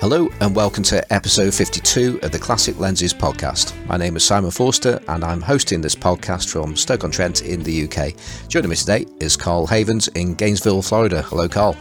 Hello 0.00 0.30
and 0.40 0.56
welcome 0.56 0.82
to 0.84 1.12
episode 1.12 1.52
52 1.52 2.20
of 2.22 2.32
the 2.32 2.38
Classic 2.38 2.78
Lenses 2.78 3.12
podcast. 3.12 3.74
My 3.86 3.98
name 3.98 4.16
is 4.16 4.24
Simon 4.24 4.50
Forster 4.50 4.98
and 5.08 5.22
I'm 5.22 5.42
hosting 5.42 5.82
this 5.82 5.94
podcast 5.94 6.48
from 6.48 6.74
Stoke-on-Trent 6.74 7.42
in 7.42 7.62
the 7.62 7.84
UK. 7.84 8.14
Joining 8.48 8.70
me 8.70 8.76
today 8.76 9.04
is 9.20 9.36
Carl 9.36 9.66
Havens 9.66 10.08
in 10.08 10.36
Gainesville, 10.36 10.80
Florida. 10.80 11.20
Hello, 11.20 11.50
Carl. 11.50 11.76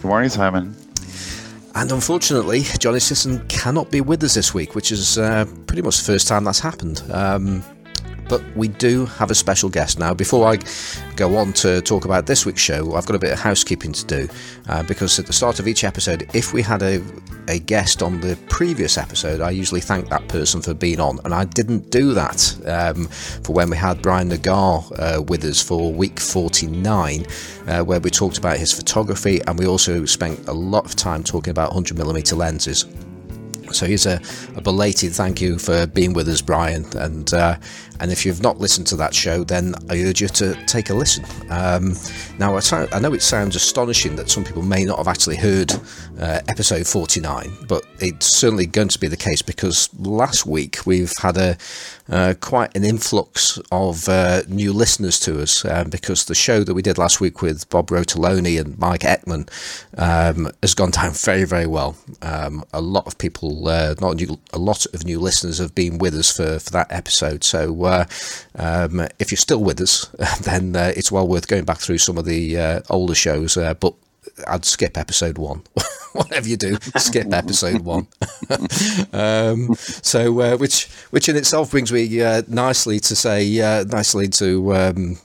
Good 0.00 0.08
morning, 0.08 0.30
Simon. 0.30 0.74
And 1.74 1.92
unfortunately, 1.92 2.62
Johnny 2.78 3.00
Sisson 3.00 3.46
cannot 3.48 3.90
be 3.90 4.00
with 4.00 4.24
us 4.24 4.32
this 4.32 4.54
week, 4.54 4.74
which 4.74 4.90
is 4.90 5.18
uh, 5.18 5.44
pretty 5.66 5.82
much 5.82 5.98
the 5.98 6.04
first 6.04 6.26
time 6.26 6.44
that's 6.44 6.60
happened. 6.60 7.02
Um, 7.12 7.62
but 8.28 8.42
we 8.56 8.68
do 8.68 9.06
have 9.06 9.30
a 9.30 9.34
special 9.34 9.68
guest 9.68 9.98
now. 9.98 10.14
Before 10.14 10.46
I 10.46 10.58
go 11.16 11.36
on 11.36 11.52
to 11.54 11.80
talk 11.80 12.04
about 12.04 12.26
this 12.26 12.44
week's 12.46 12.60
show, 12.60 12.94
I've 12.94 13.06
got 13.06 13.16
a 13.16 13.18
bit 13.18 13.32
of 13.32 13.38
housekeeping 13.38 13.92
to 13.92 14.04
do 14.06 14.28
uh, 14.68 14.82
because 14.82 15.18
at 15.18 15.26
the 15.26 15.32
start 15.32 15.58
of 15.58 15.68
each 15.68 15.84
episode, 15.84 16.28
if 16.34 16.52
we 16.52 16.62
had 16.62 16.82
a, 16.82 17.02
a 17.48 17.58
guest 17.58 18.02
on 18.02 18.20
the 18.20 18.38
previous 18.48 18.98
episode, 18.98 19.40
I 19.40 19.50
usually 19.50 19.80
thank 19.80 20.08
that 20.10 20.28
person 20.28 20.60
for 20.62 20.74
being 20.74 21.00
on, 21.00 21.18
and 21.24 21.34
I 21.34 21.44
didn't 21.44 21.90
do 21.90 22.14
that 22.14 22.56
um, 22.66 23.06
for 23.06 23.52
when 23.52 23.70
we 23.70 23.76
had 23.76 24.02
Brian 24.02 24.28
Nagar 24.28 24.84
uh, 24.98 25.22
with 25.26 25.44
us 25.44 25.62
for 25.62 25.92
week 25.92 26.20
49, 26.20 27.26
uh, 27.66 27.82
where 27.82 28.00
we 28.00 28.10
talked 28.10 28.38
about 28.38 28.58
his 28.58 28.72
photography 28.72 29.40
and 29.46 29.58
we 29.58 29.66
also 29.66 30.04
spent 30.04 30.48
a 30.48 30.52
lot 30.52 30.84
of 30.84 30.96
time 30.96 31.22
talking 31.22 31.50
about 31.50 31.72
100mm 31.72 32.36
lenses. 32.36 32.84
So 33.72 33.86
here's 33.86 34.06
a, 34.06 34.20
a, 34.56 34.60
belated 34.60 35.12
thank 35.12 35.40
you 35.40 35.58
for 35.58 35.86
being 35.86 36.12
with 36.12 36.28
us, 36.28 36.40
Brian. 36.40 36.84
And 36.96 37.32
uh, 37.32 37.56
and 38.00 38.12
if 38.12 38.24
you've 38.24 38.42
not 38.42 38.58
listened 38.58 38.86
to 38.88 38.96
that 38.96 39.14
show, 39.14 39.44
then 39.44 39.74
I 39.90 40.02
urge 40.02 40.20
you 40.20 40.28
to 40.28 40.54
take 40.66 40.90
a 40.90 40.94
listen. 40.94 41.24
Um, 41.50 41.94
now, 42.38 42.56
I, 42.56 42.88
I, 42.92 43.00
know 43.00 43.12
it 43.12 43.22
sounds 43.22 43.56
astonishing 43.56 44.14
that 44.16 44.30
some 44.30 44.44
people 44.44 44.62
may 44.62 44.84
not 44.84 44.98
have 44.98 45.08
actually 45.08 45.36
heard 45.36 45.72
uh, 46.20 46.40
episode 46.46 46.86
49, 46.86 47.50
but 47.66 47.84
it's 47.98 48.26
certainly 48.26 48.66
going 48.66 48.88
to 48.88 49.00
be 49.00 49.08
the 49.08 49.16
case 49.16 49.42
because 49.42 49.88
last 49.98 50.46
week 50.46 50.78
we've 50.86 51.12
had 51.20 51.36
a 51.36 51.56
uh, 52.08 52.34
quite 52.40 52.74
an 52.76 52.84
influx 52.84 53.58
of 53.70 54.08
uh, 54.08 54.42
new 54.48 54.72
listeners 54.72 55.20
to 55.20 55.40
us 55.40 55.64
um, 55.64 55.90
because 55.90 56.24
the 56.24 56.34
show 56.34 56.64
that 56.64 56.74
we 56.74 56.82
did 56.82 56.98
last 56.98 57.20
week 57.20 57.42
with 57.42 57.68
Bob 57.70 57.88
Rotoloni 57.88 58.58
and 58.60 58.78
Mike 58.78 59.02
Eckman 59.02 59.48
um, 59.98 60.50
has 60.62 60.74
gone 60.74 60.90
down 60.90 61.12
very, 61.12 61.44
very 61.44 61.66
well. 61.66 61.96
Um, 62.22 62.64
a 62.72 62.80
lot 62.80 63.06
of 63.06 63.18
people, 63.18 63.68
uh, 63.68 63.94
not 64.00 64.16
new, 64.16 64.38
a 64.52 64.58
lot 64.58 64.86
of 64.94 65.04
new 65.04 65.20
listeners 65.20 65.58
have 65.58 65.74
been 65.74 65.98
with 65.98 66.14
us 66.14 66.34
for, 66.34 66.58
for 66.58 66.70
that 66.70 66.90
episode. 66.90 67.44
So 67.44 67.84
uh, 67.84 68.04
um, 68.56 69.00
if 69.18 69.30
you're 69.30 69.36
still 69.36 69.62
with 69.62 69.80
us, 69.80 70.06
then 70.42 70.76
uh, 70.76 70.92
it's 70.96 71.12
well 71.12 71.28
worth 71.28 71.48
going 71.48 71.64
back 71.64 71.78
through 71.78 71.98
some 71.98 72.18
of 72.18 72.24
the 72.24 72.82
older 72.88 73.14
shows. 73.14 73.56
But 73.56 73.94
I'd 74.46 74.64
skip 74.64 74.96
episode 74.96 75.38
one. 75.38 75.62
Whatever 76.12 76.48
you 76.48 76.56
do, 76.56 76.78
skip 76.96 77.32
episode 77.32 77.82
one. 77.82 78.06
um, 79.12 79.74
so, 79.74 80.40
uh, 80.40 80.56
which 80.56 80.86
which 81.10 81.28
in 81.28 81.36
itself 81.36 81.70
brings 81.70 81.92
me 81.92 82.20
uh, 82.20 82.42
nicely 82.48 82.98
to 83.00 83.16
say, 83.16 83.60
uh, 83.60 83.84
nicely 83.84 84.28
to 84.28 84.74
um, 84.74 85.18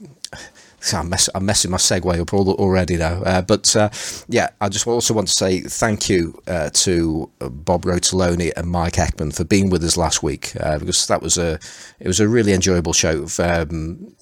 I'm, 0.92 1.10
mess, 1.10 1.30
I'm, 1.34 1.46
messing 1.46 1.72
my 1.72 1.78
segue 1.78 2.20
up 2.20 2.34
already 2.34 2.98
now. 2.98 3.22
Uh, 3.24 3.42
but 3.42 3.74
uh, 3.76 3.90
yeah, 4.28 4.50
I 4.60 4.70
just 4.70 4.86
also 4.88 5.14
want 5.14 5.28
to 5.28 5.34
say 5.34 5.62
thank 5.62 6.10
you 6.10 6.42
uh, 6.48 6.70
to 6.74 7.30
Bob 7.40 7.84
Rotoloni 7.84 8.52
and 8.58 8.70
Mike 8.70 8.94
Eckman 8.94 9.36
for 9.36 9.44
being 9.44 9.70
with 9.70 9.84
us 9.84 9.98
last 9.98 10.24
week 10.24 10.54
uh, 10.60 10.80
because 10.80 11.08
that 11.08 11.22
was 11.22 11.38
a 11.38 11.60
it 12.00 12.08
was 12.08 12.20
a 12.20 12.28
really 12.28 12.54
enjoyable 12.54 12.94
show. 12.94 13.26
Um, 13.40 14.14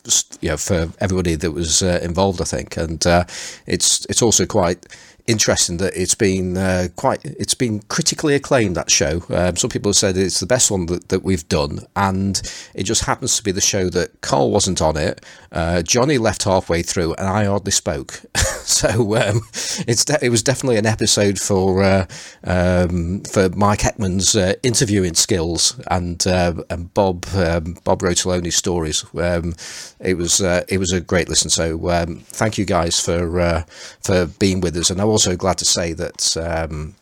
you 0.42 0.50
know, 0.50 0.58
for 0.58 0.90
everybody 1.00 1.36
that 1.36 1.52
was 1.52 1.82
uh, 1.82 2.00
involved, 2.04 2.42
I 2.42 2.46
think, 2.46 2.78
and 2.78 3.06
uh, 3.06 3.26
it's 3.66 4.06
it's 4.06 4.22
also 4.22 4.46
quite 4.46 4.86
interesting 5.28 5.78
that 5.78 5.94
it's 5.96 6.16
been 6.16 6.58
uh, 6.58 6.88
quite 6.96 7.24
it's 7.24 7.54
been 7.54 7.82
critically 7.84 8.36
acclaimed 8.36 8.76
that 8.76 8.90
show. 8.90 9.24
Um, 9.30 9.56
some 9.56 9.70
people 9.70 9.90
have 9.90 9.96
said 9.96 10.18
it's 10.18 10.40
the 10.40 10.46
best 10.46 10.72
one 10.72 10.86
that, 10.88 11.10
that 11.10 11.24
we've 11.24 11.48
done 11.48 11.80
and 11.96 12.42
it 12.74 12.84
just 12.84 13.06
happens 13.06 13.38
to 13.38 13.44
be 13.44 13.52
the 13.52 13.62
show 13.62 13.90
that 13.90 14.22
Carl 14.22 14.52
wasn't 14.52 14.82
on 14.82 14.98
it. 14.98 15.26
Uh, 15.52 15.82
Johnny 15.82 16.18
left 16.18 16.44
halfway 16.44 16.82
through 16.82 17.14
and 17.16 17.28
I 17.28 17.46
hardly 17.46 17.72
spoke. 17.72 18.22
So 18.72 19.16
um, 19.18 19.42
it's 19.88 20.06
de- 20.06 20.24
it 20.24 20.30
was 20.30 20.44
definitely 20.44 20.78
an 20.78 20.86
episode 20.86 21.40
for 21.40 21.84
uh, 21.84 22.06
um, 22.44 23.22
for 23.22 23.50
Mike 23.50 23.80
Eckman's 23.80 24.36
uh, 24.36 24.54
interviewing 24.64 25.14
skills 25.14 25.80
and 25.90 26.26
uh, 26.26 26.54
and 26.70 26.94
Bob 26.94 27.26
um, 27.36 27.76
Bob 27.84 28.02
Rotoloni's 28.02 28.56
stories. 28.56 29.04
Um, 29.16 29.56
it 30.00 30.14
was 30.14 30.42
uh, 30.42 30.64
it 30.70 30.78
was 30.78 30.94
a 30.94 31.02
great 31.02 31.28
listen. 31.28 31.50
So 31.50 31.90
um, 31.90 32.20
thank 32.28 32.58
you 32.58 32.66
guys 32.66 33.00
for 33.00 33.66
for 34.02 34.28
being 34.40 34.62
with 34.62 34.78
us 34.78 34.90
and 34.90 35.02
I 35.02 35.06
also 35.12 35.36
glad 35.36 35.58
to 35.60 35.66
say 35.66 35.94
that 35.94 36.38
um, 36.38 36.96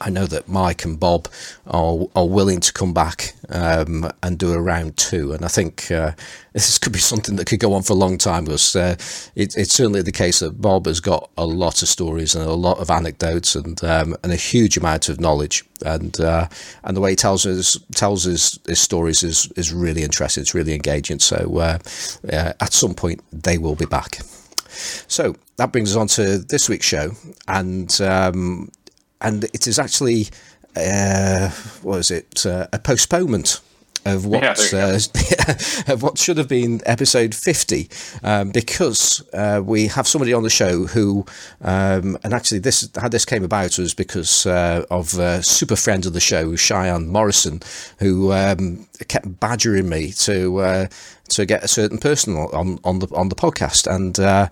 I 0.00 0.10
know 0.10 0.26
that 0.26 0.48
Mike 0.48 0.84
and 0.84 0.98
Bob 1.00 1.28
are 1.66 2.06
are 2.14 2.26
willing 2.26 2.60
to 2.60 2.72
come 2.72 2.92
back 2.92 3.34
um, 3.48 4.10
and 4.22 4.38
do 4.38 4.52
a 4.52 4.60
round 4.60 4.96
two, 4.96 5.32
and 5.32 5.44
I 5.44 5.48
think 5.48 5.90
uh, 5.90 6.12
this 6.52 6.78
could 6.78 6.92
be 6.92 6.98
something 6.98 7.36
that 7.36 7.46
could 7.46 7.60
go 7.60 7.72
on 7.74 7.82
for 7.82 7.94
a 7.94 7.96
long 7.96 8.18
time. 8.18 8.44
Because 8.44 8.76
uh, 8.76 8.96
it, 9.34 9.56
it's 9.56 9.72
certainly 9.72 10.02
the 10.02 10.12
case 10.12 10.40
that 10.40 10.60
Bob 10.60 10.86
has 10.86 11.00
got 11.00 11.30
a 11.38 11.46
lot 11.46 11.82
of 11.82 11.88
stories 11.88 12.34
and 12.34 12.44
a 12.44 12.52
lot 12.52 12.78
of 12.78 12.90
anecdotes 12.90 13.54
and 13.54 13.82
um, 13.82 14.16
and 14.22 14.32
a 14.32 14.36
huge 14.36 14.76
amount 14.76 15.08
of 15.08 15.20
knowledge, 15.20 15.64
and 15.84 16.20
uh, 16.20 16.48
and 16.82 16.96
the 16.96 17.00
way 17.00 17.10
he 17.10 17.16
tells 17.16 17.46
us 17.46 17.78
tells 17.94 18.24
his, 18.24 18.58
his 18.66 18.80
stories 18.80 19.22
is 19.22 19.50
is 19.56 19.72
really 19.72 20.02
interesting. 20.02 20.42
It's 20.42 20.54
really 20.54 20.74
engaging. 20.74 21.20
So 21.20 21.58
uh, 21.58 21.78
at 22.60 22.72
some 22.72 22.94
point 22.94 23.22
they 23.32 23.58
will 23.58 23.76
be 23.76 23.86
back. 23.86 24.18
So 24.74 25.36
that 25.56 25.72
brings 25.72 25.94
us 25.94 26.00
on 26.00 26.08
to 26.08 26.38
this 26.38 26.68
week's 26.68 26.86
show, 26.86 27.12
and 27.48 28.00
um, 28.00 28.70
and 29.20 29.44
it 29.44 29.66
is 29.66 29.78
actually 29.78 30.28
uh, 30.76 31.50
what 31.82 31.98
is 31.98 32.10
it 32.10 32.46
uh, 32.46 32.66
a 32.72 32.78
postponement 32.78 33.60
of 34.04 34.26
what 34.26 34.42
yeah, 34.42 34.78
uh, 34.78 34.98
of 35.92 36.02
what 36.02 36.18
should 36.18 36.36
have 36.36 36.48
been 36.48 36.80
episode 36.84 37.34
50 37.34 37.88
um, 38.22 38.50
because 38.50 39.22
uh, 39.32 39.62
we 39.64 39.86
have 39.86 40.06
somebody 40.06 40.32
on 40.32 40.42
the 40.42 40.50
show 40.50 40.84
who 40.84 41.24
um, 41.62 42.18
and 42.22 42.34
actually 42.34 42.58
this 42.58 42.88
how 42.96 43.08
this 43.08 43.24
came 43.24 43.44
about 43.44 43.78
was 43.78 43.94
because 43.94 44.46
uh, 44.46 44.84
of 44.90 45.18
a 45.18 45.42
super 45.42 45.76
friend 45.76 46.06
of 46.06 46.12
the 46.12 46.20
show 46.20 46.54
Cheyenne 46.56 47.08
Morrison 47.08 47.60
who 47.98 48.32
um, 48.32 48.86
kept 49.08 49.40
badgering 49.40 49.88
me 49.88 50.12
to 50.12 50.58
uh, 50.58 50.86
to 51.28 51.46
get 51.46 51.64
a 51.64 51.68
certain 51.68 51.98
person 51.98 52.36
on 52.36 52.78
on 52.84 52.98
the 52.98 53.08
on 53.14 53.28
the 53.28 53.34
podcast 53.34 53.86
and 53.92 54.18
uh, 54.20 54.48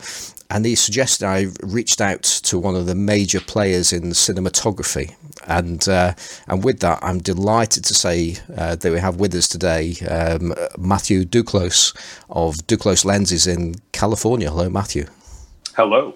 and 0.53 0.67
he 0.67 0.75
suggested 0.75 1.25
I 1.25 1.47
reached 1.63 2.03
out 2.03 2.23
to 2.23 2.59
one 2.59 2.77
of 2.77 2.85
the 2.85 2.95
major 2.95 3.41
players 3.41 3.91
in 3.91 4.03
cinematography, 4.11 5.15
and 5.47 5.89
uh, 5.89 6.13
and 6.47 6.63
with 6.63 6.81
that, 6.81 6.99
I'm 7.03 7.21
delighted 7.21 7.85
to 7.87 7.95
say 7.95 8.37
uh, 8.55 8.77
that 8.77 8.93
we 8.93 9.01
have 9.01 9.17
with 9.17 9.35
us 9.35 9.49
today 9.49 9.95
um, 10.11 10.55
Matthew 10.79 11.25
Duclos 11.25 11.97
of 12.29 12.57
Duclos 12.67 13.07
Lenses 13.07 13.47
in 13.47 13.77
California. 13.93 14.51
Hello, 14.51 14.69
Matthew. 14.69 15.07
Hello. 15.75 16.15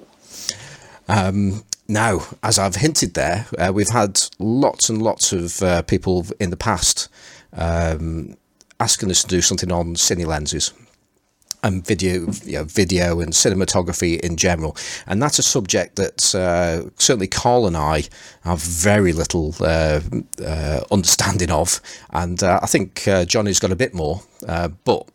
Um, 1.08 1.64
now, 1.88 2.26
as 2.42 2.58
I've 2.58 2.76
hinted 2.76 3.14
there, 3.14 3.46
uh, 3.58 3.72
we've 3.72 3.88
had 3.88 4.20
lots 4.38 4.90
and 4.90 5.00
lots 5.00 5.32
of 5.32 5.62
uh, 5.62 5.80
people 5.82 6.26
in 6.38 6.50
the 6.50 6.56
past 6.58 7.08
um, 7.54 8.36
asking 8.80 9.10
us 9.10 9.22
to 9.22 9.28
do 9.28 9.40
something 9.40 9.72
on 9.72 9.94
cine 9.94 10.26
lenses 10.26 10.72
and 11.62 11.84
video, 11.84 12.30
you 12.44 12.58
know, 12.58 12.64
video 12.64 13.20
and 13.20 13.32
cinematography 13.32 14.20
in 14.20 14.36
general. 14.36 14.76
And 15.06 15.20
that's 15.20 15.38
a 15.38 15.42
subject 15.42 15.96
that 15.96 16.34
uh, 16.34 16.90
certainly 16.96 17.26
Carl 17.26 17.66
and 17.66 17.76
I 17.76 18.04
have 18.42 18.60
very 18.62 19.12
little 19.12 19.54
uh, 19.60 20.00
uh, 20.44 20.80
understanding 20.92 21.50
of. 21.50 21.80
And 22.10 22.42
uh, 22.42 22.60
I 22.62 22.66
think 22.66 23.08
uh, 23.08 23.24
Johnny's 23.24 23.58
got 23.58 23.72
a 23.72 23.76
bit 23.76 23.94
more, 23.94 24.22
uh, 24.46 24.68
but 24.84 25.06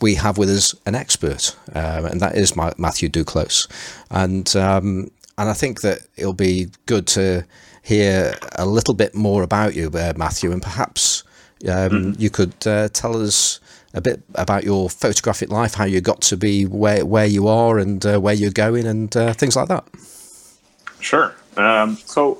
we 0.00 0.16
have 0.16 0.36
with 0.36 0.50
us 0.50 0.74
an 0.86 0.94
expert, 0.94 1.54
um, 1.74 2.06
and 2.06 2.20
that 2.20 2.34
is 2.34 2.56
Matthew 2.56 3.08
Duclos. 3.08 3.68
And 4.10 4.54
um, 4.56 5.10
and 5.36 5.48
I 5.48 5.52
think 5.52 5.82
that 5.82 6.00
it'll 6.16 6.32
be 6.32 6.68
good 6.86 7.06
to 7.08 7.44
hear 7.82 8.34
a 8.56 8.66
little 8.66 8.94
bit 8.94 9.14
more 9.14 9.44
about 9.44 9.76
you, 9.76 9.90
Matthew, 9.90 10.50
and 10.50 10.60
perhaps 10.60 11.22
um, 11.66 11.90
mm-hmm. 11.90 12.12
you 12.20 12.30
could 12.30 12.60
tell 12.60 13.20
us 13.20 13.60
a 13.94 14.00
bit 14.00 14.22
about 14.34 14.64
your 14.64 14.88
photographic 14.88 15.50
life, 15.50 15.74
how 15.74 15.84
you 15.84 16.00
got 16.00 16.20
to 16.22 16.36
be 16.36 16.64
where 16.64 17.04
where 17.04 17.26
you 17.26 17.48
are, 17.48 17.78
and 17.78 18.04
uh, 18.04 18.18
where 18.18 18.34
you're 18.34 18.50
going, 18.50 18.86
and 18.86 19.16
uh, 19.16 19.32
things 19.32 19.56
like 19.56 19.68
that. 19.68 19.84
Sure. 21.00 21.34
Um, 21.56 21.96
so 21.96 22.38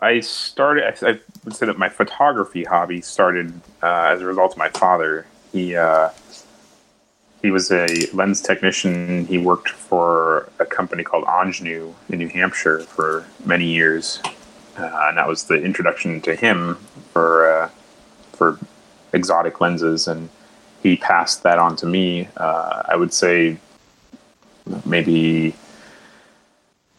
I 0.00 0.20
started. 0.20 0.84
I, 0.84 1.10
I, 1.10 1.20
would 1.44 1.56
say 1.56 1.66
that 1.66 1.78
my 1.78 1.88
photography 1.88 2.64
hobby 2.64 3.00
started 3.00 3.52
uh, 3.82 4.12
as 4.12 4.20
a 4.20 4.26
result 4.26 4.52
of 4.52 4.58
my 4.58 4.68
father. 4.68 5.26
He 5.52 5.76
uh, 5.76 6.10
he 7.42 7.50
was 7.50 7.70
a 7.70 7.86
lens 8.12 8.40
technician. 8.40 9.26
He 9.26 9.38
worked 9.38 9.70
for 9.70 10.50
a 10.58 10.66
company 10.66 11.02
called 11.04 11.24
Angenieux 11.24 11.94
in 12.08 12.18
New 12.18 12.28
Hampshire 12.28 12.80
for 12.80 13.26
many 13.44 13.66
years, 13.66 14.20
uh, 14.76 15.06
and 15.08 15.16
that 15.16 15.28
was 15.28 15.44
the 15.44 15.54
introduction 15.54 16.20
to 16.22 16.34
him 16.34 16.74
for 17.12 17.50
uh, 17.50 17.70
for 18.40 18.58
exotic 19.12 19.60
lenses 19.60 20.08
and 20.08 20.30
he 20.82 20.96
passed 20.96 21.42
that 21.42 21.58
on 21.58 21.76
to 21.76 21.86
me. 21.86 22.26
Uh, 22.38 22.82
I 22.88 22.96
would 22.96 23.12
say 23.12 23.58
maybe 24.86 25.54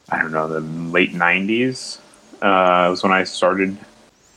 I 0.10 0.22
don't 0.22 0.32
know 0.32 0.48
the 0.48 0.60
late 0.60 1.14
'90s. 1.14 1.98
uh, 2.42 2.88
was 2.90 3.02
when 3.02 3.12
I 3.12 3.24
started 3.24 3.76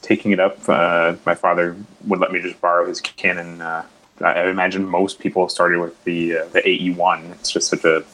taking 0.00 0.32
it 0.32 0.40
up. 0.40 0.56
Uh, 0.68 1.16
my 1.26 1.34
father 1.34 1.76
would 2.06 2.20
let 2.20 2.32
me 2.32 2.40
just 2.40 2.58
borrow 2.60 2.86
his 2.86 3.00
Canon. 3.00 3.60
Uh, 3.60 3.84
I 4.20 4.48
imagine 4.48 4.86
most 4.86 5.18
people 5.18 5.48
started 5.48 5.78
with 5.80 5.94
the 6.04 6.38
uh, 6.38 6.44
the 6.54 6.60
AE1. 6.60 7.32
It's 7.32 7.50
just 7.50 7.68
such 7.68 7.84
a 7.84 8.04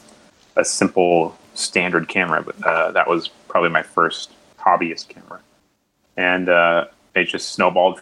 a 0.57 0.65
simple 0.65 1.37
standard 1.53 2.09
camera, 2.09 2.41
but 2.41 2.61
uh, 2.65 2.91
that 2.91 3.07
was 3.07 3.29
probably 3.47 3.69
my 3.69 3.83
first 3.83 4.31
hobbyist 4.59 5.07
camera, 5.07 5.39
and 6.17 6.49
uh, 6.49 6.85
it 7.15 7.25
just 7.25 7.53
snowballed. 7.53 8.01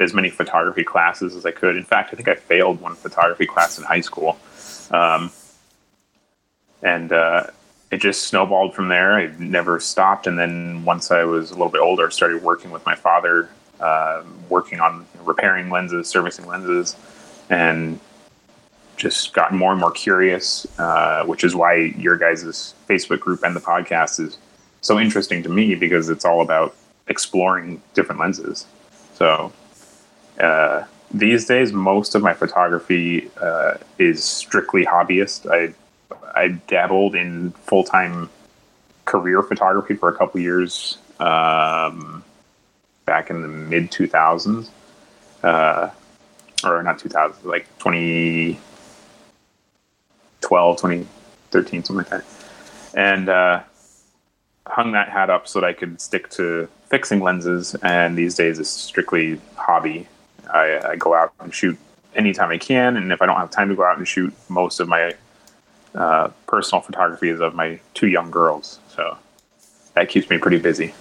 As 0.00 0.14
many 0.14 0.30
photography 0.30 0.82
classes 0.82 1.36
as 1.36 1.44
I 1.44 1.50
could. 1.50 1.76
In 1.76 1.84
fact, 1.84 2.10
I 2.12 2.16
think 2.16 2.26
I 2.26 2.34
failed 2.34 2.80
one 2.80 2.94
photography 2.94 3.44
class 3.44 3.78
in 3.78 3.84
high 3.84 4.00
school, 4.00 4.38
um, 4.90 5.30
and 6.82 7.12
uh, 7.12 7.48
it 7.90 7.98
just 7.98 8.22
snowballed 8.28 8.74
from 8.74 8.88
there. 8.88 9.12
I 9.12 9.26
never 9.38 9.78
stopped, 9.78 10.26
and 10.26 10.38
then 10.38 10.86
once 10.86 11.10
I 11.10 11.24
was 11.24 11.50
a 11.50 11.54
little 11.54 11.68
bit 11.68 11.82
older, 11.82 12.06
I 12.06 12.10
started 12.10 12.42
working 12.42 12.70
with 12.70 12.84
my 12.86 12.94
father, 12.94 13.50
uh, 13.78 14.22
working 14.48 14.80
on 14.80 15.06
repairing 15.22 15.68
lenses, 15.68 16.08
servicing 16.08 16.46
lenses, 16.46 16.96
and 17.50 18.00
just 18.96 19.34
gotten 19.34 19.58
more 19.58 19.72
and 19.72 19.80
more 19.80 19.90
curious, 19.90 20.66
uh, 20.78 21.24
which 21.24 21.44
is 21.44 21.54
why 21.54 21.74
your 21.74 22.16
guys' 22.16 22.74
Facebook 22.88 23.20
group 23.20 23.42
and 23.42 23.54
the 23.54 23.60
podcast 23.60 24.18
is 24.18 24.38
so 24.80 24.98
interesting 24.98 25.42
to 25.42 25.48
me 25.48 25.74
because 25.74 26.08
it's 26.08 26.24
all 26.24 26.40
about 26.40 26.74
exploring 27.08 27.82
different 27.94 28.18
lenses. 28.18 28.66
So 29.14 29.52
uh, 30.40 30.84
these 31.12 31.46
days, 31.46 31.72
most 31.72 32.14
of 32.14 32.22
my 32.22 32.34
photography 32.34 33.30
uh, 33.40 33.74
is 33.98 34.22
strictly 34.24 34.84
hobbyist. 34.84 35.50
I 35.50 35.74
I 36.34 36.48
dabbled 36.68 37.14
in 37.14 37.50
full 37.52 37.84
time 37.84 38.30
career 39.04 39.42
photography 39.42 39.94
for 39.94 40.08
a 40.08 40.16
couple 40.16 40.40
years 40.40 40.98
um, 41.18 42.24
back 43.04 43.30
in 43.30 43.42
the 43.42 43.48
mid 43.48 43.90
2000s. 43.90 44.68
Uh, 45.42 45.90
or 46.64 46.82
not 46.82 46.98
2000, 46.98 47.48
like 47.48 47.66
20, 47.78 48.54
2012, 50.40 50.76
2013, 50.76 51.84
something 51.84 51.96
like 51.96 52.10
that. 52.10 52.24
And 52.94 53.28
uh, 53.28 53.62
hung 54.66 54.92
that 54.92 55.08
hat 55.08 55.30
up 55.30 55.48
so 55.48 55.60
that 55.60 55.66
I 55.66 55.72
could 55.72 56.00
stick 56.00 56.28
to 56.30 56.68
fixing 56.86 57.20
lenses. 57.20 57.74
And 57.82 58.16
these 58.16 58.34
days 58.34 58.58
it's 58.58 58.70
strictly 58.70 59.40
hobby. 59.56 60.06
I, 60.52 60.90
I 60.90 60.96
go 60.96 61.14
out 61.14 61.32
and 61.40 61.54
shoot 61.54 61.78
anytime 62.14 62.50
I 62.50 62.58
can. 62.58 62.96
And 62.96 63.12
if 63.12 63.22
I 63.22 63.26
don't 63.26 63.36
have 63.36 63.50
time 63.50 63.68
to 63.68 63.74
go 63.74 63.84
out 63.84 63.98
and 63.98 64.06
shoot, 64.06 64.32
most 64.48 64.80
of 64.80 64.88
my 64.88 65.14
uh, 65.94 66.28
personal 66.46 66.82
photography 66.82 67.28
is 67.28 67.40
of 67.40 67.54
my 67.54 67.80
two 67.94 68.08
young 68.08 68.30
girls. 68.30 68.78
So 68.94 69.16
that 69.94 70.08
keeps 70.08 70.30
me 70.30 70.38
pretty 70.38 70.58
busy. 70.58 70.94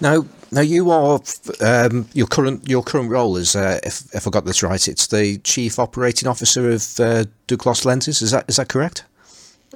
Now, 0.00 0.26
now 0.52 0.60
you 0.60 0.90
are 0.90 1.20
um, 1.60 2.08
your 2.12 2.26
current 2.26 2.68
your 2.68 2.82
current 2.82 3.10
role 3.10 3.36
is, 3.36 3.56
uh, 3.56 3.80
if, 3.82 4.14
if 4.14 4.26
I 4.26 4.30
got 4.30 4.44
this 4.44 4.62
right, 4.62 4.86
it's 4.86 5.06
the 5.06 5.38
chief 5.38 5.78
operating 5.78 6.28
officer 6.28 6.68
of 6.68 6.82
uh, 7.00 7.24
Duclos 7.48 7.84
Lenses. 7.84 8.22
Is 8.22 8.32
that 8.32 8.44
is 8.48 8.56
that 8.56 8.68
correct? 8.68 9.04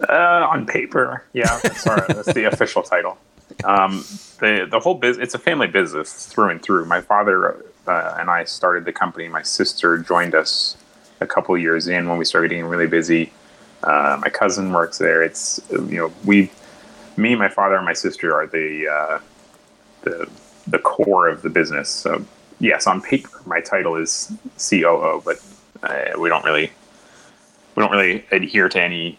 Uh, 0.09 0.49
on 0.51 0.67
paper, 0.67 1.25
yeah, 1.33 1.61
that's, 1.63 1.85
the 2.33 2.49
official 2.53 2.83
title. 2.83 3.17
Um, 3.65 4.05
the 4.41 4.67
the 4.71 4.81
whole 4.81 4.95
business 4.95 5.25
it's 5.25 5.35
a 5.35 5.39
family 5.39 5.67
business 5.67 6.27
through 6.27 6.51
and 6.51 6.63
through. 6.63 6.85
My 6.87 7.01
father 7.01 7.65
uh, 7.87 8.17
and 8.19 8.31
I 8.31 8.45
started 8.45 8.85
the 8.85 8.93
company. 8.93 9.29
My 9.29 9.43
sister 9.43 9.99
joined 9.99 10.35
us 10.35 10.77
a 11.21 11.27
couple 11.27 11.57
years 11.57 11.89
in 11.89 12.09
when 12.09 12.19
we 12.19 12.25
started 12.25 12.49
getting 12.49 12.67
really 12.67 12.87
busy. 12.87 13.33
Uh, 13.83 14.19
my 14.21 14.31
cousin 14.31 14.73
works 14.73 14.99
there. 14.99 15.23
It's 15.23 15.61
you 15.71 15.99
know 15.99 16.13
we, 16.25 16.51
me, 17.17 17.35
my 17.35 17.49
father, 17.49 17.77
and 17.77 17.85
my 17.85 17.93
sister 17.93 18.35
are 18.35 18.47
the 18.47 18.89
uh, 18.89 19.19
the 20.03 20.29
the 20.67 20.79
core 20.79 21.29
of 21.29 21.43
the 21.43 21.51
business. 21.51 21.89
So 21.91 22.25
yes, 22.59 22.87
on 22.87 23.03
paper, 23.03 23.43
my 23.47 23.61
title 23.61 23.97
is 23.97 24.33
COO, 24.59 25.23
but 25.25 25.43
uh, 25.83 26.19
we 26.19 26.29
don't 26.29 26.45
really 26.45 26.71
we 27.75 27.83
don't 27.83 27.93
really 27.93 28.25
adhere 28.31 28.69
to 28.69 28.81
any 28.81 29.19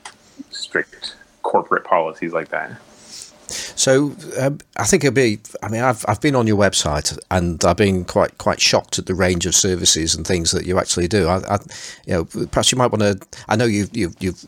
strict 0.50 1.16
corporate 1.44 1.83
policies 1.83 2.33
like 2.33 2.50
that. 2.50 2.71
So 3.86 4.16
um, 4.40 4.58
I 4.78 4.86
think 4.86 5.04
it'd 5.04 5.14
be. 5.14 5.38
I 5.62 5.70
mean, 5.70 5.84
I've 5.84 6.04
I've 6.08 6.20
been 6.20 6.36
on 6.36 6.48
your 6.48 6.58
website 6.58 7.16
and 7.30 7.64
I've 7.64 7.78
been 7.78 8.04
quite 8.04 8.36
quite 8.40 8.60
shocked 8.60 8.98
at 8.98 9.06
the 9.06 9.14
range 9.14 9.46
of 9.46 9.54
services 9.54 10.16
and 10.16 10.26
things 10.26 10.50
that 10.54 10.66
you 10.66 10.80
actually 10.80 11.08
do. 11.08 11.28
I, 11.28 11.38
I 11.48 11.60
you 12.08 12.14
know, 12.14 12.26
perhaps 12.48 12.72
you 12.72 12.80
might 12.80 12.92
want 12.92 13.04
to. 13.04 13.28
I 13.48 13.56
know 13.56 13.66
you 13.66 13.86
you 13.92 14.12
you've 14.20 14.44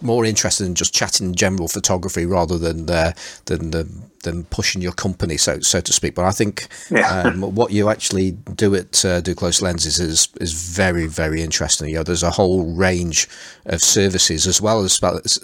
more 0.00 0.24
interested 0.24 0.66
in 0.66 0.74
just 0.74 0.94
chatting 0.94 1.34
general 1.34 1.68
photography 1.68 2.26
rather 2.26 2.58
than 2.58 2.88
uh, 2.90 3.12
than 3.46 3.70
than 4.22 4.44
pushing 4.44 4.82
your 4.82 4.92
company, 4.92 5.36
so 5.36 5.60
so 5.60 5.80
to 5.80 5.92
speak. 5.92 6.14
But 6.14 6.26
I 6.26 6.30
think 6.30 6.68
yeah. 6.90 7.22
um, 7.22 7.40
what 7.54 7.72
you 7.72 7.88
actually 7.88 8.32
do 8.32 8.74
at 8.74 9.04
uh, 9.04 9.20
Duclos 9.22 9.62
Lenses 9.62 9.98
is 9.98 10.28
is 10.40 10.52
very 10.52 11.06
very 11.06 11.42
interesting. 11.42 11.88
You 11.88 11.96
know, 11.96 12.02
there's 12.02 12.22
a 12.22 12.30
whole 12.30 12.74
range 12.74 13.28
of 13.66 13.80
services 13.80 14.46
as 14.46 14.60
well 14.60 14.82
as 14.82 15.00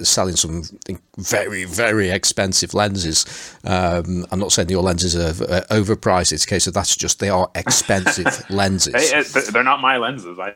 selling 0.08 0.36
some 0.36 0.62
very 1.16 1.64
very 1.64 2.10
expensive 2.10 2.74
lenses. 2.74 3.24
Um, 3.64 4.26
I'm 4.30 4.38
not 4.38 4.52
saying 4.52 4.68
your 4.68 4.82
lenses 4.82 5.16
are 5.16 5.32
overpriced. 5.70 6.32
It's 6.32 6.44
a 6.44 6.48
case 6.48 6.66
of 6.66 6.74
that's 6.74 6.96
just 6.96 7.18
they 7.20 7.30
are 7.30 7.50
expensive 7.54 8.44
lenses. 8.50 9.10
Hey, 9.10 9.22
they're 9.50 9.62
not 9.62 9.80
my 9.80 9.96
lenses. 9.96 10.38
I 10.38 10.54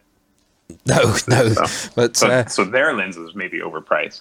no, 0.87 1.17
no. 1.29 1.49
So, 1.49 1.91
but 1.95 2.17
so, 2.17 2.29
uh, 2.29 2.47
so, 2.47 2.65
their 2.65 2.95
lenses 2.95 3.35
may 3.35 3.49
be 3.49 3.61
overpriced. 3.61 4.21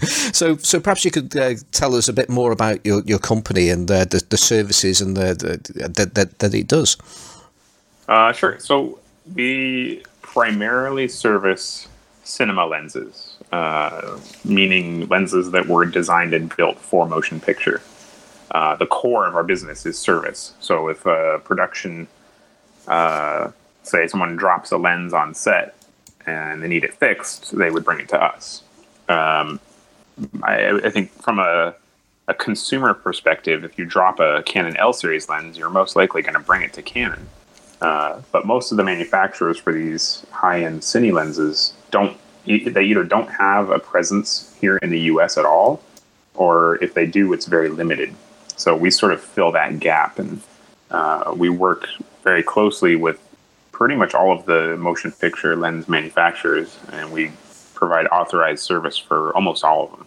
so, 0.34 0.56
so 0.56 0.80
perhaps 0.80 1.04
you 1.04 1.10
could 1.10 1.36
uh, 1.36 1.54
tell 1.72 1.94
us 1.94 2.08
a 2.08 2.12
bit 2.12 2.28
more 2.28 2.52
about 2.52 2.84
your, 2.84 3.02
your 3.04 3.18
company 3.18 3.68
and 3.68 3.90
uh, 3.90 4.04
the 4.04 4.24
the 4.28 4.36
services 4.36 5.00
and 5.00 5.16
the, 5.16 5.34
the 5.34 5.88
that 5.88 6.38
that 6.38 6.54
it 6.54 6.66
does. 6.66 6.96
Uh, 8.08 8.32
sure. 8.32 8.58
So 8.58 8.98
we 9.34 10.02
primarily 10.22 11.08
service 11.08 11.88
cinema 12.24 12.66
lenses, 12.66 13.36
uh, 13.52 14.18
meaning 14.44 15.08
lenses 15.08 15.50
that 15.52 15.66
were 15.66 15.84
designed 15.84 16.34
and 16.34 16.54
built 16.56 16.78
for 16.78 17.06
motion 17.06 17.40
picture. 17.40 17.80
Uh, 18.50 18.76
the 18.76 18.86
core 18.86 19.26
of 19.26 19.34
our 19.34 19.44
business 19.44 19.86
is 19.86 19.98
service. 19.98 20.54
So 20.60 20.88
if 20.88 21.04
a 21.06 21.40
production 21.44 22.08
say 23.86 24.06
someone 24.08 24.36
drops 24.36 24.72
a 24.72 24.76
lens 24.76 25.12
on 25.12 25.34
set 25.34 25.74
and 26.26 26.62
they 26.62 26.68
need 26.68 26.84
it 26.84 26.94
fixed, 26.94 27.56
they 27.56 27.70
would 27.70 27.84
bring 27.84 28.00
it 28.00 28.08
to 28.08 28.22
us. 28.22 28.62
Um, 29.08 29.60
I, 30.42 30.80
I, 30.84 30.90
think 30.90 31.10
from 31.22 31.38
a, 31.38 31.74
a, 32.26 32.34
consumer 32.34 32.94
perspective, 32.94 33.62
if 33.64 33.78
you 33.78 33.84
drop 33.84 34.18
a 34.18 34.42
Canon 34.44 34.76
L 34.76 34.92
series 34.92 35.28
lens, 35.28 35.56
you're 35.56 35.70
most 35.70 35.94
likely 35.94 36.22
going 36.22 36.34
to 36.34 36.40
bring 36.40 36.62
it 36.62 36.72
to 36.72 36.82
Canon. 36.82 37.28
Uh, 37.80 38.20
but 38.32 38.46
most 38.46 38.72
of 38.72 38.78
the 38.78 38.82
manufacturers 38.82 39.58
for 39.58 39.72
these 39.72 40.26
high-end 40.30 40.80
cine 40.80 41.12
lenses 41.12 41.74
don't. 41.90 42.16
They 42.46 42.84
either 42.84 43.02
don't 43.02 43.28
have 43.28 43.70
a 43.70 43.78
presence 43.80 44.56
here 44.60 44.76
in 44.78 44.90
the 44.90 45.00
U.S. 45.00 45.36
at 45.36 45.44
all, 45.44 45.82
or 46.34 46.82
if 46.82 46.94
they 46.94 47.04
do, 47.04 47.32
it's 47.32 47.46
very 47.46 47.68
limited. 47.68 48.14
So 48.56 48.76
we 48.76 48.90
sort 48.90 49.12
of 49.12 49.20
fill 49.20 49.50
that 49.52 49.80
gap, 49.80 50.20
and 50.20 50.40
uh, 50.92 51.34
we 51.36 51.48
work 51.48 51.88
very 52.22 52.44
closely 52.44 52.94
with 52.94 53.20
pretty 53.76 53.94
much 53.94 54.14
all 54.14 54.32
of 54.32 54.46
the 54.46 54.74
motion 54.78 55.12
picture 55.12 55.54
lens 55.54 55.86
manufacturers, 55.86 56.78
and 56.92 57.12
we 57.12 57.30
provide 57.74 58.06
authorized 58.06 58.62
service 58.64 58.96
for 58.96 59.34
almost 59.36 59.62
all 59.62 59.84
of 59.84 59.90
them. 59.90 60.06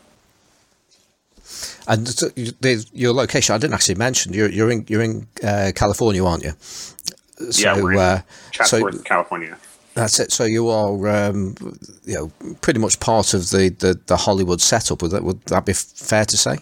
And 1.87 2.07
the, 2.07 2.89
your 2.93 3.13
location, 3.13 3.53
I 3.53 3.59
didn't 3.59 3.75
actually 3.75 3.95
mention 3.95 4.33
you're 4.33 4.49
you're 4.49 4.71
in 4.71 4.85
you're 4.87 5.03
in 5.03 5.27
uh, 5.43 5.71
California, 5.75 6.25
aren't 6.25 6.43
you? 6.43 6.53
So, 6.59 7.61
yeah, 7.61 7.75
we're 7.79 7.93
in 7.93 7.99
uh, 7.99 8.21
Chatsworth, 8.51 8.97
so, 8.97 9.03
California. 9.03 9.55
That's 9.93 10.19
it. 10.19 10.31
So 10.31 10.45
you 10.45 10.69
are, 10.69 11.07
um, 11.07 11.55
you 12.05 12.15
know, 12.15 12.55
pretty 12.61 12.79
much 12.79 12.99
part 12.99 13.33
of 13.33 13.49
the, 13.49 13.69
the, 13.79 13.99
the 14.07 14.17
Hollywood 14.17 14.61
setup. 14.61 15.01
Would 15.01 15.11
that 15.11 15.23
would 15.23 15.41
that 15.45 15.65
be 15.65 15.73
fair 15.73 16.25
to 16.25 16.37
say? 16.37 16.57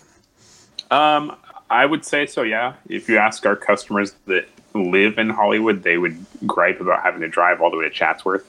Um, 0.92 1.36
I 1.70 1.86
would 1.86 2.04
say 2.04 2.26
so. 2.26 2.42
Yeah. 2.42 2.74
If 2.90 3.08
you 3.10 3.18
ask 3.18 3.46
our 3.46 3.56
customers 3.56 4.14
that 4.26 4.46
live 4.84 5.18
in 5.18 5.30
Hollywood, 5.30 5.84
they 5.84 5.98
would 5.98 6.18
gripe 6.46 6.80
about 6.82 7.04
having 7.04 7.22
to 7.22 7.28
drive 7.28 7.62
all 7.62 7.70
the 7.70 7.78
way 7.78 7.86
to 7.86 7.90
Chatsworth. 7.90 8.46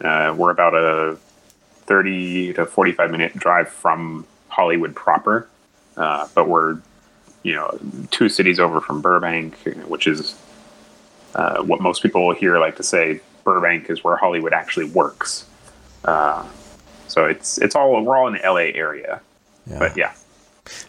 Uh, 0.00 0.34
we're 0.36 0.50
about 0.50 0.74
a 0.74 1.18
30 1.86 2.54
to 2.54 2.66
45 2.66 3.10
minute 3.10 3.36
drive 3.36 3.68
from 3.68 4.26
Hollywood 4.48 4.94
proper, 4.94 5.48
uh, 5.96 6.28
but 6.34 6.48
we're, 6.48 6.78
you 7.42 7.54
know, 7.54 7.78
two 8.10 8.28
cities 8.28 8.58
over 8.58 8.80
from 8.80 9.00
Burbank, 9.00 9.56
which 9.86 10.06
is 10.06 10.36
uh, 11.34 11.62
what 11.62 11.80
most 11.80 12.02
people 12.02 12.32
here 12.34 12.58
like 12.58 12.76
to 12.76 12.82
say. 12.82 13.20
Burbank 13.44 13.88
is 13.88 14.02
where 14.02 14.16
Hollywood 14.16 14.52
actually 14.52 14.86
works. 14.86 15.46
Uh, 16.04 16.46
so 17.06 17.24
it's 17.24 17.58
it's 17.58 17.74
all 17.74 18.02
we're 18.02 18.16
all 18.16 18.26
in 18.26 18.34
the 18.34 18.40
LA 18.44 18.72
area, 18.74 19.20
yeah. 19.66 19.78
but 19.78 19.96
yeah. 19.96 20.12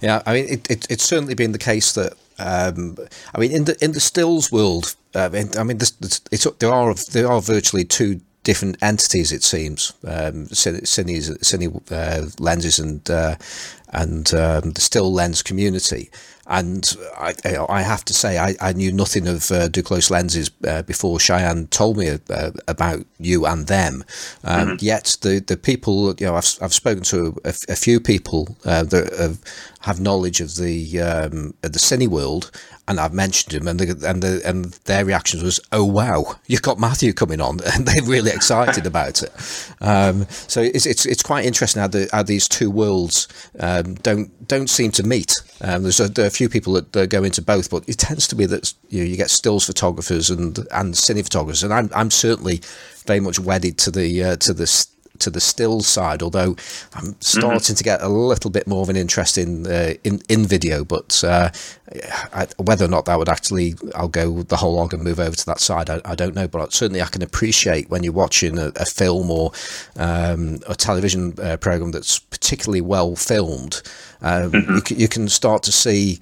Yeah, 0.01 0.24
I 0.25 0.34
mean, 0.34 0.46
it, 0.50 0.72
it, 0.72 0.88
it's 0.89 1.03
certainly 1.03 1.36
been 1.36 1.51
the 1.51 1.60
case 1.60 1.93
that 1.93 2.13
um, 2.39 2.98
I 3.34 3.39
mean, 3.39 3.51
in 3.51 3.65
the 3.65 3.84
in 3.84 3.91
the 3.94 4.00
stills 4.00 4.51
world, 4.51 4.96
uh, 5.15 5.29
I 5.58 5.63
mean, 5.63 5.77
this, 5.77 5.91
this, 5.91 6.20
there 6.60 6.72
are 6.72 6.94
there 7.12 7.27
are 7.27 7.41
virtually 7.41 7.84
two 7.84 8.22
different 8.44 8.77
entities. 8.82 9.32
It 9.32 9.44
seems 9.44 9.94
um, 10.06 10.46
cine 10.48 11.91
uh, 11.91 12.29
lenses 12.39 12.79
and 12.79 13.10
uh, 13.10 13.36
and 13.91 14.34
um, 14.34 14.72
the 14.72 14.82
still 14.82 15.12
lens 15.12 15.41
community. 15.41 16.10
And 16.50 16.96
I, 17.18 17.36
I 17.68 17.82
have 17.82 18.06
to 18.06 18.13
say, 18.13 18.38
I, 18.38 18.56
I 18.62 18.72
knew 18.72 18.92
nothing 18.92 19.27
of 19.27 19.51
uh, 19.51 19.68
Duclos 19.68 20.10
lenses 20.10 20.50
uh, 20.66 20.82
before 20.84 21.20
Cheyenne 21.20 21.68
told 21.68 21.98
me 21.98 22.18
uh, 22.30 22.51
about 22.70 23.06
you 23.20 23.46
and 23.46 23.68
them. 23.68 24.06
Um, 24.46 24.70
mm-hmm. 24.70 24.75
Yet 24.80 25.18
the, 25.22 25.39
the 25.39 25.58
people, 25.58 26.16
you 26.18 26.25
know, 26.25 26.36
I've, 26.36 26.58
I've 26.62 26.74
spoken 26.74 27.04
to 27.04 27.38
a, 27.44 27.50
a 27.68 27.75
few 27.75 28.00
people 28.00 28.56
uh, 28.63 28.84
that 28.84 29.13
have, 29.20 29.39
have 29.82 30.00
knowledge 30.00 30.39
of 30.39 30.56
the 30.56 31.01
um, 31.01 31.54
of 31.63 31.74
the 31.74 31.80
cine 31.80 32.08
world, 32.08 32.50
and 32.88 33.00
I've 33.00 33.13
mentioned 33.13 33.53
him, 33.53 33.67
and 33.67 33.79
the, 33.79 34.08
and 34.08 34.24
the, 34.24 34.41
and 34.46 34.65
their 34.86 35.03
reactions 35.03 35.44
was, 35.44 35.60
"Oh 35.72 35.84
wow, 35.84 36.36
you've 36.48 36.62
got 36.62 36.79
Matthew 36.79 37.12
coming 37.13 37.41
on," 37.41 37.60
and 37.74 37.86
they're 37.86 38.03
really 38.03 38.32
excited 38.32 38.86
about 38.94 39.22
it. 39.24 39.32
Um, 39.82 40.25
so 40.29 40.62
it's, 40.62 40.86
it's 40.86 41.06
it's 41.06 41.24
quite 41.24 41.46
interesting 41.46 41.82
how, 41.82 41.88
the, 41.88 42.10
how 42.12 42.24
these 42.24 42.48
two 42.48 42.72
worlds 42.72 43.27
um, 43.60 43.96
don't 43.96 44.48
don't 44.48 44.70
seem 44.70 44.91
to 44.91 45.03
meet. 45.03 45.34
Um, 45.62 45.84
there's 45.84 46.00
a, 46.00 46.08
there 46.08 46.25
are 46.25 46.27
a 46.27 46.32
few 46.32 46.50
people 46.50 46.74
that, 46.74 46.94
that, 46.94 47.10
go 47.10 47.24
into 47.24 47.41
both, 47.41 47.70
but 47.70 47.88
it 47.89 47.98
tends 47.98 48.27
to 48.29 48.36
be 48.36 48.46
that 48.46 48.74
you 48.89 49.00
know, 49.00 49.10
you 49.10 49.17
get 49.17 49.29
stills 49.29 49.65
photographers 49.65 50.29
and 50.29 50.58
and 50.72 50.94
cine 50.94 51.24
photographers, 51.24 51.63
and 51.63 51.74
I'm 51.74 51.89
I'm 51.94 52.12
certainly 52.12 52.62
very 53.06 53.20
much 53.20 53.39
wedded 53.39 53.77
to 53.79 53.91
the 53.91 54.24
uh, 54.24 54.36
to 54.38 54.53
the 54.53 54.67
to 55.20 55.30
the 55.30 55.40
still 55.40 55.82
side, 55.82 56.22
although 56.22 56.56
I'm 56.94 57.16
starting 57.20 57.60
mm-hmm. 57.60 57.74
to 57.74 57.84
get 57.84 58.02
a 58.02 58.10
little 58.10 58.52
bit 58.52 58.68
more 58.68 58.82
of 58.82 58.90
an 58.90 58.96
interest 58.96 59.38
in 59.38 59.68
uh, 59.68 59.94
in 60.04 60.22
in 60.30 60.46
video. 60.46 60.84
But 60.84 61.24
uh, 61.24 61.50
I, 62.34 62.48
whether 62.58 62.86
or 62.86 62.90
not 62.90 63.06
that 63.06 63.18
would 63.18 63.30
actually, 63.30 63.76
I'll 63.96 64.08
go 64.08 64.44
the 64.44 64.58
whole 64.58 64.76
log 64.76 64.94
and 64.94 65.04
move 65.04 65.20
over 65.20 65.36
to 65.36 65.46
that 65.46 65.60
side. 65.60 65.90
I, 65.90 66.02
I 66.06 66.16
don't 66.16 66.36
know, 66.36 66.48
but 66.48 66.74
certainly 66.74 67.02
I 67.02 67.08
can 67.08 67.22
appreciate 67.22 67.90
when 67.90 68.04
you're 68.04 68.14
watching 68.14 68.58
a, 68.58 68.72
a 68.76 68.86
film 68.86 69.32
or 69.32 69.52
um, 69.96 70.60
a 70.68 70.76
television 70.76 71.34
uh, 71.42 71.58
program 71.58 71.92
that's 71.92 72.20
particularly 72.20 72.82
well 72.82 73.16
filmed. 73.16 73.82
Um, 74.22 74.52
mm-hmm. 74.52 74.94
you, 74.94 75.02
you 75.02 75.08
can 75.08 75.28
start 75.30 75.64
to 75.64 75.72
see 75.72 76.20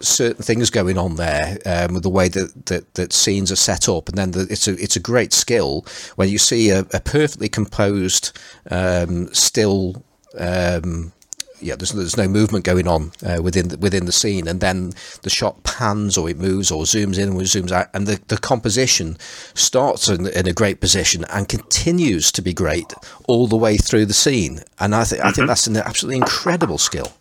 certain 0.00 0.42
things 0.42 0.70
going 0.70 0.98
on 0.98 1.16
there 1.16 1.58
um, 1.66 1.94
with 1.94 2.02
the 2.02 2.08
way 2.10 2.28
that, 2.28 2.66
that, 2.66 2.94
that 2.94 3.12
scenes 3.12 3.50
are 3.50 3.56
set 3.56 3.88
up, 3.88 4.08
and 4.08 4.18
then 4.18 4.30
the, 4.32 4.46
it's 4.50 4.68
a 4.68 4.72
it's 4.82 4.96
a 4.96 5.00
great 5.00 5.32
skill 5.32 5.84
when 6.16 6.28
you 6.28 6.38
see 6.38 6.70
a, 6.70 6.80
a 6.92 7.00
perfectly 7.00 7.48
composed 7.48 8.38
um, 8.70 9.32
still. 9.34 10.02
Um, 10.38 11.12
yeah, 11.60 11.74
there's, 11.74 11.90
there's 11.90 12.16
no 12.16 12.28
movement 12.28 12.64
going 12.64 12.86
on 12.86 13.10
uh, 13.26 13.42
within 13.42 13.68
the, 13.68 13.78
within 13.78 14.06
the 14.06 14.12
scene, 14.12 14.46
and 14.46 14.60
then 14.60 14.92
the 15.22 15.30
shot 15.30 15.64
pans 15.64 16.16
or 16.16 16.30
it 16.30 16.38
moves 16.38 16.70
or 16.70 16.84
zooms 16.84 17.18
in 17.18 17.30
or 17.30 17.40
zooms 17.40 17.72
out, 17.72 17.88
and 17.92 18.06
the, 18.06 18.20
the 18.28 18.38
composition 18.38 19.16
starts 19.54 20.08
in, 20.08 20.28
in 20.28 20.46
a 20.46 20.52
great 20.52 20.80
position 20.80 21.24
and 21.30 21.48
continues 21.48 22.30
to 22.30 22.42
be 22.42 22.52
great 22.52 22.94
all 23.26 23.48
the 23.48 23.56
way 23.56 23.76
through 23.76 24.06
the 24.06 24.14
scene. 24.14 24.60
And 24.78 24.94
I 24.94 25.02
think 25.02 25.20
mm-hmm. 25.20 25.28
I 25.28 25.32
think 25.32 25.48
that's 25.48 25.66
an 25.66 25.76
absolutely 25.78 26.18
incredible 26.18 26.78
skill. 26.78 27.12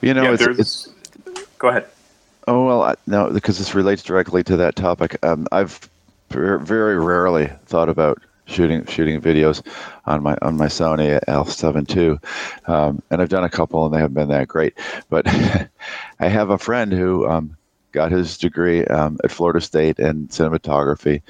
You 0.00 0.14
know, 0.14 0.24
yeah, 0.24 0.32
it's, 0.32 0.42
it's 0.58 0.93
Go 1.64 1.70
ahead. 1.70 1.86
Oh 2.46 2.66
well, 2.66 2.82
I, 2.82 2.94
no, 3.06 3.30
because 3.30 3.56
this 3.56 3.74
relates 3.74 4.02
directly 4.02 4.44
to 4.44 4.56
that 4.58 4.76
topic. 4.76 5.16
Um, 5.24 5.48
I've 5.50 5.80
very 6.28 6.98
rarely 6.98 7.46
thought 7.64 7.88
about 7.88 8.20
shooting 8.44 8.84
shooting 8.84 9.18
videos 9.18 9.66
on 10.04 10.22
my 10.22 10.36
on 10.42 10.58
my 10.58 10.66
Sony 10.66 11.18
L7 11.24 11.96
II, 11.96 12.18
um, 12.66 13.02
and 13.10 13.22
I've 13.22 13.30
done 13.30 13.44
a 13.44 13.48
couple 13.48 13.86
and 13.86 13.94
they 13.94 13.98
haven't 13.98 14.12
been 14.12 14.28
that 14.28 14.46
great. 14.46 14.74
But 15.08 15.26
I 16.20 16.28
have 16.28 16.50
a 16.50 16.58
friend 16.58 16.92
who 16.92 17.26
um, 17.26 17.56
got 17.92 18.12
his 18.12 18.36
degree 18.36 18.84
um, 18.88 19.16
at 19.24 19.30
Florida 19.30 19.62
State 19.62 19.98
in 19.98 20.28
cinematography, 20.28 21.22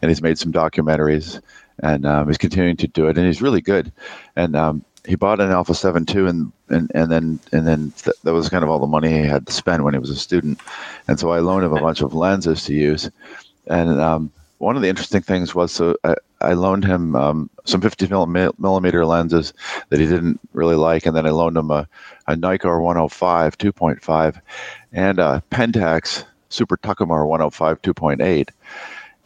and 0.00 0.10
he's 0.10 0.22
made 0.22 0.38
some 0.38 0.52
documentaries, 0.52 1.38
and 1.80 2.06
um, 2.06 2.28
he's 2.28 2.38
continuing 2.38 2.78
to 2.78 2.88
do 2.88 3.08
it, 3.08 3.18
and 3.18 3.26
he's 3.26 3.42
really 3.42 3.60
good. 3.60 3.92
And 4.36 4.56
um, 4.56 4.86
he 5.06 5.16
bought 5.16 5.40
an 5.40 5.50
Alpha-7 5.50 6.14
II 6.14 6.28
and 6.28 6.52
and 6.68 6.90
and 6.94 7.10
then 7.10 7.40
and 7.52 7.66
then 7.66 7.92
th- 8.02 8.16
that 8.22 8.32
was 8.32 8.48
kind 8.48 8.62
of 8.62 8.70
all 8.70 8.78
the 8.78 8.86
money 8.86 9.08
he 9.10 9.26
had 9.26 9.46
to 9.46 9.52
spend 9.52 9.84
when 9.84 9.94
he 9.94 10.00
was 10.00 10.10
a 10.10 10.16
student. 10.16 10.60
And 11.08 11.18
so 11.18 11.30
i 11.30 11.40
loaned 11.40 11.64
him 11.64 11.72
a 11.72 11.80
bunch 11.80 12.00
of 12.02 12.14
lenses 12.14 12.64
to 12.64 12.74
use. 12.74 13.10
And 13.66 14.00
um, 14.00 14.30
one 14.58 14.76
of 14.76 14.82
the 14.82 14.88
interesting 14.88 15.22
things 15.22 15.54
was 15.54 15.72
so 15.72 15.96
i, 16.04 16.14
I 16.40 16.52
loaned 16.52 16.84
him 16.84 17.16
um, 17.16 17.50
some 17.64 17.80
50 17.80 18.08
millimeter 18.58 19.04
lenses 19.04 19.52
that 19.88 20.00
he 20.00 20.06
didn't 20.06 20.40
really 20.52 20.76
like. 20.76 21.04
And 21.06 21.16
then 21.16 21.26
i 21.26 21.30
loaned 21.30 21.56
him 21.56 21.70
a, 21.70 21.88
a 22.28 22.34
nikkor 22.36 22.80
105 22.80 23.58
2.5 23.58 24.40
and 24.92 25.18
a 25.18 25.42
pentax 25.50 26.24
super 26.48 26.76
takumar 26.76 27.26
105 27.26 27.82
2.8 27.82 28.48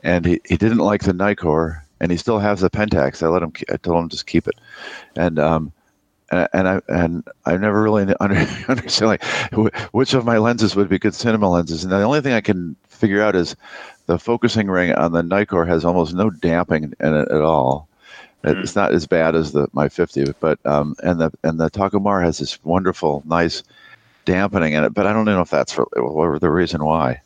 and 0.02 0.24
he, 0.24 0.40
he 0.46 0.56
didn't 0.56 0.78
like 0.78 1.02
the 1.02 1.12
nikkor 1.12 1.82
and 2.00 2.10
he 2.10 2.18
still 2.18 2.38
has 2.38 2.60
the 2.60 2.70
Pentax. 2.70 3.22
I 3.22 3.28
let 3.28 3.42
him. 3.42 3.52
I 3.72 3.76
told 3.76 4.02
him 4.02 4.08
just 4.08 4.26
keep 4.26 4.46
it, 4.48 4.56
and 5.16 5.38
um, 5.38 5.72
and, 6.30 6.48
and 6.52 6.68
I 6.68 6.80
and 6.88 7.28
I 7.44 7.56
never 7.56 7.82
really 7.82 8.14
under, 8.20 8.36
understand 8.68 9.08
like 9.08 9.24
which 9.92 10.14
of 10.14 10.24
my 10.24 10.38
lenses 10.38 10.76
would 10.76 10.88
be 10.88 10.98
good 10.98 11.14
cinema 11.14 11.50
lenses. 11.50 11.84
And 11.84 11.92
the 11.92 12.02
only 12.02 12.20
thing 12.20 12.32
I 12.32 12.40
can 12.40 12.76
figure 12.88 13.22
out 13.22 13.36
is 13.36 13.56
the 14.06 14.18
focusing 14.18 14.68
ring 14.68 14.92
on 14.92 15.12
the 15.12 15.22
Nikkor 15.22 15.66
has 15.66 15.84
almost 15.84 16.14
no 16.14 16.30
damping 16.30 16.94
in 17.00 17.14
it 17.14 17.28
at 17.30 17.42
all. 17.42 17.88
Mm-hmm. 18.44 18.60
It's 18.60 18.76
not 18.76 18.92
as 18.92 19.06
bad 19.06 19.34
as 19.34 19.52
the 19.52 19.68
my 19.72 19.88
50, 19.88 20.34
but 20.40 20.64
um, 20.66 20.94
and 21.02 21.20
the 21.20 21.30
and 21.42 21.58
the 21.58 21.70
Takumar 21.70 22.22
has 22.22 22.38
this 22.38 22.62
wonderful, 22.64 23.22
nice 23.26 23.62
dampening 24.24 24.74
in 24.74 24.84
it. 24.84 24.94
But 24.94 25.06
I 25.06 25.12
don't 25.12 25.24
know 25.24 25.40
if 25.40 25.50
that's 25.50 25.72
for, 25.72 25.88
the 25.94 26.50
reason 26.50 26.84
why. 26.84 27.20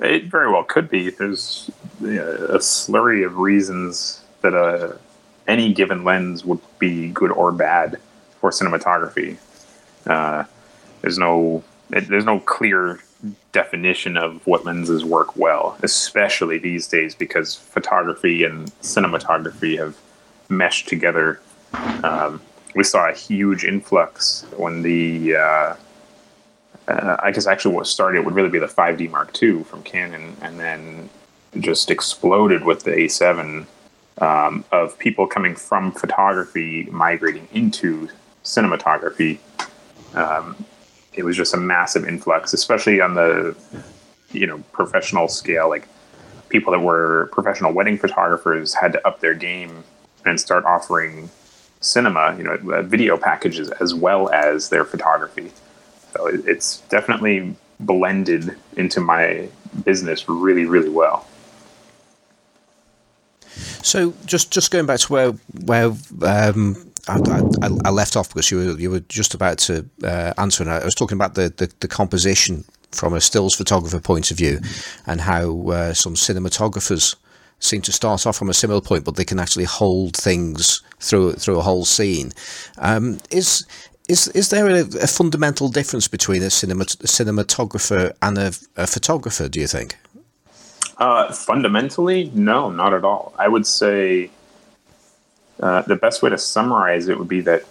It 0.00 0.24
very 0.24 0.50
well 0.50 0.64
could 0.64 0.88
be. 0.88 1.10
There's 1.10 1.70
a 2.00 2.58
slurry 2.58 3.24
of 3.26 3.38
reasons 3.38 4.22
that 4.40 4.54
a 4.54 4.98
any 5.46 5.72
given 5.72 6.04
lens 6.04 6.44
would 6.44 6.60
be 6.78 7.08
good 7.08 7.30
or 7.30 7.52
bad 7.52 7.98
for 8.40 8.50
cinematography. 8.50 9.36
Uh, 10.06 10.44
there's 11.00 11.18
no 11.18 11.62
it, 11.90 12.08
there's 12.08 12.24
no 12.24 12.40
clear 12.40 13.00
definition 13.52 14.16
of 14.16 14.44
what 14.46 14.64
lenses 14.64 15.04
work 15.04 15.36
well, 15.36 15.76
especially 15.82 16.58
these 16.58 16.88
days 16.88 17.14
because 17.14 17.54
photography 17.54 18.44
and 18.44 18.66
cinematography 18.80 19.78
have 19.78 19.96
meshed 20.48 20.88
together. 20.88 21.40
Um, 22.02 22.40
we 22.74 22.84
saw 22.84 23.08
a 23.08 23.14
huge 23.14 23.64
influx 23.64 24.44
when 24.56 24.82
the 24.82 25.36
uh, 25.36 25.76
uh, 26.92 27.16
I 27.22 27.30
guess 27.30 27.46
actually 27.46 27.74
what 27.74 27.86
started 27.86 28.24
would 28.24 28.34
really 28.34 28.48
be 28.48 28.58
the 28.58 28.66
5D 28.66 29.10
Mark 29.10 29.40
II 29.42 29.64
from 29.64 29.82
Canon, 29.82 30.36
and 30.42 30.58
then 30.58 31.08
just 31.58 31.90
exploded 31.90 32.64
with 32.64 32.84
the 32.84 32.92
A7 32.92 33.66
um, 34.18 34.64
of 34.72 34.98
people 34.98 35.26
coming 35.26 35.54
from 35.54 35.92
photography 35.92 36.84
migrating 36.90 37.48
into 37.52 38.08
cinematography. 38.44 39.38
Um, 40.14 40.64
it 41.14 41.24
was 41.24 41.36
just 41.36 41.54
a 41.54 41.58
massive 41.58 42.06
influx, 42.06 42.52
especially 42.52 43.00
on 43.00 43.14
the 43.14 43.56
you 44.32 44.46
know 44.46 44.58
professional 44.72 45.28
scale. 45.28 45.68
Like 45.68 45.88
people 46.48 46.72
that 46.72 46.80
were 46.80 47.30
professional 47.32 47.72
wedding 47.72 47.98
photographers 47.98 48.74
had 48.74 48.92
to 48.92 49.06
up 49.06 49.20
their 49.20 49.34
game 49.34 49.84
and 50.24 50.38
start 50.38 50.64
offering 50.64 51.30
cinema, 51.80 52.34
you 52.38 52.44
know, 52.44 52.58
uh, 52.72 52.82
video 52.82 53.16
packages 53.16 53.70
as 53.70 53.94
well 53.94 54.30
as 54.30 54.68
their 54.68 54.84
photography. 54.84 55.50
So 56.12 56.26
it's 56.26 56.78
definitely 56.88 57.54
blended 57.80 58.56
into 58.76 59.00
my 59.00 59.48
business 59.84 60.28
really, 60.28 60.64
really 60.64 60.88
well. 60.88 61.26
So 63.82 64.14
just 64.24 64.50
just 64.50 64.70
going 64.70 64.86
back 64.86 65.00
to 65.00 65.12
where 65.12 65.30
where 65.64 65.92
um, 66.22 66.92
I, 67.08 67.18
I, 67.62 67.68
I, 67.84 67.90
left 67.90 68.16
off 68.16 68.28
because 68.28 68.50
you 68.50 68.58
were 68.58 68.78
you 68.78 68.90
were 68.90 69.00
just 69.00 69.34
about 69.34 69.58
to 69.58 69.88
uh, 70.04 70.32
answer, 70.38 70.62
and 70.62 70.72
I 70.72 70.84
was 70.84 70.94
talking 70.94 71.16
about 71.16 71.34
the, 71.34 71.52
the, 71.56 71.70
the, 71.80 71.88
composition 71.88 72.64
from 72.92 73.12
a 73.12 73.20
stills 73.20 73.54
photographer 73.54 74.00
point 74.00 74.30
of 74.30 74.36
view, 74.36 74.60
and 75.06 75.20
how 75.20 75.68
uh, 75.68 75.94
some 75.94 76.14
cinematographers 76.14 77.16
seem 77.58 77.82
to 77.82 77.92
start 77.92 78.26
off 78.26 78.36
from 78.36 78.48
a 78.48 78.54
similar 78.54 78.80
point, 78.80 79.04
but 79.04 79.16
they 79.16 79.24
can 79.24 79.38
actually 79.38 79.64
hold 79.64 80.16
things 80.16 80.82
through 81.00 81.32
through 81.34 81.58
a 81.58 81.62
whole 81.62 81.84
scene. 81.84 82.32
Um, 82.78 83.18
is 83.30 83.66
is 84.08 84.28
is 84.28 84.50
there 84.50 84.68
a, 84.68 84.80
a, 84.80 85.06
fundamental 85.06 85.68
difference 85.68 86.08
between 86.08 86.42
a, 86.42 86.46
cinemat- 86.46 87.00
a 87.02 87.06
cinematographer 87.06 88.12
and 88.20 88.38
a, 88.38 88.52
a, 88.76 88.86
photographer? 88.86 89.48
Do 89.48 89.60
you 89.60 89.66
think? 89.66 89.96
Uh, 90.98 91.32
fundamentally, 91.32 92.30
no, 92.34 92.70
not 92.70 92.92
at 92.94 93.04
all. 93.04 93.34
I 93.38 93.48
would 93.48 93.66
say 93.66 94.30
uh, 95.60 95.82
the 95.82 95.96
best 95.96 96.22
way 96.22 96.30
to 96.30 96.38
summarize 96.38 97.08
it 97.08 97.18
would 97.18 97.28
be 97.28 97.40
that 97.42 97.64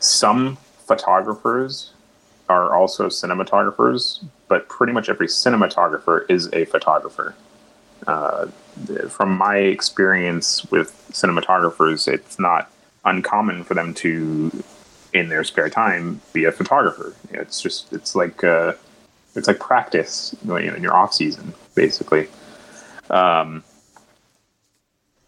some 0.00 0.56
photographers 0.86 1.92
are 2.48 2.74
also 2.74 3.08
cinematographers, 3.08 4.24
but 4.48 4.68
pretty 4.68 4.92
much 4.92 5.08
every 5.08 5.26
cinematographer 5.26 6.28
is 6.28 6.52
a 6.52 6.64
photographer. 6.66 7.34
Uh, 8.06 8.46
from 9.08 9.36
my 9.36 9.56
experience 9.56 10.70
with 10.70 10.92
cinematographers, 11.12 12.06
it's 12.06 12.38
not 12.38 12.70
uncommon 13.04 13.64
for 13.64 13.74
them 13.74 13.94
to 13.94 14.50
in 15.14 15.28
their 15.28 15.44
spare 15.44 15.70
time 15.70 16.20
be 16.32 16.44
a 16.44 16.52
photographer. 16.52 17.14
It's 17.30 17.62
just 17.62 17.92
it's 17.92 18.14
like 18.14 18.44
uh, 18.44 18.74
it's 19.34 19.48
like 19.48 19.60
practice 19.60 20.34
you 20.42 20.48
know, 20.48 20.56
in 20.56 20.82
your 20.82 20.94
off 20.94 21.14
season 21.14 21.54
basically. 21.74 22.28
Um, 23.08 23.62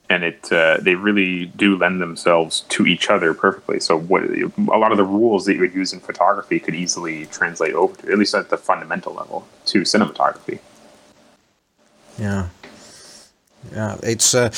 and 0.08 0.22
it 0.22 0.52
uh, 0.52 0.78
they 0.80 0.94
really 0.94 1.46
do 1.46 1.76
lend 1.76 2.00
themselves 2.00 2.60
to 2.68 2.86
each 2.86 3.10
other 3.10 3.34
perfectly. 3.34 3.80
So 3.80 3.98
what 3.98 4.22
a 4.22 4.78
lot 4.78 4.92
of 4.92 4.98
the 4.98 5.04
rules 5.04 5.46
that 5.46 5.54
you 5.54 5.60
would 5.60 5.74
use 5.74 5.92
in 5.92 6.00
photography 6.00 6.60
could 6.60 6.74
easily 6.74 7.26
translate 7.26 7.74
over 7.74 7.96
to, 8.02 8.12
at 8.12 8.18
least 8.18 8.34
at 8.34 8.50
the 8.50 8.56
fundamental 8.56 9.14
level, 9.14 9.46
to 9.66 9.82
cinematography. 9.82 10.60
Yeah. 12.18 12.48
Yeah, 13.72 13.96
it's 14.02 14.34
uh, 14.34 14.50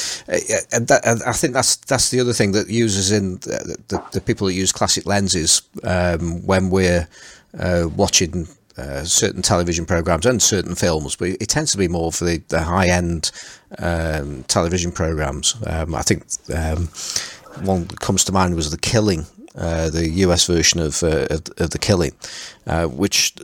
and, 0.73 0.87
that, 0.89 1.01
and 1.07 1.23
I 1.23 1.33
think 1.33 1.55
that's 1.55 1.77
that's 1.77 2.11
the 2.11 2.21
other 2.21 2.35
thing 2.35 2.53
that 2.53 2.69
users 2.69 3.11
in 3.11 3.37
the, 3.37 3.79
the, 3.89 4.03
the 4.13 4.21
people 4.21 4.47
that 4.47 4.53
use 4.53 4.71
classic 4.71 5.07
lenses 5.07 5.63
um, 5.83 6.45
when 6.47 6.69
we're 6.69 7.09
uh, 7.59 7.89
watching 7.97 8.49
uh, 8.79 9.03
certain 9.05 9.43
television 9.43 9.85
programs 9.85 10.25
and 10.25 10.41
certain 10.41 10.75
films, 10.75 11.17
but 11.17 11.29
it 11.29 11.49
tends 11.49 11.73
to 11.73 11.79
be 11.79 11.89
more 11.89 12.13
for 12.13 12.25
the, 12.25 12.39
the 12.49 12.63
high 12.63 12.89
end 12.89 13.33
um, 13.79 14.45
television 14.45 14.93
programs. 14.93 15.57
Um, 15.67 15.95
I 15.95 16.03
think 16.03 16.25
um, 16.55 16.89
one 17.67 17.87
that 17.87 17.99
comes 18.01 18.25
to 18.25 18.33
mind 18.33 18.55
was 18.55 18.71
The 18.71 18.79
Killing, 18.79 19.27
uh, 19.57 19.91
the 19.91 20.09
US 20.11 20.47
version 20.47 20.81
of, 20.81 21.03
uh, 21.03 21.27
of, 21.29 21.43
of, 21.59 21.71
The 21.71 21.79
Killing, 21.79 22.13
uh, 22.67 22.87
which 22.87 23.35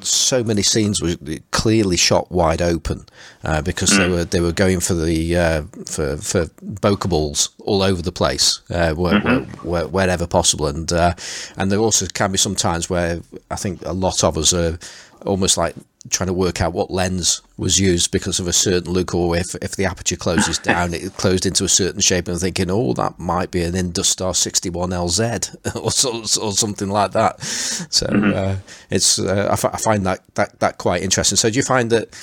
so 0.00 0.42
many 0.44 0.62
scenes 0.62 1.00
were 1.00 1.16
clearly 1.50 1.96
shot 1.96 2.30
wide 2.30 2.60
open 2.60 3.06
uh, 3.44 3.62
because 3.62 3.90
mm. 3.90 3.98
they 3.98 4.08
were 4.08 4.24
they 4.24 4.40
were 4.40 4.52
going 4.52 4.80
for 4.80 4.94
the 4.94 5.36
uh, 5.36 5.62
for 5.86 6.16
for 6.16 6.46
bokeh 6.46 7.08
balls 7.08 7.50
all 7.60 7.82
over 7.82 8.02
the 8.02 8.12
place 8.12 8.60
uh, 8.70 8.94
where, 8.94 9.20
mm-hmm. 9.20 9.68
where, 9.68 9.86
wherever 9.86 10.26
possible 10.26 10.66
and 10.66 10.92
uh, 10.92 11.14
and 11.56 11.70
there 11.70 11.78
also 11.78 12.06
can 12.06 12.32
be 12.32 12.38
some 12.38 12.54
times 12.54 12.90
where 12.90 13.20
I 13.50 13.56
think 13.56 13.84
a 13.84 13.92
lot 13.92 14.24
of 14.24 14.36
us 14.36 14.52
are 14.52 14.78
almost 15.24 15.56
like 15.56 15.74
trying 16.10 16.28
to 16.28 16.32
work 16.32 16.60
out 16.60 16.72
what 16.72 16.90
lens 16.90 17.42
was 17.56 17.78
used 17.78 18.10
because 18.10 18.38
of 18.38 18.46
a 18.46 18.52
certain 18.52 18.92
look, 18.92 19.14
or 19.14 19.36
if, 19.36 19.54
if 19.56 19.76
the 19.76 19.84
aperture 19.84 20.16
closes 20.16 20.58
down, 20.72 20.94
it 20.94 21.16
closed 21.16 21.46
into 21.46 21.64
a 21.64 21.68
certain 21.68 22.00
shape, 22.00 22.28
and 22.28 22.38
thinking, 22.38 22.70
oh, 22.70 22.92
that 22.94 23.18
might 23.18 23.50
be 23.50 23.62
an 23.62 23.74
Industar 23.74 24.32
61LZ 24.32 25.76
or, 25.82 25.90
so, 25.90 26.42
or 26.42 26.52
something 26.52 26.88
like 26.88 27.12
that. 27.12 27.40
So 27.42 28.06
mm-hmm. 28.06 28.32
uh, 28.34 28.56
it's 28.90 29.18
uh, 29.18 29.48
I, 29.50 29.52
f- 29.52 29.64
I 29.64 29.78
find 29.78 30.06
that, 30.06 30.20
that 30.34 30.58
that 30.60 30.78
quite 30.78 31.02
interesting. 31.02 31.36
So 31.36 31.50
do 31.50 31.56
you 31.56 31.62
find 31.62 31.90
that 31.90 32.14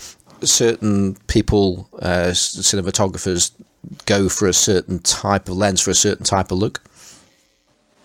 certain 0.41 1.15
people, 1.27 1.87
uh, 2.01 2.31
cinematographers, 2.31 3.51
go 4.05 4.29
for 4.29 4.47
a 4.47 4.53
certain 4.53 4.99
type 4.99 5.49
of 5.49 5.57
lens 5.57 5.81
for 5.81 5.91
a 5.91 5.95
certain 5.95 6.25
type 6.25 6.51
of 6.51 6.57
look? 6.57 6.81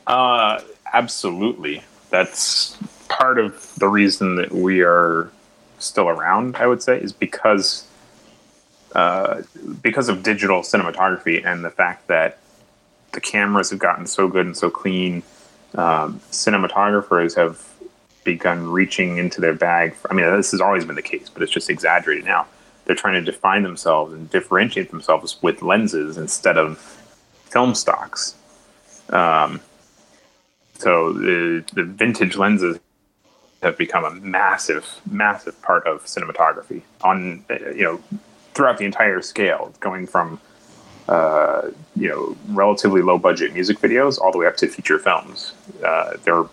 Uh, 0.06 0.61
absolutely. 0.92 1.82
That's 2.11 2.76
part 3.08 3.38
of 3.38 3.75
the 3.76 3.88
reason 3.88 4.37
that 4.37 4.52
we 4.52 4.82
are 4.82 5.30
still 5.78 6.08
around, 6.08 6.56
I 6.56 6.66
would 6.66 6.82
say, 6.82 6.99
is 6.99 7.12
because 7.12 7.87
uh, 8.94 9.42
because 9.82 10.08
of 10.08 10.23
digital 10.23 10.61
cinematography 10.62 11.44
and 11.44 11.64
the 11.64 11.70
fact 11.70 12.06
that 12.08 12.38
the 13.12 13.20
cameras 13.20 13.70
have 13.70 13.78
gotten 13.78 14.06
so 14.06 14.28
good 14.28 14.47
and 14.47 14.56
so 14.56 14.70
clean. 14.70 15.23
Um, 15.75 16.20
cinematographers 16.30 17.37
have 17.37 17.66
begun 18.25 18.70
reaching 18.70 19.18
into 19.18 19.40
their 19.40 19.54
bag. 19.54 19.94
For, 19.94 20.11
I 20.11 20.14
mean, 20.14 20.26
this 20.37 20.50
has 20.52 20.61
always 20.61 20.85
been 20.85 20.97
the 20.97 21.02
case, 21.02 21.28
but 21.28 21.42
it's 21.42 21.52
just 21.52 21.70
exaggerated 21.70 22.25
now. 22.25 22.47
They're 22.85 22.97
trying 22.97 23.23
to 23.23 23.30
define 23.32 23.62
themselves 23.62 24.14
and 24.14 24.30
differentiate 24.30 24.90
themselves 24.90 25.37
with 25.42 25.62
lenses 25.62 26.16
instead 26.16 26.56
of 26.56 26.78
film 27.44 27.75
stocks. 27.75 28.35
Um, 29.11 29.61
so 30.78 31.12
the 31.12 31.64
the 31.73 31.85
vintage 31.85 32.37
lenses 32.37 32.78
have 33.62 33.77
become 33.77 34.05
a 34.05 34.11
massive, 34.11 35.00
massive 35.11 35.61
part 35.62 35.87
of 35.87 36.05
cinematography 36.05 36.83
on 37.03 37.45
you 37.75 37.83
know 37.83 38.00
throughout 38.55 38.79
the 38.79 38.85
entire 38.85 39.23
scale, 39.23 39.73
going 39.81 40.07
from 40.07 40.41
uh, 41.09 41.71
you 41.97 42.09
know 42.09 42.37
relatively 42.49 43.03
low 43.03 43.19
budget 43.19 43.53
music 43.53 43.79
videos 43.79 44.21
all 44.21 44.33
the 44.33 44.38
way 44.38 44.47
up 44.47 44.57
to 44.57 44.69
feature 44.69 44.99
films. 44.99 45.53
Uh, 45.85 46.17
there, 46.25 46.45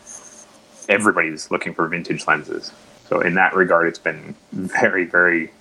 everybody's 0.90 1.52
looking 1.52 1.74
for 1.74 1.88
vintage 1.88 2.26
lenses. 2.28 2.72
So 3.08 3.22
in 3.22 3.36
that 3.36 3.54
regard, 3.54 3.88
it's 3.88 4.00
been 4.00 4.36
very, 4.52 5.06
very 5.06 5.52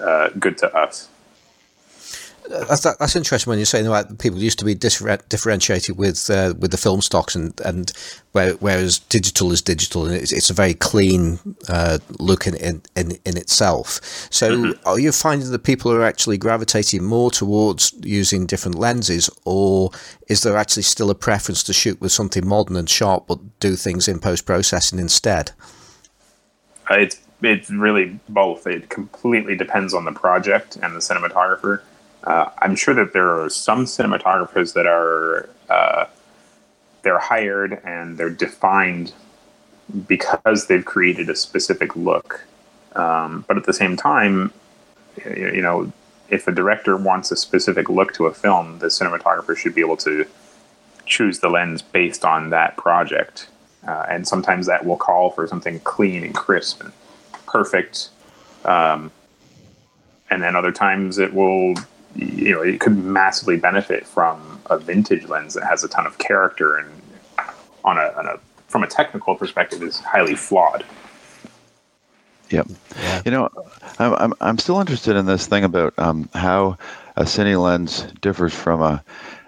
uh, 0.00 0.30
good 0.38 0.56
to 0.58 0.74
us 0.74 1.08
that's 2.48 2.82
that's 2.82 3.16
interesting 3.16 3.50
when 3.50 3.58
you're 3.58 3.66
saying 3.66 3.86
about 3.86 4.18
people 4.18 4.38
used 4.38 4.58
to 4.58 4.64
be 4.64 4.74
differ- 4.74 5.18
differentiated 5.28 5.98
with 5.98 6.30
uh, 6.30 6.54
with 6.58 6.70
the 6.70 6.76
film 6.76 7.00
stocks 7.00 7.34
and 7.34 7.58
and 7.64 7.92
where, 8.32 8.52
whereas 8.54 8.98
digital 8.98 9.50
is 9.50 9.62
digital 9.62 10.04
and 10.06 10.14
it's, 10.14 10.32
it's 10.32 10.50
a 10.50 10.54
very 10.54 10.74
clean 10.74 11.38
uh, 11.68 11.98
look 12.18 12.46
in, 12.46 12.54
in, 12.56 12.82
in 12.94 13.12
in 13.24 13.36
itself. 13.36 14.00
So 14.30 14.50
mm-hmm. 14.50 14.88
are 14.88 14.98
you 14.98 15.12
finding 15.12 15.50
that 15.50 15.64
people 15.64 15.92
are 15.92 16.04
actually 16.04 16.38
gravitating 16.38 17.02
more 17.04 17.30
towards 17.30 17.94
using 18.02 18.46
different 18.46 18.78
lenses, 18.78 19.30
or 19.44 19.90
is 20.28 20.42
there 20.42 20.56
actually 20.56 20.84
still 20.84 21.10
a 21.10 21.14
preference 21.14 21.62
to 21.64 21.72
shoot 21.72 22.00
with 22.00 22.12
something 22.12 22.46
modern 22.46 22.76
and 22.76 22.88
sharp 22.88 23.26
but 23.26 23.38
do 23.60 23.76
things 23.76 24.08
in 24.08 24.18
post 24.18 24.46
processing 24.46 24.98
instead? 24.98 25.52
Uh, 26.90 26.98
it's 26.98 27.20
it's 27.42 27.70
really 27.70 28.18
both. 28.28 28.66
It 28.66 28.88
completely 28.88 29.56
depends 29.56 29.92
on 29.94 30.04
the 30.04 30.12
project 30.12 30.76
and 30.76 30.94
the 30.94 31.00
cinematographer. 31.00 31.82
Uh, 32.26 32.50
I'm 32.58 32.74
sure 32.74 32.92
that 32.94 33.12
there 33.12 33.40
are 33.40 33.48
some 33.48 33.84
cinematographers 33.84 34.74
that 34.74 34.86
are 34.86 35.48
uh, 35.70 36.06
they're 37.02 37.20
hired 37.20 37.80
and 37.84 38.18
they're 38.18 38.30
defined 38.30 39.12
because 40.08 40.66
they've 40.66 40.84
created 40.84 41.30
a 41.30 41.36
specific 41.36 41.94
look. 41.94 42.44
Um, 42.96 43.44
but 43.46 43.56
at 43.56 43.64
the 43.64 43.72
same 43.72 43.96
time, 43.96 44.52
you 45.24 45.62
know, 45.62 45.92
if 46.28 46.48
a 46.48 46.52
director 46.52 46.96
wants 46.96 47.30
a 47.30 47.36
specific 47.36 47.88
look 47.88 48.12
to 48.14 48.26
a 48.26 48.34
film, 48.34 48.80
the 48.80 48.88
cinematographer 48.88 49.56
should 49.56 49.74
be 49.74 49.80
able 49.80 49.96
to 49.98 50.26
choose 51.04 51.38
the 51.38 51.48
lens 51.48 51.82
based 51.82 52.24
on 52.24 52.50
that 52.50 52.76
project. 52.76 53.48
Uh, 53.86 54.04
and 54.08 54.26
sometimes 54.26 54.66
that 54.66 54.84
will 54.84 54.96
call 54.96 55.30
for 55.30 55.46
something 55.46 55.78
clean 55.80 56.24
and 56.24 56.34
crisp 56.34 56.82
and 56.82 56.92
perfect. 57.46 58.08
Um, 58.64 59.12
and 60.28 60.42
then 60.42 60.56
other 60.56 60.72
times 60.72 61.18
it 61.18 61.32
will 61.32 61.76
you 62.16 62.52
know 62.52 62.62
it 62.62 62.80
could 62.80 62.96
massively 62.96 63.56
benefit 63.56 64.06
from 64.06 64.60
a 64.66 64.78
vintage 64.78 65.26
lens 65.26 65.54
that 65.54 65.64
has 65.64 65.84
a 65.84 65.88
ton 65.88 66.06
of 66.06 66.18
character 66.18 66.76
and 66.76 66.90
on 67.84 67.98
a, 67.98 68.12
on 68.16 68.26
a 68.26 68.38
from 68.68 68.82
a 68.82 68.86
technical 68.86 69.34
perspective 69.36 69.82
is 69.82 70.00
highly 70.00 70.34
flawed. 70.34 70.84
Yep. 72.50 72.68
Yeah. 72.96 73.22
You 73.24 73.30
know, 73.30 73.48
I'm, 73.98 74.14
I'm, 74.14 74.34
I'm 74.40 74.58
still 74.58 74.80
interested 74.80 75.16
in 75.16 75.26
this 75.26 75.46
thing 75.46 75.64
about 75.64 75.94
um, 75.98 76.28
how 76.34 76.78
a 77.16 77.22
cine 77.22 77.60
lens 77.60 78.06
differs 78.20 78.54
from 78.54 78.82
a, 78.82 79.02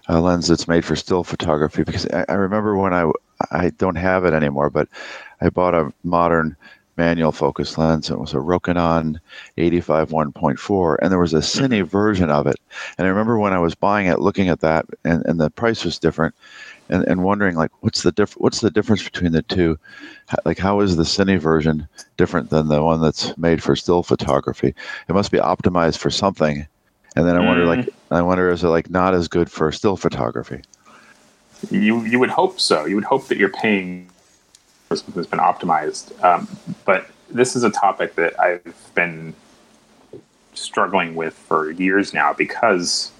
a, 0.08 0.20
lens 0.20 0.48
that's 0.48 0.66
made 0.66 0.84
for 0.84 0.96
still 0.96 1.22
photography 1.22 1.84
because 1.84 2.06
I, 2.06 2.24
I, 2.28 2.34
remember 2.34 2.76
when 2.76 2.94
I 2.94 3.10
I 3.50 3.70
don't 3.70 3.96
have 3.96 4.24
it 4.24 4.32
anymore, 4.32 4.70
but 4.70 4.88
I 5.40 5.50
bought 5.50 5.74
a 5.74 5.92
modern 6.02 6.56
manual 6.98 7.32
focus 7.32 7.78
lens. 7.78 8.10
It 8.10 8.18
was 8.18 8.34
a 8.34 8.38
Rokinon 8.38 9.18
85 9.56 10.10
1.4, 10.10 10.96
and 11.00 11.10
there 11.10 11.18
was 11.18 11.32
a 11.32 11.38
Cine 11.38 11.68
mm-hmm. 11.68 11.86
version 11.86 12.28
of 12.28 12.46
it. 12.46 12.56
And 12.98 13.06
I 13.06 13.10
remember 13.10 13.38
when 13.38 13.52
I 13.52 13.58
was 13.58 13.74
buying 13.74 14.08
it, 14.08 14.20
looking 14.20 14.48
at 14.48 14.60
that, 14.60 14.84
and, 15.04 15.24
and 15.24 15.40
the 15.40 15.48
price 15.50 15.84
was 15.84 15.98
different, 15.98 16.34
and, 16.90 17.04
and 17.04 17.22
wondering 17.22 17.56
like, 17.56 17.70
what's 17.80 18.02
the 18.02 18.12
diff- 18.12 18.36
What's 18.38 18.60
the 18.60 18.70
difference 18.70 19.02
between 19.02 19.32
the 19.32 19.42
two? 19.42 19.78
Like, 20.44 20.58
how 20.58 20.80
is 20.80 20.96
the 20.96 21.04
Cine 21.04 21.38
version 21.38 21.88
different 22.16 22.50
than 22.50 22.68
the 22.68 22.82
one 22.82 23.00
that's 23.00 23.36
made 23.38 23.62
for 23.62 23.76
still 23.76 24.02
photography? 24.02 24.74
It 25.08 25.12
must 25.12 25.30
be 25.30 25.38
optimized 25.38 25.98
for 25.98 26.10
something. 26.10 26.66
And 27.16 27.26
then 27.26 27.36
I 27.36 27.46
wonder, 27.46 27.64
mm. 27.64 27.76
like, 27.76 27.88
I 28.10 28.20
wonder, 28.22 28.50
is 28.50 28.62
it 28.62 28.68
like 28.68 28.90
not 28.90 29.14
as 29.14 29.28
good 29.28 29.50
for 29.50 29.72
still 29.72 29.96
photography? 29.96 30.62
You 31.70 32.04
you 32.04 32.20
would 32.20 32.30
hope 32.30 32.60
so. 32.60 32.84
You 32.84 32.94
would 32.94 33.04
hope 33.04 33.26
that 33.28 33.38
you're 33.38 33.48
paying 33.48 34.08
has 34.90 35.02
been 35.02 35.38
optimized. 35.38 36.22
Um, 36.22 36.48
but 36.84 37.08
this 37.30 37.54
is 37.54 37.62
a 37.62 37.70
topic 37.70 38.14
that 38.14 38.38
I've 38.40 38.90
been 38.94 39.34
struggling 40.54 41.14
with 41.14 41.34
for 41.34 41.70
years 41.70 42.12
now 42.12 42.32
because 42.32 43.12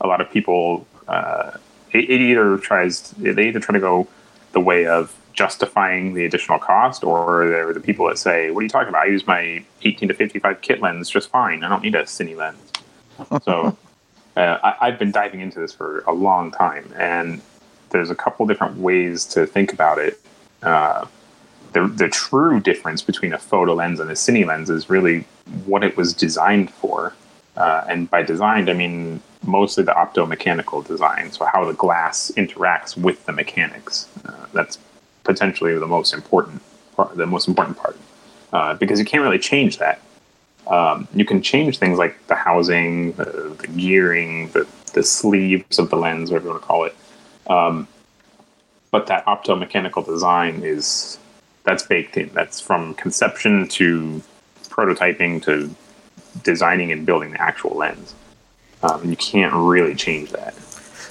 a 0.00 0.06
lot 0.06 0.20
of 0.20 0.30
people 0.30 0.86
uh, 1.06 1.52
it, 1.92 2.10
it, 2.10 2.20
either 2.20 2.56
tries 2.58 3.10
they 3.12 3.48
either 3.48 3.60
try 3.60 3.74
to 3.74 3.80
go 3.80 4.08
the 4.52 4.60
way 4.60 4.86
of 4.86 5.14
justifying 5.32 6.14
the 6.14 6.24
additional 6.26 6.58
cost, 6.58 7.04
or 7.04 7.48
they're 7.48 7.72
the 7.72 7.80
people 7.80 8.06
that 8.08 8.18
say, 8.18 8.50
"What 8.50 8.60
are 8.60 8.62
you 8.62 8.68
talking 8.68 8.88
about? 8.88 9.02
I 9.02 9.06
use 9.06 9.26
my 9.26 9.64
18 9.82 10.08
to 10.08 10.14
55 10.14 10.60
kit 10.60 10.80
lens 10.80 11.08
just 11.08 11.30
fine. 11.30 11.62
I 11.64 11.68
don't 11.68 11.82
need 11.82 11.94
a 11.94 12.02
cine 12.02 12.36
lens." 12.36 12.72
so 13.44 13.76
uh, 14.36 14.58
I, 14.62 14.88
I've 14.88 14.98
been 14.98 15.12
diving 15.12 15.40
into 15.40 15.60
this 15.60 15.72
for 15.72 16.00
a 16.06 16.12
long 16.12 16.50
time, 16.50 16.92
and 16.96 17.40
there's 17.90 18.10
a 18.10 18.14
couple 18.14 18.46
different 18.46 18.78
ways 18.78 19.24
to 19.26 19.46
think 19.46 19.72
about 19.72 19.98
it 19.98 20.18
uh, 20.62 21.06
the 21.72 21.86
the 21.86 22.08
true 22.08 22.60
difference 22.60 23.02
between 23.02 23.32
a 23.32 23.38
photo 23.38 23.74
lens 23.74 24.00
and 24.00 24.10
a 24.10 24.14
cine 24.14 24.46
lens 24.46 24.70
is 24.70 24.90
really 24.90 25.24
what 25.64 25.82
it 25.82 25.96
was 25.96 26.12
designed 26.12 26.70
for. 26.70 27.14
Uh, 27.56 27.84
and 27.88 28.10
by 28.10 28.22
designed, 28.22 28.70
I 28.70 28.72
mean 28.72 29.20
mostly 29.44 29.84
the 29.84 29.92
optomechanical 29.92 30.86
design, 30.86 31.30
so 31.32 31.44
how 31.44 31.64
the 31.64 31.74
glass 31.74 32.32
interacts 32.36 32.96
with 32.96 33.24
the 33.26 33.32
mechanics. 33.32 34.08
Uh, 34.24 34.46
that's 34.52 34.78
potentially 35.24 35.78
the 35.78 35.86
most 35.86 36.14
important 36.14 36.62
part, 36.96 37.16
the 37.16 37.26
most 37.26 37.48
important 37.48 37.76
part, 37.76 37.96
uh, 38.52 38.74
because 38.74 38.98
you 38.98 39.04
can't 39.04 39.22
really 39.22 39.38
change 39.38 39.78
that. 39.78 40.00
Um, 40.66 41.08
you 41.12 41.24
can 41.24 41.42
change 41.42 41.78
things 41.78 41.98
like 41.98 42.26
the 42.28 42.36
housing, 42.36 43.12
the, 43.12 43.54
the 43.58 43.68
gearing, 43.68 44.48
the 44.48 44.66
the 44.92 45.02
sleeves 45.02 45.78
of 45.78 45.90
the 45.90 45.96
lens, 45.96 46.30
whatever 46.30 46.48
you 46.48 46.50
want 46.52 46.62
to 46.62 46.66
call 46.66 46.84
it. 46.84 46.96
Um, 47.48 47.88
but 48.92 49.08
that 49.08 49.26
optomechanical 49.26 50.06
design 50.06 50.62
is 50.62 51.18
that's 51.64 51.82
baked 51.82 52.16
in. 52.16 52.30
That's 52.32 52.60
from 52.60 52.94
conception 52.94 53.66
to 53.68 54.22
prototyping 54.68 55.42
to 55.44 55.74
designing 56.44 56.92
and 56.92 57.04
building 57.04 57.32
the 57.32 57.42
actual 57.42 57.76
lens. 57.76 58.14
Um, 58.82 59.08
you 59.08 59.16
can't 59.16 59.52
really 59.54 59.94
change 59.94 60.30
that. 60.30 60.54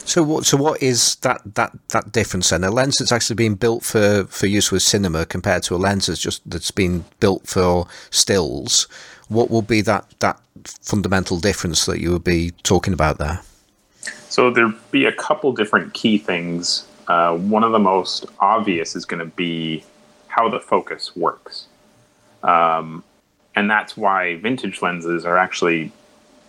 So 0.03 0.23
what? 0.23 0.45
So 0.45 0.57
what 0.57 0.81
is 0.81 1.15
that 1.17 1.41
that 1.55 1.71
that 1.89 2.11
difference 2.11 2.49
then? 2.49 2.63
A 2.63 2.71
lens 2.71 2.97
that's 2.97 3.11
actually 3.11 3.35
been 3.35 3.55
built 3.55 3.83
for 3.83 4.25
for 4.25 4.47
use 4.47 4.71
with 4.71 4.81
cinema 4.81 5.25
compared 5.25 5.63
to 5.63 5.75
a 5.75 5.77
lens 5.77 6.07
that's 6.07 6.19
just 6.19 6.47
that's 6.49 6.71
been 6.71 7.05
built 7.19 7.47
for 7.47 7.87
stills. 8.09 8.87
What 9.27 9.49
will 9.49 9.61
be 9.61 9.81
that 9.81 10.05
that 10.19 10.39
fundamental 10.81 11.39
difference 11.39 11.85
that 11.85 11.99
you 11.99 12.11
would 12.11 12.23
be 12.23 12.51
talking 12.63 12.93
about 12.93 13.17
there? 13.19 13.41
So 14.29 14.49
there'd 14.49 14.91
be 14.91 15.05
a 15.05 15.13
couple 15.13 15.51
different 15.53 15.93
key 15.93 16.17
things. 16.17 16.85
Uh, 17.07 17.35
one 17.35 17.63
of 17.63 17.71
the 17.71 17.79
most 17.79 18.25
obvious 18.39 18.95
is 18.95 19.05
going 19.05 19.19
to 19.19 19.35
be 19.35 19.83
how 20.27 20.49
the 20.49 20.59
focus 20.59 21.15
works. 21.15 21.67
Um, 22.43 23.03
and 23.55 23.69
that's 23.69 23.97
why 23.97 24.37
vintage 24.37 24.81
lenses 24.81 25.25
are 25.25 25.37
actually 25.37 25.91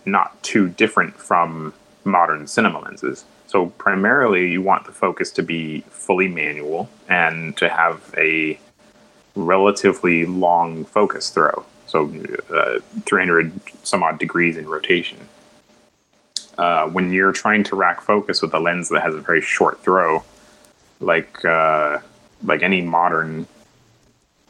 not 0.05 0.41
too 0.43 0.69
different 0.69 1.15
from 1.15 1.73
modern 2.05 2.47
cinema 2.47 2.79
lenses. 2.79 3.25
So 3.47 3.67
primarily, 3.67 4.49
you 4.49 4.61
want 4.61 4.85
the 4.85 4.91
focus 4.91 5.31
to 5.31 5.43
be 5.43 5.81
fully 5.89 6.27
manual 6.27 6.89
and 7.07 7.55
to 7.57 7.69
have 7.69 8.13
a 8.17 8.59
relatively 9.35 10.25
long 10.25 10.85
focus 10.85 11.29
throw. 11.29 11.65
So 11.87 12.11
uh, 12.49 12.79
300 13.05 13.51
some 13.83 14.01
odd 14.01 14.17
degrees 14.17 14.57
in 14.57 14.67
rotation. 14.67 15.19
Uh, 16.57 16.87
when 16.87 17.11
you're 17.11 17.31
trying 17.31 17.63
to 17.65 17.75
rack 17.75 18.01
focus 18.01 18.41
with 18.41 18.53
a 18.53 18.59
lens 18.59 18.89
that 18.89 19.01
has 19.01 19.15
a 19.15 19.19
very 19.19 19.41
short 19.41 19.83
throw, 19.83 20.23
like 20.99 21.43
uh, 21.45 21.99
like 22.43 22.61
any 22.63 22.81
modern 22.81 23.47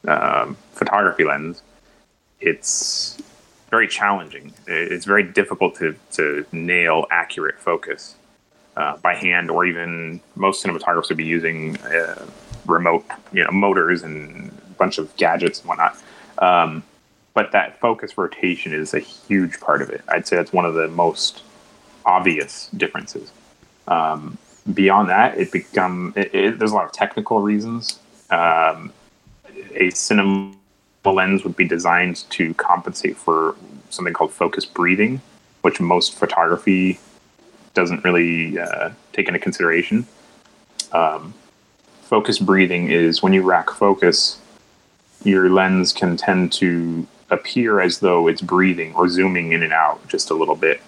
um, 0.07 0.57
photography 0.73 1.23
lens, 1.23 1.61
it's 2.39 3.21
very 3.69 3.87
challenging. 3.87 4.53
It's 4.67 5.05
very 5.05 5.23
difficult 5.23 5.75
to, 5.75 5.95
to 6.11 6.45
nail 6.51 7.07
accurate 7.09 7.59
focus 7.59 8.15
uh, 8.77 8.97
by 8.97 9.15
hand, 9.15 9.49
or 9.49 9.65
even 9.65 10.21
most 10.35 10.63
cinematographers 10.63 11.09
would 11.09 11.17
be 11.17 11.25
using 11.25 11.77
uh, 11.77 12.25
remote, 12.65 13.05
you 13.31 13.43
know, 13.43 13.51
motors 13.51 14.03
and 14.03 14.49
a 14.49 14.73
bunch 14.77 14.97
of 14.97 15.15
gadgets 15.15 15.59
and 15.59 15.69
whatnot. 15.69 15.97
Um, 16.37 16.83
but 17.33 17.51
that 17.51 17.79
focus 17.79 18.15
rotation 18.17 18.73
is 18.73 18.93
a 18.93 18.99
huge 18.99 19.59
part 19.59 19.81
of 19.81 19.89
it. 19.89 20.01
I'd 20.07 20.27
say 20.27 20.35
that's 20.35 20.53
one 20.53 20.65
of 20.65 20.75
the 20.75 20.87
most 20.87 21.41
obvious 22.05 22.69
differences. 22.77 23.31
Um, 23.87 24.37
beyond 24.71 25.09
that, 25.09 25.37
it 25.37 25.51
become 25.51 26.13
it, 26.15 26.33
it, 26.33 26.59
there's 26.59 26.71
a 26.71 26.75
lot 26.75 26.85
of 26.85 26.91
technical 26.91 27.41
reasons. 27.41 27.99
Um, 28.29 28.93
a 29.75 29.89
cinema 29.91 30.53
lens 31.05 31.43
would 31.43 31.55
be 31.55 31.67
designed 31.67 32.29
to 32.31 32.53
compensate 32.55 33.17
for 33.17 33.55
something 33.89 34.13
called 34.13 34.31
focus 34.31 34.65
breathing, 34.65 35.21
which 35.61 35.79
most 35.79 36.15
photography 36.15 36.99
doesn't 37.73 38.03
really 38.03 38.57
uh, 38.59 38.91
take 39.11 39.27
into 39.27 39.39
consideration. 39.39 40.05
Um, 40.91 41.33
focus 42.03 42.39
breathing 42.39 42.89
is 42.89 43.23
when 43.23 43.33
you 43.33 43.41
rack 43.41 43.69
focus, 43.71 44.39
your 45.23 45.49
lens 45.49 45.91
can 45.91 46.17
tend 46.17 46.51
to 46.53 47.07
appear 47.29 47.81
as 47.81 47.99
though 47.99 48.27
it's 48.27 48.41
breathing 48.41 48.93
or 48.93 49.09
zooming 49.09 49.51
in 49.53 49.63
and 49.63 49.73
out 49.73 50.07
just 50.07 50.29
a 50.29 50.33
little 50.33 50.55
bit. 50.55 50.81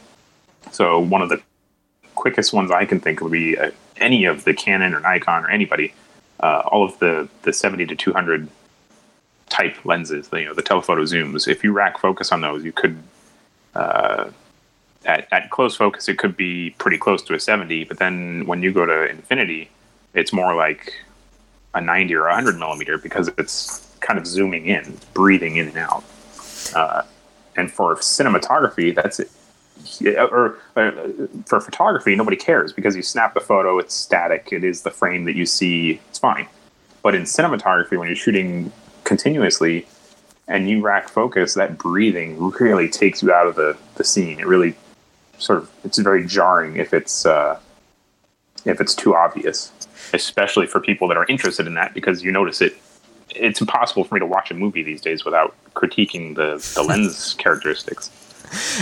So 0.72 1.00
one 1.00 1.22
of 1.22 1.30
the 1.30 1.42
quickest 2.16 2.54
ones 2.54 2.72
I 2.72 2.86
can 2.86 3.00
think 3.00 3.22
would 3.22 3.32
be 3.32 3.58
uh, 3.58 3.72
any 3.98 4.26
of 4.26 4.44
the 4.44 4.54
Canon 4.54 4.94
or 4.94 5.00
Nikon 5.00 5.46
or 5.46 5.50
anybody, 5.50 5.94
uh, 6.42 6.64
all 6.66 6.84
of 6.84 6.98
the 7.00 7.30
the 7.44 7.54
70 7.54 7.86
to 7.88 7.96
200 7.96 8.48
type 9.50 9.86
lenses, 9.86 10.30
you 10.34 10.46
know, 10.46 10.54
the 10.54 10.62
telephoto 10.62 11.04
zooms. 11.04 11.48
If 11.48 11.64
you 11.64 11.72
rack 11.72 12.00
focus 12.00 12.32
on 12.32 12.42
those, 12.42 12.64
you 12.64 12.72
could 12.72 12.98
uh, 13.76 14.30
at 15.06 15.28
at 15.32 15.50
close 15.50 15.76
focus 15.76 16.10
it 16.10 16.18
could 16.18 16.36
be 16.36 16.72
pretty 16.72 16.98
close 16.98 17.22
to 17.24 17.34
a 17.34 17.40
70, 17.40 17.86
but 17.86 18.00
then 18.00 18.46
when 18.46 18.64
you 18.64 18.72
go 18.72 18.86
to 18.86 19.10
infinity, 19.10 19.70
it's 20.14 20.34
more 20.34 20.56
like 20.56 20.94
a 21.74 21.82
90 21.82 22.16
or 22.16 22.24
100 22.24 22.58
millimeter 22.58 22.98
because 22.98 23.30
it's 23.38 23.96
kind 24.00 24.18
of 24.18 24.26
zooming 24.26 24.66
in, 24.68 24.98
breathing 25.14 25.58
in 25.58 25.68
and 25.68 25.78
out. 25.78 26.04
Uh, 26.74 27.04
and 27.56 27.72
for 27.72 27.96
cinematography, 27.98 28.94
that's. 28.94 29.22
Or, 30.18 30.58
or 30.76 31.00
for 31.46 31.62
photography, 31.62 32.16
nobody 32.16 32.38
cares 32.38 32.74
because 32.74 32.96
you 32.96 33.04
snap 33.04 33.34
the 33.34 33.40
photo, 33.40 33.78
it's 33.78 33.94
static. 33.94 34.50
It 34.52 34.64
is 34.64 34.82
the 34.82 34.92
frame 34.92 35.26
that 35.26 35.36
you 35.36 35.46
see. 35.46 36.00
It's 36.10 36.20
fine. 36.20 36.48
But 37.02 37.14
in 37.16 37.24
cinematography, 37.24 37.98
when 37.98 38.08
you're 38.08 38.16
shooting 38.16 38.72
continuously 39.04 39.86
and 40.48 40.70
you 40.70 40.82
rack 40.82 41.08
focus, 41.08 41.54
that 41.54 41.78
breathing 41.78 42.40
really 42.40 42.90
takes 42.90 43.22
you 43.22 43.32
out 43.32 43.48
of 43.48 43.56
the, 43.56 43.78
the 43.96 44.04
scene. 44.04 44.40
It 44.40 44.48
really 44.48 44.76
sort 45.38 45.60
of 45.60 45.72
it's 45.84 45.98
very 45.98 46.26
jarring 46.26 46.78
if 46.78 46.94
it's 46.94 47.26
uh, 47.26 47.60
if 48.66 48.82
it's 48.82 48.96
too 48.96 49.16
obvious, 49.16 49.72
especially 50.14 50.68
for 50.68 50.80
people 50.80 51.08
that 51.10 51.18
are 51.18 51.26
interested 51.28 51.68
in 51.68 51.76
that 51.76 51.94
because 51.94 52.24
you 52.24 52.32
notice 52.32 52.62
it 52.62 52.76
it's 53.30 53.60
impossible 53.60 54.04
for 54.04 54.16
me 54.16 54.20
to 54.20 54.26
watch 54.26 54.52
a 54.52 54.54
movie 54.54 54.84
these 54.84 55.02
days 55.02 55.26
without 55.26 55.56
critiquing 55.74 56.36
the, 56.36 56.58
the 56.76 56.84
lens 56.84 57.34
characteristics. 57.38 58.10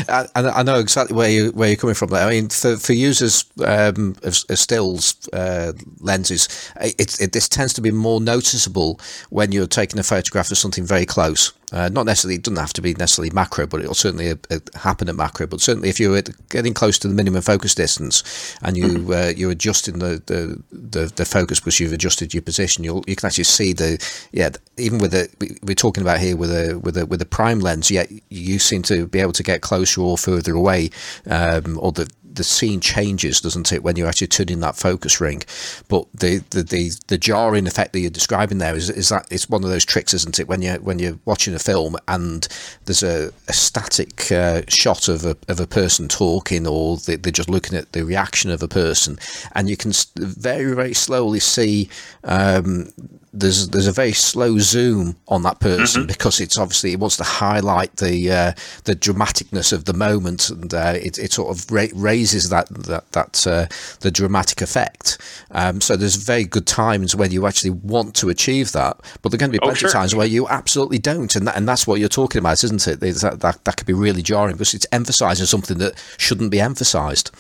I, 0.10 0.28
I, 0.36 0.64
know 0.64 0.80
exactly 0.80 1.16
where 1.16 1.30
you 1.30 1.52
where 1.52 1.70
you're 1.70 1.78
coming 1.78 1.96
from 1.96 2.10
there. 2.10 2.26
I 2.26 2.30
mean, 2.30 2.50
for, 2.50 2.78
for 2.78 2.94
users 2.94 3.46
um, 3.66 4.16
of, 4.24 4.38
of, 4.50 4.60
stills 4.60 5.28
uh, 5.30 5.74
lenses, 6.00 6.48
it, 6.82 7.20
it, 7.20 7.32
this 7.32 7.50
tends 7.50 7.74
to 7.74 7.82
be 7.82 7.92
more 7.92 8.22
noticeable 8.22 9.00
when 9.30 9.52
you're 9.52 9.68
taking 9.68 10.00
a 10.00 10.04
photograph 10.04 10.52
of 10.52 10.58
something 10.58 10.86
very 10.86 11.06
close. 11.06 11.54
Uh, 11.74 11.90
not 11.90 12.06
necessarily, 12.06 12.36
it 12.36 12.44
doesn't 12.44 12.58
have 12.58 12.74
to 12.74 12.82
be 12.82 12.94
necessarily 12.94 13.32
macro, 13.34 13.66
but 13.66 13.82
it'll 13.82 13.96
certainly 13.96 14.30
uh, 14.30 14.36
uh 14.52 14.60
happen 14.76 15.10
at 15.10 15.16
macro. 15.16 15.48
But 15.48 15.60
certainly, 15.60 15.90
if 15.90 16.00
you're 16.00 16.22
getting 16.50 16.74
close 16.74 17.00
to 17.00 17.08
the 17.08 17.14
minimum 17.14 17.42
focus 17.42 17.74
distance 17.74 18.24
and 18.62 18.78
you 18.78 18.86
mm-hmm. 18.86 19.12
uh, 19.14 19.34
you're 19.36 19.52
adjusting 19.52 20.00
the, 20.00 20.22
the, 20.28 20.62
the, 20.72 21.12
the, 21.16 21.26
focus 21.26 21.60
because 21.60 21.80
you've 21.80 21.94
adjusted 21.94 22.34
your 22.34 22.44
position, 22.44 22.84
you'll 22.84 23.04
you 23.08 23.16
can 23.16 23.26
actually 23.26 23.44
see 23.46 23.74
the 23.74 23.98
yeah 24.32 24.52
even 24.78 25.00
with 25.00 25.12
the 25.12 25.60
we're 25.64 25.74
talking 25.74 26.04
about 26.04 26.20
here 26.20 26.38
with 26.38 26.52
a 26.52 26.80
with 26.80 26.96
a 26.96 27.06
with 27.08 27.22
a 27.22 27.26
prime 27.26 27.60
lens, 27.60 27.90
yet 27.90 28.12
you 28.30 28.60
seem 28.60 28.84
to 28.84 29.08
be 29.08 29.20
able 29.20 29.34
to 29.34 29.44
get 29.44 29.62
closer 29.62 30.02
or 30.02 30.18
further 30.18 30.54
away, 30.54 30.92
um, 31.28 31.80
or 31.82 31.92
the 31.92 32.08
the 32.36 32.44
scene 32.44 32.80
changes, 32.80 33.42
doesn't 33.42 33.72
it, 33.72 33.84
when 33.84 33.96
you're 33.96 34.08
actually 34.08 34.28
turning 34.28 34.60
that 34.62 34.76
focus 34.76 35.20
ring? 35.22 35.44
But 35.88 36.08
the 36.14 36.44
the, 36.50 36.64
the, 36.64 36.92
the 37.08 37.18
jarring 37.18 37.68
effect 37.68 37.94
that 37.94 38.00
you're 38.00 38.10
describing 38.10 38.58
there 38.58 38.76
is, 38.76 38.90
is 38.90 39.10
that 39.10 39.28
it's 39.32 39.50
one 39.50 39.64
of 39.64 39.70
those 39.70 39.86
tricks, 39.86 40.14
isn't 40.14 40.40
it? 40.40 40.48
When 40.48 40.62
you 40.62 40.74
when 40.76 41.00
you're 41.00 41.20
watching 41.26 41.54
a 41.54 41.60
film 41.60 41.98
and 42.08 42.48
there's 42.86 43.04
a, 43.04 43.32
a 43.48 43.54
static 43.54 44.32
uh, 44.32 44.62
shot 44.68 45.08
of 45.08 45.26
a 45.26 45.36
of 45.48 45.60
a 45.60 45.68
person 45.68 46.08
talking, 46.08 46.68
or 46.68 46.98
they, 46.98 47.16
are 47.16 47.32
just 47.32 47.50
looking 47.50 47.78
at 47.78 47.92
the 47.92 48.04
reaction 48.04 48.52
of 48.52 48.64
a 48.64 48.68
person, 48.68 49.18
and 49.54 49.70
you 49.70 49.78
can 49.78 49.92
very 50.16 50.74
very 50.74 50.94
slowly 50.94 51.40
see 51.40 51.90
um, 52.24 52.90
there's 53.34 53.70
there's 53.70 53.88
a 53.88 53.92
very 53.92 54.12
slow 54.12 54.60
zoom 54.60 55.16
on 55.28 55.42
that 55.42 55.60
person 55.60 56.02
mm-hmm. 56.02 56.08
because 56.08 56.40
it's 56.40 56.58
obviously 56.58 56.94
it 56.94 57.00
wants 57.00 57.18
to 57.18 57.24
highlight 57.24 57.98
the 57.98 58.32
uh, 58.32 58.54
the 58.84 58.96
dramaticness 58.96 59.74
of 59.74 59.86
the 59.86 59.94
moment 59.94 60.50
and 60.50 60.74
uh, 60.74 60.94
it, 60.96 61.18
it 61.18 61.34
sort 61.34 61.56
of 61.56 61.70
ra- 61.72 61.88
raises 61.96 62.50
that 62.50 62.68
that 62.70 63.12
that 63.12 63.48
uh, 63.48 63.66
the 64.02 64.12
dramatic 64.12 64.62
effect. 64.62 65.18
Um, 65.52 65.82
so 65.82 65.96
there's 65.96 66.16
very 66.16 66.44
good 66.44 66.68
times 66.68 67.16
when 67.16 67.32
you 67.32 67.48
actually 67.48 67.72
want 67.72 68.16
to 68.16 68.30
achieve 68.30 68.72
that, 68.74 68.98
but 69.22 69.32
there 69.32 69.38
are 69.38 69.40
going 69.40 69.52
to 69.52 69.60
be 69.60 69.64
oh, 69.64 69.68
plenty 69.68 69.78
oh, 69.78 69.80
sure. 69.80 69.90
of 69.90 69.94
times 69.94 70.16
where 70.16 70.28
you 70.28 70.48
absolutely 70.48 71.00
don't, 71.00 71.36
and 71.36 71.48
that, 71.48 71.58
and 71.58 71.68
that's 71.68 71.88
what 71.88 72.00
you're 72.00 72.10
talking 72.10 72.40
about, 72.40 72.64
isn't 72.64 72.88
it? 72.88 73.00
That, 73.00 73.40
that 73.40 73.66
that 73.66 73.78
could 73.78 73.88
be 73.88 73.94
really 73.94 74.22
jarring 74.22 74.56
because 74.56 74.76
it's 74.76 74.88
emphasising 74.92 75.48
something 75.48 75.80
that 75.80 76.02
shouldn't 76.18 76.52
be 76.52 76.62
emphasised. 76.62 77.32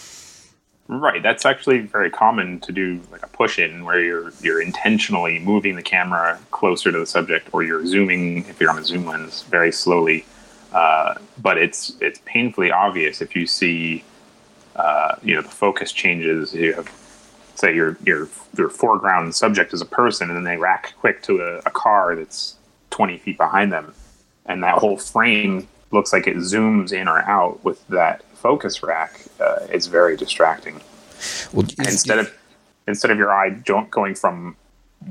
Right. 0.88 1.24
That's 1.24 1.46
actually 1.46 1.80
very 1.80 2.10
common 2.10 2.60
to 2.62 2.72
do 2.74 3.02
like 3.12 3.24
a 3.24 3.28
push 3.28 3.58
in 3.58 3.86
where 3.86 4.02
you're 4.02 4.34
you're 4.42 4.62
intentionally 4.62 5.40
moving 5.40 5.76
the 5.76 5.82
camera 5.82 6.40
closer 6.52 6.92
to 6.92 7.00
the 7.00 7.06
subject 7.06 7.48
or 7.54 7.64
you're 7.64 7.86
zooming 7.86 8.46
if 8.50 8.60
you're 8.60 8.70
on 8.70 8.78
a 8.78 8.84
zoom 8.84 9.06
lens 9.06 9.44
very 9.44 9.72
slowly. 9.72 10.26
Uh, 10.74 11.16
but 11.42 11.58
it's 11.58 11.96
it's 12.02 12.20
painfully 12.26 12.70
obvious 12.72 13.22
if 13.22 13.36
you 13.36 13.48
see 13.48 14.04
uh, 14.76 15.16
you 15.24 15.36
know 15.36 15.42
the 15.42 15.50
focus 15.50 15.94
changes. 15.94 16.54
You 16.54 16.74
have 16.74 16.92
say 17.56 17.74
your 17.74 17.98
your 18.04 18.28
your 18.58 18.70
foreground 18.70 19.34
subject 19.34 19.74
is 19.74 19.82
a 19.82 19.86
person 19.86 20.30
and 20.30 20.38
then 20.38 20.44
they 20.44 20.58
rack 20.58 20.94
quick 21.00 21.22
to 21.24 21.40
a, 21.42 21.58
a 21.60 21.72
car 21.72 22.16
that's 22.16 22.56
20 22.90 23.18
feet 23.20 23.38
behind 23.38 23.72
them 23.72 23.94
and 24.46 24.64
that 24.64 24.78
whole 24.78 24.98
frame 24.98 25.68
looks 25.92 26.12
like 26.12 26.28
it 26.28 26.38
zooms 26.38 26.92
in 26.92 27.08
or 27.08 27.20
out 27.20 27.64
with 27.64 27.88
that 27.88 28.24
focus 28.44 28.84
rack 28.84 29.22
uh, 29.40 29.66
is 29.72 29.88
very 29.88 30.16
distracting. 30.18 30.76
Well, 31.54 31.66
instead 31.80 32.20
of 32.20 32.28
instead 32.88 33.10
of 33.10 33.18
your 33.18 33.32
eye 33.32 33.50
going 34.00 34.16
from 34.16 34.56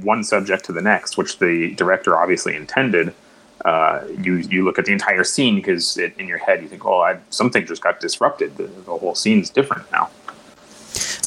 one 0.03 0.23
subject 0.23 0.65
to 0.67 0.73
the 0.73 0.83
next, 0.83 1.17
which 1.17 1.39
the 1.39 1.75
director 1.75 2.17
obviously 2.17 2.55
intended, 2.55 3.15
uh, 3.65 4.03
you 4.21 4.35
you 4.37 4.65
look 4.65 4.79
at 4.79 4.85
the 4.85 4.93
entire 4.93 5.25
scene 5.25 5.57
because 5.57 5.97
it, 5.97 6.15
in 6.19 6.29
your 6.29 6.39
head 6.39 6.63
you 6.63 6.69
think, 6.69 6.85
oh, 6.85 7.01
I, 7.01 7.19
something 7.31 7.67
just 7.67 7.83
got 7.83 8.01
disrupted. 8.01 8.57
The, 8.59 8.65
the 8.65 8.97
whole 8.97 9.15
scene's 9.15 9.49
different 9.51 9.91
now. 9.91 10.11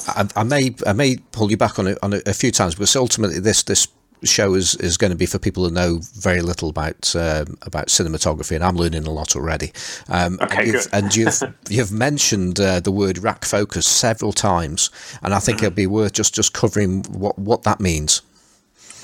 I, 0.08 0.28
I, 0.36 0.44
may 0.44 0.76
I 0.86 0.94
may 0.94 1.18
pull 1.32 1.50
you 1.50 1.58
back 1.58 1.80
on 1.80 1.88
it 1.88 1.98
on 2.04 2.14
a, 2.14 2.22
a 2.28 2.34
few 2.34 2.52
times 2.52 2.76
because 2.76 2.96
ultimately 2.96 3.40
this 3.40 3.64
this 3.64 3.88
show 4.26 4.54
is, 4.54 4.76
is 4.76 4.98
going 4.98 5.12
to 5.12 5.18
be 5.18 5.26
for 5.26 5.40
people 5.40 5.66
who 5.66 5.72
know 5.72 6.00
very 6.16 6.42
little 6.42 6.70
about 6.70 7.16
um, 7.16 7.58
about 7.62 7.88
cinematography, 7.88 8.56
and 8.56 8.64
I'm 8.64 8.76
learning 8.76 9.06
a 9.06 9.12
lot 9.12 9.36
already. 9.36 9.72
Um, 10.10 10.40
okay, 10.42 10.58
and 10.58 10.68
you've, 10.68 10.84
good. 10.84 10.94
and 10.94 11.16
you've 11.16 11.44
you've 11.70 11.92
mentioned 11.92 12.60
uh, 12.60 12.80
the 12.80 12.92
word 12.92 13.20
rack 13.20 13.46
focus 13.46 13.88
several 13.88 14.34
times, 14.34 14.90
and 15.24 15.34
I 15.34 15.40
think 15.40 15.58
mm-hmm. 15.58 15.66
it'd 15.66 15.76
be 15.76 15.88
worth 15.88 16.14
just 16.14 16.34
just 16.34 16.54
covering 16.54 17.04
what 17.06 17.38
what 17.38 17.64
that 17.64 17.80
means. 17.80 18.22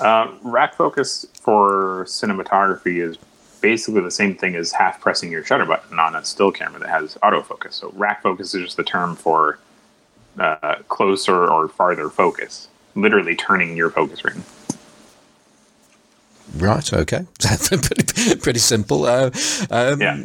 Uh, 0.00 0.32
rack 0.42 0.74
focus 0.74 1.26
for 1.34 2.04
cinematography 2.08 3.00
is 3.00 3.16
basically 3.60 4.00
the 4.00 4.10
same 4.10 4.34
thing 4.34 4.56
as 4.56 4.72
half 4.72 5.00
pressing 5.00 5.30
your 5.30 5.44
shutter 5.44 5.64
button 5.64 5.98
on 5.98 6.16
a 6.16 6.24
still 6.24 6.50
camera 6.50 6.80
that 6.80 6.88
has 6.88 7.16
autofocus. 7.22 7.74
So 7.74 7.92
rack 7.94 8.22
focus 8.22 8.54
is 8.54 8.64
just 8.64 8.76
the 8.76 8.82
term 8.84 9.14
for 9.14 9.58
uh, 10.38 10.76
closer 10.88 11.48
or 11.48 11.68
farther 11.68 12.10
focus, 12.10 12.68
literally 12.94 13.36
turning 13.36 13.76
your 13.76 13.90
focus 13.90 14.24
ring. 14.24 14.42
Right. 16.56 16.92
Okay. 16.92 17.26
pretty, 17.68 18.36
pretty 18.36 18.58
simple. 18.58 19.04
Uh, 19.04 19.30
um, 19.70 20.00
yeah. 20.00 20.24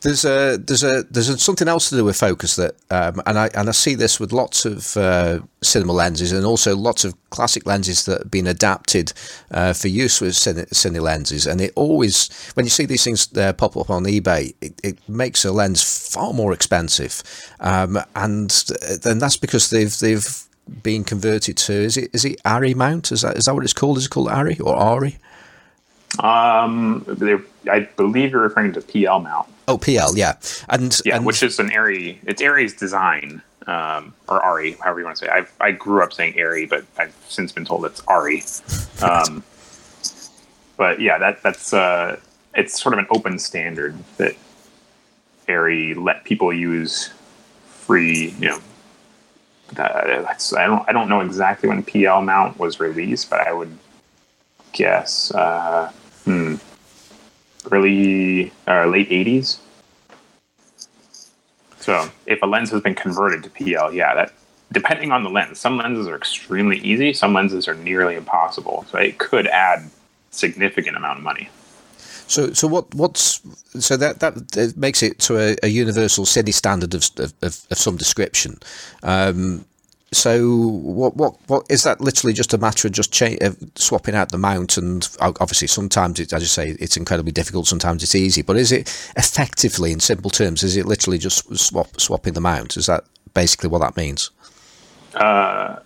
There's 0.00 0.24
a 0.24 0.56
there's 0.56 0.82
a 0.82 1.04
there's 1.04 1.28
a, 1.28 1.38
something 1.38 1.68
else 1.68 1.90
to 1.90 1.96
do 1.96 2.04
with 2.04 2.16
focus 2.16 2.56
that, 2.56 2.74
um, 2.90 3.22
and 3.26 3.38
I 3.38 3.50
and 3.54 3.68
I 3.68 3.72
see 3.72 3.94
this 3.94 4.18
with 4.18 4.32
lots 4.32 4.64
of 4.64 4.96
uh, 4.96 5.40
cinema 5.62 5.92
lenses 5.92 6.32
and 6.32 6.44
also 6.44 6.74
lots 6.74 7.04
of 7.04 7.14
classic 7.30 7.66
lenses 7.66 8.04
that 8.06 8.22
have 8.22 8.30
been 8.30 8.48
adapted 8.48 9.12
uh, 9.52 9.72
for 9.72 9.88
use 9.88 10.20
with 10.20 10.32
cine, 10.32 10.68
cine, 10.70 11.00
lenses. 11.00 11.46
And 11.46 11.60
it 11.60 11.72
always, 11.76 12.30
when 12.54 12.66
you 12.66 12.70
see 12.70 12.86
these 12.86 13.04
things 13.04 13.28
uh, 13.36 13.52
pop 13.52 13.76
up 13.76 13.90
on 13.90 14.04
eBay, 14.04 14.54
it, 14.60 14.80
it, 14.82 14.98
makes 15.08 15.44
a 15.44 15.52
lens 15.52 15.82
far 15.82 16.32
more 16.32 16.52
expensive, 16.52 17.22
um, 17.60 17.98
and 18.16 18.50
then 19.02 19.18
that's 19.18 19.36
because 19.36 19.70
they've 19.70 19.96
they've 19.98 20.44
been 20.82 21.04
converted 21.04 21.56
to 21.56 21.72
is 21.72 21.96
it 21.96 22.10
is 22.12 22.24
it 22.24 22.40
ARRI 22.44 22.74
mount? 22.74 23.12
Is 23.12 23.22
that 23.22 23.36
is 23.36 23.44
that 23.44 23.54
what 23.54 23.64
it's 23.64 23.72
called? 23.72 23.98
Is 23.98 24.06
it 24.06 24.10
called 24.10 24.28
ARRI 24.28 24.58
or 24.60 24.74
ARRI? 24.74 25.18
Um, 26.18 27.04
I 27.70 27.80
believe 27.96 28.32
you're 28.32 28.42
referring 28.42 28.72
to 28.72 28.80
PL 28.80 29.20
mount. 29.20 29.48
Oh, 29.68 29.78
PL, 29.78 30.16
yeah, 30.16 30.34
and 30.68 30.98
yeah, 31.04 31.16
and, 31.16 31.24
which 31.24 31.42
is 31.42 31.58
an 31.60 31.70
ARRI. 31.70 32.18
It's 32.24 32.42
ARRI's 32.42 32.74
design, 32.74 33.40
um, 33.68 34.12
or 34.28 34.40
ARRI, 34.44 34.76
however 34.80 34.98
you 34.98 35.04
want 35.04 35.18
to 35.18 35.26
say. 35.26 35.30
I 35.30 35.46
I 35.60 35.70
grew 35.70 36.02
up 36.02 36.12
saying 36.12 36.34
ARRI, 36.34 36.68
but 36.68 36.84
I've 36.98 37.14
since 37.28 37.52
been 37.52 37.64
told 37.64 37.84
it's 37.84 38.02
Ari. 38.08 38.42
Um, 39.02 39.42
but 40.76 41.00
yeah, 41.00 41.16
that 41.16 41.42
that's 41.42 41.72
uh, 41.72 42.20
it's 42.54 42.78
sort 42.82 42.92
of 42.92 42.98
an 42.98 43.06
open 43.10 43.38
standard 43.38 43.96
that 44.18 44.34
ARRI 45.48 45.94
let 45.94 46.24
people 46.24 46.52
use 46.52 47.10
free. 47.66 48.34
You 48.38 48.48
know, 48.48 48.58
that, 49.72 50.04
that's 50.22 50.52
I 50.52 50.66
don't 50.66 50.86
I 50.88 50.92
don't 50.92 51.08
know 51.08 51.20
exactly 51.20 51.68
when 51.68 51.82
PL 51.82 52.22
mount 52.22 52.58
was 52.58 52.78
released, 52.78 53.30
but 53.30 53.40
I 53.40 53.52
would 53.52 53.78
guess. 54.72 55.30
Uh, 55.30 55.90
hmm, 56.24 56.56
early 57.70 58.52
or 58.66 58.82
uh, 58.82 58.86
late 58.86 59.10
80s. 59.10 59.58
So 61.78 62.10
if 62.26 62.42
a 62.42 62.46
lens 62.46 62.70
has 62.70 62.82
been 62.82 62.94
converted 62.94 63.42
to 63.44 63.50
PL, 63.50 63.94
yeah, 63.94 64.14
that 64.14 64.32
depending 64.72 65.12
on 65.12 65.24
the 65.24 65.30
lens, 65.30 65.58
some 65.58 65.76
lenses 65.76 66.06
are 66.06 66.16
extremely 66.16 66.78
easy, 66.78 67.12
some 67.12 67.32
lenses 67.32 67.66
are 67.66 67.74
nearly 67.74 68.16
impossible. 68.16 68.84
So 68.90 68.98
it 68.98 69.18
could 69.18 69.46
add 69.46 69.90
significant 70.30 70.96
amount 70.96 71.18
of 71.18 71.24
money. 71.24 71.48
So, 72.26 72.52
so 72.52 72.68
what? 72.68 72.94
What's 72.94 73.40
so 73.80 73.96
that 73.96 74.20
that 74.20 74.76
makes 74.76 75.02
it 75.02 75.18
to 75.20 75.36
a, 75.36 75.56
a 75.64 75.68
universal 75.68 76.24
city 76.24 76.52
standard 76.52 76.94
of, 76.94 77.10
of, 77.18 77.32
of 77.42 77.78
some 77.78 77.96
description. 77.96 78.60
Um, 79.02 79.64
so 80.12 80.66
what 80.66 81.16
what 81.16 81.36
what 81.46 81.66
is 81.70 81.84
that? 81.84 82.00
Literally 82.00 82.32
just 82.32 82.52
a 82.52 82.58
matter 82.58 82.88
of 82.88 82.92
just 82.92 83.12
cha- 83.12 83.36
uh, 83.40 83.52
swapping 83.76 84.16
out 84.16 84.30
the 84.30 84.38
mount, 84.38 84.76
and 84.76 85.08
obviously 85.20 85.68
sometimes 85.68 86.18
it, 86.18 86.32
as 86.32 86.42
you 86.42 86.48
say, 86.48 86.70
it's 86.80 86.96
incredibly 86.96 87.30
difficult. 87.30 87.68
Sometimes 87.68 88.02
it's 88.02 88.16
easy, 88.16 88.42
but 88.42 88.56
is 88.56 88.72
it 88.72 88.88
effectively, 89.16 89.92
in 89.92 90.00
simple 90.00 90.30
terms, 90.30 90.64
is 90.64 90.76
it 90.76 90.86
literally 90.86 91.18
just 91.18 91.56
swap 91.56 92.00
swapping 92.00 92.32
the 92.32 92.40
mount? 92.40 92.76
Is 92.76 92.86
that 92.86 93.04
basically 93.34 93.68
what 93.68 93.82
that 93.82 93.96
means? 93.96 94.30
Uh, 95.14 95.76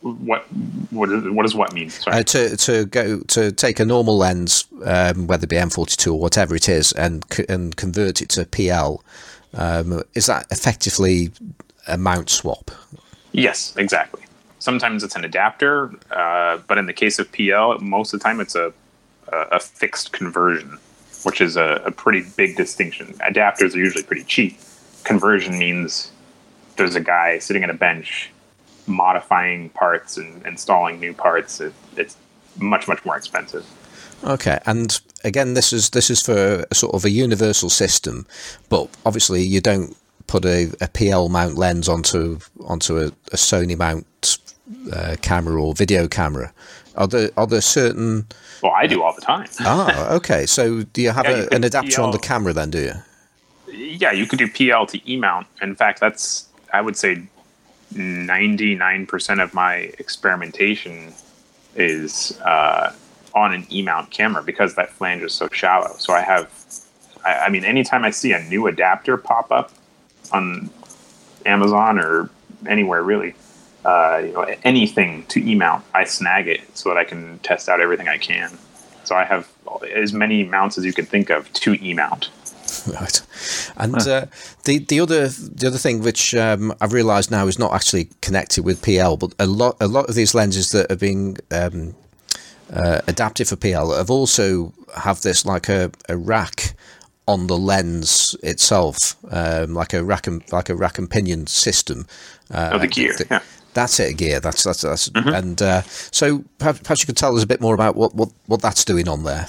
what 0.00 0.46
what 0.90 1.10
is, 1.10 1.28
what 1.28 1.42
does 1.42 1.54
what 1.54 1.74
mean? 1.74 1.90
Uh, 2.06 2.22
to 2.22 2.56
to 2.56 2.86
go 2.86 3.20
to 3.20 3.52
take 3.52 3.78
a 3.78 3.84
normal 3.84 4.16
lens, 4.16 4.64
um, 4.86 5.26
whether 5.26 5.44
it 5.44 5.50
be 5.50 5.56
M42 5.56 6.14
or 6.14 6.18
whatever 6.18 6.54
it 6.54 6.70
is, 6.70 6.92
and 6.92 7.26
and 7.50 7.76
convert 7.76 8.22
it 8.22 8.30
to 8.30 8.46
PL. 8.46 9.04
Um, 9.52 10.02
is 10.14 10.26
that 10.26 10.46
effectively 10.50 11.32
a 11.86 11.98
mount 11.98 12.30
swap? 12.30 12.70
Yes, 13.32 13.74
exactly. 13.76 14.22
Sometimes 14.58 15.02
it's 15.02 15.16
an 15.16 15.24
adapter, 15.24 15.90
uh, 16.10 16.58
but 16.66 16.76
in 16.76 16.86
the 16.86 16.92
case 16.92 17.18
of 17.18 17.30
PL, 17.32 17.78
most 17.78 18.12
of 18.12 18.20
the 18.20 18.24
time 18.24 18.40
it's 18.40 18.54
a 18.54 18.72
a 19.32 19.60
fixed 19.60 20.12
conversion, 20.12 20.78
which 21.22 21.40
is 21.40 21.56
a, 21.56 21.82
a 21.84 21.90
pretty 21.90 22.24
big 22.36 22.56
distinction. 22.56 23.08
Adapters 23.18 23.74
are 23.74 23.78
usually 23.78 24.02
pretty 24.02 24.24
cheap. 24.24 24.58
Conversion 25.04 25.58
means 25.58 26.10
there's 26.76 26.94
a 26.94 27.00
guy 27.00 27.38
sitting 27.38 27.62
at 27.62 27.70
a 27.70 27.74
bench 27.74 28.30
modifying 28.86 29.68
parts 29.70 30.16
and 30.16 30.44
installing 30.46 30.98
new 30.98 31.12
parts. 31.12 31.60
It, 31.60 31.72
it's 31.96 32.16
much 32.58 32.88
much 32.88 33.04
more 33.04 33.16
expensive. 33.16 33.64
Okay, 34.24 34.58
and 34.66 35.00
again, 35.24 35.54
this 35.54 35.72
is 35.72 35.90
this 35.90 36.10
is 36.10 36.20
for 36.20 36.64
sort 36.72 36.94
of 36.94 37.04
a 37.04 37.10
universal 37.10 37.70
system, 37.70 38.26
but 38.68 38.88
obviously 39.06 39.42
you 39.42 39.60
don't 39.60 39.96
put 40.26 40.44
a, 40.44 40.70
a 40.80 40.88
PL 40.88 41.28
mount 41.28 41.56
lens 41.56 41.88
onto 41.88 42.38
onto 42.64 42.98
a, 42.98 43.06
a 43.06 43.36
Sony 43.36 43.76
mount 43.76 44.38
uh, 44.92 45.16
camera 45.22 45.62
or 45.62 45.74
video 45.74 46.08
camera. 46.08 46.52
Are 46.96 47.06
there 47.06 47.30
are 47.36 47.46
there 47.46 47.60
certain? 47.60 48.26
Well, 48.62 48.72
I 48.72 48.86
do 48.86 49.02
all 49.02 49.14
the 49.14 49.20
time. 49.20 49.48
ah, 49.60 50.12
okay. 50.14 50.46
So 50.46 50.82
do 50.82 51.02
you 51.02 51.10
have 51.10 51.26
yeah, 51.26 51.32
a, 51.32 51.40
you 51.42 51.48
an 51.52 51.64
adapter 51.64 51.96
PL, 51.96 52.04
on 52.06 52.10
the 52.12 52.18
camera 52.18 52.52
then? 52.52 52.70
Do 52.70 52.80
you? 52.80 52.92
Yeah, 53.72 54.12
you 54.12 54.26
could 54.26 54.38
do 54.38 54.48
PL 54.48 54.86
to 54.86 55.10
E 55.10 55.16
mount. 55.16 55.46
In 55.62 55.74
fact, 55.74 56.00
that's 56.00 56.48
I 56.72 56.80
would 56.80 56.96
say 56.96 57.22
ninety 57.94 58.74
nine 58.74 59.06
percent 59.06 59.40
of 59.40 59.54
my 59.54 59.74
experimentation 59.98 61.12
is 61.76 62.38
uh, 62.44 62.92
on 63.34 63.54
an 63.54 63.66
E 63.70 63.82
mount 63.82 64.10
camera 64.10 64.42
because 64.42 64.74
that 64.74 64.90
flange 64.90 65.22
is 65.22 65.32
so 65.32 65.48
shallow. 65.52 65.94
So 65.98 66.12
I 66.12 66.20
have, 66.22 66.50
I, 67.24 67.34
I 67.34 67.48
mean, 67.48 67.64
anytime 67.64 68.04
I 68.04 68.10
see 68.10 68.32
a 68.32 68.42
new 68.44 68.66
adapter 68.66 69.16
pop 69.16 69.50
up 69.52 69.72
on 70.32 70.70
Amazon 71.46 71.98
or 71.98 72.30
anywhere 72.66 73.02
really. 73.02 73.34
Uh, 73.84 74.22
you 74.24 74.32
know, 74.32 74.42
anything 74.62 75.24
to 75.28 75.40
E-mount, 75.40 75.82
I 75.94 76.04
snag 76.04 76.48
it 76.48 76.60
so 76.76 76.90
that 76.90 76.98
I 76.98 77.04
can 77.04 77.38
test 77.38 77.66
out 77.68 77.80
everything 77.80 78.08
I 78.08 78.18
can. 78.18 78.50
So 79.04 79.16
I 79.16 79.24
have 79.24 79.48
as 79.94 80.12
many 80.12 80.44
mounts 80.44 80.76
as 80.76 80.84
you 80.84 80.92
can 80.92 81.06
think 81.06 81.30
of 81.30 81.50
to 81.54 81.74
E-mount. 81.74 82.30
Right, 82.86 83.20
and 83.76 83.94
huh. 84.00 84.10
uh, 84.10 84.26
the 84.64 84.78
the 84.78 85.00
other 85.00 85.28
the 85.28 85.66
other 85.66 85.76
thing 85.76 86.00
which 86.02 86.34
um, 86.34 86.72
I've 86.80 86.92
realised 86.92 87.30
now 87.30 87.46
is 87.46 87.58
not 87.58 87.74
actually 87.74 88.08
connected 88.22 88.64
with 88.64 88.80
PL, 88.80 89.16
but 89.16 89.34
a 89.38 89.46
lot 89.46 89.76
a 89.80 89.88
lot 89.88 90.08
of 90.08 90.14
these 90.14 90.34
lenses 90.34 90.70
that 90.70 90.90
are 90.90 90.96
being 90.96 91.36
um, 91.50 91.94
uh, 92.72 93.00
adapted 93.06 93.48
for 93.48 93.56
PL 93.56 93.94
have 93.94 94.10
also 94.10 94.72
have 94.96 95.20
this 95.22 95.44
like 95.44 95.68
a, 95.68 95.90
a 96.08 96.16
rack 96.16 96.74
on 97.30 97.46
the 97.46 97.56
lens 97.56 98.36
itself, 98.42 99.16
um, 99.30 99.74
like 99.74 99.94
a 99.94 100.02
rack 100.02 100.26
and 100.26 100.42
like 100.52 100.68
a 100.68 100.74
rack 100.74 100.98
and 100.98 101.08
pinion 101.08 101.46
system. 101.46 102.06
Uh, 102.50 102.70
oh, 102.72 102.78
the 102.78 102.88
gear. 102.88 103.14
The, 103.16 103.26
yeah. 103.30 103.40
That's 103.72 104.00
it, 104.00 104.16
gear. 104.16 104.40
That's 104.40 104.64
that's 104.64 104.82
that's. 104.82 105.08
Mm-hmm. 105.10 105.28
And 105.28 105.62
uh, 105.62 105.82
so, 106.10 106.44
perhaps, 106.58 106.80
perhaps, 106.80 107.02
you 107.02 107.06
could 107.06 107.16
tell 107.16 107.36
us 107.36 107.44
a 107.44 107.46
bit 107.46 107.60
more 107.60 107.74
about 107.74 107.94
what 107.94 108.14
what, 108.14 108.30
what 108.46 108.60
that's 108.60 108.84
doing 108.84 109.08
on 109.08 109.22
there. 109.22 109.46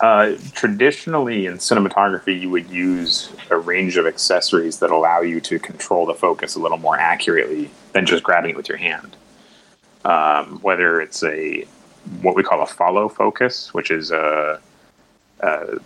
Uh, 0.00 0.36
traditionally, 0.52 1.46
in 1.46 1.54
cinematography, 1.54 2.38
you 2.38 2.50
would 2.50 2.68
use 2.68 3.32
a 3.50 3.56
range 3.56 3.96
of 3.96 4.06
accessories 4.06 4.80
that 4.80 4.90
allow 4.90 5.20
you 5.20 5.40
to 5.40 5.58
control 5.58 6.06
the 6.06 6.14
focus 6.14 6.56
a 6.56 6.58
little 6.58 6.78
more 6.78 6.98
accurately 6.98 7.70
than 7.92 8.04
just 8.04 8.22
grabbing 8.24 8.50
it 8.50 8.56
with 8.56 8.68
your 8.68 8.78
hand. 8.78 9.16
Um, 10.04 10.58
whether 10.60 11.00
it's 11.00 11.22
a 11.22 11.64
what 12.20 12.34
we 12.34 12.42
call 12.42 12.62
a 12.62 12.66
follow 12.66 13.08
focus, 13.08 13.72
which 13.72 13.90
is 13.90 14.10
a, 14.10 14.60
a 15.40 15.78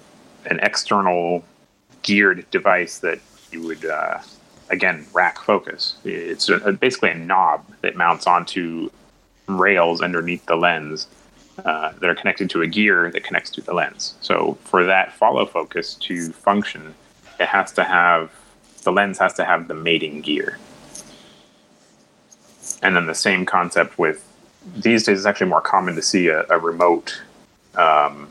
an 0.47 0.61
external 0.61 1.45
geared 2.03 2.49
device 2.51 2.99
that 3.01 3.19
you 3.51 3.63
would 3.63 3.85
uh, 3.85 4.19
again 4.71 5.07
rack 5.13 5.39
focus. 5.39 5.97
It's 6.05 6.49
a, 6.49 6.73
basically 6.73 7.11
a 7.11 7.15
knob 7.15 7.65
that 7.83 7.97
mounts 7.97 8.27
onto 8.27 8.91
rails 9.47 10.01
underneath 10.03 10.45
the 10.47 10.57
lens 10.57 11.09
uh, 11.65 11.93
that 12.01 12.11
are 12.11 12.15
connected 12.15 12.51
to 12.51 12.63
a 12.63 12.67
gear 12.67 13.11
that 13.11 13.25
connects 13.25 13.51
to 13.51 13.61
the 13.61 13.73
lens. 13.73 14.15
So 14.21 14.59
for 14.65 14.85
that 14.85 15.13
follow 15.13 15.47
focus 15.47 15.95
to 15.95 16.31
function, 16.33 16.95
it 17.41 17.47
has 17.47 17.73
to 17.73 17.85
have 17.85 18.31
the 18.83 18.93
lens 18.93 19.19
has 19.19 19.35
to 19.35 19.45
have 19.45 19.69
the 19.69 19.75
mating 19.75 20.21
gear. 20.21 20.59
And 22.83 22.95
then 22.95 23.07
the 23.07 23.15
same 23.15 23.47
concept 23.47 23.99
with 23.99 24.23
these 24.77 25.05
days, 25.05 25.19
it's 25.19 25.27
actually 25.27 25.49
more 25.49 25.61
common 25.61 25.95
to 25.95 26.03
see 26.03 26.29
a, 26.29 26.45
a 26.51 26.59
remote 26.59 27.21
um, 27.77 28.29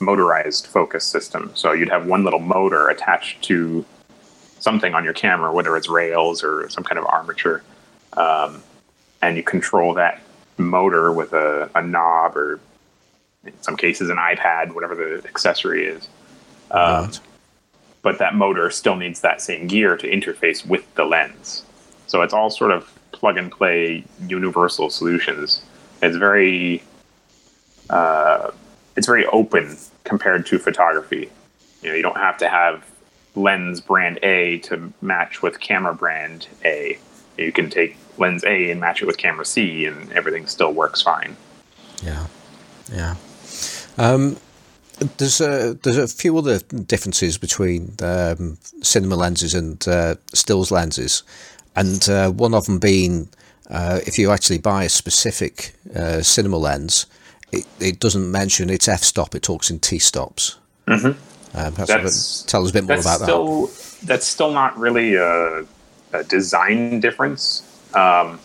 motorized 0.00 0.66
focus 0.66 1.04
system. 1.04 1.50
So 1.54 1.72
you'd 1.72 1.88
have 1.88 2.06
one 2.06 2.24
little 2.24 2.40
motor 2.40 2.88
attached 2.88 3.42
to 3.44 3.84
something 4.60 4.94
on 4.94 5.04
your 5.04 5.12
camera, 5.12 5.52
whether 5.52 5.76
it's 5.76 5.88
rails 5.88 6.42
or 6.42 6.68
some 6.68 6.84
kind 6.84 6.98
of 6.98 7.06
armature, 7.06 7.62
um, 8.16 8.62
and 9.22 9.36
you 9.36 9.42
control 9.42 9.94
that 9.94 10.20
motor 10.56 11.12
with 11.12 11.32
a, 11.32 11.70
a 11.74 11.82
knob 11.82 12.36
or 12.36 12.60
in 13.44 13.52
some 13.62 13.76
cases 13.76 14.10
an 14.10 14.16
iPad, 14.16 14.74
whatever 14.74 14.94
the 14.94 15.26
accessory 15.28 15.86
is. 15.86 16.08
Um, 16.70 17.06
Right. 17.06 17.20
But 18.00 18.18
that 18.18 18.34
motor 18.36 18.70
still 18.70 18.94
needs 18.94 19.20
that 19.22 19.40
same 19.42 19.66
gear 19.66 19.96
to 19.96 20.08
interface 20.08 20.64
with 20.64 20.94
the 20.94 21.04
lens. 21.04 21.64
So 22.06 22.22
it's 22.22 22.32
all 22.32 22.48
sort 22.48 22.70
of 22.70 22.90
plug 23.12 23.36
and 23.36 23.50
play 23.50 24.04
universal 24.28 24.88
solutions. 24.88 25.62
It's 26.00 26.16
very 26.16 26.82
uh, 27.90 28.52
it's 28.98 29.06
very 29.06 29.24
open 29.26 29.78
compared 30.02 30.44
to 30.44 30.58
photography. 30.58 31.30
You 31.82 31.88
know, 31.88 31.94
you 31.94 32.02
don't 32.02 32.16
have 32.16 32.36
to 32.38 32.48
have 32.48 32.84
lens 33.36 33.80
brand 33.80 34.18
A 34.24 34.58
to 34.58 34.92
match 35.00 35.40
with 35.40 35.60
camera 35.60 35.94
brand 35.94 36.48
A. 36.64 36.98
You 37.38 37.52
can 37.52 37.70
take 37.70 37.96
lens 38.18 38.42
A 38.44 38.72
and 38.72 38.80
match 38.80 39.00
it 39.00 39.06
with 39.06 39.16
camera 39.16 39.46
C, 39.46 39.86
and 39.86 40.12
everything 40.12 40.48
still 40.48 40.72
works 40.72 41.00
fine. 41.00 41.36
Yeah, 42.02 42.26
yeah. 42.92 43.14
Um, 43.96 44.36
there's 45.18 45.40
a 45.40 45.78
there's 45.84 45.96
a 45.96 46.08
few 46.08 46.36
other 46.36 46.58
differences 46.58 47.38
between 47.38 47.94
um, 48.02 48.58
cinema 48.82 49.14
lenses 49.14 49.54
and 49.54 49.86
uh, 49.86 50.16
stills 50.34 50.72
lenses, 50.72 51.22
and 51.76 52.08
uh, 52.08 52.30
one 52.30 52.52
of 52.52 52.66
them 52.66 52.80
being 52.80 53.28
uh, 53.70 54.00
if 54.06 54.18
you 54.18 54.32
actually 54.32 54.58
buy 54.58 54.82
a 54.82 54.88
specific 54.88 55.74
uh, 55.94 56.20
cinema 56.20 56.56
lens, 56.56 57.06
it, 57.52 57.66
it 57.80 58.00
doesn't 58.00 58.30
mention 58.30 58.70
its 58.70 58.88
f 58.88 59.02
stop; 59.02 59.34
it 59.34 59.42
talks 59.42 59.70
in 59.70 59.78
t 59.78 59.98
stops. 59.98 60.56
Mhm. 60.86 61.16
Um, 61.54 61.74
That's- 61.74 62.44
tell 62.46 62.62
us 62.64 62.70
a 62.70 62.72
bit 62.72 62.84
more 62.84 62.98
about 62.98 63.20
that. 63.20 63.26
that's 64.04 64.26
still 64.26 64.52
not 64.52 64.78
really 64.78 65.14
a, 65.14 65.64
a 66.12 66.24
design 66.24 67.00
difference. 67.00 67.62
Um, 67.94 68.38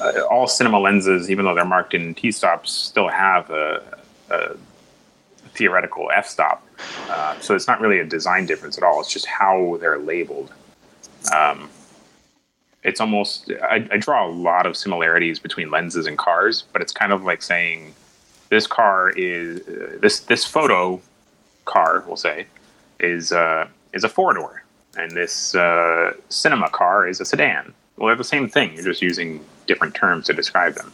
uh, 0.00 0.20
all 0.30 0.46
cinema 0.46 0.78
lenses, 0.78 1.30
even 1.30 1.44
though 1.44 1.54
they're 1.54 1.64
marked 1.64 1.94
in 1.94 2.14
T 2.14 2.30
stops, 2.32 2.72
still 2.72 3.08
have 3.08 3.50
a, 3.50 3.82
a 4.30 4.56
theoretical 5.54 6.10
f 6.14 6.26
stop. 6.26 6.66
Uh, 7.08 7.38
so 7.40 7.54
it's 7.54 7.66
not 7.66 7.80
really 7.80 7.98
a 7.98 8.04
design 8.04 8.46
difference 8.46 8.76
at 8.78 8.84
all. 8.84 9.00
It's 9.00 9.12
just 9.12 9.26
how 9.26 9.78
they're 9.80 9.98
labeled. 9.98 10.52
Um, 11.34 11.68
it's 12.82 13.00
almost 13.00 13.50
I, 13.62 13.86
I 13.90 13.96
draw 13.96 14.26
a 14.26 14.30
lot 14.30 14.66
of 14.66 14.76
similarities 14.76 15.38
between 15.38 15.70
lenses 15.70 16.06
and 16.06 16.18
cars, 16.18 16.64
but 16.72 16.82
it's 16.82 16.92
kind 16.92 17.12
of 17.12 17.22
like 17.24 17.42
saying 17.42 17.94
this 18.48 18.66
car 18.66 19.10
is 19.10 19.66
uh, 19.68 19.98
this 20.00 20.20
this 20.20 20.44
photo 20.44 21.00
car, 21.64 22.04
we'll 22.06 22.16
say, 22.16 22.46
is 22.98 23.32
uh, 23.32 23.68
is 23.92 24.04
a 24.04 24.08
four 24.08 24.34
door, 24.34 24.64
and 24.96 25.12
this 25.12 25.54
uh, 25.54 26.12
cinema 26.28 26.68
car 26.70 27.06
is 27.06 27.20
a 27.20 27.24
sedan. 27.24 27.72
Well, 27.96 28.08
they're 28.08 28.16
the 28.16 28.24
same 28.24 28.48
thing. 28.48 28.74
You're 28.74 28.84
just 28.84 29.02
using 29.02 29.44
different 29.66 29.94
terms 29.94 30.26
to 30.26 30.32
describe 30.32 30.74
them. 30.74 30.92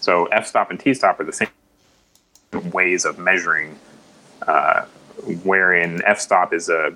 So 0.00 0.26
f 0.26 0.46
stop 0.46 0.70
and 0.70 0.78
t 0.78 0.94
stop 0.94 1.18
are 1.18 1.24
the 1.24 1.32
same 1.32 1.48
ways 2.72 3.04
of 3.04 3.18
measuring. 3.18 3.78
Uh, 4.46 4.84
wherein 5.42 6.02
f 6.04 6.20
stop 6.20 6.52
is 6.52 6.68
a 6.68 6.94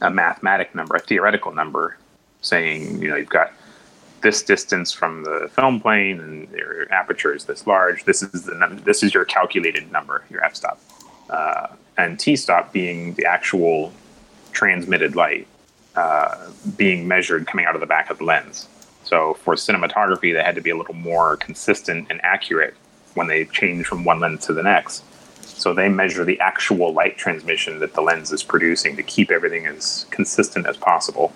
a 0.00 0.10
mathematic 0.10 0.74
number, 0.74 0.96
a 0.96 1.00
theoretical 1.00 1.52
number, 1.52 1.96
saying 2.42 3.00
you 3.00 3.08
know 3.08 3.16
you've 3.16 3.28
got 3.28 3.52
this 4.22 4.42
distance 4.42 4.92
from 4.92 5.24
the 5.24 5.50
film 5.52 5.80
plane 5.80 6.20
and 6.20 6.48
your 6.50 6.90
aperture 6.92 7.34
is 7.34 7.44
this 7.44 7.66
large. 7.66 8.04
This 8.04 8.22
is 8.22 8.44
the 8.44 8.54
num- 8.54 8.78
this 8.84 9.02
is 9.02 9.12
your 9.14 9.24
calculated 9.24 9.90
number, 9.90 10.24
your 10.30 10.44
f 10.44 10.54
stop, 10.54 10.80
uh, 11.30 11.68
and 11.96 12.18
t 12.18 12.36
stop 12.36 12.72
being 12.72 13.14
the 13.14 13.26
actual 13.26 13.92
transmitted 14.52 15.16
light 15.16 15.46
uh, 15.96 16.50
being 16.76 17.06
measured 17.06 17.46
coming 17.46 17.66
out 17.66 17.74
of 17.74 17.80
the 17.80 17.86
back 17.86 18.10
of 18.10 18.18
the 18.18 18.24
lens. 18.24 18.68
So 19.04 19.34
for 19.34 19.54
cinematography, 19.54 20.32
they 20.32 20.42
had 20.42 20.54
to 20.54 20.60
be 20.60 20.70
a 20.70 20.76
little 20.76 20.94
more 20.94 21.36
consistent 21.36 22.06
and 22.08 22.20
accurate 22.24 22.74
when 23.14 23.26
they 23.26 23.44
change 23.46 23.86
from 23.86 24.04
one 24.04 24.20
lens 24.20 24.46
to 24.46 24.54
the 24.54 24.62
next. 24.62 25.04
So 25.44 25.74
they 25.74 25.88
measure 25.88 26.24
the 26.24 26.40
actual 26.40 26.92
light 26.92 27.18
transmission 27.18 27.78
that 27.80 27.94
the 27.94 28.00
lens 28.00 28.32
is 28.32 28.42
producing 28.42 28.96
to 28.96 29.02
keep 29.02 29.30
everything 29.30 29.66
as 29.66 30.06
consistent 30.10 30.66
as 30.66 30.76
possible, 30.76 31.32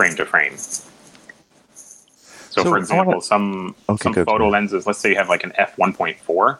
frame 0.00 0.16
to 0.16 0.24
frame. 0.24 0.56
So, 0.56 2.62
So 2.62 2.64
for 2.64 2.78
example, 2.78 3.12
wanna- 3.12 3.22
some 3.22 3.74
Okay, 3.86 4.02
some 4.02 4.14
photo 4.24 4.48
lenses, 4.48 4.86
let's 4.86 4.98
say 4.98 5.10
you 5.10 5.16
have 5.16 5.28
like 5.28 5.44
an 5.44 5.52
f 5.56 5.76
one 5.76 5.92
point 5.92 6.18
four. 6.20 6.58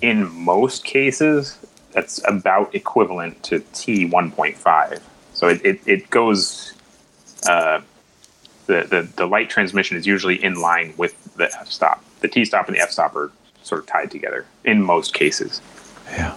In 0.00 0.30
most 0.32 0.84
cases, 0.84 1.58
that's 1.90 2.20
about 2.28 2.72
equivalent 2.72 3.42
to 3.48 3.64
T 3.72 4.06
one 4.06 4.30
point 4.30 4.56
five. 4.56 5.00
So 5.34 5.48
it, 5.48 5.60
it, 5.64 5.80
it 5.86 6.10
goes 6.10 6.72
uh, 7.48 7.80
the, 8.66 8.78
the 8.92 9.08
the 9.16 9.26
light 9.26 9.50
transmission 9.50 9.96
is 9.96 10.06
usually 10.06 10.36
in 10.48 10.54
line 10.54 10.94
with 10.96 11.14
the 11.34 11.46
f 11.52 11.68
stop. 11.68 12.04
The 12.20 12.28
T 12.28 12.44
stop 12.44 12.68
and 12.68 12.76
the 12.76 12.80
f 12.80 12.92
stop 12.92 13.16
are 13.16 13.32
sort 13.64 13.80
of 13.80 13.86
tied 13.88 14.12
together 14.12 14.46
in 14.64 14.82
most 14.82 15.14
cases. 15.14 15.60
Yeah. 16.12 16.36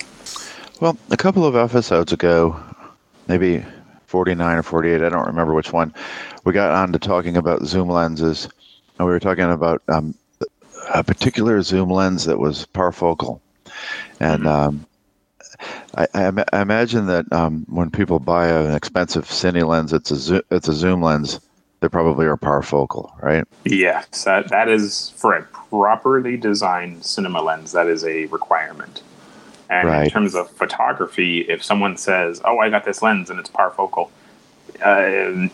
Well, 0.80 0.98
a 1.12 1.17
couple 1.17 1.45
of 1.45 1.56
episodes 1.56 2.12
ago, 2.12 2.60
maybe 3.28 3.63
49 4.10 4.58
or 4.58 4.63
48, 4.63 5.02
I 5.02 5.10
don't 5.10 5.28
remember 5.28 5.54
which 5.54 5.72
one, 5.72 5.93
we 6.43 6.52
got 6.52 6.72
on 6.72 6.91
to 6.93 7.00
talking 7.00 7.38
about 7.38 7.63
zoom 7.63 7.89
lenses, 7.89 8.50
and 8.98 9.08
we 9.08 9.13
were 9.13 9.19
talking 9.19 9.52
about 9.52 9.84
um, 9.88 10.15
a 10.95 11.04
particular 11.04 11.62
zoom 11.62 11.91
lens 11.91 12.26
that 12.26 12.39
was 12.39 12.65
parfocal. 12.74 13.39
And 14.19 14.48
um, 14.48 14.88
I, 15.95 16.08
I, 16.15 16.45
I 16.52 16.62
imagine 16.62 17.06
that 17.06 17.32
um, 17.32 17.67
when 17.69 17.91
people 17.91 18.19
buy 18.19 18.48
an 18.48 18.74
expensive 18.74 19.26
cine 19.26 19.67
lens, 19.67 19.93
it's 19.93 20.10
a 20.10 20.15
zo- 20.15 20.41
it's 20.50 20.67
a 20.67 20.74
zoom 20.74 21.04
lens. 21.04 21.39
They 21.82 21.88
probably 21.88 22.26
are 22.26 22.36
parfocal, 22.36 23.12
right? 23.22 23.45
Yes, 23.63 24.24
that, 24.26 24.50
that 24.50 24.67
is 24.67 25.12
for 25.15 25.36
a 25.36 25.43
properly 25.43 26.36
designed 26.36 27.06
cinema 27.06 27.41
lens. 27.41 27.72
That 27.74 27.88
is 27.88 28.04
a 28.04 28.26
requirement. 28.26 29.02
And 29.69 29.88
in 30.05 30.10
terms 30.10 30.34
of 30.34 30.49
photography, 30.51 31.41
if 31.41 31.63
someone 31.63 31.95
says, 31.95 32.41
"Oh, 32.43 32.58
I 32.58 32.69
got 32.69 32.86
this 32.86 33.01
lens 33.01 33.29
and 33.29 33.39
it's 33.39 33.49
parfocal," 33.49 34.10
um, 34.84 35.51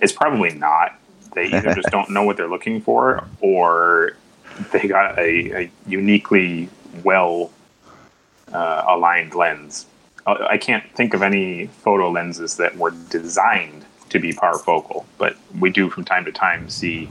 it's 0.00 0.12
probably 0.12 0.54
not. 0.54 0.98
They 1.34 1.52
either 1.52 1.74
just 1.74 1.90
don't 1.90 2.10
know 2.10 2.22
what 2.22 2.38
they're 2.38 2.48
looking 2.48 2.80
for, 2.80 3.24
or 3.40 4.16
they 4.72 4.88
got 4.88 5.18
a, 5.18 5.64
a 5.64 5.70
uniquely 5.86 6.70
well 7.04 7.50
uh, 8.52 8.84
aligned 8.88 9.34
lens. 9.34 9.86
I 10.26 10.32
I 10.52 10.58
can't 10.58 10.84
think 10.94 11.12
of 11.12 11.22
any 11.22 11.66
photo 11.66 12.10
lenses 12.10 12.56
that 12.56 12.76
were 12.78 12.92
designed 13.10 13.84
to 14.08 14.18
be 14.18 14.32
parfocal, 14.32 15.04
but 15.18 15.36
we 15.60 15.68
do 15.70 15.90
from 15.90 16.04
time 16.04 16.24
to 16.24 16.32
time 16.32 16.70
see 16.70 17.10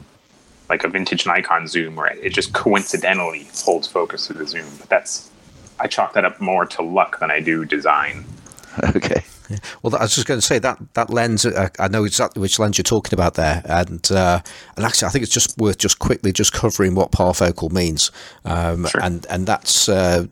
like 0.69 0.83
a 0.83 0.88
vintage 0.88 1.27
Nikon 1.27 1.67
zoom 1.67 1.95
where 1.95 2.07
it 2.07 2.33
just 2.33 2.53
coincidentally 2.53 3.47
holds 3.63 3.88
focus 3.88 4.25
through 4.25 4.38
the 4.38 4.47
zoom. 4.47 4.65
But 4.79 4.89
that's 4.89 5.29
I 5.79 5.88
chalk 5.88 6.13
that 6.13 6.25
up 6.25 6.39
more 6.39 6.65
to 6.65 6.81
luck 6.81 7.19
than 7.19 7.31
I 7.31 7.39
do 7.39 7.65
design. 7.65 8.25
okay. 8.95 9.23
Well, 9.83 9.95
I 9.95 10.01
was 10.01 10.15
just 10.15 10.25
going 10.27 10.39
to 10.39 10.45
say 10.45 10.57
that 10.59 10.79
that 10.95 11.09
lens. 11.11 11.45
Uh, 11.45 11.69
I 11.79 11.88
know 11.88 12.03
exactly 12.03 12.41
which 12.41 12.57
lens 12.57 12.77
you're 12.77 12.83
talking 12.83 13.13
about 13.13 13.35
there, 13.35 13.61
and 13.65 14.11
uh, 14.11 14.41
and 14.75 14.85
actually, 14.85 15.07
I 15.07 15.11
think 15.11 15.23
it's 15.23 15.33
just 15.33 15.57
worth 15.57 15.77
just 15.77 15.99
quickly 15.99 16.31
just 16.31 16.51
covering 16.51 16.95
what 16.95 17.11
parfocal 17.11 17.71
means, 17.71 18.11
um, 18.43 18.85
Sure. 18.88 19.03
and 19.03 19.25
and 19.29 19.45
that's 19.45 19.88
uh, 19.88 20.25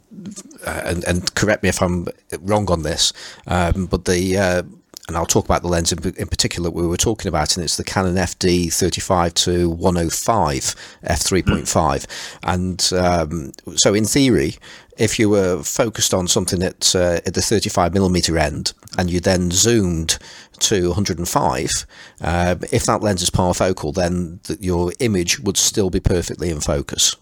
and 0.65 1.03
and 1.03 1.36
correct 1.36 1.62
me 1.63 1.69
if 1.69 1.82
I'm 1.82 2.08
wrong 2.39 2.69
on 2.71 2.82
this, 2.82 3.13
um, 3.47 3.86
but 3.86 4.06
the. 4.06 4.38
Uh, 4.38 4.63
and 5.10 5.17
I'll 5.17 5.25
talk 5.25 5.43
about 5.43 5.63
the 5.63 5.67
lens 5.67 5.91
in, 5.91 5.99
in 6.15 6.29
particular 6.29 6.71
we 6.71 6.88
were 6.88 6.95
talking 6.95 7.27
about, 7.27 7.58
and 7.58 7.63
it's 7.65 7.75
the 7.75 7.84
Canon 7.84 8.15
FD 8.15 8.71
35 8.73 9.34
to 9.34 9.69
105 9.69 10.75
f3.5. 11.03 12.08
And 12.43 12.89
um, 12.97 13.51
so, 13.75 13.93
in 13.93 14.06
theory, 14.06 14.56
if 14.97 15.17
you 15.19 15.29
were 15.29 15.63
focused 15.63 16.13
on 16.13 16.27
something 16.27 16.62
at, 16.62 16.95
uh, 16.95 17.19
at 17.25 17.34
the 17.34 17.41
35 17.41 17.93
millimeter 17.93 18.38
end 18.38 18.73
and 18.97 19.10
you 19.10 19.19
then 19.19 19.49
zoomed 19.51 20.17
to 20.60 20.89
105, 20.89 21.86
uh, 22.21 22.56
if 22.71 22.86
that 22.86 23.01
lens 23.01 23.21
is 23.21 23.29
parfocal, 23.29 23.93
then 23.93 24.39
th- 24.43 24.60
your 24.62 24.91
image 24.99 25.39
would 25.39 25.58
still 25.58 25.89
be 25.89 25.99
perfectly 25.99 26.49
in 26.49 26.59
focus. 26.61 27.15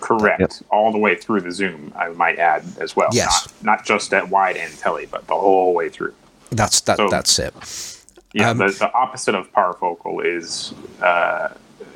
Correct, 0.00 0.40
Yep. 0.40 0.52
all 0.70 0.90
the 0.90 0.98
way 0.98 1.14
through 1.14 1.42
the 1.42 1.52
zoom. 1.52 1.92
I 1.96 2.08
might 2.08 2.38
add 2.38 2.64
as 2.80 2.96
well. 2.96 3.10
Yes. 3.12 3.48
not, 3.62 3.78
not 3.78 3.84
just 3.86 4.12
at 4.12 4.28
wide 4.30 4.56
and 4.56 4.76
telly, 4.78 5.06
but 5.06 5.26
the 5.28 5.34
whole 5.36 5.74
way 5.74 5.88
through. 5.90 6.14
That's 6.50 6.80
that. 6.82 6.96
So- 6.96 7.08
that's 7.08 7.38
it. 7.38 7.54
Yeah, 8.34 8.50
Um, 8.50 8.58
the, 8.58 8.68
the 8.68 8.90
opposite 8.94 9.34
of 9.34 9.52
parfocal 9.52 10.24
is 10.24 10.72
uh, 11.02 11.48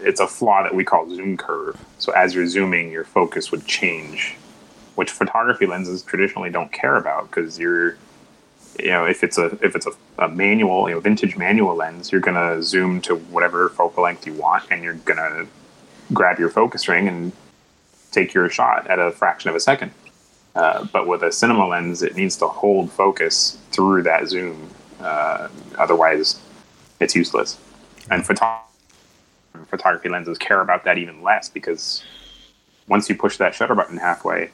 it's 0.02 0.20
a 0.20 0.26
flaw 0.28 0.62
that 0.62 0.74
we 0.74 0.84
call 0.84 1.08
zoom 1.08 1.36
curve. 1.38 1.78
So 1.98 2.12
as 2.12 2.34
you're 2.34 2.46
zooming, 2.46 2.90
your 2.92 3.04
focus 3.04 3.50
would 3.50 3.64
change, 3.64 4.36
which 4.96 5.10
photography 5.10 5.66
lenses 5.66 6.02
traditionally 6.02 6.50
don't 6.50 6.72
care 6.72 6.96
about 6.96 7.30
because 7.30 7.58
you're, 7.58 7.96
you 8.78 8.90
know, 8.90 9.04
if 9.04 9.22
it's 9.22 9.38
a 9.38 9.46
if 9.62 9.76
it's 9.76 9.86
a, 9.86 9.92
a 10.18 10.28
manual, 10.28 10.88
you 10.88 10.94
know, 10.94 11.00
vintage 11.00 11.36
manual 11.36 11.76
lens, 11.76 12.10
you're 12.10 12.20
gonna 12.20 12.62
zoom 12.62 13.00
to 13.02 13.14
whatever 13.16 13.68
focal 13.70 14.02
length 14.02 14.26
you 14.26 14.32
want, 14.32 14.64
and 14.70 14.82
you're 14.82 14.94
gonna 14.94 15.46
grab 16.12 16.38
your 16.38 16.50
focus 16.50 16.88
ring 16.88 17.08
and 17.08 17.32
take 18.10 18.34
your 18.34 18.48
shot 18.48 18.86
at 18.88 18.98
a 18.98 19.12
fraction 19.12 19.48
of 19.48 19.56
a 19.56 19.60
second. 19.60 19.92
Uh, 20.54 20.84
but 20.92 21.06
with 21.06 21.22
a 21.22 21.30
cinema 21.30 21.66
lens, 21.66 22.02
it 22.02 22.16
needs 22.16 22.36
to 22.38 22.46
hold 22.46 22.90
focus 22.90 23.58
through 23.72 24.02
that 24.02 24.26
zoom. 24.26 24.70
Uh, 25.00 25.48
otherwise, 25.78 26.40
it's 26.98 27.14
useless. 27.14 27.58
And 28.10 28.24
photography 28.24 28.62
photography 29.68 30.08
lenses 30.08 30.38
care 30.38 30.60
about 30.60 30.84
that 30.84 30.98
even 30.98 31.22
less 31.22 31.48
because 31.48 32.04
once 32.88 33.08
you 33.08 33.16
push 33.16 33.36
that 33.38 33.54
shutter 33.54 33.74
button 33.74 33.96
halfway, 33.96 34.50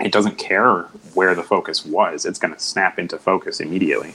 it 0.00 0.12
doesn't 0.12 0.38
care 0.38 0.82
where 1.14 1.34
the 1.34 1.42
focus 1.42 1.84
was. 1.84 2.24
It's 2.24 2.38
going 2.38 2.54
to 2.54 2.60
snap 2.60 2.98
into 2.98 3.18
focus 3.18 3.60
immediately. 3.60 4.14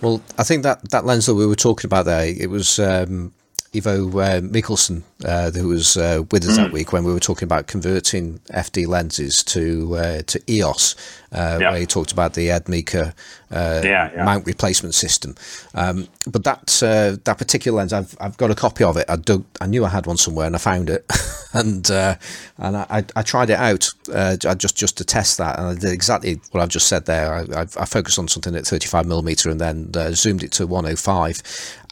Well, 0.00 0.22
I 0.38 0.44
think 0.44 0.62
that, 0.64 0.90
that 0.90 1.04
lens 1.04 1.26
that 1.26 1.34
we 1.34 1.46
were 1.46 1.54
talking 1.54 1.88
about 1.88 2.04
there, 2.04 2.26
it 2.26 2.50
was 2.50 2.78
um, 2.78 3.32
Ivo 3.74 4.08
uh, 4.18 4.40
Mikkelsen, 4.40 5.02
uh, 5.24 5.50
who 5.50 5.68
was 5.68 5.96
uh, 5.96 6.22
with 6.30 6.44
us 6.44 6.52
mm. 6.52 6.56
that 6.56 6.72
week 6.72 6.92
when 6.92 7.04
we 7.04 7.12
were 7.12 7.20
talking 7.20 7.46
about 7.46 7.66
converting 7.66 8.38
FD 8.50 8.86
lenses 8.86 9.42
to 9.44 9.96
uh, 9.96 10.22
to 10.22 10.40
EOS, 10.48 10.94
uh, 11.32 11.58
where 11.58 11.76
he 11.76 11.86
talked 11.86 12.12
about 12.12 12.34
the 12.34 12.50
Ed 12.50 12.68
Mika 12.68 13.14
uh, 13.50 13.80
yeah, 13.84 14.10
yeah. 14.14 14.24
mount 14.24 14.46
replacement 14.46 14.94
system. 14.94 15.34
Um, 15.74 16.08
but 16.26 16.44
that 16.44 16.82
uh, 16.82 17.16
that 17.24 17.38
particular 17.38 17.78
lens, 17.78 17.92
I've 17.92 18.16
I've 18.20 18.36
got 18.36 18.50
a 18.50 18.54
copy 18.54 18.84
of 18.84 18.96
it. 18.96 19.06
I 19.08 19.16
dug, 19.16 19.44
I 19.60 19.66
knew 19.66 19.84
I 19.84 19.88
had 19.88 20.06
one 20.06 20.16
somewhere, 20.16 20.46
and 20.46 20.54
I 20.54 20.58
found 20.58 20.90
it, 20.90 21.10
and 21.54 21.88
uh, 21.90 22.16
and 22.58 22.76
I, 22.76 23.04
I 23.14 23.22
tried 23.22 23.50
it 23.50 23.58
out 23.58 23.90
uh, 24.12 24.36
just 24.56 24.76
just 24.76 24.98
to 24.98 25.04
test 25.04 25.38
that, 25.38 25.58
and 25.58 25.68
I 25.68 25.74
did 25.74 25.92
exactly 25.92 26.40
what 26.50 26.60
I've 26.62 26.68
just 26.68 26.88
said 26.88 27.06
there. 27.06 27.34
I, 27.34 27.62
I 27.62 27.84
focused 27.84 28.18
on 28.18 28.28
something 28.28 28.54
at 28.54 28.66
35 28.66 29.06
millimeter, 29.06 29.50
and 29.50 29.60
then 29.60 29.90
uh, 29.94 30.10
zoomed 30.12 30.42
it 30.42 30.52
to 30.52 30.66
105, 30.66 31.42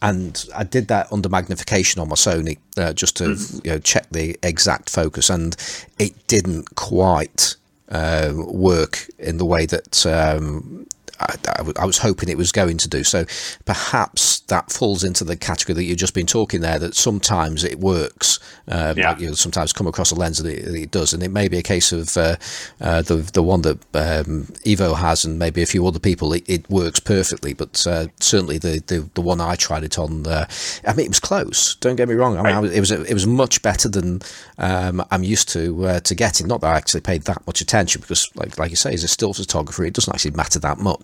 and 0.03 0.45
I 0.55 0.65
did 0.65 0.89
that 0.89 1.13
under 1.13 1.29
magnification 1.29 2.01
on 2.01 2.09
my 2.09 2.17
Sony 2.17 2.59
just 2.93 3.17
to 3.19 3.25
mm-hmm. 3.25 3.67
you 3.67 3.73
know, 3.73 3.79
check 3.79 4.07
the 4.11 4.39
exact 4.43 4.91
focus, 4.91 5.31
and 5.31 5.57
it 5.99 6.27
didn't 6.27 6.75
quite 6.75 7.57
uh, 7.89 8.33
work 8.35 9.07
in 9.19 9.37
the 9.39 9.45
way 9.45 9.67
that 9.67 10.07
um, 10.07 10.87
I, 11.21 11.85
was 11.85 11.99
hoping 11.99 12.29
it 12.29 12.37
was 12.37 12.53
going 12.53 12.79
to 12.79 12.89
do. 12.89 13.05
So 13.05 13.25
perhaps 13.65 14.41
that 14.41 14.73
falls 14.73 15.05
into 15.05 15.25
the 15.25 15.37
category 15.37 15.75
that 15.75 15.85
you've 15.85 15.99
just 15.99 16.15
been 16.15 16.27
talking 16.27 16.61
there. 16.61 16.79
That 16.79 16.95
sometimes 16.95 17.65
it 17.65 17.79
works. 17.79 18.39
Um, 18.69 18.99
yeah. 18.99 19.11
Like 19.11 19.21
you 19.21 19.35
sometimes 19.35 19.73
come 19.73 19.87
across 19.87 20.11
a 20.11 20.15
lens 20.15 20.39
that 20.39 20.49
it, 20.49 20.75
it, 20.75 20.91
does, 20.91 21.13
and 21.13 21.23
it 21.23 21.31
may 21.31 21.49
be 21.49 21.59
a 21.59 21.63
case 21.63 21.93
of 21.93 22.17
uh, 22.17 22.37
uh, 22.81 23.03
the 23.03 23.17
the 23.17 23.43
one 23.43 23.63
that 23.63 23.79
um, 23.95 24.49
Ivo 24.67 24.95
has, 24.95 25.25
and 25.25 25.39
maybe 25.39 25.63
a 25.63 25.67
few 25.67 25.87
other 25.87 25.99
people. 25.99 26.33
It, 26.33 26.49
it 26.49 26.69
works 26.71 27.01
perfectly, 27.01 27.55
but 27.55 27.87
uh, 27.87 28.07
certainly 28.21 28.59
the, 28.59 28.83
the 28.87 29.09
the 29.15 29.21
one 29.21 29.41
I 29.41 29.57
tried 29.57 29.85
it 29.85 29.99
on. 29.99 30.27
Uh, 30.27 30.47
I 30.87 30.93
mean, 30.95 31.07
it 31.07 31.11
was 31.11 31.21
close. 31.21 31.77
Don't 31.77 31.97
get 31.97 32.09
me 32.09 32.15
wrong. 32.15 32.35
I 32.37 32.43
mean, 32.43 32.45
right. 32.45 32.55
I 32.55 32.61
was, 32.61 32.73
it 32.73 32.81
was 32.81 32.91
it 32.91 33.15
was 33.15 33.27
much 33.27 33.63
better 33.63 33.89
than 33.89 34.23
um, 34.59 35.05
I'm 35.11 35.23
used 35.23 35.49
to 35.51 35.87
uh, 35.87 36.01
to 36.01 36.15
getting. 36.15 36.47
Not 36.47 36.61
that 36.63 36.75
I 36.75 36.77
actually 36.77 37.03
paid 37.03 37.23
that 37.23 37.47
much 37.47 37.61
attention 37.61 38.01
because, 38.01 38.31
like 38.37 38.59
like 38.59 38.71
you 38.71 38.77
say, 38.77 38.93
as 38.93 39.05
a 39.05 39.09
still 39.09 39.35
photographer, 39.35 39.85
it 39.85 39.95
doesn't 39.95 40.13
actually 40.13 40.33
matter 40.33 40.59
that 40.61 40.79
much. 40.79 41.02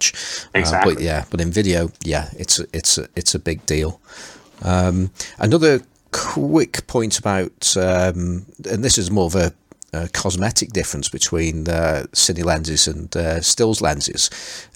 Exactly. 0.55 0.93
Uh, 0.93 0.95
but 0.95 1.03
yeah, 1.03 1.25
but 1.31 1.41
in 1.41 1.51
video, 1.51 1.91
yeah, 2.05 2.31
it's 2.37 2.61
a, 2.61 2.67
it's 2.73 2.99
it's 3.17 3.35
a 3.35 3.39
big 3.39 3.65
deal. 3.67 4.01
Um, 4.63 5.11
another 5.39 5.81
quick 6.11 6.87
point 6.87 7.19
about, 7.19 7.77
um, 7.77 8.47
and 8.71 8.83
this 8.83 8.99
is 8.99 9.11
more 9.11 9.27
of 9.27 9.35
a, 9.35 9.53
a 9.93 10.09
cosmetic 10.09 10.73
difference 10.73 11.09
between 11.09 11.69
uh, 11.69 12.07
cine 12.13 12.45
lenses 12.45 12.89
and 12.89 13.15
uh, 13.17 13.41
stills 13.41 13.81
lenses, 13.81 14.31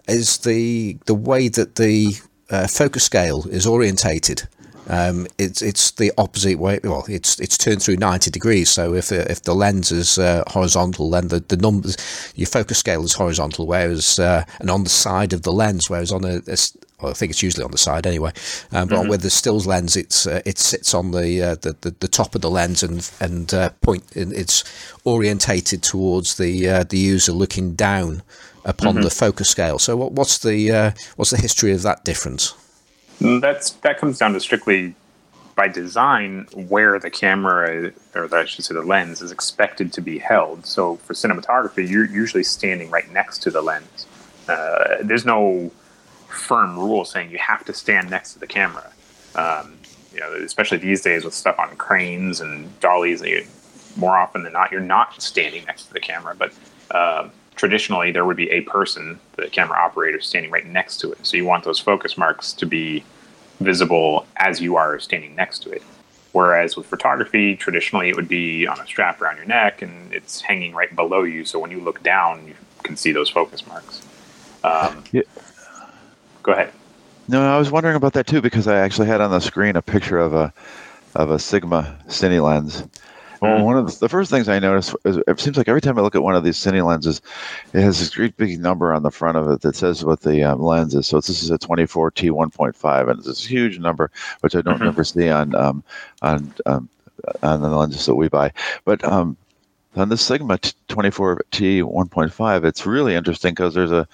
is 0.09 0.39
the 0.39 0.99
the 1.07 1.14
way 1.14 1.49
that 1.49 1.77
the 1.77 2.14
uh, 2.51 2.66
focus 2.66 3.05
scale 3.05 3.47
is 3.51 3.66
orientated. 3.66 4.49
Um, 4.93 5.26
it's 5.38 5.62
it's 5.62 5.90
the 5.93 6.12
opposite 6.18 6.59
way. 6.59 6.78
Well, 6.84 7.05
it's 7.09 7.40
it's 7.40 7.57
turned 7.57 7.82
through 7.82 7.97
ninety 7.97 8.30
degrees. 8.30 8.70
So 8.70 8.95
if 8.95 9.11
if 9.11 9.43
the 9.43 9.55
lens 9.55 9.90
is 9.90 10.18
uh, 10.18 10.45
horizontal, 10.49 11.09
then 11.11 11.28
the, 11.28 11.40
the 11.40 11.57
numbers, 11.57 11.97
your 12.36 12.47
focus 12.47 12.78
scale 12.78 13.03
is 13.03 13.14
horizontal, 13.14 13.66
whereas 13.66 14.18
uh, 14.18 14.45
and 14.61 14.70
on 14.70 14.84
the 14.84 14.90
side 14.90 15.32
of 15.32 15.43
the 15.43 15.53
lens, 15.53 15.88
whereas 15.88 16.12
on 16.12 16.24
a, 16.24 16.43
a 16.47 16.57
well, 17.01 17.11
I 17.11 17.14
think 17.14 17.30
it's 17.30 17.43
usually 17.43 17.64
on 17.64 17.70
the 17.70 17.78
side 17.78 18.07
anyway. 18.07 18.32
Um, 18.70 18.88
but 18.88 18.99
mm-hmm. 18.99 19.09
with 19.09 19.22
the 19.22 19.30
stills 19.30 19.66
lens, 19.66 19.97
it's 19.97 20.26
uh, 20.26 20.43
it 20.45 20.59
sits 20.59 20.95
on 20.95 21.11
the, 21.11 21.43
uh, 21.43 21.55
the, 21.57 21.74
the, 21.80 21.90
the 21.99 22.09
top 22.09 22.34
of 22.34 22.43
the 22.43 22.51
lens 22.51 22.82
and 22.82 23.11
and 23.18 23.55
uh, 23.55 23.70
point. 23.80 24.05
It's 24.14 24.62
orientated 25.05 25.82
towards 25.82 26.36
the 26.36 26.68
uh, 26.68 26.84
the 26.84 26.99
user 26.99 27.32
looking 27.32 27.74
down 27.74 28.22
upon 28.64 28.95
mm-hmm. 28.95 29.05
the 29.05 29.11
focus 29.11 29.49
scale. 29.49 29.78
So 29.78 29.97
what, 29.97 30.12
what's 30.12 30.38
the 30.38 30.70
uh, 30.70 30.90
what's 31.16 31.30
the 31.30 31.38
history 31.38 31.72
of 31.72 31.82
that 31.82 32.05
difference? 32.05 32.55
That's 33.23 33.70
that 33.70 33.99
comes 33.99 34.18
down 34.18 34.33
to 34.33 34.41
strictly 34.41 34.95
by 35.55 35.68
design 35.68 36.47
where 36.55 36.99
the 36.99 37.11
camera, 37.11 37.93
or 38.14 38.35
I 38.35 38.45
should 38.47 38.64
say 38.64 38.75
the 38.75 38.83
lens, 38.83 39.20
is 39.20 39.31
expected 39.31 39.93
to 39.93 40.01
be 40.01 40.18
held. 40.18 40.66
So 40.66 40.97
for 40.97 41.12
cinematography, 41.12 41.89
you're 41.89 42.07
usually 42.07 42.43
standing 42.43 42.91
right 42.91 43.11
next 43.12 43.43
to 43.43 43.51
the 43.51 43.61
lens. 43.61 44.07
Uh, 44.49 44.97
there's 45.03 45.25
no 45.25 45.70
firm 46.29 46.79
rule 46.79 47.05
saying 47.05 47.31
you 47.31 47.39
have 47.39 47.64
to 47.66 47.75
stand 47.75 48.11
next 48.11 48.33
to 48.33 48.39
the 48.39 48.47
camera. 48.47 48.91
Um, 49.35 49.79
you 50.12 50.20
know, 50.20 50.33
especially 50.35 50.79
these 50.79 51.03
days 51.03 51.25
with 51.25 51.35
stuff 51.35 51.59
on 51.59 51.77
cranes 51.77 52.41
and 52.41 52.79
dollies, 52.81 53.23
you, 53.23 53.47
more 53.97 54.16
often 54.16 54.43
than 54.43 54.53
not, 54.53 54.73
you're 54.73 54.81
not 54.81 55.20
standing 55.23 55.64
next 55.66 55.87
to 55.87 55.93
the 55.93 56.01
camera. 56.01 56.35
But 56.35 56.53
uh, 56.91 57.29
traditionally 57.57 58.11
there 58.11 58.25
would 58.25 58.37
be 58.37 58.51
a 58.51 58.62
person, 58.62 59.20
the 59.37 59.49
camera 59.49 59.79
operator, 59.79 60.20
standing 60.20 60.51
right 60.51 60.66
next 60.66 60.99
to 61.01 61.12
it. 61.12 61.25
So 61.27 61.37
you 61.37 61.45
want 61.45 61.64
those 61.64 61.79
focus 61.79 62.16
marks 62.18 62.53
to 62.55 62.66
be 62.66 63.05
visible 63.63 64.27
as 64.37 64.61
you 64.61 64.77
are 64.77 64.99
standing 64.99 65.35
next 65.35 65.61
to 65.61 65.71
it. 65.71 65.83
Whereas 66.33 66.77
with 66.77 66.87
photography, 66.87 67.57
traditionally 67.57 68.09
it 68.09 68.17
would 68.17 68.29
be 68.29 68.67
on 68.67 68.81
a 68.81 68.87
strap 68.87 69.21
around 69.21 69.37
your 69.37 69.45
neck 69.45 69.83
and 69.83 70.13
it's 70.15 70.41
hanging 70.41 70.75
right 70.75 70.95
below 70.95 71.25
you. 71.25 71.45
So 71.45 71.59
when 71.59 71.71
you 71.71 71.81
look 71.81 72.03
down, 72.03 72.47
you 72.47 72.55
can 72.83 72.97
see 72.97 73.13
those 73.13 73.29
focus 73.29 73.67
marks. 73.67 74.03
Um, 74.65 75.05
yeah. 75.13 75.23
Go 76.43 76.53
ahead. 76.53 76.73
No, 77.29 77.43
I 77.43 77.59
was 77.59 77.71
wondering 77.71 77.97
about 77.97 78.15
that 78.15 78.27
too 78.27 78.41
because 78.41 78.67
I 78.67 78.79
actually 78.79 79.09
had 79.09 79.21
on 79.21 79.31
the 79.31 79.41
screen 79.41 79.77
a 79.77 79.83
picture 79.83 80.19
of 80.19 80.35
a 80.35 80.53
of 81.15 81.31
a 81.31 81.39
Sigma 81.39 81.99
Cine 82.09 82.43
lens, 82.43 82.85
well, 83.43 83.57
mm-hmm. 83.57 83.64
one 83.64 83.76
of 83.76 83.86
the, 83.90 83.99
the, 83.99 84.09
first 84.09 84.30
things 84.30 84.49
I 84.49 84.61
noticed 84.61 84.95
is 85.05 85.18
it 85.26 85.40
seems 85.40 85.57
like 85.57 85.66
every 85.66 85.80
time 85.80 85.99
I 85.99 86.03
look 86.03 86.14
at 86.14 86.22
one 86.22 86.36
of 86.36 86.45
these 86.45 86.57
cine 86.57 86.86
lenses, 86.86 87.20
it 87.74 87.80
has 87.80 87.99
this 87.99 88.14
great 88.14 88.36
big 88.36 88.61
number 88.61 88.95
on 88.95 89.03
the 89.03 89.11
front 89.11 89.36
of 89.36 89.51
it 89.51 89.62
that 89.62 89.74
says 89.74 90.05
what 90.05 90.20
the 90.20 90.45
um, 90.45 90.62
lens 90.62 90.95
is. 90.95 91.09
So 91.09 91.16
this 91.16 91.43
is 91.43 91.51
a 91.51 91.59
24T 91.59 92.30
1.5, 92.30 93.11
and 93.11 93.18
it's 93.18 93.26
this 93.26 93.45
huge 93.45 93.80
number, 93.80 94.12
which 94.43 94.55
I 94.55 94.62
don't 94.62 94.76
mm-hmm. 94.76 94.86
ever 94.86 95.03
see 95.03 95.28
on 95.28 95.57
um, 95.57 95.82
on 96.22 96.55
um, 96.66 96.88
on 97.43 97.62
the 97.62 97.68
lenses 97.68 98.07
that 98.07 98.14
we 98.14 98.28
buy. 98.28 98.53
But 98.84 99.03
um, 99.03 99.36
on 99.97 100.09
the 100.09 100.16
Sigma 100.16 100.59
24T 100.59 101.82
1.5, 101.82 102.64
it's 102.64 102.86
really 102.86 103.14
interesting 103.14 103.53
because 103.53 103.74
there's 103.74 103.93
a 103.93 104.07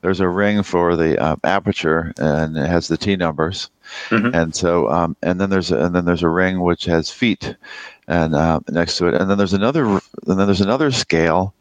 there's 0.00 0.20
a 0.20 0.28
ring 0.28 0.62
for 0.62 0.96
the 0.96 1.16
uh, 1.20 1.36
aperture 1.44 2.12
and 2.18 2.56
it 2.56 2.66
has 2.66 2.88
the 2.88 2.96
T 2.96 3.14
numbers, 3.16 3.70
mm-hmm. 4.08 4.34
and 4.34 4.54
so 4.54 4.88
um, 4.90 5.16
and 5.22 5.40
then 5.40 5.50
there's 5.50 5.70
a, 5.70 5.78
and 5.78 5.94
then 5.94 6.04
there's 6.04 6.24
a 6.24 6.28
ring 6.28 6.60
which 6.60 6.84
has 6.86 7.10
feet, 7.10 7.54
and 8.12 8.34
uh, 8.34 8.60
next 8.68 8.98
to 8.98 9.06
it, 9.06 9.14
and 9.14 9.30
then 9.30 9.38
there's 9.38 9.54
another, 9.54 9.86
and 9.86 10.02
then 10.26 10.46
there's 10.46 10.60
another 10.60 10.90
scale 10.90 11.54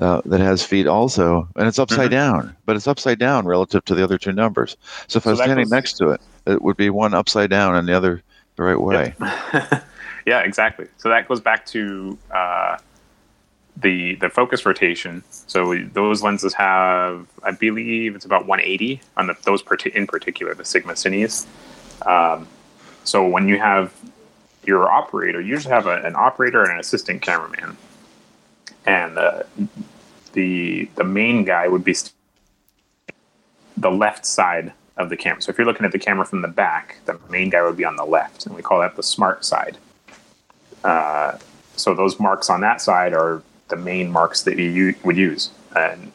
uh, 0.00 0.20
that 0.24 0.40
has 0.40 0.64
feet 0.64 0.88
also, 0.88 1.48
and 1.54 1.68
it's 1.68 1.78
upside 1.78 2.10
mm-hmm. 2.10 2.40
down, 2.40 2.56
but 2.66 2.74
it's 2.74 2.88
upside 2.88 3.20
down 3.20 3.46
relative 3.46 3.84
to 3.84 3.94
the 3.94 4.02
other 4.02 4.18
two 4.18 4.32
numbers. 4.32 4.76
So 5.06 5.18
if 5.18 5.22
so 5.22 5.30
I 5.30 5.32
was 5.32 5.38
standing 5.38 5.66
goes... 5.66 5.70
next 5.70 5.92
to 5.98 6.10
it, 6.10 6.20
it 6.44 6.60
would 6.60 6.76
be 6.76 6.90
one 6.90 7.14
upside 7.14 7.50
down 7.50 7.76
and 7.76 7.86
the 7.86 7.96
other 7.96 8.20
the 8.56 8.64
right 8.64 8.80
way. 8.80 9.14
Yep. 9.20 9.84
yeah, 10.26 10.40
exactly. 10.40 10.88
So 10.96 11.08
that 11.08 11.28
goes 11.28 11.40
back 11.40 11.64
to 11.66 12.18
uh, 12.34 12.78
the 13.76 14.16
the 14.16 14.28
focus 14.28 14.66
rotation. 14.66 15.22
So 15.30 15.76
those 15.92 16.20
lenses 16.20 16.52
have, 16.54 17.28
I 17.44 17.52
believe, 17.52 18.16
it's 18.16 18.24
about 18.24 18.46
180 18.46 19.00
on 19.16 19.28
the 19.28 19.36
those 19.44 19.62
in 19.94 20.08
particular, 20.08 20.52
the 20.52 20.64
Sigma 20.64 20.94
Cines. 20.94 21.46
Um, 22.04 22.48
so 23.04 23.24
when 23.24 23.46
you 23.46 23.58
have 23.58 23.94
your 24.66 24.90
operator, 24.90 25.40
you 25.40 25.48
usually 25.48 25.74
have 25.74 25.86
a, 25.86 26.02
an 26.02 26.14
operator 26.16 26.62
and 26.62 26.72
an 26.72 26.78
assistant 26.78 27.22
cameraman, 27.22 27.76
and 28.84 29.18
uh, 29.18 29.42
the 30.32 30.88
the 30.96 31.04
main 31.04 31.44
guy 31.44 31.68
would 31.68 31.84
be 31.84 31.94
st- 31.94 32.12
the 33.76 33.90
left 33.90 34.24
side 34.24 34.72
of 34.96 35.10
the 35.10 35.16
camera. 35.16 35.42
So 35.42 35.50
if 35.50 35.58
you're 35.58 35.66
looking 35.66 35.84
at 35.84 35.92
the 35.92 35.98
camera 35.98 36.24
from 36.24 36.42
the 36.42 36.48
back, 36.48 36.96
the 37.04 37.18
main 37.28 37.50
guy 37.50 37.62
would 37.62 37.76
be 37.76 37.84
on 37.84 37.96
the 37.96 38.04
left, 38.04 38.46
and 38.46 38.54
we 38.54 38.62
call 38.62 38.80
that 38.80 38.96
the 38.96 39.02
smart 39.02 39.44
side. 39.44 39.76
Uh, 40.82 41.38
so 41.76 41.94
those 41.94 42.18
marks 42.18 42.48
on 42.48 42.60
that 42.62 42.80
side 42.80 43.12
are 43.12 43.42
the 43.68 43.76
main 43.76 44.10
marks 44.10 44.42
that 44.44 44.58
you 44.58 44.94
would 45.04 45.16
use, 45.16 45.50
and 45.74 46.12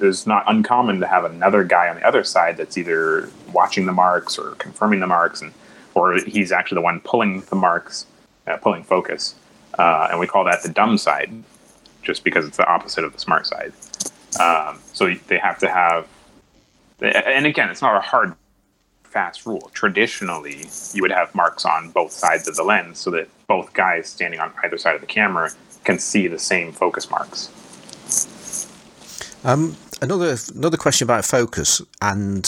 it's 0.00 0.26
not 0.26 0.44
uncommon 0.46 1.00
to 1.00 1.06
have 1.06 1.24
another 1.24 1.64
guy 1.64 1.88
on 1.88 1.96
the 1.96 2.06
other 2.06 2.22
side 2.22 2.56
that's 2.56 2.78
either 2.78 3.28
watching 3.52 3.86
the 3.86 3.92
marks 3.92 4.38
or 4.38 4.52
confirming 4.52 5.00
the 5.00 5.06
marks 5.06 5.42
and 5.42 5.52
or 5.98 6.18
he's 6.20 6.52
actually 6.52 6.76
the 6.76 6.82
one 6.82 7.00
pulling 7.00 7.40
the 7.42 7.56
marks, 7.56 8.06
uh, 8.46 8.56
pulling 8.56 8.84
focus, 8.84 9.34
uh, 9.78 10.08
and 10.10 10.20
we 10.20 10.26
call 10.26 10.44
that 10.44 10.62
the 10.62 10.68
dumb 10.68 10.96
side, 10.96 11.30
just 12.02 12.22
because 12.22 12.46
it's 12.46 12.56
the 12.56 12.66
opposite 12.66 13.04
of 13.04 13.12
the 13.12 13.18
smart 13.18 13.46
side. 13.46 13.72
Um, 14.38 14.78
so 14.92 15.12
they 15.26 15.38
have 15.38 15.58
to 15.58 15.68
have, 15.68 16.06
and 17.00 17.46
again, 17.46 17.68
it's 17.68 17.82
not 17.82 17.96
a 17.96 18.00
hard, 18.00 18.34
fast 19.02 19.44
rule. 19.44 19.70
Traditionally, 19.74 20.68
you 20.92 21.02
would 21.02 21.10
have 21.10 21.34
marks 21.34 21.64
on 21.64 21.90
both 21.90 22.12
sides 22.12 22.46
of 22.46 22.54
the 22.54 22.62
lens 22.62 22.98
so 22.98 23.10
that 23.10 23.28
both 23.48 23.72
guys 23.72 24.08
standing 24.08 24.38
on 24.38 24.52
either 24.62 24.78
side 24.78 24.94
of 24.94 25.00
the 25.00 25.06
camera 25.06 25.50
can 25.84 25.98
see 25.98 26.28
the 26.28 26.38
same 26.38 26.70
focus 26.72 27.10
marks. 27.10 27.48
Um, 29.44 29.76
another 30.02 30.36
another 30.54 30.76
question 30.76 31.06
about 31.06 31.24
focus 31.24 31.80
and 32.02 32.44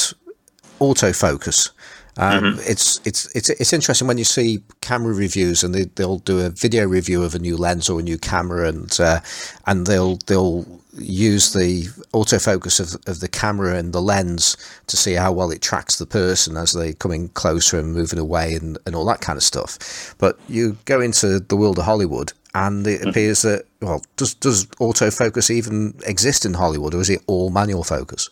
autofocus. 0.81 1.71
Um, 2.17 2.45
mm-hmm. 2.45 2.61
It's 2.65 3.01
it's 3.05 3.35
it's 3.37 3.49
it's 3.49 3.73
interesting 3.73 4.09
when 4.09 4.19
you 4.19 4.25
see 4.25 4.63
camera 4.81 5.15
reviews 5.15 5.63
and 5.63 5.75
they 5.75 5.85
they'll 5.85 6.19
do 6.19 6.41
a 6.41 6.51
video 6.51 6.87
review 6.87 7.23
of 7.23 7.35
a 7.35 7.39
new 7.39 7.57
lens 7.57 7.89
or 7.89 8.01
a 8.01 8.03
new 8.03 8.19
camera 8.19 8.69
and 8.69 8.99
uh, 9.01 9.21
and 9.67 9.87
they'll 9.87 10.17
they'll 10.27 10.67
use 10.95 11.53
the 11.53 11.85
autofocus 12.13 12.81
of, 12.81 13.01
of 13.07 13.21
the 13.21 13.29
camera 13.29 13.77
and 13.77 13.93
the 13.93 14.03
lens 14.03 14.57
to 14.89 14.97
see 14.97 15.15
how 15.15 15.33
well 15.33 15.51
it 15.51 15.63
tracks 15.63 15.97
the 15.97 16.07
person 16.07 16.57
as 16.57 16.73
they 16.73 16.93
coming 16.95 17.29
closer 17.31 17.79
and 17.79 17.95
moving 17.95 18.19
away 18.19 18.55
and, 18.55 18.77
and 18.87 18.95
all 18.95 19.05
that 19.05 19.21
kind 19.21 19.37
of 19.37 19.43
stuff. 19.43 20.15
But 20.19 20.39
you 20.49 20.77
go 20.87 21.01
into 21.01 21.41
the 21.41 21.57
world 21.57 21.79
of 21.79 21.85
Hollywood 21.85 22.33
and 22.55 22.87
it 22.87 23.01
mm-hmm. 23.01 23.11
appears 23.11 23.43
that 23.43 23.67
well 23.81 24.03
does 24.17 24.35
does 24.35 24.67
autofocus 24.67 25.51
even 25.51 25.95
exist 26.07 26.45
in 26.45 26.55
Hollywood 26.55 26.95
or 26.95 27.01
is 27.01 27.11
it 27.11 27.23
all 27.27 27.51
manual 27.51 27.85
focus? 27.85 28.29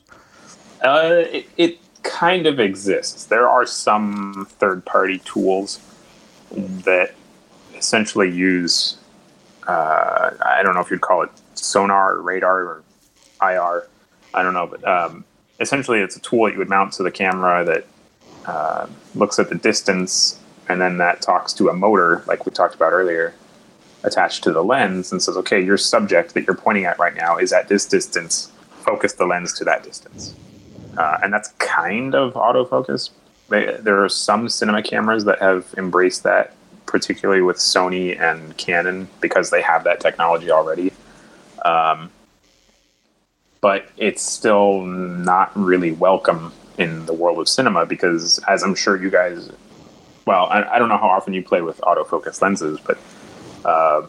Uh, 0.83 1.25
it, 1.33 1.49
it 1.57 1.79
kind 2.03 2.47
of 2.47 2.61
exists. 2.61 3.27
There 3.27 3.49
are 3.49 3.67
some 3.67 4.47
third 4.51 4.85
party 4.85 5.19
tools 5.21 5.81
that 6.51 7.15
essentially 7.75 8.31
use, 8.31 8.97
uh, 9.67 10.31
I 10.41 10.63
don't 10.63 10.75
know 10.75 10.81
if 10.81 10.91
you'd 10.91 11.01
call 11.01 11.23
it 11.23 11.31
sonar 11.55 12.15
or 12.15 12.23
radar 12.23 12.61
or 12.61 12.83
IR. 13.43 13.87
I 14.35 14.43
don't 14.43 14.55
know, 14.55 14.67
but 14.67 14.87
um, 14.87 15.25
essentially 15.61 16.01
it's 16.01 16.17
a 16.17 16.21
tool 16.21 16.45
that 16.45 16.53
you 16.53 16.59
would 16.59 16.69
mount 16.69 16.93
to 16.95 17.03
the 17.03 17.11
camera 17.11 17.65
that 17.65 17.87
uh, 18.47 18.87
looks 19.15 19.39
at 19.39 19.49
the 19.49 19.55
distance 19.55 20.41
and 20.69 20.81
then 20.81 20.99
that 20.99 21.23
talks 21.23 21.53
to 21.55 21.69
a 21.69 21.73
motor, 21.73 22.23
like 22.27 22.45
we 22.45 22.53
talked 22.53 22.75
about 22.75 22.93
earlier, 22.93 23.35
attached 24.05 24.45
to 24.45 24.53
the 24.53 24.63
lens 24.63 25.13
and 25.13 25.23
says, 25.23 25.37
okay, 25.37 25.61
your 25.61 25.79
subject 25.79 26.35
that 26.35 26.47
you're 26.47 26.57
pointing 26.57 26.85
at 26.85 26.99
right 26.99 27.15
now 27.15 27.39
is 27.39 27.53
at 27.53 27.69
this 27.69 27.87
distance. 27.87 28.53
Focus 28.71 29.15
the 29.15 29.27
lens 29.27 29.53
to 29.55 29.65
that 29.65 29.83
distance 29.83 30.35
uh, 30.99 31.19
and 31.23 31.33
that's 31.33 31.49
kind 31.59 32.15
of 32.15 32.35
autofocus. 32.35 33.11
There 33.49 34.05
are 34.05 34.09
some 34.09 34.49
cinema 34.49 34.83
cameras 34.83 35.25
that 35.25 35.39
have 35.39 35.73
embraced 35.79 36.25
that, 36.25 36.55
particularly 36.87 37.41
with 37.41 37.57
Sony 37.57 38.21
and 38.21 38.55
Canon, 38.59 39.09
because 39.21 39.51
they 39.51 39.63
have 39.63 39.85
that 39.85 40.01
technology 40.01 40.51
already. 40.51 40.93
Um, 41.65 42.11
but 43.61 43.89
it's 43.97 44.23
still 44.23 44.83
not 44.83 45.51
really 45.57 45.93
welcome 45.93 46.53
in 46.79 47.07
the 47.07 47.13
world 47.15 47.39
of 47.39 47.49
cinema 47.49 47.87
because, 47.87 48.39
as 48.49 48.63
I'm 48.63 48.75
sure 48.75 49.01
you 49.01 49.11
guys, 49.11 49.51
well, 50.27 50.47
I, 50.47 50.63
I 50.65 50.79
don't 50.79 50.89
know 50.89 50.99
how 50.99 51.09
often 51.09 51.33
you 51.33 51.43
play 51.43 51.63
with 51.63 51.79
autofocus 51.79 52.43
lenses, 52.43 52.81
but 52.81 52.99
uh, 53.65 54.07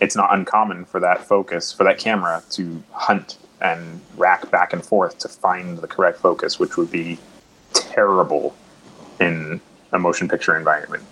it's 0.00 0.16
not 0.16 0.34
uncommon 0.34 0.86
for 0.86 1.00
that 1.00 1.24
focus, 1.24 1.72
for 1.72 1.84
that 1.84 1.98
camera 1.98 2.42
to 2.52 2.82
hunt 2.92 3.36
and 3.60 4.00
rack 4.16 4.50
back 4.50 4.72
and 4.72 4.84
forth 4.84 5.18
to 5.18 5.28
find 5.28 5.78
the 5.78 5.86
correct 5.86 6.18
focus, 6.18 6.58
which 6.58 6.76
would 6.76 6.90
be 6.90 7.18
terrible 7.72 8.54
in 9.20 9.60
a 9.92 9.98
motion 9.98 10.28
picture 10.28 10.56
environment. 10.56 11.02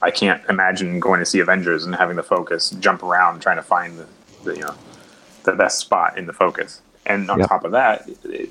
I 0.00 0.10
can't 0.10 0.42
imagine 0.48 1.00
going 1.00 1.20
to 1.20 1.26
see 1.26 1.40
Avengers 1.40 1.84
and 1.84 1.94
having 1.94 2.16
the 2.16 2.22
focus 2.22 2.70
jump 2.78 3.02
around 3.02 3.40
trying 3.40 3.56
to 3.56 3.62
find 3.62 3.98
the, 3.98 4.06
the 4.44 4.54
you 4.54 4.62
know 4.62 4.74
the 5.44 5.52
best 5.52 5.78
spot 5.78 6.18
in 6.18 6.26
the 6.26 6.32
focus. 6.32 6.82
And 7.06 7.30
on 7.30 7.38
yep. 7.38 7.48
top 7.48 7.64
of 7.64 7.72
that, 7.72 8.08
it, 8.24 8.50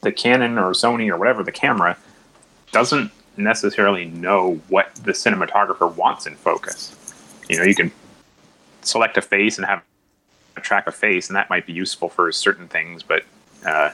the 0.00 0.12
Canon 0.12 0.58
or 0.58 0.72
Sony 0.72 1.08
or 1.08 1.16
whatever 1.16 1.42
the 1.42 1.52
camera 1.52 1.96
doesn't 2.72 3.10
necessarily 3.36 4.06
know 4.06 4.60
what 4.68 4.94
the 4.96 5.12
cinematographer 5.12 5.92
wants 5.94 6.26
in 6.26 6.34
focus. 6.34 6.94
You 7.48 7.58
know, 7.58 7.64
you 7.64 7.74
can 7.74 7.92
select 8.82 9.16
a 9.16 9.22
face 9.22 9.58
and 9.58 9.66
have 9.66 9.82
track 10.60 10.86
a 10.86 10.92
face, 10.92 11.28
and 11.28 11.36
that 11.36 11.50
might 11.50 11.66
be 11.66 11.72
useful 11.72 12.08
for 12.08 12.30
certain 12.32 12.68
things. 12.68 13.02
But 13.02 13.24
uh, 13.66 13.90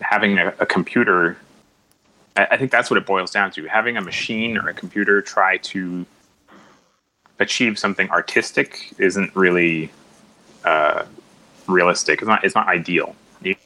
having 0.00 0.38
a, 0.38 0.54
a 0.58 0.66
computer, 0.66 1.36
I, 2.36 2.46
I, 2.52 2.56
think 2.56 2.70
that's 2.70 2.90
what 2.90 2.96
it 2.96 3.06
boils 3.06 3.30
down 3.30 3.50
to. 3.52 3.66
Having 3.66 3.96
a 3.96 4.00
machine 4.00 4.56
or 4.56 4.68
a 4.68 4.74
computer 4.74 5.22
try 5.22 5.58
to 5.58 6.06
achieve 7.38 7.78
something 7.78 8.10
artistic 8.10 8.92
isn't 8.98 9.34
really 9.34 9.90
uh, 10.64 11.04
realistic. 11.66 12.20
It's 12.20 12.28
not. 12.28 12.44
It's 12.44 12.54
not 12.54 12.68
ideal. 12.68 13.14
It 13.42 13.58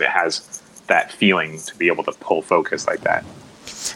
has 0.00 0.62
that 0.86 1.10
feeling 1.10 1.58
to 1.58 1.76
be 1.76 1.88
able 1.88 2.04
to 2.04 2.12
pull 2.12 2.42
focus 2.42 2.86
like 2.86 3.00
that. 3.00 3.24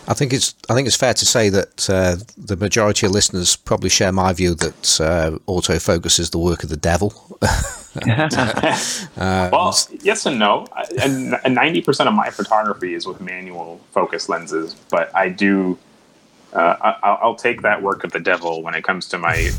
I 0.08 0.14
think 0.14 0.32
it's 0.32 0.54
I 0.68 0.74
think 0.74 0.86
it's 0.86 0.96
fair 0.96 1.14
to 1.14 1.26
say 1.26 1.48
that 1.50 1.90
uh, 1.90 2.16
the 2.36 2.56
majority 2.56 3.06
of 3.06 3.12
listeners 3.12 3.56
probably 3.56 3.90
share 3.90 4.12
my 4.12 4.32
view 4.32 4.54
that 4.54 5.00
uh, 5.00 5.38
autofocus 5.46 6.18
is 6.18 6.30
the 6.30 6.38
work 6.38 6.62
of 6.62 6.70
the 6.70 6.76
devil. 6.76 7.12
um, 9.16 9.50
well, 9.50 9.76
yes 10.02 10.26
and 10.26 10.38
no. 10.38 10.66
And 11.00 11.54
ninety 11.54 11.82
percent 11.82 12.08
of 12.08 12.14
my 12.14 12.30
photography 12.30 12.94
is 12.94 13.06
with 13.06 13.20
manual 13.20 13.80
focus 13.92 14.28
lenses, 14.28 14.74
but 14.90 15.14
I 15.14 15.28
do. 15.28 15.78
Uh, 16.52 16.94
I, 17.02 17.26
will 17.26 17.34
take 17.34 17.62
that 17.62 17.82
work 17.82 18.02
of 18.04 18.12
the 18.12 18.20
devil 18.20 18.62
when 18.62 18.74
it 18.74 18.82
comes 18.82 19.08
to 19.08 19.18
my 19.18 19.50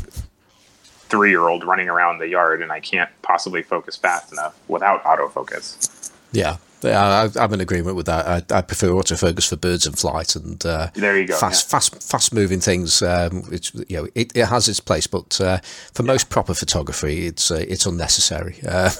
three-year-old 1.08 1.62
running 1.64 1.88
around 1.88 2.18
the 2.18 2.26
yard, 2.26 2.60
and 2.60 2.72
I 2.72 2.80
can't 2.80 3.10
possibly 3.22 3.62
focus 3.62 3.96
fast 3.96 4.32
enough 4.32 4.58
without 4.68 5.04
autofocus. 5.04 6.10
Yeah, 6.32 6.56
yeah, 6.82 7.28
I, 7.36 7.44
am 7.44 7.52
in 7.54 7.60
agreement 7.60 7.96
with 7.96 8.06
that. 8.06 8.26
I, 8.26 8.58
I, 8.58 8.62
prefer 8.62 8.88
autofocus 8.88 9.48
for 9.48 9.56
birds 9.56 9.86
in 9.86 9.94
flight 9.94 10.36
and 10.36 10.64
uh, 10.64 10.88
there 10.94 11.18
you 11.18 11.26
go. 11.26 11.36
Fast, 11.36 11.66
yeah. 11.66 11.70
fast, 11.70 12.02
fast 12.02 12.34
moving 12.34 12.60
things. 12.60 13.02
Um, 13.02 13.44
it's 13.50 13.74
you 13.74 13.96
know 13.96 14.08
it, 14.14 14.36
it 14.36 14.46
has 14.46 14.68
its 14.68 14.80
place, 14.80 15.06
but 15.06 15.40
uh, 15.40 15.58
for 15.92 16.02
yeah. 16.02 16.12
most 16.12 16.30
proper 16.30 16.54
photography, 16.54 17.26
it's 17.26 17.50
uh, 17.50 17.64
it's 17.68 17.86
unnecessary. 17.86 18.56
Uh, 18.68 18.90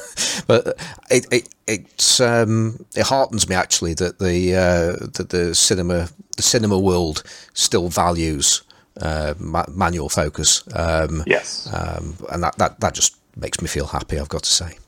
but 0.46 0.78
it 1.10 1.26
it 1.30 1.48
it, 1.66 2.20
um, 2.20 2.84
it 2.96 3.04
heartens 3.06 3.48
me 3.48 3.54
actually 3.54 3.92
that 3.94 4.18
the 4.18 4.54
uh, 4.54 5.06
that 5.12 5.28
the 5.28 5.54
cinema 5.54 6.08
the 6.36 6.42
cinema 6.42 6.78
world 6.78 7.22
still 7.52 7.88
values 7.88 8.62
uh, 9.00 9.34
ma- 9.38 9.66
manual 9.68 10.08
focus. 10.08 10.64
Um, 10.74 11.22
yes, 11.26 11.68
um, 11.72 12.16
and 12.32 12.42
that, 12.42 12.56
that 12.56 12.80
that 12.80 12.94
just 12.94 13.16
makes 13.36 13.60
me 13.60 13.68
feel 13.68 13.86
happy. 13.86 14.18
I've 14.18 14.28
got 14.28 14.42
to 14.44 14.50
say. 14.50 14.78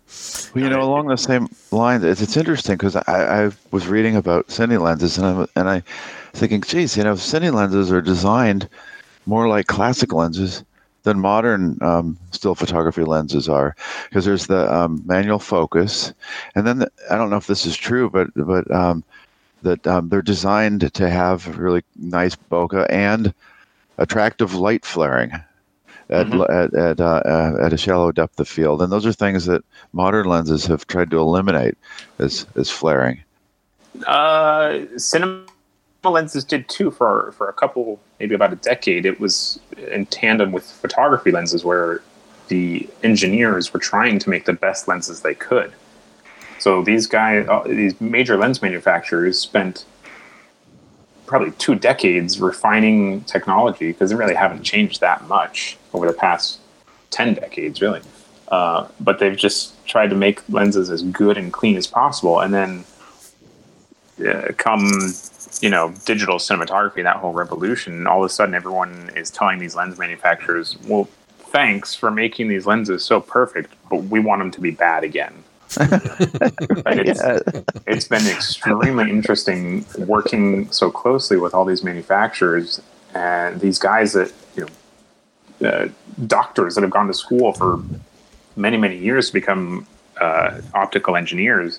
Well, 0.55 0.65
you 0.65 0.71
know, 0.71 0.83
along 0.83 1.07
the 1.07 1.17
same 1.17 1.49
lines, 1.71 2.05
it's, 2.05 2.21
it's 2.21 2.37
interesting 2.37 2.77
because 2.77 2.97
I, 2.97 3.03
I 3.47 3.51
was 3.71 3.87
reading 3.87 4.17
about 4.17 4.49
cine 4.49 4.81
lenses 4.81 5.17
and 5.17 5.27
I 5.27 5.47
and 5.57 5.69
I 5.69 5.83
thinking, 6.33 6.61
geez, 6.61 6.97
you 6.97 7.05
know, 7.05 7.15
cine 7.15 7.53
lenses 7.53 7.93
are 7.93 8.03
designed 8.03 8.69
more 9.27 9.49
like 9.49 9.67
classic 9.67 10.13
lenses 10.13 10.65
than 11.05 11.21
modern 11.21 11.79
um, 11.83 12.19
still 12.33 12.55
photography 12.55 13.05
lenses 13.05 13.49
are, 13.49 13.75
because 14.09 14.25
there's 14.25 14.47
the 14.47 14.73
um, 14.75 15.03
manual 15.07 15.39
focus, 15.39 16.13
and 16.55 16.67
then 16.67 16.81
the, 16.81 16.91
I 17.11 17.17
don't 17.17 17.31
know 17.31 17.37
if 17.37 17.47
this 17.47 17.65
is 17.65 17.77
true, 17.77 18.11
but 18.11 18.29
but 18.35 18.71
um, 18.71 19.05
that 19.63 19.87
um, 19.87 20.09
they're 20.09 20.23
designed 20.23 20.93
to 20.93 21.09
have 21.09 21.59
really 21.59 21.83
nice 21.97 22.35
bokeh 22.35 22.87
and 22.91 23.33
attractive 23.99 24.55
light 24.55 24.85
flaring 24.85 25.33
at 26.11 26.27
mm-hmm. 26.27 26.43
at 26.53 26.75
at, 26.75 27.01
uh, 27.01 27.23
uh, 27.25 27.57
at 27.63 27.73
a 27.73 27.77
shallow 27.77 28.13
depth 28.13 28.39
of 28.41 28.49
field, 28.49 28.83
and 28.83 28.93
those 28.93 29.07
are 29.07 29.13
things 29.13 29.47
that 29.47 29.65
modern 29.93 30.27
lenses 30.27 30.67
have 30.67 30.87
tried 30.87 31.11
to 31.11 31.19
eliminate 31.19 31.77
as 32.19 32.47
as 32.57 32.71
flaring. 32.71 33.23
Uh, 34.07 34.81
cinema 34.97 35.45
lenses 36.05 36.45
did 36.45 36.69
too 36.69 36.91
for 36.91 37.33
for 37.33 37.49
a 37.49 37.53
couple, 37.53 38.01
maybe 38.19 38.35
about 38.35 38.53
a 38.53 38.57
decade. 38.57 39.07
It 39.07 39.21
was 39.21 39.61
in 39.91 40.07
tandem 40.07 40.53
with 40.53 40.65
photography 40.65 41.31
lenses, 41.31 41.65
where 41.65 42.03
the 42.49 42.89
engineers 43.03 43.73
were 43.73 43.81
trying 43.81 44.19
to 44.19 44.31
make 44.31 44.45
the 44.45 44.53
best 44.53 44.89
lenses 44.89 45.23
they 45.23 45.35
could. 45.35 45.73
So 46.59 46.83
these 46.83 47.07
guys, 47.07 47.47
uh, 47.49 47.63
these 47.65 47.99
major 48.01 48.37
lens 48.37 48.61
manufacturers, 48.61 49.39
spent 49.39 49.87
probably 51.31 51.53
two 51.53 51.77
decades 51.77 52.41
refining 52.41 53.23
technology 53.23 53.93
because 53.93 54.11
they 54.11 54.17
really 54.17 54.35
haven't 54.35 54.65
changed 54.65 55.01
that 55.01 55.27
much 55.29 55.79
over 55.95 56.05
the 56.05 56.13
past 56.13 56.59
10 57.11 57.35
decades, 57.35 57.81
really. 57.81 58.03
Uh, 58.49 58.89
but 58.99 59.21
they've 59.21 59.37
just 59.37 59.87
tried 59.87 60.11
to 60.11 60.17
make 60.17 60.43
lenses 60.49 60.91
as 60.91 61.05
good 61.05 61.39
and 61.39 61.53
clean 61.53 61.77
as 61.77 61.87
possible. 61.87 62.41
And 62.41 62.53
then 62.53 62.85
uh, 64.29 64.51
come, 64.57 64.91
you 65.61 65.71
know, 65.71 65.95
digital 66.05 66.39
cinematography, 66.39 67.05
that 67.05 67.19
whole 67.19 67.33
revolution, 67.33 68.09
all 68.09 68.25
of 68.25 68.27
a 68.27 68.29
sudden 68.29 68.53
everyone 68.53 69.13
is 69.15 69.31
telling 69.31 69.61
these 69.61 69.77
lens 69.77 69.99
manufacturers, 69.99 70.79
well, 70.89 71.05
thanks 71.39 71.95
for 71.95 72.11
making 72.11 72.49
these 72.49 72.67
lenses 72.67 73.05
so 73.05 73.21
perfect, 73.21 73.73
but 73.89 74.03
we 74.03 74.19
want 74.19 74.41
them 74.41 74.51
to 74.51 74.61
be 74.61 74.73
bad 74.73 75.05
again 75.05 75.45
it's, 75.81 77.23
yeah. 77.23 77.39
it's 77.87 78.09
been 78.09 78.27
extremely 78.27 79.09
interesting 79.09 79.85
working 79.99 80.71
so 80.73 80.91
closely 80.91 81.37
with 81.37 81.55
all 81.55 81.65
these 81.65 81.85
manufacturers 81.85 82.83
and 83.15 83.61
these 83.61 83.79
guys 83.79 84.13
that 84.13 84.33
you 84.57 84.67
know 85.61 85.69
uh, 85.69 85.89
doctors 86.27 86.75
that 86.75 86.83
have 86.83 86.91
gone 86.91 87.07
to 87.07 87.15
school 87.15 87.53
for 87.53 87.81
many 88.57 88.77
many 88.77 88.97
years 88.97 89.29
to 89.29 89.33
become 89.33 89.87
uh, 90.21 90.61
optical 90.75 91.15
engineers 91.17 91.79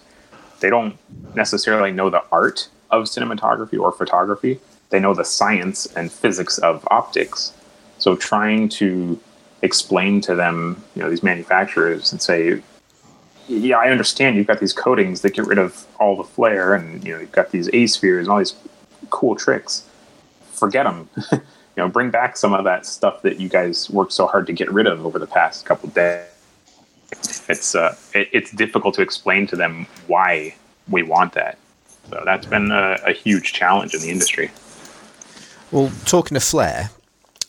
they 0.62 0.70
don't 0.70 0.98
necessarily 1.36 1.92
know 1.92 2.10
the 2.10 2.24
art 2.32 2.70
of 2.92 3.04
cinematography 3.06 3.78
or 3.78 3.92
photography 3.92 4.58
they 4.90 5.02
know 5.02 5.14
the 5.14 5.26
science 5.26 5.86
and 5.98 6.12
physics 6.12 6.58
of 6.60 6.88
optics 6.92 7.52
so 7.98 8.16
trying 8.16 8.70
to 8.70 9.20
explain 9.64 10.22
to 10.22 10.34
them 10.34 10.82
you 10.96 11.02
know 11.04 11.10
these 11.10 11.24
manufacturers 11.24 12.14
and 12.14 12.22
say 12.22 12.62
yeah, 13.52 13.78
I 13.78 13.90
understand 13.90 14.38
you've 14.38 14.48
got 14.48 14.60
these 14.60 14.74
coatings 14.74 15.22
that 15.22 15.34
get 15.34 15.46
rid 15.46 15.58
of 15.58 15.86
all 16.00 16.16
the 16.16 16.24
flare, 16.24 16.74
and 16.74 17.04
you 17.04 17.14
know 17.14 17.20
you've 17.20 17.32
got 17.32 17.52
these 17.52 17.68
aspheres 17.70 18.26
and 18.26 18.32
all 18.32 18.40
these 18.40 18.56
cool 19.10 19.36
tricks, 19.36 19.84
forget 20.54 20.86
them. 20.86 21.10
you 21.32 21.42
know, 21.78 21.90
bring 21.90 22.10
back 22.10 22.38
some 22.38 22.54
of 22.54 22.64
that 22.64 22.86
stuff 22.86 23.22
that 23.24 23.40
you 23.40 23.50
guys 23.50 23.90
worked 23.90 24.14
so 24.14 24.28
hard 24.28 24.48
to 24.48 24.54
get 24.54 24.72
rid 24.72 24.88
of 24.88 25.06
over 25.06 25.20
the 25.20 25.28
past 25.28 25.66
couple 25.66 25.90
days. 25.90 26.26
It's 27.50 27.76
uh, 27.76 27.96
it, 28.14 28.30
it's 28.32 28.52
difficult 28.52 28.96
to 28.96 29.02
explain 29.02 29.48
to 29.48 29.56
them 29.56 29.86
why 30.08 30.56
we 30.90 31.04
want 31.04 31.34
that. 31.34 31.58
So 32.10 32.22
that's 32.26 32.46
been 32.46 32.72
a, 32.72 32.98
a 33.06 33.14
huge 33.14 33.54
challenge 33.54 33.94
in 33.94 34.02
the 34.02 34.10
industry. 34.10 34.50
Well, 35.72 35.92
talking 36.06 36.36
of 36.36 36.44
flare, 36.44 36.90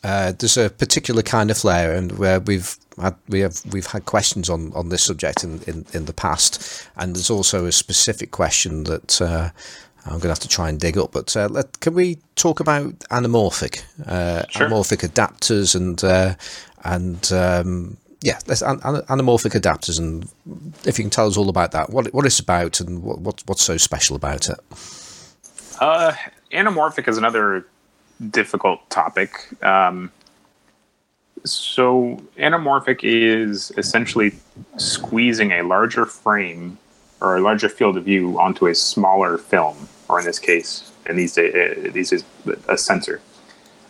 uh, 0.05 0.33
there's 0.33 0.57
a 0.57 0.71
particular 0.71 1.23
kind 1.23 1.51
of 1.51 1.59
flare, 1.59 1.95
and 1.95 2.19
where 2.19 2.41
we've 2.41 2.77
had 3.01 3.15
we 3.29 3.41
have 3.41 3.63
we've 3.73 3.87
had 3.87 4.05
questions 4.05 4.51
on, 4.51 4.73
on 4.75 4.89
this 4.89 5.03
subject 5.03 5.45
in, 5.45 5.63
in, 5.63 5.87
in 5.93 6.05
the 6.07 6.13
past, 6.13 6.89
and 6.97 7.15
there's 7.15 7.31
also 7.31 7.67
a 7.67 7.73
specific 7.73 8.31
question 8.31 8.85
that 8.85 9.21
uh, 9.21 9.51
I'm 10.05 10.13
going 10.13 10.23
to 10.23 10.29
have 10.29 10.39
to 10.41 10.49
try 10.49 10.69
and 10.69 10.81
dig 10.81 10.99
up. 10.99 11.13
But 11.13 11.37
uh, 11.37 11.49
let, 11.51 11.81
can 11.81 11.95
we 11.95 12.19
talk 12.35 12.61
about 12.61 12.99
anamorphic 13.11 13.85
uh, 14.07 14.45
sure. 14.49 14.69
anamorphic 14.69 15.09
adapters 15.09 15.75
and 15.75 16.03
uh, 16.03 16.35
and 16.85 17.33
um, 17.33 17.97
yeah, 18.23 18.39
let's 18.47 18.63
an, 18.63 18.81
an, 18.85 19.03
anamorphic 19.03 19.53
adapters, 19.53 19.99
and 19.99 20.29
if 20.85 20.99
you 20.99 21.05
can 21.05 21.11
tell 21.11 21.29
us 21.29 21.37
all 21.37 21.49
about 21.49 21.73
that, 21.73 21.91
what 21.91 22.13
what 22.13 22.27
it's 22.27 22.41
about, 22.41 22.81
and 22.81 23.03
what, 23.03 23.21
what 23.21 23.43
what's 23.47 23.63
so 23.63 23.77
special 23.77 24.17
about 24.17 24.49
it. 24.49 24.59
Uh, 25.81 26.13
anamorphic 26.53 27.09
is 27.09 27.19
another 27.19 27.67
difficult 28.31 28.89
topic. 28.91 29.49
Um, 29.63 30.11
so 31.45 32.23
anamorphic 32.39 33.01
is 33.03 33.73
essentially 33.77 34.33
squeezing 34.77 35.53
a 35.53 35.63
larger 35.63 36.07
frame 36.07 36.79
or 37.21 37.37
a 37.37 37.41
larger 37.41 37.69
field 37.69 37.97
of 37.97 38.05
view 38.05 38.39
onto 38.39 38.67
a 38.67 38.75
smaller 38.75 39.39
film, 39.39 39.89
or 40.09 40.19
in 40.19 40.27
this 40.27 40.39
case, 40.39 40.91
in 41.07 41.17
these 41.17 41.35
days, 41.35 41.55
uh, 41.55 41.91
these 41.93 42.11
days 42.11 42.25
a 42.69 42.77
sensor. 42.77 43.21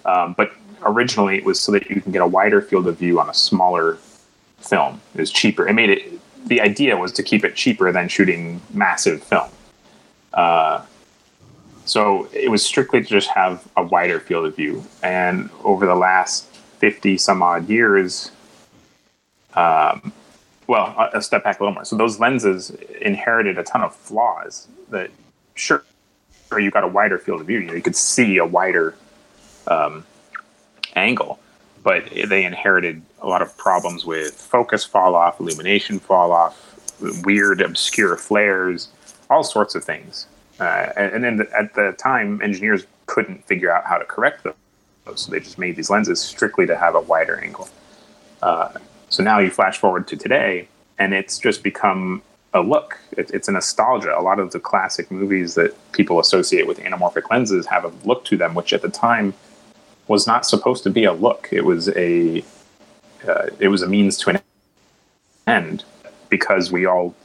Um, 0.04 0.34
but 0.34 0.52
originally, 0.82 1.38
it 1.38 1.44
was 1.44 1.60
so 1.60 1.72
that 1.72 1.88
you 1.88 2.00
can 2.00 2.12
get 2.12 2.22
a 2.22 2.26
wider 2.26 2.60
field 2.60 2.86
of 2.86 2.98
view 2.98 3.20
on 3.20 3.28
a 3.30 3.34
smaller 3.34 3.98
film. 4.58 5.00
It 5.14 5.20
was 5.20 5.30
cheaper. 5.30 5.66
It 5.66 5.74
made 5.74 5.90
it. 5.90 6.20
The 6.46 6.60
idea 6.60 6.96
was 6.96 7.12
to 7.12 7.22
keep 7.22 7.44
it 7.44 7.54
cheaper 7.54 7.92
than 7.92 8.08
shooting 8.08 8.60
massive 8.72 9.22
film. 9.22 9.48
Uh, 10.34 10.82
so 11.84 12.28
it 12.32 12.50
was 12.50 12.64
strictly 12.64 13.02
to 13.02 13.08
just 13.08 13.28
have 13.28 13.66
a 13.76 13.82
wider 13.82 14.20
field 14.20 14.46
of 14.46 14.56
view. 14.56 14.84
And 15.02 15.50
over 15.64 15.86
the 15.86 15.94
last 15.94 16.44
fifty 16.78 17.16
some 17.18 17.42
odd 17.42 17.68
years, 17.68 18.30
um, 19.54 20.12
well, 20.66 21.10
a 21.12 21.20
step 21.20 21.44
back 21.44 21.60
a 21.60 21.62
little 21.62 21.74
more. 21.74 21.84
So 21.84 21.96
those 21.96 22.18
lenses 22.18 22.70
inherited 23.00 23.58
a 23.58 23.62
ton 23.62 23.82
of 23.82 23.94
flaws. 23.94 24.68
That 24.90 25.10
sure, 25.54 25.84
sure 26.48 26.58
you 26.58 26.70
got 26.70 26.84
a 26.84 26.88
wider 26.88 27.18
field 27.18 27.40
of 27.40 27.46
view. 27.46 27.58
You, 27.58 27.66
know, 27.66 27.74
you 27.74 27.82
could 27.82 27.96
see 27.96 28.38
a 28.38 28.46
wider 28.46 28.94
um, 29.66 30.04
angle, 30.96 31.38
but 31.82 32.04
they 32.10 32.44
inherited 32.44 33.02
a 33.20 33.26
lot 33.26 33.42
of 33.42 33.56
problems 33.56 34.04
with 34.04 34.34
focus 34.34 34.84
fall 34.84 35.14
off, 35.14 35.40
illumination 35.40 35.98
fall 35.98 36.32
off, 36.32 36.54
weird 37.24 37.60
obscure 37.60 38.16
flares, 38.16 38.88
all 39.30 39.44
sorts 39.44 39.74
of 39.74 39.84
things. 39.84 40.26
Uh, 40.62 40.92
and, 40.96 41.24
then 41.24 41.44
at 41.58 41.74
the 41.74 41.90
time, 41.98 42.40
engineers 42.40 42.86
couldn't 43.06 43.44
figure 43.46 43.68
out 43.68 43.84
how 43.84 43.98
to 43.98 44.04
correct 44.04 44.44
them, 44.44 44.54
so 45.16 45.32
they 45.32 45.40
just 45.40 45.58
made 45.58 45.74
these 45.74 45.90
lenses 45.90 46.20
strictly 46.20 46.66
to 46.66 46.76
have 46.76 46.94
a 46.94 47.00
wider 47.00 47.36
angle. 47.40 47.68
Uh, 48.42 48.70
so 49.08 49.24
now 49.24 49.40
you 49.40 49.50
flash 49.50 49.78
forward 49.78 50.06
to 50.06 50.16
today, 50.16 50.68
and 51.00 51.14
it's 51.14 51.36
just 51.40 51.64
become 51.64 52.22
a 52.54 52.60
look. 52.60 52.96
It, 53.16 53.32
it's 53.32 53.48
a 53.48 53.52
nostalgia. 53.52 54.16
A 54.16 54.22
lot 54.22 54.38
of 54.38 54.52
the 54.52 54.60
classic 54.60 55.10
movies 55.10 55.56
that 55.56 55.74
people 55.90 56.20
associate 56.20 56.68
with 56.68 56.78
anamorphic 56.78 57.28
lenses 57.28 57.66
have 57.66 57.84
a 57.84 57.92
look 58.06 58.24
to 58.26 58.36
them, 58.36 58.54
which 58.54 58.72
at 58.72 58.82
the 58.82 58.88
time 58.88 59.34
was 60.06 60.28
not 60.28 60.46
supposed 60.46 60.84
to 60.84 60.90
be 60.90 61.02
a 61.02 61.12
look. 61.12 61.48
It 61.50 61.64
was 61.64 61.88
a 61.96 62.44
uh, 63.26 63.46
it 63.58 63.66
was 63.66 63.82
a 63.82 63.88
means 63.88 64.16
to 64.18 64.30
an 64.30 64.40
end 65.48 65.82
because 66.28 66.70
we 66.70 66.86
all 66.86 67.16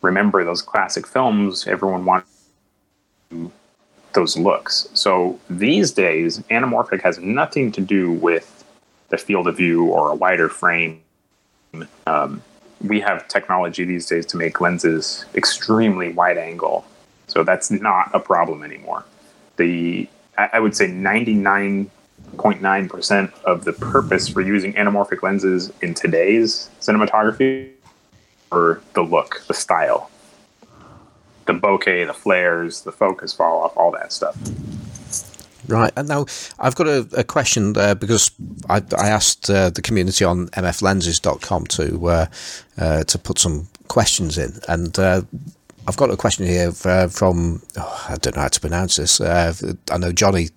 remember 0.00 0.42
those 0.42 0.62
classic 0.62 1.06
films. 1.06 1.66
Everyone 1.66 2.06
wanted 2.06 2.24
those 4.12 4.36
looks. 4.36 4.88
So 4.94 5.38
these 5.50 5.92
days, 5.92 6.38
anamorphic 6.50 7.02
has 7.02 7.18
nothing 7.18 7.72
to 7.72 7.80
do 7.80 8.12
with 8.12 8.64
the 9.10 9.18
field 9.18 9.48
of 9.48 9.56
view 9.56 9.86
or 9.86 10.10
a 10.10 10.14
wider 10.14 10.48
frame. 10.48 11.00
Um, 12.06 12.42
we 12.80 13.00
have 13.00 13.28
technology 13.28 13.84
these 13.84 14.06
days 14.06 14.26
to 14.26 14.36
make 14.36 14.60
lenses 14.60 15.24
extremely 15.34 16.12
wide 16.12 16.38
angle. 16.38 16.84
So 17.26 17.42
that's 17.42 17.70
not 17.70 18.10
a 18.14 18.20
problem 18.20 18.62
anymore. 18.62 19.04
The 19.56 20.08
I 20.36 20.60
would 20.60 20.76
say 20.76 20.86
99 20.86 21.90
0.9% 22.36 23.32
of 23.44 23.64
the 23.64 23.72
purpose 23.72 24.28
for 24.28 24.40
using 24.40 24.72
anamorphic 24.74 25.22
lenses 25.22 25.72
in 25.82 25.94
today's 25.94 26.68
cinematography 26.80 27.70
or 28.50 28.80
the 28.94 29.02
look, 29.02 29.42
the 29.46 29.54
style, 29.54 30.10
the 31.48 31.54
bokeh, 31.54 32.06
the 32.06 32.14
flares, 32.14 32.82
the 32.82 32.92
focus 32.92 33.32
fall 33.32 33.64
off, 33.64 33.76
all 33.76 33.90
that 33.90 34.12
stuff. 34.12 34.36
Right, 35.66 35.92
and 35.96 36.08
now 36.08 36.26
I've 36.58 36.76
got 36.76 36.86
a, 36.86 37.06
a 37.16 37.24
question 37.24 37.72
there 37.72 37.94
because 37.94 38.30
I, 38.70 38.76
I 38.96 39.08
asked 39.08 39.50
uh, 39.50 39.70
the 39.70 39.82
community 39.82 40.24
on 40.24 40.48
mflenses.com 40.48 41.66
to 41.66 42.08
uh, 42.08 42.26
uh, 42.78 43.04
to 43.04 43.18
put 43.18 43.38
some 43.38 43.68
questions 43.88 44.38
in, 44.38 44.52
and 44.68 44.98
uh, 44.98 45.22
I've 45.86 45.96
got 45.96 46.10
a 46.10 46.16
question 46.16 46.46
here 46.46 46.72
uh, 46.84 47.08
from 47.08 47.60
oh, 47.76 48.06
I 48.08 48.16
don't 48.16 48.36
know 48.36 48.42
how 48.42 48.48
to 48.48 48.60
pronounce 48.60 48.96
this. 48.96 49.20
Uh, 49.20 49.52
I 49.90 49.98
know 49.98 50.12
Johnny 50.12 50.48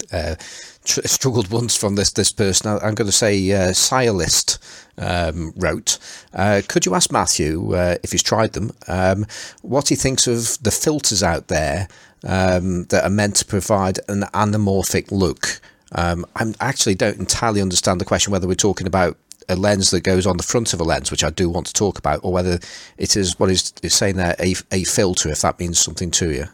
tr- 0.91 1.07
struggled 1.07 1.49
once 1.49 1.75
from 1.75 1.95
this 1.95 2.11
this 2.11 2.31
person. 2.31 2.67
I, 2.67 2.87
am 2.87 2.95
going 2.95 3.07
to 3.07 3.11
say 3.11 3.51
uh, 3.51 3.71
Sialist 3.71 4.59
um, 4.97 5.53
wrote. 5.55 5.97
Uh, 6.33 6.61
could 6.67 6.85
you 6.85 6.95
ask 6.95 7.11
Matthew 7.11 7.73
uh, 7.73 7.95
if 8.03 8.11
he's 8.11 8.23
tried 8.23 8.53
them? 8.53 8.71
Um, 8.87 9.25
what 9.61 9.89
he 9.89 9.95
thinks 9.95 10.27
of 10.27 10.61
the 10.61 10.71
filters 10.71 11.23
out 11.23 11.47
there 11.47 11.87
um, 12.27 12.85
that 12.85 13.03
are 13.03 13.09
meant 13.09 13.37
to 13.37 13.45
provide 13.45 13.99
an 14.07 14.21
anamorphic 14.33 15.11
look. 15.11 15.61
Um, 15.93 16.25
I 16.35 16.53
actually 16.61 16.95
don't 16.95 17.19
entirely 17.19 17.61
understand 17.61 17.99
the 17.99 18.05
question 18.05 18.31
whether 18.31 18.47
we're 18.47 18.55
talking 18.55 18.87
about 18.87 19.17
a 19.49 19.55
lens 19.55 19.89
that 19.91 20.01
goes 20.01 20.25
on 20.25 20.37
the 20.37 20.43
front 20.43 20.73
of 20.73 20.79
a 20.79 20.83
lens, 20.83 21.11
which 21.11 21.23
I 21.23 21.29
do 21.29 21.49
want 21.49 21.67
to 21.67 21.73
talk 21.73 21.97
about, 21.97 22.21
or 22.23 22.31
whether 22.31 22.59
it 22.97 23.17
is 23.17 23.37
what 23.39 23.49
is 23.49 23.73
saying 23.87 24.15
there 24.15 24.35
a, 24.39 24.55
a 24.71 24.83
filter, 24.83 25.29
if 25.29 25.41
that 25.41 25.59
means 25.59 25.79
something 25.79 26.11
to 26.11 26.31
you. 26.31 26.45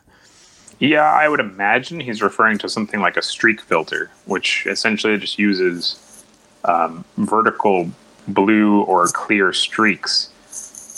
Yeah, 0.80 1.12
I 1.12 1.28
would 1.28 1.40
imagine 1.40 2.00
he's 2.00 2.22
referring 2.22 2.60
to 2.60 2.70
something 2.70 3.00
like 3.00 3.18
a 3.18 3.22
streak 3.22 3.62
filter, 3.62 4.12
which 4.26 4.68
essentially 4.68 5.18
just 5.18 5.40
uses 5.40 6.24
um, 6.66 7.04
vertical 7.18 7.90
blue 8.28 8.82
or 8.84 9.08
clear 9.08 9.54
streaks 9.54 10.30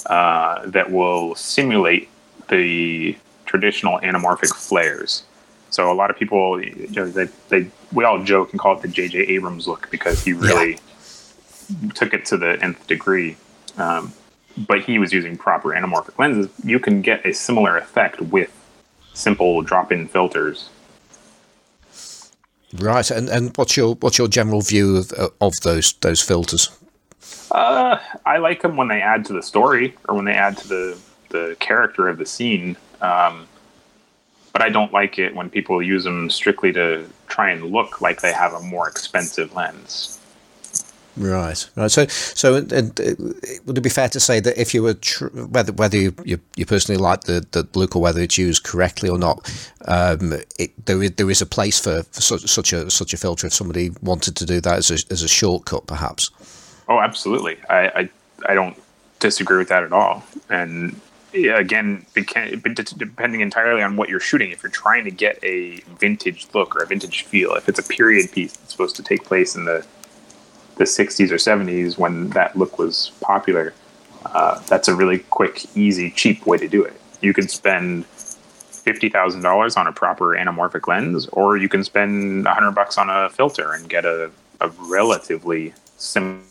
uh, 0.08 0.66
that 0.66 0.92
will 0.92 1.36
simulate 1.36 2.10
the 2.50 3.18
traditional 3.46 4.00
anamorphic 4.00 4.54
flares. 4.56 5.24
So 5.70 5.92
a 5.92 5.94
lot 5.94 6.10
of 6.10 6.18
people, 6.18 6.62
you 6.64 6.90
know, 6.90 7.10
they, 7.10 7.30
they 7.50 7.70
we 7.94 8.04
all 8.04 8.24
joke 8.24 8.52
and 8.52 8.60
call 8.60 8.76
it 8.76 8.82
the 8.82 8.88
J.J. 8.88 9.20
Abrams 9.20 9.68
look 9.68 9.90
because 9.92 10.24
he 10.24 10.34
really 10.34 10.72
yeah. 10.72 11.92
took 11.94 12.14
it 12.14 12.26
to 12.26 12.38
the 12.38 12.62
nth 12.62 12.86
degree. 12.88 13.38
Um, 13.78 14.14
but 14.58 14.82
he 14.82 15.00
was 15.00 15.14
using 15.14 15.38
proper 15.38 15.70
anamorphic 15.70 16.18
lenses. 16.18 16.50
You 16.64 16.80
can 16.80 17.02
get 17.02 17.26
a 17.26 17.34
similar 17.34 17.78
effect 17.78 18.20
with 18.20 18.52
simple 19.20 19.62
drop-in 19.62 20.08
filters. 20.08 20.70
Right, 22.78 23.10
and 23.10 23.30
and 23.30 23.56
what's 23.58 23.76
your 23.76 23.96
what's 23.96 24.18
your 24.18 24.28
general 24.28 24.62
view 24.62 24.98
of 24.98 25.12
of 25.42 25.60
those 25.62 25.94
those 26.02 26.22
filters? 26.22 26.70
Uh, 27.52 27.98
I 28.26 28.38
like 28.38 28.62
them 28.62 28.78
when 28.78 28.88
they 28.88 29.02
add 29.02 29.26
to 29.26 29.34
the 29.34 29.42
story 29.42 29.96
or 30.08 30.16
when 30.16 30.26
they 30.26 30.34
add 30.34 30.58
to 30.58 30.68
the 30.68 30.98
the 31.30 31.58
character 31.60 32.08
of 32.08 32.18
the 32.18 32.26
scene. 32.26 32.78
Um, 33.02 33.48
but 34.54 34.62
I 34.62 34.70
don't 34.70 34.94
like 34.94 35.18
it 35.18 35.36
when 35.36 35.50
people 35.50 35.82
use 35.82 36.04
them 36.04 36.30
strictly 36.30 36.72
to 36.74 37.08
try 37.28 37.52
and 37.52 37.66
look 37.66 38.02
like 38.02 38.22
they 38.22 38.34
have 38.34 38.54
a 38.54 38.60
more 38.60 38.88
expensive 38.88 39.54
lens. 39.56 40.19
Right, 41.18 41.70
right. 41.76 41.92
So, 41.92 42.06
so, 42.08 42.56
and, 42.56 43.00
uh, 43.00 43.16
would 43.66 43.78
it 43.78 43.82
be 43.82 43.90
fair 43.90 44.10
to 44.10 44.20
say 44.20 44.40
that 44.40 44.58
if 44.60 44.74
you 44.74 44.84
were 44.84 44.94
tr- 44.94 45.28
whether 45.28 45.74
whether 45.74 45.98
you, 45.98 46.16
you, 46.24 46.40
you, 46.56 46.66
personally 46.66 47.02
like 47.02 47.22
the, 47.22 47.46
the 47.52 47.68
look 47.78 47.96
or 47.96 48.02
whether 48.02 48.22
it's 48.22 48.38
used 48.38 48.64
correctly 48.64 49.10
or 49.10 49.18
not, 49.18 49.52
um, 49.86 50.34
it, 50.58 50.86
there 50.86 51.04
is 51.04 51.12
there 51.12 51.30
is 51.30 51.42
a 51.42 51.46
place 51.46 51.80
for, 51.80 52.04
for 52.04 52.22
such, 52.22 52.42
such 52.42 52.74
a 52.74 52.90
such 52.90 53.14
a 53.14 53.18
filter 53.18 53.48
if 53.48 53.54
somebody 53.54 53.92
wanted 54.02 54.36
to 54.38 54.46
do 54.46 54.62
that 54.62 54.78
as 54.78 54.92
a 54.92 54.98
as 55.12 55.24
a 55.24 55.28
shortcut, 55.28 55.88
perhaps. 55.88 56.32
Oh, 56.88 57.00
absolutely. 57.00 57.58
I 57.70 57.88
I, 57.88 58.10
I 58.48 58.54
don't 58.54 58.78
disagree 59.20 59.58
with 59.58 59.70
that 59.70 59.84
at 59.84 59.92
all. 59.92 60.24
And 60.50 61.00
again, 61.34 62.06
depending 62.14 63.42
entirely 63.42 63.84
on 63.84 63.96
what 63.96 64.10
you're 64.10 64.20
shooting, 64.20 64.52
if 64.52 64.64
you're 64.64 64.72
trying 64.72 65.04
to 65.04 65.12
get 65.12 65.38
a 65.44 65.82
vintage 66.00 66.48
look 66.54 66.76
or 66.76 66.84
a 66.84 66.88
vintage 66.88 67.24
feel, 67.24 67.54
if 67.56 67.70
it's 67.70 67.80
a 67.80 67.84
period 67.84 68.32
piece 68.32 68.56
that's 68.56 68.72
supposed 68.72 68.96
to 68.96 69.04
take 69.04 69.26
place 69.26 69.56
in 69.56 69.66
the 69.66 69.86
the 70.80 70.86
60s 70.86 71.30
or 71.30 71.36
70s 71.36 71.98
when 71.98 72.30
that 72.30 72.56
look 72.56 72.80
was 72.80 73.12
popular, 73.22 73.74
uh, 74.26 74.60
that's 74.62 74.88
a 74.88 74.96
really 74.96 75.20
quick, 75.20 75.66
easy, 75.76 76.10
cheap 76.10 76.46
way 76.46 76.58
to 76.58 76.68
do 76.68 76.84
it. 76.84 77.00
You 77.22 77.34
can 77.34 77.48
spend 77.48 78.06
fifty 78.06 79.10
thousand 79.10 79.42
dollars 79.42 79.76
on 79.76 79.88
a 79.88 79.92
proper 79.92 80.36
anamorphic 80.36 80.88
lens, 80.88 81.28
or 81.28 81.58
you 81.58 81.70
can 81.70 81.84
spend 81.84 82.48
a 82.48 82.54
hundred 82.54 82.72
bucks 82.72 82.98
on 82.98 83.10
a 83.10 83.30
filter 83.30 83.74
and 83.74 83.90
get 83.90 84.06
a, 84.06 84.32
a 84.62 84.70
relatively 84.80 85.74
sim. 85.98 86.44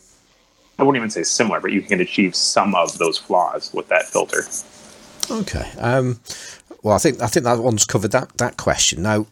I 0.77 0.83
wouldn't 0.83 0.97
even 0.97 1.09
say 1.09 1.23
similar, 1.23 1.59
but 1.59 1.71
you 1.71 1.81
can 1.81 1.99
achieve 1.99 2.35
some 2.35 2.75
of 2.75 2.97
those 2.99 3.17
flaws 3.17 3.73
with 3.73 3.89
that 3.89 4.05
filter. 4.05 4.43
Okay. 5.29 5.69
Um, 5.79 6.19
well, 6.83 6.95
I 6.95 6.99
think 6.99 7.21
I 7.21 7.27
think 7.27 7.45
that 7.45 7.59
one's 7.59 7.83
covered 7.83 8.11
that 8.11 8.37
that 8.37 8.57
question. 8.57 9.01
Now, 9.01 9.25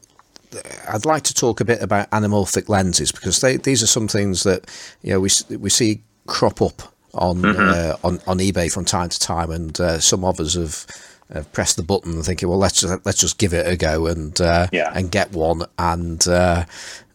I'd 0.90 1.06
like 1.06 1.24
to 1.24 1.34
talk 1.34 1.60
a 1.60 1.66
bit 1.66 1.82
about 1.82 2.10
anamorphic 2.12 2.70
lenses 2.70 3.12
because 3.12 3.42
they, 3.42 3.58
these 3.58 3.84
are 3.84 3.88
some 3.88 4.08
things 4.08 4.44
that 4.44 4.66
you 5.02 5.12
know 5.12 5.20
we 5.20 5.30
we 5.58 5.70
see 5.70 6.02
crop 6.26 6.62
up 6.62 6.94
on 7.14 7.42
mm-hmm. 7.42 7.60
uh, 7.60 8.08
on 8.08 8.20
on 8.28 8.40
eBay 8.40 8.72
from 8.72 8.86
time 8.86 9.10
to 9.10 9.20
time, 9.20 9.52
and 9.52 9.80
uh, 9.80 10.00
some 10.00 10.24
of 10.24 10.40
us 10.40 10.54
have. 10.56 10.86
Uh, 11.30 11.44
pressed 11.52 11.76
the 11.76 11.84
button 11.84 12.24
thinking, 12.24 12.48
well, 12.48 12.58
let's 12.58 12.80
just, 12.80 13.06
let's 13.06 13.20
just 13.20 13.38
give 13.38 13.54
it 13.54 13.68
a 13.68 13.76
go 13.76 14.08
and 14.08 14.40
uh, 14.40 14.66
yeah. 14.72 14.94
and 14.96 15.12
get 15.12 15.30
one, 15.34 15.62
and, 15.78 16.26
uh, 16.26 16.64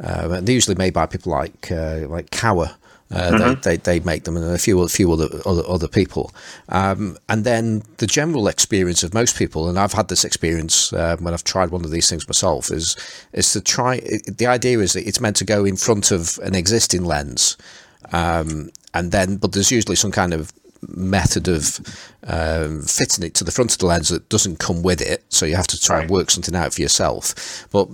uh, 0.04 0.28
they're 0.28 0.54
usually 0.54 0.74
made 0.74 0.92
by 0.92 1.06
people 1.06 1.32
like 1.32 1.70
like 1.70 2.30
Kowa, 2.30 2.76
uh, 3.12 3.30
mm-hmm. 3.30 3.60
they, 3.60 3.76
they, 3.76 3.98
they, 3.98 4.04
make 4.04 4.24
them 4.24 4.36
and 4.36 4.44
a 4.46 4.58
few, 4.58 4.80
a 4.80 4.88
few 4.88 5.12
other, 5.12 5.28
other, 5.44 5.62
other 5.68 5.88
people. 5.88 6.32
Um, 6.68 7.18
and 7.28 7.44
then 7.44 7.82
the 7.98 8.06
general 8.06 8.48
experience 8.48 9.02
of 9.02 9.12
most 9.12 9.36
people, 9.36 9.68
and 9.68 9.78
I've 9.78 9.92
had 9.92 10.08
this 10.08 10.24
experience 10.24 10.92
uh, 10.92 11.16
when 11.18 11.34
I've 11.34 11.44
tried 11.44 11.70
one 11.70 11.84
of 11.84 11.90
these 11.90 12.08
things 12.08 12.26
myself, 12.26 12.70
is, 12.70 12.96
is 13.32 13.52
to 13.52 13.60
try. 13.60 13.96
It, 13.96 14.38
the 14.38 14.46
idea 14.46 14.78
is 14.78 14.94
that 14.94 15.06
it's 15.06 15.20
meant 15.20 15.36
to 15.36 15.44
go 15.44 15.64
in 15.64 15.76
front 15.76 16.10
of 16.10 16.38
an 16.42 16.54
existing 16.54 17.04
lens. 17.04 17.56
Um, 18.12 18.70
and 18.94 19.12
then, 19.12 19.36
but 19.36 19.52
there's 19.52 19.70
usually 19.70 19.96
some 19.96 20.12
kind 20.12 20.32
of 20.32 20.52
method 20.88 21.48
of 21.48 21.80
um, 22.24 22.82
fitting 22.82 23.24
it 23.24 23.34
to 23.34 23.44
the 23.44 23.52
front 23.52 23.72
of 23.72 23.78
the 23.78 23.86
lens 23.86 24.08
that 24.08 24.28
doesn't 24.28 24.58
come 24.58 24.82
with 24.82 25.00
it. 25.00 25.24
So 25.28 25.46
you 25.46 25.56
have 25.56 25.66
to 25.68 25.80
try 25.80 25.96
right. 25.96 26.02
and 26.02 26.10
work 26.10 26.30
something 26.30 26.56
out 26.56 26.74
for 26.74 26.82
yourself. 26.82 27.66
But 27.70 27.88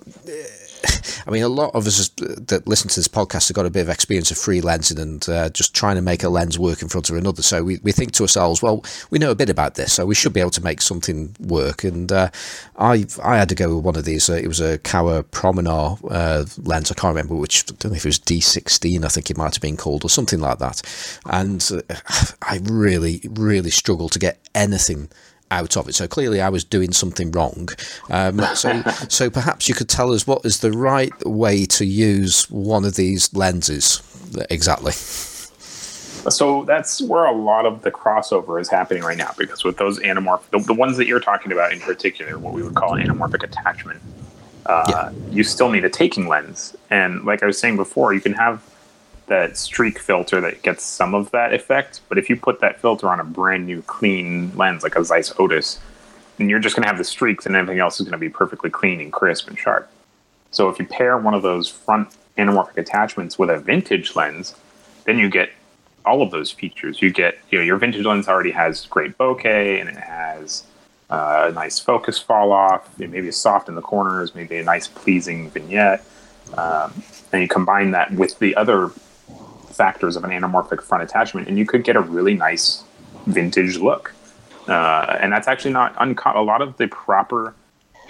I 1.27 1.31
mean, 1.31 1.43
a 1.43 1.49
lot 1.49 1.75
of 1.75 1.87
us 1.87 2.09
that 2.09 2.63
listen 2.67 2.89
to 2.89 2.97
this 2.97 3.09
podcast 3.09 3.49
have 3.49 3.55
got 3.55 3.67
a 3.67 3.71
bit 3.71 3.83
of 3.83 3.89
experience 3.89 4.31
of 4.31 4.39
free 4.39 4.61
lensing 4.61 4.99
and 4.99 5.29
uh, 5.29 5.51
just 5.51 5.75
trying 5.75 5.97
to 5.97 6.03
make 6.03 6.23
a 6.23 6.29
lens 6.29 6.59
work 6.59 6.83
in 6.83 6.89
front 6.89 7.11
of 7.11 7.17
another. 7.17 7.43
So 7.43 7.63
we, 7.63 7.79
we 7.83 7.93
think 7.93 8.13
to 8.13 8.25
ourselves, 8.25 8.63
well, 8.63 8.85
we 9.11 9.19
know 9.19 9.31
a 9.31 9.35
bit 9.35 9.51
about 9.51 9.75
this, 9.75 9.93
so 9.93 10.07
we 10.07 10.15
should 10.15 10.33
be 10.33 10.41
able 10.41 10.51
to 10.51 10.65
make 10.65 10.81
something 10.81 11.35
work. 11.41 11.85
And 11.85 12.11
uh, 12.11 12.31
I 12.77 13.07
I 13.23 13.37
had 13.37 13.49
to 13.51 13.55
go 13.55 13.75
with 13.77 13.85
one 13.85 13.97
of 13.97 14.05
these. 14.05 14.31
Uh, 14.31 14.35
it 14.35 14.49
was 14.49 14.61
a 14.61 14.79
Kowa 14.79 15.25
Prominar 15.25 15.99
uh, 16.11 16.45
lens. 16.63 16.91
I 16.91 16.95
can't 16.95 17.15
remember 17.15 17.35
which. 17.35 17.65
I 17.71 17.75
don't 17.79 17.93
know 17.93 17.97
if 17.97 18.05
it 18.05 18.09
was 18.09 18.19
D16. 18.19 19.05
I 19.05 19.09
think 19.09 19.31
it 19.31 19.37
might 19.37 19.55
have 19.55 19.63
been 19.63 19.77
called 19.77 20.05
or 20.05 20.11
something 20.11 20.41
like 20.41 20.59
that. 20.59 20.83
And 21.27 21.67
uh, 21.73 21.95
I 22.43 22.61
really 22.65 23.21
really 23.31 23.71
struggled 23.71 24.13
to 24.13 24.19
get 24.19 24.39
anything 24.55 25.09
out 25.51 25.77
of 25.77 25.89
it. 25.89 25.95
So 25.95 26.07
clearly, 26.07 26.41
I 26.41 26.49
was 26.49 26.65
doing 26.65 26.93
something 26.93 27.31
wrong. 27.31 27.69
Um, 28.11 28.41
so, 28.55 28.83
so 29.09 29.31
perhaps 29.31 29.69
you 29.69 29.75
could 29.75 29.89
tell 29.89 30.13
us 30.13 30.27
what 30.27 30.45
is 30.45 30.61
the 30.61 30.73
right 30.73 31.13
way 31.27 31.65
to 31.67 31.85
use 31.85 32.51
one 32.51 32.85
of 32.85 32.97
these 32.97 33.33
lenses 33.35 34.03
exactly. 34.51 34.93
So 34.93 36.65
that's 36.65 37.01
where 37.01 37.25
a 37.25 37.33
lot 37.33 37.65
of 37.65 37.83
the 37.83 37.91
crossover 37.91 38.61
is 38.61 38.69
happening 38.69 39.03
right 39.03 39.17
now, 39.17 39.33
because 39.39 39.65
with 39.65 39.79
those 39.79 39.99
anamorphic, 40.01 40.51
the, 40.51 40.59
the 40.59 40.75
ones 40.75 40.97
that 40.99 41.07
you're 41.07 41.21
talking 41.21 41.53
about 41.53 41.73
in 41.73 41.81
particular, 41.81 42.39
what 42.39 42.53
we 42.53 42.63
would 42.63 42.75
call 42.75 42.95
an 42.95 43.07
anamorphic 43.07 43.43
attachment, 43.43 44.01
uh, 44.67 44.85
yeah. 44.89 45.11
you 45.31 45.43
still 45.43 45.71
need 45.71 45.85
a 45.85 45.91
taking 45.91 46.29
lens. 46.29 46.77
And 46.91 47.25
like 47.25 47.43
I 47.43 47.47
was 47.47 47.59
saying 47.59 47.77
before, 47.77 48.13
you 48.13 48.21
can 48.21 48.35
have 48.35 48.63
that 49.29 49.57
streak 49.57 49.99
filter 49.99 50.41
that 50.41 50.63
gets 50.63 50.85
some 50.85 51.15
of 51.15 51.31
that 51.31 51.55
effect. 51.55 52.01
But 52.09 52.19
if 52.19 52.29
you 52.29 52.37
put 52.37 52.61
that 52.61 52.81
filter 52.81 53.09
on 53.09 53.21
a 53.21 53.25
brand 53.25 53.67
new 53.67 53.83
clean 53.83 54.57
lens 54.57 54.83
like 54.83 54.97
a 54.97 55.05
Zeiss 55.05 55.33
Otus, 55.39 55.79
then 56.37 56.49
you're 56.49 56.59
just 56.59 56.77
going 56.77 56.83
to 56.83 56.89
have 56.89 56.99
the 56.99 57.05
streaks 57.05 57.47
and 57.47 57.55
everything 57.57 57.81
else 57.81 58.01
is 58.01 58.05
going 58.05 58.13
to 58.13 58.19
be 58.19 58.29
perfectly 58.29 58.71
clean 58.71 59.01
and 59.01 59.13
crisp 59.13 59.49
and 59.49 59.59
sharp. 59.59 59.91
So 60.51 60.69
if 60.69 60.79
you 60.79 60.87
pair 60.87 61.19
one 61.19 61.35
of 61.35 61.43
those 61.43 61.69
front 61.69 62.09
anamorphic 62.37 62.77
attachments 62.77 63.39
with 63.39 63.51
a 63.51 63.59
vintage 63.59 64.17
lens, 64.17 64.55
then 65.05 65.19
you 65.19 65.29
get 65.29 65.51
all 66.07 66.23
of 66.23 66.31
those 66.31 66.51
features. 66.51 67.03
You 67.03 67.11
get, 67.13 67.39
you 67.51 67.59
know, 67.59 67.65
your 67.65 67.77
vintage 67.77 68.05
lens 68.05 68.29
already 68.29 68.53
has 68.53 68.87
great 68.87 69.19
bokeh 69.19 69.81
and 69.81 69.89
it 69.89 69.97
has 69.97 70.65
uh, 71.11 71.47
a 71.51 71.53
nice 71.53 71.79
focus 71.79 72.19
fall 72.19 72.53
off, 72.53 72.99
maybe 72.99 73.29
a 73.29 73.33
soft 73.33 73.69
in 73.69 73.75
the 73.75 73.83
corners, 73.83 74.35
maybe 74.35 74.57
a 74.59 74.65
nice 74.65 74.87
pleasing 74.89 75.51
vignette. 75.51 76.05
Um, 76.57 77.03
and 77.33 77.43
you 77.43 77.49
combine 77.49 77.91
that 77.91 78.13
with 78.13 78.39
the 78.39 78.57
other 78.57 78.91
factors 79.79 80.17
of 80.17 80.25
an 80.25 80.31
anamorphic 80.31 80.83
front 80.83 81.03
attachment, 81.05 81.49
and 81.49 81.57
you 81.57 81.65
could 81.65 81.85
get 81.85 81.97
a 81.97 82.01
really 82.01 82.35
nice 82.35 82.85
vintage 83.27 83.79
look. 83.79 84.13
Uh, 84.67 85.17
and 85.21 85.33
that's 85.33 85.49
actually 85.49 85.73
not 85.73 85.95
uncommon. 85.99 86.43
A 86.43 86.45
lot 86.45 86.61
of 86.61 86.77
the 86.77 86.89
proper 86.89 87.55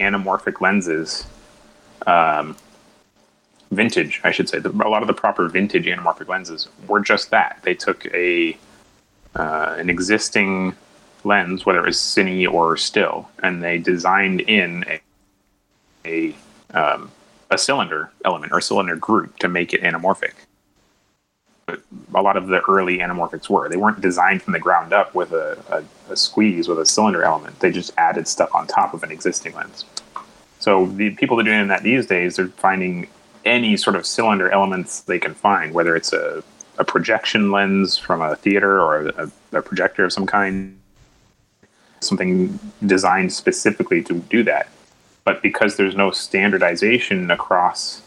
anamorphic 0.01 0.59
lenses, 0.59 1.25
um, 2.05 2.57
vintage, 3.71 4.19
I 4.25 4.31
should 4.31 4.49
say, 4.49 4.59
the, 4.59 4.71
a 4.71 4.89
lot 4.89 5.01
of 5.01 5.07
the 5.07 5.13
proper 5.13 5.47
vintage 5.47 5.85
anamorphic 5.85 6.27
lenses 6.27 6.67
were 6.87 6.99
just 6.99 7.29
that. 7.29 7.59
They 7.63 7.75
took 7.75 8.05
a 8.07 8.57
uh, 9.35 9.75
an 9.77 9.89
existing 9.89 10.75
lens, 11.23 11.65
whether 11.65 11.79
it 11.79 11.85
was 11.85 11.97
cine 11.97 12.51
or 12.51 12.75
still, 12.75 13.29
and 13.43 13.63
they 13.63 13.77
designed 13.77 14.41
in 14.41 14.83
a 14.87 14.99
a, 16.05 16.33
um, 16.73 17.11
a 17.51 17.57
cylinder 17.57 18.09
element 18.23 18.53
or 18.53 18.61
cylinder 18.61 18.95
group 18.95 19.37
to 19.39 19.49
make 19.49 19.73
it 19.73 19.81
anamorphic 19.81 20.31
a 22.13 22.21
lot 22.21 22.37
of 22.37 22.47
the 22.47 22.61
early 22.69 22.99
anamorphics 22.99 23.49
were. 23.49 23.69
They 23.69 23.77
weren't 23.77 24.01
designed 24.01 24.41
from 24.41 24.53
the 24.53 24.59
ground 24.59 24.93
up 24.93 25.13
with 25.15 25.31
a, 25.31 25.57
a, 25.69 26.11
a, 26.11 26.15
squeeze 26.15 26.67
with 26.67 26.79
a 26.79 26.85
cylinder 26.85 27.23
element. 27.23 27.59
They 27.59 27.71
just 27.71 27.91
added 27.97 28.27
stuff 28.27 28.53
on 28.53 28.67
top 28.67 28.93
of 28.93 29.03
an 29.03 29.11
existing 29.11 29.55
lens. 29.55 29.85
So 30.59 30.87
the 30.87 31.11
people 31.11 31.37
that 31.37 31.47
are 31.47 31.51
doing 31.51 31.67
that 31.67 31.83
these 31.83 32.05
days, 32.05 32.35
they're 32.35 32.47
finding 32.47 33.07
any 33.45 33.77
sort 33.77 33.95
of 33.95 34.05
cylinder 34.05 34.49
elements 34.49 35.01
they 35.01 35.19
can 35.19 35.33
find, 35.33 35.73
whether 35.73 35.95
it's 35.95 36.13
a, 36.13 36.43
a 36.77 36.83
projection 36.83 37.51
lens 37.51 37.97
from 37.97 38.21
a 38.21 38.35
theater 38.35 38.81
or 38.81 39.07
a, 39.07 39.31
a 39.53 39.61
projector 39.61 40.05
of 40.05 40.13
some 40.13 40.25
kind, 40.25 40.77
something 42.01 42.59
designed 42.85 43.31
specifically 43.31 44.03
to 44.03 44.15
do 44.15 44.43
that. 44.43 44.69
But 45.23 45.41
because 45.41 45.77
there's 45.77 45.95
no 45.95 46.11
standardization 46.11 47.31
across 47.31 48.01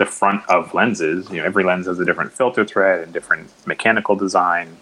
the 0.00 0.06
front 0.06 0.42
of 0.48 0.72
lenses. 0.72 1.28
You 1.28 1.36
know, 1.36 1.44
every 1.44 1.62
lens 1.62 1.86
has 1.86 2.00
a 2.00 2.06
different 2.06 2.32
filter 2.32 2.64
thread 2.64 3.00
and 3.02 3.12
different 3.12 3.52
mechanical 3.66 4.16
design. 4.16 4.78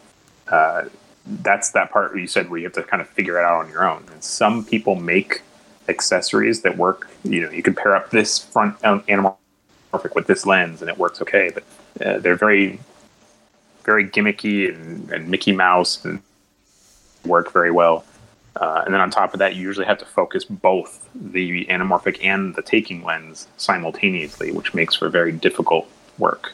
Uh, 0.47 0.85
that's 1.27 1.73
that 1.73 1.91
part 1.91 2.13
where 2.13 2.21
you 2.21 2.29
said 2.29 2.49
where 2.49 2.59
you 2.61 2.67
have 2.67 2.73
to 2.75 2.85
kind 2.85 3.03
of 3.03 3.09
figure 3.09 3.37
it 3.37 3.45
out 3.45 3.65
on 3.65 3.69
your 3.69 3.85
own. 3.85 4.05
And 4.13 4.23
some 4.23 4.65
people 4.65 4.95
make 4.95 5.43
accessories 5.89 6.63
that 6.63 6.77
work. 6.77 7.11
You 7.25 7.43
know, 7.43 7.51
you 7.51 7.65
can 7.65 7.75
pair 7.75 7.97
up 7.97 8.11
this 8.11 8.39
front 8.39 8.79
anamorphic 8.81 10.15
with 10.15 10.29
this 10.29 10.47
lens, 10.47 10.83
and 10.83 10.89
it 10.89 10.97
works 10.97 11.21
okay. 11.21 11.51
But 11.53 11.65
uh, 12.01 12.21
they're 12.21 12.37
very, 12.37 12.79
very 13.83 14.09
gimmicky 14.09 14.73
and, 14.73 15.11
and 15.11 15.29
Mickey 15.29 15.51
Mouse 15.51 16.05
and 16.05 16.23
work 17.27 17.53
very 17.53 17.73
well. 17.73 18.05
Uh, 18.61 18.83
and 18.85 18.93
then 18.93 19.01
on 19.01 19.11
top 19.11 19.33
of 19.35 19.39
that, 19.39 19.55
you 19.55 19.63
usually 19.63 19.87
have 19.87 19.99
to 19.99 20.05
focus 20.05 20.45
both 20.45 21.09
the 21.15 21.65
anamorphic 21.67 22.25
and 22.25 22.55
the 22.55 22.63
taking 22.63 23.05
lens 23.05 23.47
simultaneously, 23.57 24.51
which 24.51 24.75
makes 24.75 24.97
for 24.97 25.09
very 25.09 25.33
difficult 25.33 25.89
work. 26.19 26.53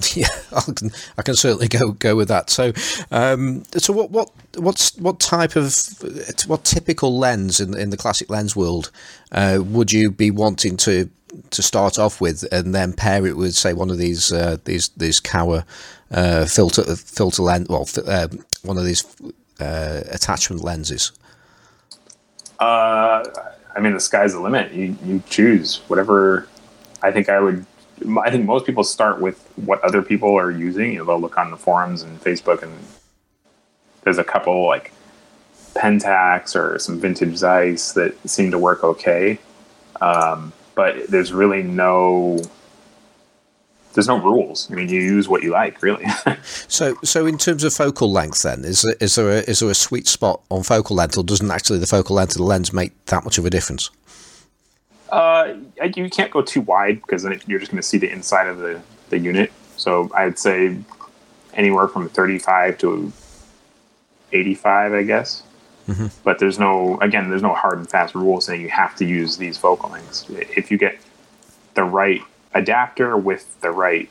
Yeah, 0.14 0.28
I 0.56 0.62
can, 0.62 0.90
I 1.18 1.22
can 1.22 1.36
certainly 1.36 1.68
go 1.68 1.92
go 1.92 2.16
with 2.16 2.28
that. 2.28 2.48
So, 2.48 2.72
um, 3.10 3.64
so 3.76 3.92
what 3.92 4.10
what 4.10 4.30
what's 4.56 4.96
what 4.96 5.20
type 5.20 5.56
of 5.56 5.76
what 6.46 6.64
typical 6.64 7.18
lens 7.18 7.60
in 7.60 7.76
in 7.76 7.90
the 7.90 7.98
classic 7.98 8.30
lens 8.30 8.56
world 8.56 8.90
uh, 9.32 9.58
would 9.62 9.92
you 9.92 10.10
be 10.10 10.30
wanting 10.30 10.78
to 10.78 11.10
to 11.50 11.62
start 11.62 11.98
off 11.98 12.18
with, 12.18 12.44
and 12.50 12.74
then 12.74 12.94
pair 12.94 13.26
it 13.26 13.36
with 13.36 13.54
say 13.54 13.74
one 13.74 13.90
of 13.90 13.98
these 13.98 14.32
uh, 14.32 14.56
these 14.64 14.88
these 14.96 15.20
Kowa 15.20 15.66
uh, 16.10 16.46
filter 16.46 16.96
filter 16.96 17.42
lens, 17.42 17.68
well, 17.68 17.86
uh, 18.06 18.28
one 18.62 18.78
of 18.78 18.84
these 18.84 19.04
uh, 19.60 20.02
attachment 20.10 20.62
lenses? 20.62 21.12
Uh, 22.58 23.24
I 23.74 23.80
mean, 23.80 23.94
the 23.94 24.00
sky's 24.00 24.32
the 24.32 24.40
limit. 24.40 24.72
You 24.72 24.96
you 25.04 25.22
choose 25.28 25.78
whatever. 25.88 26.48
I 27.02 27.10
think 27.10 27.28
I 27.28 27.40
would. 27.40 27.64
I 28.22 28.30
think 28.30 28.44
most 28.46 28.64
people 28.64 28.84
start 28.84 29.20
with 29.20 29.38
what 29.56 29.82
other 29.82 30.02
people 30.02 30.34
are 30.38 30.50
using. 30.50 30.92
You 30.92 30.98
know, 30.98 31.04
they'll 31.04 31.20
look 31.20 31.38
on 31.38 31.50
the 31.50 31.56
forums 31.56 32.02
and 32.02 32.20
Facebook, 32.20 32.62
and 32.62 32.72
there's 34.02 34.18
a 34.18 34.24
couple 34.24 34.66
like 34.66 34.92
Pentax 35.74 36.56
or 36.56 36.78
some 36.78 37.00
vintage 37.00 37.36
Zeiss 37.36 37.92
that 37.92 38.16
seem 38.28 38.50
to 38.50 38.58
work 38.58 38.84
okay. 38.84 39.38
Um, 40.00 40.52
but 40.74 41.08
there's 41.08 41.32
really 41.32 41.62
no 41.62 42.42
there's 43.94 44.06
no 44.06 44.18
rules. 44.18 44.70
I 44.70 44.74
mean, 44.74 44.88
you 44.88 45.00
use 45.00 45.28
what 45.28 45.42
you 45.42 45.50
like, 45.50 45.82
really. 45.82 46.06
so, 46.42 46.94
so 47.02 47.26
in 47.26 47.38
terms 47.38 47.64
of 47.64 47.72
focal 47.72 48.10
length, 48.10 48.42
then 48.42 48.64
is 48.64 48.82
there, 48.82 48.94
is 49.00 49.14
there 49.16 49.30
a, 49.30 49.38
is 49.42 49.60
there 49.60 49.70
a 49.70 49.74
sweet 49.74 50.06
spot 50.06 50.42
on 50.48 50.62
focal 50.62 50.96
length, 50.96 51.18
or 51.18 51.24
doesn't 51.24 51.50
actually 51.50 51.78
the 51.78 51.86
focal 51.86 52.16
length 52.16 52.32
of 52.32 52.38
the 52.38 52.44
lens 52.44 52.72
make 52.72 53.04
that 53.06 53.24
much 53.24 53.38
of 53.38 53.44
a 53.44 53.50
difference? 53.50 53.90
Uh, 55.10 55.54
you 55.96 56.08
can't 56.08 56.30
go 56.30 56.40
too 56.40 56.60
wide 56.60 57.00
because 57.00 57.24
then 57.24 57.40
you're 57.46 57.58
just 57.58 57.72
going 57.72 57.82
to 57.82 57.86
see 57.86 57.98
the 57.98 58.10
inside 58.10 58.46
of 58.46 58.58
the, 58.58 58.80
the 59.08 59.18
unit. 59.18 59.52
So 59.76 60.10
I'd 60.14 60.38
say 60.38 60.78
anywhere 61.54 61.88
from 61.88 62.08
35 62.08 62.78
to 62.78 63.12
85, 64.32 64.92
I 64.92 65.02
guess. 65.02 65.42
Mm-hmm. 65.88 66.06
But 66.22 66.38
there's 66.38 66.60
no, 66.60 66.98
again, 67.00 67.28
there's 67.28 67.42
no 67.42 67.54
hard 67.54 67.78
and 67.78 67.90
fast 67.90 68.14
rule 68.14 68.40
saying 68.40 68.60
you 68.60 68.68
have 68.68 68.94
to 68.96 69.04
use 69.04 69.36
these 69.36 69.58
focal 69.58 69.90
lengths. 69.90 70.26
If 70.30 70.70
you 70.70 70.78
get 70.78 70.98
the 71.74 71.82
right 71.82 72.22
adapter 72.54 73.16
with 73.16 73.60
the 73.60 73.70
right 73.70 74.08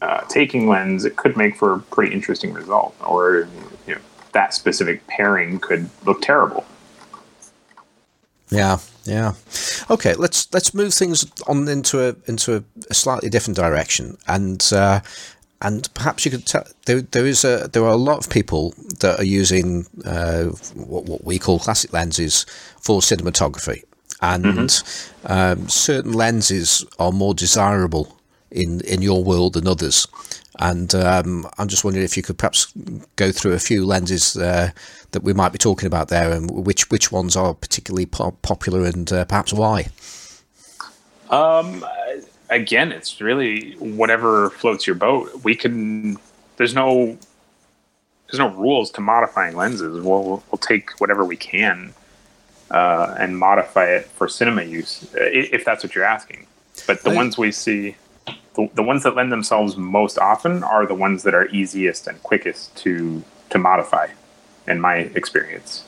uh, 0.00 0.22
taking 0.28 0.68
lens, 0.68 1.04
it 1.04 1.16
could 1.16 1.36
make 1.36 1.56
for 1.56 1.74
a 1.74 1.80
pretty 1.80 2.14
interesting 2.14 2.52
result. 2.52 2.94
Or 3.04 3.48
you 3.86 3.94
know, 3.94 4.00
that 4.32 4.54
specific 4.54 5.06
pairing 5.06 5.58
could 5.58 5.88
look 6.04 6.22
terrible. 6.22 6.64
Yeah, 8.50 8.78
yeah. 9.04 9.34
Okay, 9.90 10.14
let's 10.14 10.52
let's 10.54 10.72
move 10.72 10.94
things 10.94 11.30
on 11.46 11.68
into 11.68 12.08
a 12.08 12.16
into 12.26 12.64
a, 12.90 12.94
slightly 12.94 13.28
different 13.28 13.56
direction, 13.56 14.16
and 14.26 14.66
uh, 14.72 15.00
and 15.60 15.92
perhaps 15.94 16.24
you 16.24 16.30
could 16.30 16.46
tell 16.46 16.64
there, 16.86 17.02
there 17.02 17.26
is 17.26 17.44
a 17.44 17.68
there 17.72 17.84
are 17.84 17.92
a 17.92 17.96
lot 17.96 18.18
of 18.18 18.30
people 18.30 18.74
that 19.00 19.18
are 19.18 19.24
using 19.24 19.86
uh, 20.04 20.44
what, 20.74 21.04
what 21.04 21.24
we 21.24 21.38
call 21.38 21.58
classic 21.58 21.92
lenses 21.92 22.46
for 22.80 23.00
cinematography, 23.00 23.82
and 24.20 24.44
mm-hmm. 24.44 25.32
um, 25.32 25.68
certain 25.68 26.12
lenses 26.12 26.84
are 26.98 27.12
more 27.12 27.34
desirable 27.34 28.18
in 28.50 28.80
in 28.82 29.02
your 29.02 29.22
world 29.22 29.54
than 29.54 29.66
others. 29.66 30.06
And 30.60 30.92
um, 30.94 31.48
I'm 31.56 31.68
just 31.68 31.84
wondering 31.84 32.04
if 32.04 32.16
you 32.16 32.22
could 32.22 32.36
perhaps 32.36 32.72
go 33.14 33.30
through 33.30 33.52
a 33.52 33.60
few 33.60 33.86
lenses 33.86 34.36
uh, 34.36 34.70
that 35.12 35.22
we 35.22 35.32
might 35.32 35.52
be 35.52 35.58
talking 35.58 35.86
about 35.86 36.08
there, 36.08 36.32
and 36.32 36.50
which 36.50 36.90
which 36.90 37.12
ones 37.12 37.36
are 37.36 37.54
particularly 37.54 38.06
po- 38.06 38.36
popular, 38.42 38.84
and 38.84 39.10
uh, 39.12 39.24
perhaps 39.24 39.52
why. 39.52 39.88
Um, 41.30 41.84
again, 42.50 42.90
it's 42.90 43.20
really 43.20 43.74
whatever 43.74 44.50
floats 44.50 44.86
your 44.86 44.96
boat. 44.96 45.44
We 45.44 45.54
can. 45.54 46.18
There's 46.56 46.74
no. 46.74 47.16
There's 48.26 48.40
no 48.40 48.48
rules 48.48 48.90
to 48.92 49.00
modifying 49.00 49.56
lenses. 49.56 50.02
We'll 50.04 50.42
we'll 50.50 50.58
take 50.58 50.90
whatever 51.00 51.24
we 51.24 51.36
can, 51.36 51.94
uh, 52.70 53.14
and 53.18 53.38
modify 53.38 53.86
it 53.86 54.06
for 54.06 54.28
cinema 54.28 54.62
use, 54.62 55.08
if 55.14 55.64
that's 55.64 55.82
what 55.82 55.94
you're 55.94 56.04
asking. 56.04 56.46
But 56.86 57.02
the 57.02 57.10
I, 57.10 57.14
ones 57.14 57.38
we 57.38 57.52
see, 57.52 57.96
the, 58.54 58.70
the 58.74 58.82
ones 58.82 59.02
that 59.02 59.14
lend 59.16 59.32
themselves 59.32 59.76
most 59.76 60.18
often 60.18 60.62
are 60.62 60.86
the 60.86 60.94
ones 60.94 61.22
that 61.22 61.34
are 61.34 61.46
easiest 61.48 62.06
and 62.06 62.22
quickest 62.22 62.76
to 62.78 63.22
to 63.50 63.58
modify, 63.58 64.08
in 64.66 64.80
my 64.80 64.96
experience. 65.14 65.84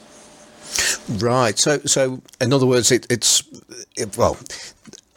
Right. 1.08 1.58
So, 1.58 1.78
so 1.80 2.22
in 2.40 2.52
other 2.52 2.66
words, 2.66 2.90
it, 2.90 3.06
it's 3.10 3.42
it, 3.96 4.16
well, 4.16 4.38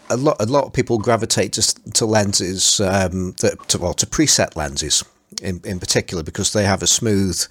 a 0.09 0.17
lot 0.17 0.37
a 0.39 0.45
lot 0.45 0.65
of 0.65 0.73
people 0.73 0.97
gravitate 0.97 1.53
to, 1.53 1.91
to 1.91 2.05
lenses 2.05 2.79
um, 2.79 3.33
that 3.39 3.67
to, 3.69 3.77
well 3.77 3.93
to 3.93 4.05
preset 4.05 4.55
lenses 4.55 5.03
in, 5.41 5.61
in 5.63 5.79
particular 5.79 6.23
because 6.23 6.53
they 6.53 6.63
have 6.63 6.81
a 6.81 6.87
smooth 6.87 7.41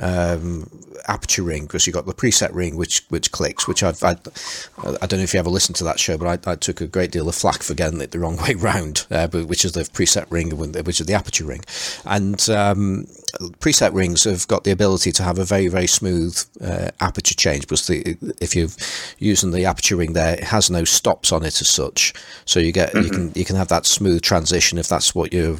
um, 0.00 0.68
aperture 1.08 1.42
ring 1.42 1.64
because 1.64 1.86
you've 1.86 1.94
got 1.94 2.06
the 2.06 2.14
preset 2.14 2.54
ring 2.54 2.76
which 2.76 3.04
which 3.08 3.32
clicks 3.32 3.66
which 3.68 3.82
I've 3.82 4.02
I, 4.02 4.16
I 4.84 5.06
don't 5.06 5.18
know 5.18 5.24
if 5.24 5.34
you 5.34 5.40
ever 5.40 5.50
listened 5.50 5.76
to 5.76 5.84
that 5.84 5.98
show 5.98 6.18
but 6.18 6.46
I, 6.46 6.52
I 6.52 6.56
took 6.56 6.80
a 6.80 6.86
great 6.86 7.12
deal 7.12 7.28
of 7.28 7.34
flack 7.34 7.62
for 7.62 7.74
getting 7.74 8.00
it 8.00 8.10
the 8.10 8.18
wrong 8.18 8.36
way 8.42 8.54
round 8.54 9.06
uh, 9.10 9.28
which 9.28 9.64
is 9.64 9.72
the 9.72 9.82
preset 9.82 10.26
ring 10.30 10.50
which 10.56 11.00
is 11.00 11.06
the 11.06 11.14
aperture 11.14 11.44
ring. 11.44 11.64
And 12.04 12.48
um, 12.50 13.06
preset 13.60 13.92
rings 13.94 14.24
have 14.24 14.46
got 14.48 14.64
the 14.64 14.70
ability 14.70 15.12
to 15.12 15.22
have 15.22 15.38
a 15.38 15.44
very 15.44 15.68
very 15.68 15.86
smooth 15.86 16.38
uh, 16.60 16.90
aperture 17.00 17.34
change 17.34 17.62
because 17.62 17.86
the, 17.86 18.16
if 18.40 18.54
you're 18.54 18.68
using 19.18 19.50
the 19.50 19.64
aperture 19.64 19.96
ring 19.96 20.12
there 20.12 20.34
it 20.34 20.44
has 20.44 20.70
no 20.70 20.84
stops 20.84 21.32
on 21.32 21.42
it 21.44 21.60
as 21.60 21.68
such. 21.68 22.14
So 22.44 22.60
you 22.60 22.72
get 22.72 22.90
mm-hmm. 22.92 23.04
you 23.04 23.10
can 23.10 23.32
you 23.34 23.44
can 23.44 23.56
have 23.56 23.68
that 23.68 23.86
smooth 23.86 24.22
transition 24.22 24.78
if 24.78 24.88
that's 24.88 25.14
what 25.14 25.32
you're 25.32 25.58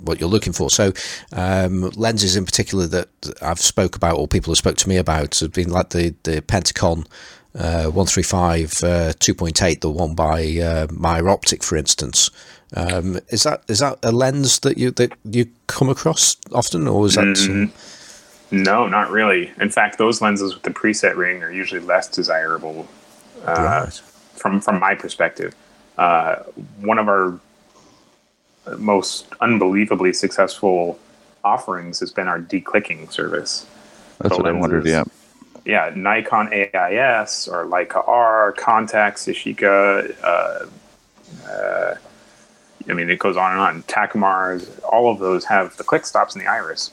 what 0.00 0.20
you're 0.20 0.28
looking 0.28 0.52
for. 0.52 0.70
So 0.70 0.92
um, 1.32 1.90
lenses 1.90 2.36
in 2.36 2.44
particular 2.44 2.86
that 2.86 3.08
I've 3.42 3.60
spoke 3.60 3.96
about 3.96 4.16
or 4.16 4.26
people 4.26 4.50
have 4.52 4.58
spoke 4.58 4.76
to 4.78 4.88
me 4.88 4.96
about 4.96 5.38
have 5.40 5.52
been 5.52 5.70
like 5.70 5.90
the 5.90 6.14
the 6.22 6.42
Pentacon 6.42 7.06
uh, 7.54 7.84
135 7.84 8.62
uh, 8.82 9.12
2.8 9.18 9.80
the 9.80 9.90
one 9.90 10.14
by 10.14 10.58
uh, 10.58 10.86
Meyer 10.90 11.28
Optic 11.28 11.62
for 11.62 11.76
instance 11.76 12.30
um, 12.74 13.18
is 13.28 13.42
that 13.42 13.62
is 13.68 13.80
that 13.80 13.98
a 14.02 14.12
lens 14.12 14.60
that 14.60 14.78
you 14.78 14.90
that 14.92 15.12
you 15.24 15.46
come 15.66 15.88
across 15.88 16.36
often, 16.52 16.88
or 16.88 17.06
is 17.06 17.14
that? 17.14 17.24
Mm, 17.24 17.70
no, 18.50 18.86
not 18.86 19.10
really. 19.10 19.50
In 19.60 19.70
fact, 19.70 19.98
those 19.98 20.20
lenses 20.20 20.54
with 20.54 20.62
the 20.62 20.70
preset 20.70 21.16
ring 21.16 21.42
are 21.42 21.52
usually 21.52 21.80
less 21.80 22.08
desirable. 22.08 22.86
Uh, 23.46 23.54
right. 23.84 23.94
From 24.34 24.60
from 24.60 24.80
my 24.80 24.94
perspective, 24.94 25.54
uh, 25.98 26.36
one 26.80 26.98
of 26.98 27.08
our 27.08 27.38
most 28.78 29.26
unbelievably 29.40 30.12
successful 30.12 30.98
offerings 31.44 32.00
has 32.00 32.12
been 32.12 32.28
our 32.28 32.40
declicking 32.40 33.10
service. 33.10 33.66
That's 34.18 34.36
what 34.36 34.44
lenses, 34.44 34.56
I 34.56 34.60
wondered. 34.60 34.86
Yeah. 34.86 35.04
Yeah, 35.64 35.92
Nikon 35.94 36.52
AIS 36.52 37.46
or 37.46 37.64
Leica 37.66 38.06
R, 38.08 38.52
Contax, 38.58 39.28
Yashica, 39.28 40.12
uh, 40.24 41.48
uh, 41.48 41.94
I 42.88 42.92
mean, 42.92 43.10
it 43.10 43.18
goes 43.18 43.36
on 43.36 43.52
and 43.52 43.60
on. 43.60 43.82
Takumars, 43.84 44.80
all 44.84 45.10
of 45.10 45.18
those 45.18 45.44
have 45.46 45.76
the 45.76 45.84
click 45.84 46.06
stops 46.06 46.34
in 46.34 46.42
the 46.42 46.48
iris. 46.48 46.90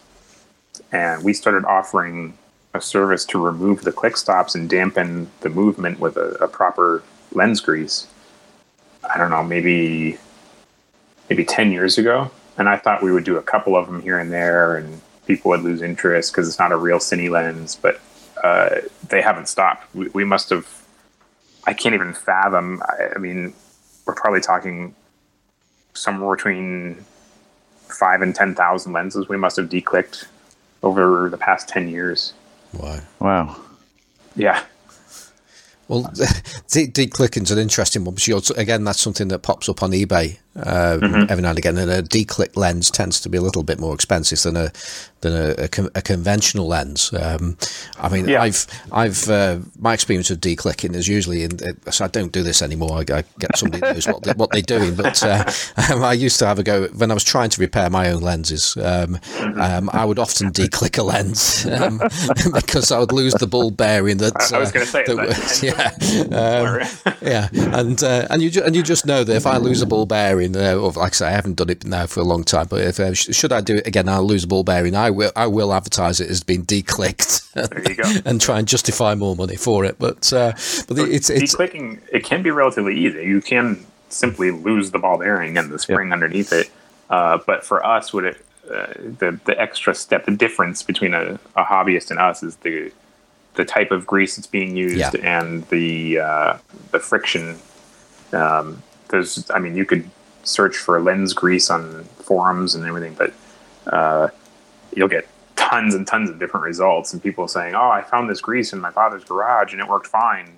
And 0.92 1.24
we 1.24 1.34
started 1.34 1.66
offering 1.66 2.38
a 2.74 2.82
service 2.82 3.26
to 3.26 3.44
remove 3.44 3.84
the 3.84 3.92
click 3.92 4.18
stops 4.18 4.56
and 4.56 4.70
dampen 4.70 5.30
the 5.42 5.50
movement 5.50 6.00
with 6.00 6.18
a, 6.18 6.36
a 6.42 6.48
proper 6.48 7.04
lens 7.32 7.60
grease. 7.60 8.08
I 9.04 9.18
don't 9.18 9.32
know, 9.32 9.44
maybe 9.44 10.18
maybe 11.30 11.46
10 11.46 11.72
years 11.72 11.98
ago. 11.98 12.32
And 12.58 12.68
I 12.68 12.78
thought 12.78 13.04
we 13.04 13.12
would 13.12 13.24
do 13.24 13.38
a 13.38 13.42
couple 13.42 13.76
of 13.76 13.86
them 13.86 14.02
here 14.02 14.20
and 14.20 14.32
there 14.32 14.76
and 14.76 15.02
people 15.26 15.50
would 15.50 15.62
lose 15.62 15.82
interest 15.82 16.32
because 16.32 16.48
it's 16.48 16.60
not 16.60 16.72
a 16.72 16.76
real 16.76 16.98
cine 16.98 17.30
lens, 17.30 17.78
but 17.80 18.00
uh, 18.44 18.78
they 19.08 19.22
haven't 19.22 19.48
stopped. 19.48 19.94
We, 19.94 20.10
we 20.10 20.24
must 20.24 20.50
have, 20.50 20.68
I 21.66 21.74
can't 21.74 21.94
even 21.94 22.14
fathom. 22.14 22.82
I, 22.88 23.16
I 23.16 23.18
mean, 23.20 23.54
we're 24.06 24.16
probably 24.16 24.42
talking 24.42 24.96
somewhere 26.00 26.36
between 26.36 27.04
five 27.88 28.22
and 28.22 28.36
ten 28.36 28.56
thousand 28.56 28.94
lenses 28.94 29.28
we 29.28 29.38
must 29.38 29.58
have 29.58 29.70
declicked 29.70 30.26
over 30.84 31.30
the 31.30 31.38
past 31.38 31.68
ten 31.68 31.90
years. 31.90 32.34
Wow! 32.74 33.00
Wow! 33.20 33.56
Yeah, 34.36 34.64
well, 35.90 36.04
declicking 36.94 37.44
is 37.44 37.52
an 37.52 37.58
interesting 37.58 38.06
one 38.06 38.14
because 38.14 38.52
again, 38.52 38.84
that's 38.84 39.02
something 39.02 39.28
that 39.30 39.40
pops 39.40 39.68
up 39.68 39.82
on 39.82 39.92
eBay 39.92 40.38
uh, 40.56 40.98
mm-hmm. 41.02 41.26
every 41.30 41.42
now 41.42 41.50
and 41.50 41.58
again. 41.58 41.78
And 41.78 41.92
a 41.92 42.02
declick 42.04 42.56
lens 42.56 42.92
tends 42.92 43.20
to 43.22 43.30
be 43.30 43.38
a 43.38 43.42
little 43.42 43.64
bit 43.64 43.80
more 43.80 43.94
expensive 43.94 44.42
than 44.42 44.58
a 44.58 44.72
than 45.22 45.34
a, 45.34 45.64
a, 45.64 45.90
a 45.96 46.02
conventional 46.02 46.68
lens. 46.68 47.14
Um, 47.14 47.58
I 48.00 48.10
mean, 48.10 48.28
yeah. 48.28 48.42
I've 48.42 48.66
I've 48.92 49.30
uh, 49.30 49.60
my 49.78 49.94
experience 49.94 50.30
of 50.30 50.40
declicking 50.40 50.96
is 50.96 51.08
usually 51.08 51.44
in. 51.44 51.60
So 51.92 52.06
I 52.06 52.08
don't 52.08 52.32
do 52.32 52.44
this 52.44 52.62
anymore. 52.62 52.98
I, 52.98 53.00
I 53.14 53.24
get 53.40 53.58
somebody 53.58 53.82
knows 53.82 54.08
what 54.08 54.24
they, 54.24 54.34
what 54.34 54.52
they're 54.52 54.62
doing. 54.62 54.96
But 54.96 55.22
uh, 55.24 55.44
I 55.78 56.14
used 56.14 56.40
to 56.40 56.46
have 56.46 56.60
a 56.60 56.64
go 56.64 56.88
when 56.90 57.12
I 57.12 57.14
was 57.14 57.24
trying 57.24 57.50
to 57.50 57.62
repair 57.62 57.90
my 57.90 58.10
own 58.10 58.22
lenses. 58.22 58.78
Um, 58.78 59.18
mm-hmm. 59.18 59.60
um, 59.60 59.90
I 59.94 60.06
would 60.06 60.20
often 60.20 60.52
declick 60.52 60.98
a 60.98 61.04
lens 61.04 61.66
um, 61.82 61.98
because 62.54 62.92
I 62.92 63.00
would 63.00 63.12
lose 63.12 63.34
the 63.34 63.48
ball 63.48 63.72
bearing 63.72 64.18
that. 64.18 64.52
I 64.54 64.60
was 64.60 64.72
going 64.72 64.86
to 64.86 64.92
say 64.92 65.04
that. 65.04 65.60
yeah 65.64 65.90
yeah, 66.02 66.22
um, 66.38 67.18
yeah, 67.22 67.50
and 67.78 68.02
uh, 68.04 68.28
and 68.30 68.42
you 68.42 68.50
ju- 68.50 68.64
and 68.64 68.76
you 68.76 68.84
just 68.84 69.06
know 69.06 69.24
that 69.24 69.36
if 69.36 69.46
I 69.46 69.58
lose 69.58 69.82
a 69.82 69.86
ball 69.86 70.06
bearing, 70.06 70.49
uh, 70.56 70.80
like 70.96 71.14
I 71.14 71.16
say, 71.16 71.28
I 71.28 71.32
haven't 71.32 71.56
done 71.56 71.70
it 71.70 71.86
now 71.86 72.06
for 72.06 72.20
a 72.20 72.24
long 72.24 72.44
time, 72.44 72.68
but 72.68 72.82
if 72.82 73.00
uh, 73.00 73.14
sh- 73.14 73.36
should 73.36 73.52
I 73.52 73.62
do 73.62 73.78
it 73.78 73.88
again, 73.88 74.08
I'll 74.10 74.24
lose 74.24 74.44
a 74.44 74.48
ball 74.48 74.64
bearing. 74.64 74.96
I 74.96 75.10
will 75.10 75.32
I 75.36 75.48
will 75.48 75.74
advertise 75.74 76.20
it 76.20 76.30
as 76.30 76.44
being 76.44 76.66
declicked 76.66 78.24
and 78.26 78.40
try 78.40 78.60
and 78.60 78.68
justify 78.68 79.16
more 79.16 79.36
money 79.36 79.56
for 79.56 79.86
it. 79.86 79.98
But 80.00 80.32
uh, 80.34 80.54
but 80.88 80.98
it's, 81.00 81.30
it's 81.30 81.56
declicking. 81.56 82.00
It 82.12 82.24
can 82.24 82.44
be 82.44 82.52
relatively 82.52 82.98
easy. 82.98 83.24
You 83.24 83.42
can 83.42 83.86
simply 84.10 84.52
lose 84.52 84.92
the 84.92 85.00
ball 85.00 85.20
bearing 85.20 85.58
and 85.58 85.72
the 85.72 85.80
spring 85.80 86.12
underneath 86.12 86.52
it. 86.52 86.70
Uh, 87.10 87.40
but 87.46 87.66
for 87.66 87.86
us, 87.86 88.14
would 88.14 88.26
it 88.26 88.46
uh, 88.70 88.94
the 88.96 89.40
the 89.46 89.60
extra 89.60 89.96
step, 89.96 90.26
the 90.26 90.32
difference 90.32 90.84
between 90.84 91.14
a, 91.14 91.40
a 91.56 91.64
hobbyist 91.64 92.12
and 92.12 92.20
us 92.20 92.44
is 92.44 92.56
the 92.58 92.92
the 93.56 93.66
type 93.66 93.92
of 93.92 94.06
grease 94.06 94.36
that's 94.36 94.48
being 94.48 94.76
used 94.76 94.98
yeah. 94.98 95.12
and 95.24 95.68
the 95.70 96.20
uh, 96.20 96.58
the 96.92 97.00
friction. 97.00 97.58
Um, 98.32 98.84
there's, 99.10 99.50
I 99.50 99.60
mean, 99.60 99.76
you 99.76 99.86
could 99.86 100.10
search 100.50 100.76
for 100.76 101.00
lens 101.00 101.34
grease 101.34 101.70
on 101.70 102.04
forums 102.18 102.76
and 102.76 102.86
everything, 102.86 103.16
but 103.16 103.34
uh, 103.88 104.30
you'll 104.96 105.08
get 105.08 105.28
tons 105.56 105.94
and 105.94 106.08
tons 106.08 106.30
of 106.30 106.40
different 106.40 106.66
results 106.66 107.14
and 107.14 107.22
people 107.22 107.48
saying, 107.48 107.76
"Oh, 107.76 107.90
I 107.90 108.02
found 108.02 108.30
this 108.30 108.42
grease 108.42 108.74
in 108.74 108.80
my 108.80 108.92
father's 108.92 109.24
garage 109.24 109.74
and 109.74 109.82
it 109.82 109.88
worked 109.88 110.08
fine." 110.08 110.54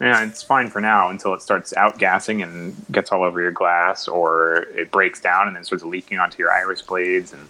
Yeah, 0.00 0.24
it's 0.24 0.42
fine 0.42 0.68
for 0.70 0.80
now 0.80 1.10
until 1.10 1.34
it 1.34 1.42
starts 1.42 1.74
outgassing 1.74 2.42
and 2.42 2.74
gets 2.90 3.12
all 3.12 3.22
over 3.22 3.40
your 3.40 3.50
glass, 3.50 4.08
or 4.08 4.66
it 4.74 4.90
breaks 4.90 5.20
down 5.20 5.46
and 5.46 5.54
then 5.54 5.62
starts 5.62 5.84
leaking 5.84 6.18
onto 6.18 6.38
your 6.38 6.50
iris 6.50 6.80
blades. 6.80 7.34
And 7.34 7.46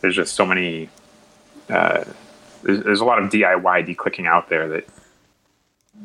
there's 0.00 0.16
just 0.16 0.34
so 0.34 0.46
many 0.46 0.88
uh, 1.68 2.04
there's, 2.62 2.82
there's 2.82 3.00
a 3.00 3.04
lot 3.04 3.22
of 3.22 3.30
DIY 3.30 3.86
declicking 3.86 4.26
out 4.26 4.48
there 4.48 4.68
that 4.68 4.88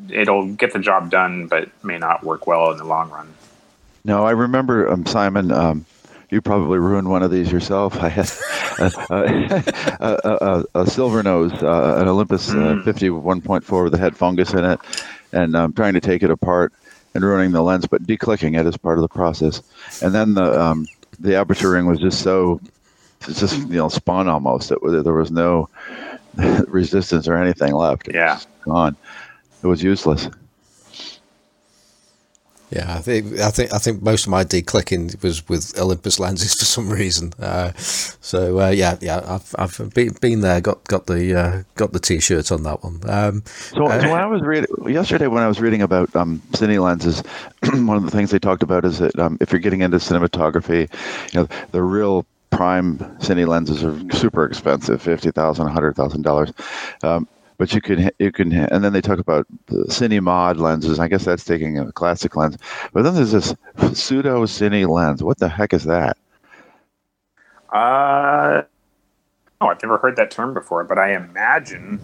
it'll 0.09 0.53
get 0.53 0.73
the 0.73 0.79
job 0.79 1.09
done, 1.09 1.47
but 1.47 1.69
may 1.83 1.97
not 1.97 2.23
work 2.23 2.47
well 2.47 2.71
in 2.71 2.77
the 2.77 2.83
long 2.83 3.09
run. 3.09 3.33
No, 4.03 4.25
I 4.25 4.31
remember 4.31 4.89
um, 4.89 5.05
Simon. 5.05 5.51
Um, 5.51 5.85
you 6.29 6.41
probably 6.41 6.79
ruined 6.79 7.09
one 7.09 7.23
of 7.23 7.31
these 7.31 7.51
yourself. 7.51 7.95
I 8.01 8.09
had 8.09 8.31
a, 8.79 9.63
a, 9.99 10.63
a, 10.75 10.81
a 10.81 10.87
silver 10.87 11.21
nose, 11.21 11.51
uh, 11.61 11.97
an 11.99 12.07
Olympus 12.07 12.49
uh, 12.51 12.53
Mm. 12.53 12.83
51.4 12.83 13.83
with 13.83 13.93
a 13.93 13.97
head 13.97 14.15
fungus 14.15 14.53
in 14.53 14.63
it, 14.63 14.79
and 15.33 15.55
I'm 15.57 15.73
trying 15.73 15.93
to 15.93 15.99
take 16.01 16.23
it 16.23 16.31
apart 16.31 16.71
and 17.13 17.23
ruining 17.23 17.51
the 17.51 17.61
lens, 17.61 17.85
but 17.85 18.03
declicking 18.07 18.57
it 18.57 18.65
is 18.65 18.77
part 18.77 18.97
of 18.97 19.01
the 19.01 19.09
process. 19.09 19.61
And 20.01 20.15
then 20.15 20.33
the 20.33 20.59
um, 20.59 20.87
the 21.19 21.35
aperture 21.35 21.71
ring 21.71 21.85
was 21.85 21.99
just 21.99 22.21
so, 22.21 22.61
it's 23.27 23.39
just 23.41 23.57
you 23.67 23.75
know 23.75 23.89
spun 23.89 24.29
almost. 24.29 24.71
It 24.71 24.81
was, 24.81 25.03
there 25.03 25.13
was 25.13 25.31
no 25.31 25.67
resistance 26.67 27.27
or 27.27 27.35
anything 27.35 27.73
left. 27.75 28.07
It 28.07 28.15
Yeah. 28.15 28.35
was 28.35 28.47
gone. 28.61 28.95
It 29.63 29.67
was 29.67 29.83
useless. 29.83 30.29
Yeah, 32.71 32.95
I 32.95 32.99
think 32.99 33.37
I 33.39 33.51
think 33.51 33.73
I 33.73 33.79
think 33.79 34.01
most 34.01 34.25
of 34.25 34.31
my 34.31 34.45
declicking 34.45 35.21
was 35.21 35.47
with 35.49 35.77
Olympus 35.77 36.19
lenses 36.19 36.53
for 36.59 36.63
some 36.65 36.89
reason. 36.89 37.33
Uh, 37.37 37.73
so 37.75 38.61
uh, 38.61 38.69
yeah, 38.69 38.97
yeah, 39.01 39.21
I've 39.25 39.55
I've 39.57 39.93
been, 39.93 40.13
been 40.21 40.39
there, 40.39 40.61
got 40.61 40.83
got 40.85 41.07
the 41.07 41.37
uh, 41.37 41.63
got 41.75 41.91
the 41.91 41.99
t-shirt 41.99 42.49
on 42.51 42.63
that 42.63 42.81
one. 42.81 43.01
Um, 43.09 43.43
So, 43.45 43.87
so 43.87 44.09
when 44.11 44.21
I 44.21 44.25
was 44.25 44.41
reading 44.41 44.69
yesterday, 44.87 45.27
when 45.27 45.43
I 45.43 45.47
was 45.47 45.59
reading 45.59 45.81
about 45.81 46.15
um, 46.15 46.41
cine 46.53 46.81
lenses, 46.81 47.21
one 47.73 47.97
of 47.97 48.03
the 48.03 48.11
things 48.11 48.31
they 48.31 48.39
talked 48.39 48.63
about 48.63 48.85
is 48.85 48.99
that 48.99 49.17
um, 49.19 49.37
if 49.41 49.51
you're 49.51 49.59
getting 49.59 49.81
into 49.81 49.97
cinematography, 49.97 50.89
you 51.33 51.41
know, 51.41 51.47
the 51.71 51.81
real 51.81 52.25
prime 52.51 52.97
cine 53.19 53.47
lenses 53.47 53.83
are 53.83 53.99
super 54.11 54.45
expensive, 54.45 55.01
fifty 55.01 55.31
thousand, 55.31 55.67
hundred 55.67 55.95
thousand 55.97 56.21
dollars. 56.21 56.51
But 57.61 57.75
you 57.75 57.79
can 57.79 58.09
you 58.17 58.31
can, 58.31 58.51
and 58.51 58.83
then 58.83 58.91
they 58.91 59.01
talk 59.01 59.19
about 59.19 59.45
the 59.67 59.85
cine 59.85 60.19
mod 60.23 60.57
lenses. 60.57 60.97
I 60.97 61.07
guess 61.07 61.25
that's 61.25 61.45
taking 61.45 61.77
a 61.77 61.91
classic 61.91 62.35
lens. 62.35 62.57
But 62.91 63.03
then 63.03 63.13
there's 63.13 63.33
this 63.33 63.53
pseudo 63.93 64.45
cine 64.45 64.89
lens. 64.89 65.21
What 65.21 65.37
the 65.37 65.47
heck 65.47 65.71
is 65.71 65.83
that? 65.83 66.17
Uh, 67.71 68.63
oh, 69.61 69.67
I've 69.67 69.83
never 69.83 69.99
heard 69.99 70.15
that 70.15 70.31
term 70.31 70.55
before, 70.55 70.83
but 70.85 70.97
I 70.97 71.13
imagine 71.13 72.03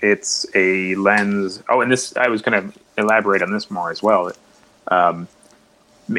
it's 0.00 0.44
a 0.56 0.96
lens. 0.96 1.62
Oh, 1.68 1.80
and 1.80 1.92
this, 1.92 2.16
I 2.16 2.26
was 2.26 2.42
going 2.42 2.60
to 2.72 2.78
elaborate 2.96 3.40
on 3.40 3.52
this 3.52 3.70
more 3.70 3.92
as 3.92 4.02
well. 4.02 4.32
Um, 4.88 5.28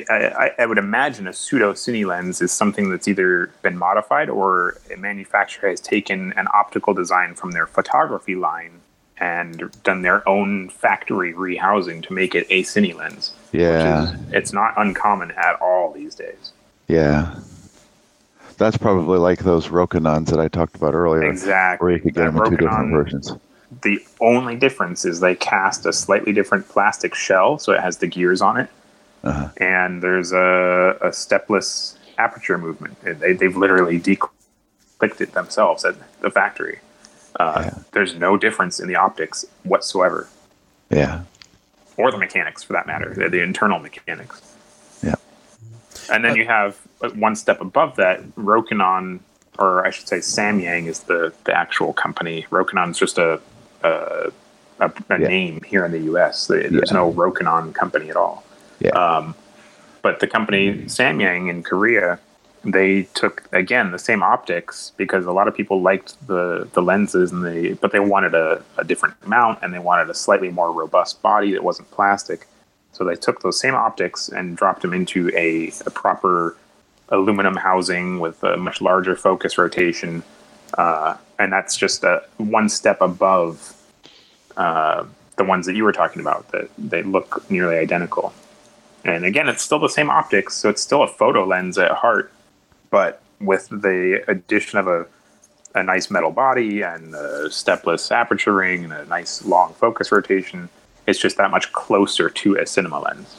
I, 0.09 0.51
I 0.59 0.65
would 0.65 0.77
imagine 0.77 1.27
a 1.27 1.33
pseudo 1.33 1.73
cine 1.73 2.05
lens 2.05 2.41
is 2.41 2.51
something 2.51 2.89
that's 2.89 3.07
either 3.07 3.51
been 3.63 3.77
modified 3.77 4.29
or 4.29 4.77
a 4.93 4.97
manufacturer 4.97 5.69
has 5.69 5.81
taken 5.81 6.31
an 6.33 6.47
optical 6.53 6.93
design 6.93 7.33
from 7.35 7.51
their 7.51 7.65
photography 7.65 8.35
line 8.35 8.81
and 9.17 9.69
done 9.83 10.01
their 10.01 10.27
own 10.29 10.69
factory 10.69 11.33
rehousing 11.33 12.01
to 12.03 12.13
make 12.13 12.35
it 12.35 12.45
a 12.49 12.63
cine 12.63 12.95
lens. 12.95 13.33
Yeah, 13.51 14.11
Which 14.11 14.13
is, 14.13 14.33
it's 14.33 14.53
not 14.53 14.73
uncommon 14.77 15.31
at 15.31 15.55
all 15.61 15.91
these 15.91 16.15
days. 16.15 16.51
yeah. 16.87 17.35
That's 18.57 18.75
probably 18.77 19.19
like 19.19 19.39
those 19.39 19.69
Rokinons 19.69 20.29
that 20.31 20.39
I 20.41 20.49
talked 20.49 20.75
about 20.75 20.93
earlier, 20.93 21.23
Exactly. 21.23 21.85
where 21.85 21.95
you 21.95 22.01
could 22.01 22.13
get 22.13 22.25
That 22.25 22.33
them 22.33 22.43
in 22.43 22.51
two 22.51 22.57
different 22.57 22.91
versions. 22.91 23.31
The 23.83 23.99
only 24.19 24.57
difference 24.57 25.05
is 25.05 25.21
they 25.21 25.35
cast 25.35 25.85
a 25.85 25.93
slightly 25.93 26.33
different 26.33 26.67
plastic 26.67 27.15
shell, 27.15 27.57
so 27.57 27.71
it 27.71 27.79
has 27.79 27.97
the 27.99 28.07
gears 28.07 28.41
on 28.41 28.57
it, 28.57 28.69
Uh-huh. 29.23 29.49
and 29.57 30.01
there's 30.01 30.31
a, 30.31 30.97
a 31.01 31.11
stepless 31.11 31.97
aperture 32.17 32.57
movement. 32.57 32.97
They, 33.01 33.33
they've 33.33 33.55
literally 33.55 33.99
declicked 33.99 35.19
it 35.19 35.33
themselves 35.33 35.83
at 35.85 35.95
the 36.21 36.29
factory. 36.31 36.79
Uh, 37.39 37.63
Yeah. 37.65 37.73
There's 37.91 38.15
no 38.15 38.37
difference 38.37 38.79
in 38.79 38.87
the 38.87 38.95
optics 38.95 39.45
whatsoever, 39.63 40.27
Yeah. 40.89 41.23
or 41.97 42.11
the 42.11 42.17
mechanics 42.17 42.63
for 42.63 42.73
that 42.73 42.87
matter, 42.87 43.13
the, 43.13 43.29
the 43.29 43.41
internal 43.41 43.79
mechanics. 43.79 44.41
Yeah. 45.03 45.15
And 46.11 46.23
then 46.23 46.35
you 46.35 46.45
have 46.45 46.77
uh, 47.01 47.09
one 47.09 47.35
step 47.35 47.59
above 47.61 47.95
that, 47.97 48.23
Rokinon, 48.35 49.19
or 49.57 49.85
I 49.85 49.89
should 49.89 50.07
say 50.07 50.19
Samyang 50.19 50.87
is 50.87 51.01
the, 51.01 51.33
the 51.43 51.53
actual 51.53 51.91
company. 51.93 52.45
Rokinon's 52.49 52.97
just 52.97 53.17
a, 53.17 53.39
a, 53.83 54.31
a, 54.79 54.85
a 54.87 54.91
Yeah. 55.19 55.27
name 55.27 55.61
here 55.65 55.83
in 55.85 55.91
the 55.91 55.99
US. 56.15 56.47
There's 56.47 56.71
Yeah. 56.71 56.79
no 56.93 57.11
Rokinon 57.13 57.73
company 57.75 58.09
at 58.09 58.15
all. 58.15 58.43
Yeah. 58.79 58.91
Um, 58.91 59.35
but 60.01 60.19
the 60.19 60.27
company 60.27 60.85
Samyang 60.85 61.49
in 61.49 61.63
Korea, 61.63 62.19
they 62.63 63.03
took 63.13 63.47
again 63.51 63.91
the 63.91 63.99
same 63.99 64.23
optics 64.23 64.91
because 64.97 65.25
a 65.25 65.31
lot 65.31 65.47
of 65.47 65.55
people 65.55 65.81
liked 65.81 66.15
the 66.27 66.67
the 66.73 66.81
lenses 66.81 67.31
and 67.31 67.45
they 67.45 67.73
but 67.73 67.91
they 67.91 67.99
wanted 67.99 68.33
a, 68.33 68.63
a 68.77 68.83
different 68.83 69.15
mount 69.27 69.59
and 69.61 69.73
they 69.73 69.79
wanted 69.79 70.09
a 70.09 70.13
slightly 70.13 70.49
more 70.49 70.71
robust 70.71 71.21
body 71.21 71.51
that 71.51 71.63
wasn't 71.63 71.89
plastic. 71.91 72.47
So 72.91 73.03
they 73.03 73.15
took 73.15 73.41
those 73.41 73.59
same 73.59 73.75
optics 73.75 74.29
and 74.29 74.57
dropped 74.57 74.81
them 74.81 74.93
into 74.93 75.31
a, 75.35 75.71
a 75.85 75.91
proper 75.91 76.57
aluminum 77.09 77.55
housing 77.55 78.19
with 78.19 78.43
a 78.43 78.57
much 78.57 78.81
larger 78.81 79.15
focus 79.15 79.57
rotation, 79.57 80.23
uh, 80.77 81.15
and 81.37 81.51
that's 81.53 81.77
just 81.77 82.03
a 82.03 82.23
one 82.37 82.67
step 82.67 82.99
above 83.01 83.75
uh, 84.57 85.05
the 85.37 85.43
ones 85.43 85.65
that 85.65 85.75
you 85.75 85.83
were 85.83 85.93
talking 85.93 86.21
about. 86.21 86.51
That 86.51 86.69
they 86.77 87.03
look 87.03 87.49
nearly 87.49 87.77
identical. 87.77 88.33
And 89.05 89.23
again, 89.25 89.47
it's 89.47 89.63
still 89.63 89.79
the 89.79 89.87
same 89.89 90.09
optics, 90.09 90.55
so 90.55 90.69
it's 90.69 90.81
still 90.81 91.03
a 91.03 91.07
photo 91.07 91.45
lens 91.45 91.77
at 91.77 91.91
heart, 91.91 92.31
but 92.89 93.21
with 93.39 93.69
the 93.69 94.23
addition 94.27 94.79
of 94.79 94.87
a 94.87 95.05
a 95.75 95.83
nice 95.83 96.09
metal 96.09 96.31
body 96.31 96.81
and 96.81 97.13
a 97.13 97.49
stepless 97.51 98.11
aperture 98.11 98.53
ring 98.55 98.83
and 98.85 98.91
a 98.91 99.05
nice 99.05 99.45
long 99.45 99.71
focus 99.75 100.11
rotation, 100.11 100.67
it's 101.05 101.19
just 101.19 101.37
that 101.37 101.51
much 101.51 101.71
closer 101.73 102.27
to 102.27 102.55
a 102.55 102.65
cinema 102.65 102.99
lens. 102.99 103.35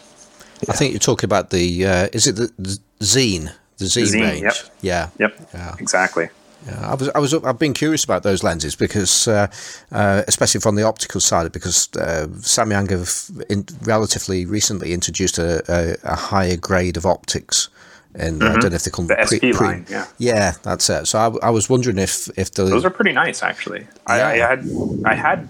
I 0.69 0.73
think 0.75 0.93
you're 0.93 1.01
talking 1.01 1.27
about 1.27 1.51
the 1.51 1.85
uh, 1.85 2.09
is 2.13 2.27
it 2.29 2.37
the, 2.37 2.53
the 2.57 2.79
Xeen, 3.01 3.51
the 3.79 3.87
Xeen, 3.87 4.05
Xeen, 4.15 4.21
range? 4.23 4.43
yep. 4.43 4.55
Yeah, 4.81 5.09
Yep, 5.19 5.49
Yeah. 5.53 5.75
exactly. 5.81 6.29
Yeah, 6.67 6.91
I 6.91 6.95
was, 6.95 7.09
I 7.11 7.19
was, 7.19 7.35
I've 7.35 7.59
been 7.59 7.73
curious 7.73 8.05
about 8.05 8.23
those 8.23 8.43
lenses 8.43 8.77
because, 8.77 9.27
uh, 9.27 9.47
uh, 9.93 10.23
especially 10.29 10.61
from 10.61 10.75
the 10.75 10.83
optical 10.83 11.21
side, 11.21 11.51
because 11.53 11.89
uh, 11.97 12.27
Samyang 12.41 12.91
have 12.91 13.45
in, 13.49 13.65
relatively 13.83 14.45
recently 14.45 14.93
introduced 14.93 15.39
a, 15.39 15.63
a, 15.69 15.97
a 16.05 16.17
higher 16.17 16.57
grade 16.57 16.97
of 16.97 17.07
optics. 17.07 17.69
And 18.15 18.43
I 18.43 18.59
don't 18.59 18.71
know 18.71 18.77
if 18.77 18.83
they 18.83 18.91
call 18.91 19.05
The 19.05 19.15
them 19.15 19.25
XP 19.25 19.61
line, 19.61 19.87
yeah. 19.89 20.07
yeah, 20.19 20.55
that's 20.65 20.91
it. 20.91 21.07
So 21.07 21.19
I, 21.19 21.47
I 21.47 21.51
was 21.51 21.71
wondering 21.71 21.97
if 21.97 22.29
if 22.37 22.51
the 22.51 22.65
Those 22.65 22.85
are 22.85 22.91
pretty 22.91 23.13
nice, 23.13 23.41
actually. 23.41 23.87
I, 24.05 24.21
I 24.21 24.37
had 24.39 24.69
I 25.05 25.15
had 25.15 25.49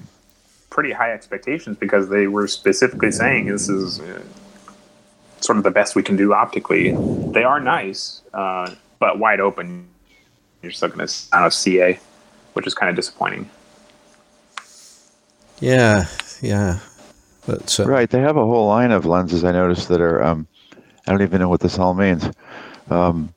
pretty 0.69 0.93
high 0.93 1.13
expectations 1.13 1.79
because 1.79 2.11
they 2.11 2.27
were 2.27 2.47
specifically 2.47 3.13
saying 3.13 3.47
this 3.47 3.71
is 3.71 4.01
uh, 4.01 4.23
sort 5.41 5.57
of 5.57 5.65
the 5.65 5.71
best 5.71 5.97
we 5.97 6.03
can 6.03 6.17
do 6.17 6.35
optically. 6.35 6.93
They 7.33 7.45
are 7.45 7.61
nice, 7.61 8.21
uh, 8.35 8.75
but 8.99 9.19
wide 9.19 9.41
open. 9.41 9.89
You're 10.63 10.73
still 10.73 10.89
going 10.89 11.07
to 11.07 11.15
out 11.33 11.47
of 11.47 11.55
CA, 11.55 11.99
which 12.53 12.67
is 12.67 12.75
kind 12.75 12.91
of 12.91 12.97
disappointing. 12.97 13.49
yeah, 15.61 16.07
yeah, 16.41 16.79
but 17.47 17.79
uh, 17.81 17.85
Right. 17.87 18.09
They 18.09 18.21
have 18.21 18.37
a 18.37 18.45
whole 18.45 18.67
line 18.69 18.93
of 18.93 19.05
lenses 19.07 19.45
I 19.45 19.53
noticed 19.53 19.89
that 19.89 20.01
are, 20.01 20.23
um, 20.23 20.47
I 21.07 21.11
don't 21.13 21.23
even 21.23 21.41
know 21.41 21.49
what 21.49 21.61
this 21.61 21.79
all 21.79 21.95
means. 21.95 22.31
Um, 22.91 23.33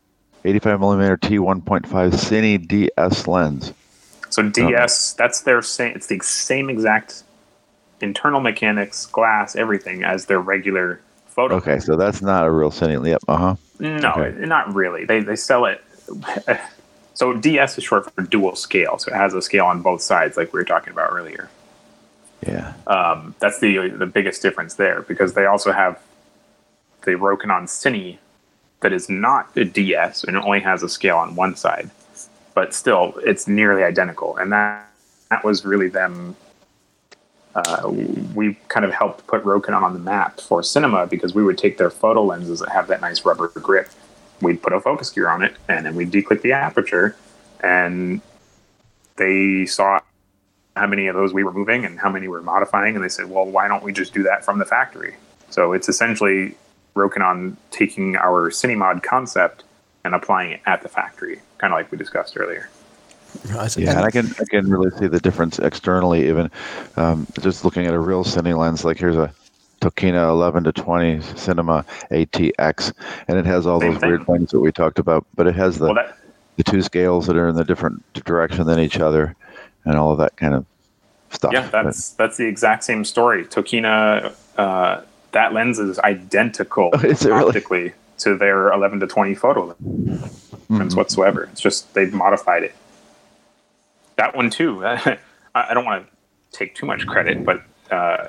85 0.45 0.79
millimeter 0.79 1.17
T 1.17 1.37
1.5 1.37 1.85
Cine 1.87 2.67
DS 2.67 3.27
lens. 3.27 3.73
So 4.29 4.49
DS, 4.49 5.13
that's 5.13 5.41
their 5.41 5.61
same. 5.61 5.95
It's 5.95 6.07
the 6.07 6.19
same 6.19 6.69
exact 6.69 7.23
internal 8.01 8.41
mechanics, 8.41 9.05
glass, 9.05 9.55
everything 9.55 10.03
as 10.03 10.25
their 10.25 10.39
regular 10.39 10.99
photo. 11.27 11.55
Okay, 11.55 11.79
so 11.79 11.95
that's 11.95 12.21
not 12.21 12.45
a 12.45 12.51
real 12.51 12.71
Cine. 12.71 13.07
Yep. 13.07 13.21
Uh 13.27 13.37
huh. 13.37 13.55
No, 13.79 14.11
Okay. 14.11 14.45
not 14.45 14.73
really. 14.73 15.05
They 15.05 15.21
they 15.21 15.35
sell 15.35 15.65
it. 15.65 15.83
So 17.13 17.33
DS 17.33 17.77
is 17.77 17.83
short 17.83 18.11
for 18.11 18.21
dual 18.23 18.55
scale, 18.55 18.97
so 18.97 19.11
it 19.11 19.15
has 19.15 19.33
a 19.33 19.41
scale 19.41 19.65
on 19.65 19.81
both 19.81 20.01
sides, 20.01 20.35
like 20.35 20.51
we 20.51 20.59
were 20.59 20.65
talking 20.65 20.91
about 20.91 21.11
earlier. 21.11 21.49
Yeah. 22.45 22.73
Um, 22.87 23.35
that's 23.39 23.59
the 23.59 23.89
the 23.89 24.05
biggest 24.05 24.41
difference 24.41 24.75
there 24.75 25.03
because 25.03 25.33
they 25.33 25.45
also 25.45 25.71
have 25.71 26.01
the 27.03 27.11
Rokinon 27.11 27.63
Cine 27.63 28.17
that 28.81 28.91
is 28.91 29.09
not 29.09 29.55
a 29.55 29.63
DS 29.63 30.23
and 30.23 30.35
it 30.35 30.43
only 30.43 30.59
has 30.59 30.83
a 30.83 30.89
scale 30.89 31.17
on 31.17 31.35
one 31.35 31.55
side, 31.55 31.89
but 32.53 32.73
still 32.73 33.13
it's 33.23 33.47
nearly 33.47 33.83
identical, 33.83 34.35
and 34.37 34.51
that 34.51 34.87
that 35.29 35.43
was 35.43 35.65
really 35.65 35.87
them. 35.87 36.35
Uh, 37.55 37.87
we 38.33 38.55
kind 38.67 38.83
of 38.83 38.91
helped 38.91 39.27
put 39.27 39.43
Rokinon 39.43 39.83
on 39.83 39.93
the 39.93 39.99
map 39.99 40.39
for 40.39 40.63
cinema 40.63 41.05
because 41.05 41.35
we 41.35 41.43
would 41.43 41.57
take 41.57 41.77
their 41.77 41.91
photo 41.91 42.23
lenses 42.23 42.61
that 42.61 42.69
have 42.69 42.87
that 42.87 42.99
nice 42.99 43.23
rubber 43.23 43.49
grip. 43.49 43.89
We'd 44.43 44.61
put 44.61 44.73
a 44.73 44.79
focus 44.79 45.09
gear 45.09 45.29
on 45.29 45.41
it, 45.41 45.55
and 45.67 45.85
then 45.85 45.95
we'd 45.95 46.11
declick 46.11 46.41
the 46.41 46.51
aperture, 46.51 47.15
and 47.61 48.21
they 49.15 49.65
saw 49.65 49.99
how 50.75 50.87
many 50.87 51.07
of 51.07 51.15
those 51.15 51.33
we 51.33 51.43
were 51.43 51.53
moving 51.53 51.85
and 51.85 51.99
how 51.99 52.09
many 52.09 52.27
we 52.27 52.31
were 52.33 52.41
modifying, 52.41 52.95
and 52.95 53.03
they 53.03 53.09
said, 53.09 53.29
"Well, 53.29 53.45
why 53.45 53.67
don't 53.67 53.83
we 53.83 53.93
just 53.93 54.13
do 54.13 54.23
that 54.23 54.43
from 54.43 54.59
the 54.59 54.65
factory?" 54.65 55.15
So 55.49 55.73
it's 55.73 55.87
essentially 55.87 56.55
Rokinon 56.95 57.55
taking 57.71 58.15
our 58.15 58.49
Cinemod 58.49 59.03
concept 59.03 59.63
and 60.03 60.15
applying 60.15 60.51
it 60.51 60.61
at 60.65 60.81
the 60.81 60.89
factory, 60.89 61.41
kind 61.57 61.73
of 61.73 61.77
like 61.77 61.91
we 61.91 61.97
discussed 61.97 62.37
earlier. 62.37 62.69
right, 63.49 63.77
Yeah, 63.77 63.97
and 63.97 64.05
I 64.05 64.11
can 64.11 64.27
I 64.39 64.45
can 64.45 64.69
really 64.69 64.91
see 64.97 65.07
the 65.07 65.19
difference 65.19 65.59
externally, 65.59 66.27
even 66.27 66.51
um, 66.97 67.27
just 67.41 67.63
looking 67.63 67.85
at 67.85 67.93
a 67.93 67.99
real 67.99 68.23
Cine 68.23 68.57
lens. 68.57 68.83
Like 68.83 68.97
here's 68.97 69.15
a 69.15 69.33
Tokina 69.87 70.29
11 70.29 70.63
to 70.63 70.71
20 70.71 71.21
Cinema 71.35 71.85
ATX, 72.09 72.93
and 73.27 73.37
it 73.37 73.45
has 73.45 73.67
all 73.67 73.81
Same 73.81 73.91
those 73.91 73.99
thing. 74.01 74.09
weird 74.09 74.25
things 74.25 74.51
that 74.51 74.59
we 74.61 74.71
talked 74.71 74.97
about. 74.97 75.25
But 75.35 75.47
it 75.47 75.55
has 75.55 75.77
the 75.77 75.85
Well, 75.87 75.95
that 75.95 76.17
the 76.55 76.63
two 76.63 76.81
scales 76.81 77.27
that 77.27 77.35
are 77.35 77.49
in 77.49 77.55
the 77.55 77.65
different 77.65 78.01
direction 78.13 78.65
than 78.65 78.79
each 78.79 78.99
other, 78.99 79.35
and 79.85 79.97
all 79.97 80.11
of 80.13 80.19
that 80.19 80.37
kind 80.37 80.53
of 80.53 80.65
stuff. 81.31 81.51
yeah, 81.51 81.67
that's 81.69 82.11
that's 82.11 82.37
the 82.37 82.45
exact 82.47 82.85
same 82.85 83.03
story. 83.03 83.43
Tokina, 83.45 84.33
uh, 84.57 85.01
that 85.33 85.51
lens 85.53 85.79
is 85.79 85.99
identical 85.99 86.91
Is 87.03 87.25
it 87.25 87.31
really? 87.31 87.47
optically 87.47 87.93
to 88.19 88.37
their 88.37 88.71
11 88.71 89.01
to 89.01 89.07
20 89.07 89.35
photo 89.35 89.65
lens 89.65 90.29
Mhm. 90.69 90.95
whatsoever. 90.95 91.49
It's 91.51 91.59
just 91.59 91.93
they've 91.93 92.13
modified 92.13 92.63
it. 92.63 92.73
That 94.15 94.33
one 94.35 94.49
too. 94.49 94.85
I, 94.85 95.17
I 95.53 95.73
don't 95.73 95.83
want 95.85 96.05
to 96.05 96.57
take 96.57 96.73
too 96.75 96.85
much 96.85 97.05
credit, 97.05 97.43
but 97.43 97.63
uh, 97.91 98.27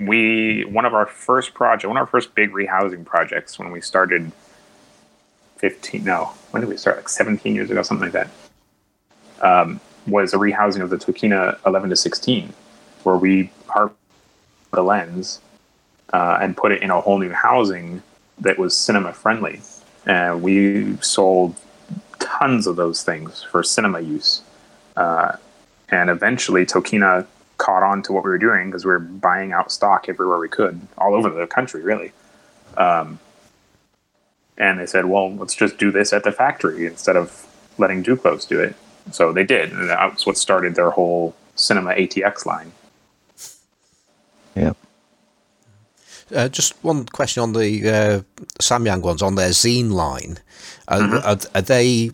we 0.00 0.64
one 0.64 0.84
of 0.84 0.94
our 0.94 1.06
first 1.06 1.54
project, 1.54 1.86
one 1.86 1.96
of 1.96 2.02
our 2.02 2.06
first 2.06 2.34
big 2.34 2.50
rehousing 2.50 3.04
projects 3.04 3.58
when 3.58 3.70
we 3.70 3.80
started 3.80 4.32
15. 5.58 6.04
No, 6.04 6.32
when 6.50 6.60
did 6.60 6.68
we 6.68 6.76
start? 6.76 6.96
Like 6.96 7.08
17 7.08 7.54
years 7.54 7.70
ago, 7.70 7.82
something 7.82 8.10
like 8.10 8.12
that. 8.12 8.30
Um, 9.40 9.80
was 10.06 10.34
a 10.34 10.36
rehousing 10.36 10.82
of 10.82 10.90
the 10.90 10.96
Tokina 10.96 11.58
11 11.66 11.90
to 11.90 11.96
16, 11.96 12.52
where 13.04 13.16
we 13.16 13.50
harvested 13.66 13.98
the 14.72 14.82
lens 14.82 15.40
uh, 16.12 16.38
and 16.40 16.56
put 16.56 16.72
it 16.72 16.82
in 16.82 16.90
a 16.90 17.00
whole 17.00 17.18
new 17.18 17.32
housing 17.32 18.02
that 18.38 18.58
was 18.58 18.76
cinema 18.76 19.12
friendly. 19.12 19.60
And 20.06 20.42
we 20.42 20.96
sold 20.98 21.56
tons 22.18 22.66
of 22.66 22.76
those 22.76 23.02
things 23.02 23.42
for 23.42 23.62
cinema 23.62 24.00
use. 24.00 24.42
Uh, 24.96 25.36
and 25.88 26.10
eventually, 26.10 26.66
Tokina 26.66 27.26
caught 27.58 27.82
on 27.82 28.02
to 28.02 28.12
what 28.12 28.24
we 28.24 28.30
were 28.30 28.38
doing 28.38 28.68
because 28.70 28.84
we 28.84 28.90
were 28.90 28.98
buying 28.98 29.52
out 29.52 29.70
stock 29.72 30.08
everywhere 30.08 30.38
we 30.38 30.48
could, 30.48 30.80
all 30.98 31.14
over 31.14 31.30
the 31.30 31.46
country, 31.46 31.82
really. 31.82 32.12
Um, 32.76 33.18
and 34.58 34.78
they 34.78 34.86
said, 34.86 35.06
well, 35.06 35.34
let's 35.34 35.54
just 35.54 35.78
do 35.78 35.90
this 35.90 36.12
at 36.12 36.24
the 36.24 36.32
factory 36.32 36.86
instead 36.86 37.16
of 37.16 37.46
letting 37.78 38.02
Duclos 38.04 38.46
do 38.48 38.60
it. 38.60 38.76
So 39.12 39.32
they 39.32 39.44
did. 39.44 39.72
And 39.72 39.88
that's 39.90 40.26
what 40.26 40.36
started 40.38 40.74
their 40.74 40.90
whole 40.90 41.34
Cinema 41.56 41.94
ATX 41.94 42.46
line. 42.46 42.72
yeah. 44.54 44.72
Uh, 46.34 46.48
just 46.48 46.72
one 46.82 47.04
question 47.06 47.42
on 47.42 47.52
the 47.52 47.88
uh, 47.88 48.22
Samyang 48.60 49.02
ones 49.02 49.20
on 49.22 49.34
their 49.34 49.50
Xeen 49.50 49.90
line. 49.92 50.38
Are, 50.88 51.00
Mm-hmm. 51.00 51.26
are, 51.28 51.38
are 51.54 51.62
they? 51.62 52.10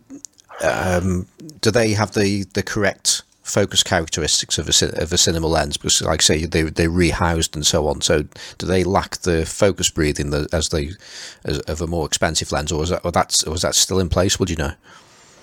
Um, 0.62 1.26
do 1.62 1.70
they 1.70 1.92
have 1.92 2.12
the, 2.12 2.44
the 2.52 2.62
correct 2.62 3.22
focus 3.50 3.82
characteristics 3.82 4.58
of 4.58 4.68
a 4.68 5.02
of 5.02 5.12
a 5.12 5.18
cinema 5.18 5.46
lens? 5.46 5.76
Because, 5.76 6.02
like 6.02 6.22
I 6.22 6.24
say, 6.24 6.46
they 6.46 6.62
they 6.62 6.86
rehoused 6.86 7.54
and 7.54 7.66
so 7.66 7.88
on. 7.88 8.00
So, 8.00 8.22
do 8.58 8.66
they 8.66 8.84
lack 8.84 9.18
the 9.18 9.44
focus 9.44 9.90
breathing 9.90 10.32
as 10.52 10.68
they 10.68 10.90
as, 11.44 11.58
of 11.60 11.80
a 11.80 11.86
more 11.86 12.06
expensive 12.06 12.52
lens, 12.52 12.72
or 12.72 12.82
is 12.82 12.90
that 12.90 13.04
or 13.04 13.12
that's 13.12 13.44
or 13.44 13.54
is 13.54 13.62
that 13.62 13.74
still 13.74 13.98
in 14.00 14.08
place? 14.08 14.38
Would 14.38 14.50
you 14.50 14.56
know? 14.56 14.72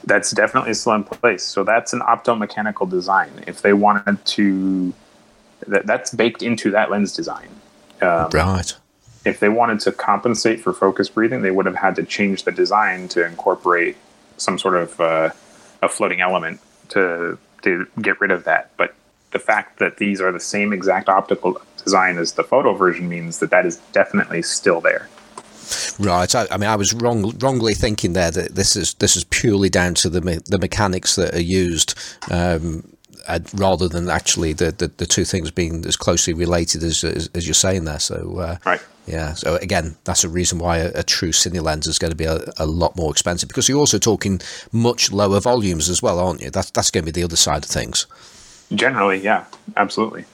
That's 0.05 0.31
definitely 0.31 0.73
still 0.73 0.93
in 0.93 1.03
place. 1.03 1.43
So 1.43 1.63
that's 1.63 1.91
an 1.91 1.99
optomechanical 1.99 2.89
design. 2.89 3.31
If 3.45 3.61
they 3.61 3.73
wanted 3.73 4.23
to, 4.25 4.93
that, 5.67 5.85
that's 5.85 6.13
baked 6.13 6.41
into 6.41 6.71
that 6.71 6.89
lens 6.89 7.13
design. 7.13 7.49
Um, 8.01 8.29
Right. 8.31 8.73
if 9.25 9.39
they 9.39 9.49
wanted 9.49 9.81
to 9.81 9.91
compensate 9.91 10.61
for 10.61 10.71
focus 10.71 11.09
breathing, 11.09 11.41
they 11.41 11.51
would 11.51 11.65
have 11.65 11.75
had 11.75 11.95
to 11.97 12.03
change 12.03 12.43
the 12.43 12.51
design 12.53 13.09
to 13.09 13.25
incorporate 13.25 13.97
some 14.37 14.57
sort 14.57 14.75
of 14.75 15.01
uh, 15.01 15.31
a 15.81 15.89
floating 15.89 16.21
element 16.21 16.61
to 16.89 17.37
to 17.67 17.87
get 18.01 18.19
rid 18.21 18.31
of 18.31 18.43
that. 18.45 18.71
But 18.77 18.95
the 19.31 19.39
fact 19.39 19.79
that 19.79 19.97
these 19.97 20.21
are 20.21 20.31
the 20.31 20.39
same 20.39 20.73
exact 20.73 21.09
optical 21.09 21.61
design 21.83 22.17
as 22.17 22.33
the 22.33 22.43
photo 22.43 22.73
version 22.73 23.07
means 23.09 23.39
that 23.39 23.51
that 23.51 23.65
is 23.65 23.77
definitely 23.91 24.41
still 24.41 24.81
there. 24.81 25.07
Right. 25.99 26.33
I, 26.33 26.47
I 26.49 26.57
mean, 26.57 26.69
I 26.69 26.75
was 26.77 26.93
wrong, 26.93 27.37
wrongly 27.39 27.73
thinking 27.73 28.13
there 28.13 28.31
that 28.31 28.55
this 28.55 28.75
is 28.75 28.93
this 28.95 29.17
is 29.17 29.25
purely 29.25 29.69
down 29.69 29.95
to 29.95 30.09
the 30.09 30.21
me- 30.21 30.39
the 30.45 30.59
mechanics 30.59 31.15
that 31.17 31.33
are 31.33 31.41
used, 31.41 31.93
um, 32.31 32.87
rather 33.53 33.87
than 33.87 34.09
actually 34.09 34.53
the, 34.53 34.71
the, 34.71 34.87
the 34.87 35.05
two 35.05 35.25
things 35.25 35.51
being 35.51 35.85
as 35.85 35.97
closely 35.97 36.33
related 36.33 36.83
as 36.83 37.03
as, 37.03 37.29
as 37.33 37.45
you're 37.47 37.53
saying 37.53 37.85
there. 37.85 37.99
So, 37.99 38.37
uh, 38.39 38.57
Right. 38.65 38.81
yeah. 39.05 39.33
So 39.33 39.55
again, 39.57 39.95
that's 40.03 40.23
a 40.23 40.29
reason 40.29 40.59
why 40.59 40.77
a, 40.77 40.91
a 40.95 41.03
true 41.03 41.31
cine 41.31 41.61
lens 41.61 41.87
is 41.87 41.99
going 41.99 42.11
to 42.11 42.17
be 42.17 42.25
a, 42.25 42.39
a 42.57 42.65
lot 42.65 42.95
more 42.95 43.11
expensive 43.11 43.49
because 43.49 43.67
you're 43.69 43.79
also 43.79 43.99
talking 43.99 44.39
much 44.71 45.11
lower 45.11 45.39
volumes 45.39 45.89
as 45.89 46.01
well, 46.01 46.19
aren't 46.19 46.41
you? 46.41 46.49
That's 46.49 46.71
that's 46.71 46.91
going 46.91 47.05
to 47.05 47.11
be 47.11 47.19
the 47.19 47.25
other 47.25 47.35
side 47.35 47.63
of 47.63 47.69
things. 47.69 48.05
Generally, 48.73 49.19
yeah, 49.19 49.45
absolutely. 49.75 50.25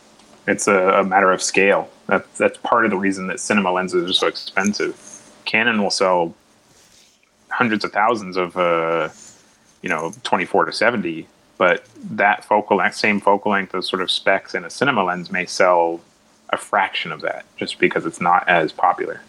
It's 0.48 0.68
a, 0.68 1.00
a 1.00 1.04
matter 1.04 1.32
of 1.32 1.42
scale. 1.42 1.90
That, 2.08 2.26
that's 2.36 2.58
part 2.58 2.84
of 2.86 2.92
the 2.92 2.98
reason 2.98 3.28
that 3.28 3.40
cinema 3.40 3.72
lenses 3.72 4.10
are 4.10 4.14
so 4.14 4.28
expensive. 4.28 5.00
Canon 5.46 5.82
will 5.82 5.92
sell 5.92 6.34
hundreds 7.50 7.86
of 7.86 7.92
thousands 7.94 8.36
of, 8.36 8.58
uh, 8.58 9.10
you 9.82 9.90
know, 9.90 10.12
24 10.24 10.66
to 10.66 10.72
70, 10.74 11.28
but 11.64 11.86
that 11.96 12.44
focal 12.44 12.76
length, 12.76 12.98
same 12.98 13.22
focal 13.22 13.54
length, 13.54 13.72
those 13.72 13.88
sort 13.88 14.02
of 14.02 14.12
specs 14.12 14.54
in 14.54 14.66
a 14.66 14.70
cinema 14.70 15.02
lens 15.02 15.32
may 15.32 15.46
sell 15.46 16.02
a 16.50 16.58
fraction 16.58 17.10
of 17.14 17.22
that 17.22 17.46
just 17.56 17.80
because 17.80 18.06
it's 18.06 18.20
not 18.20 18.46
as 18.50 18.74
popular. 18.74 19.22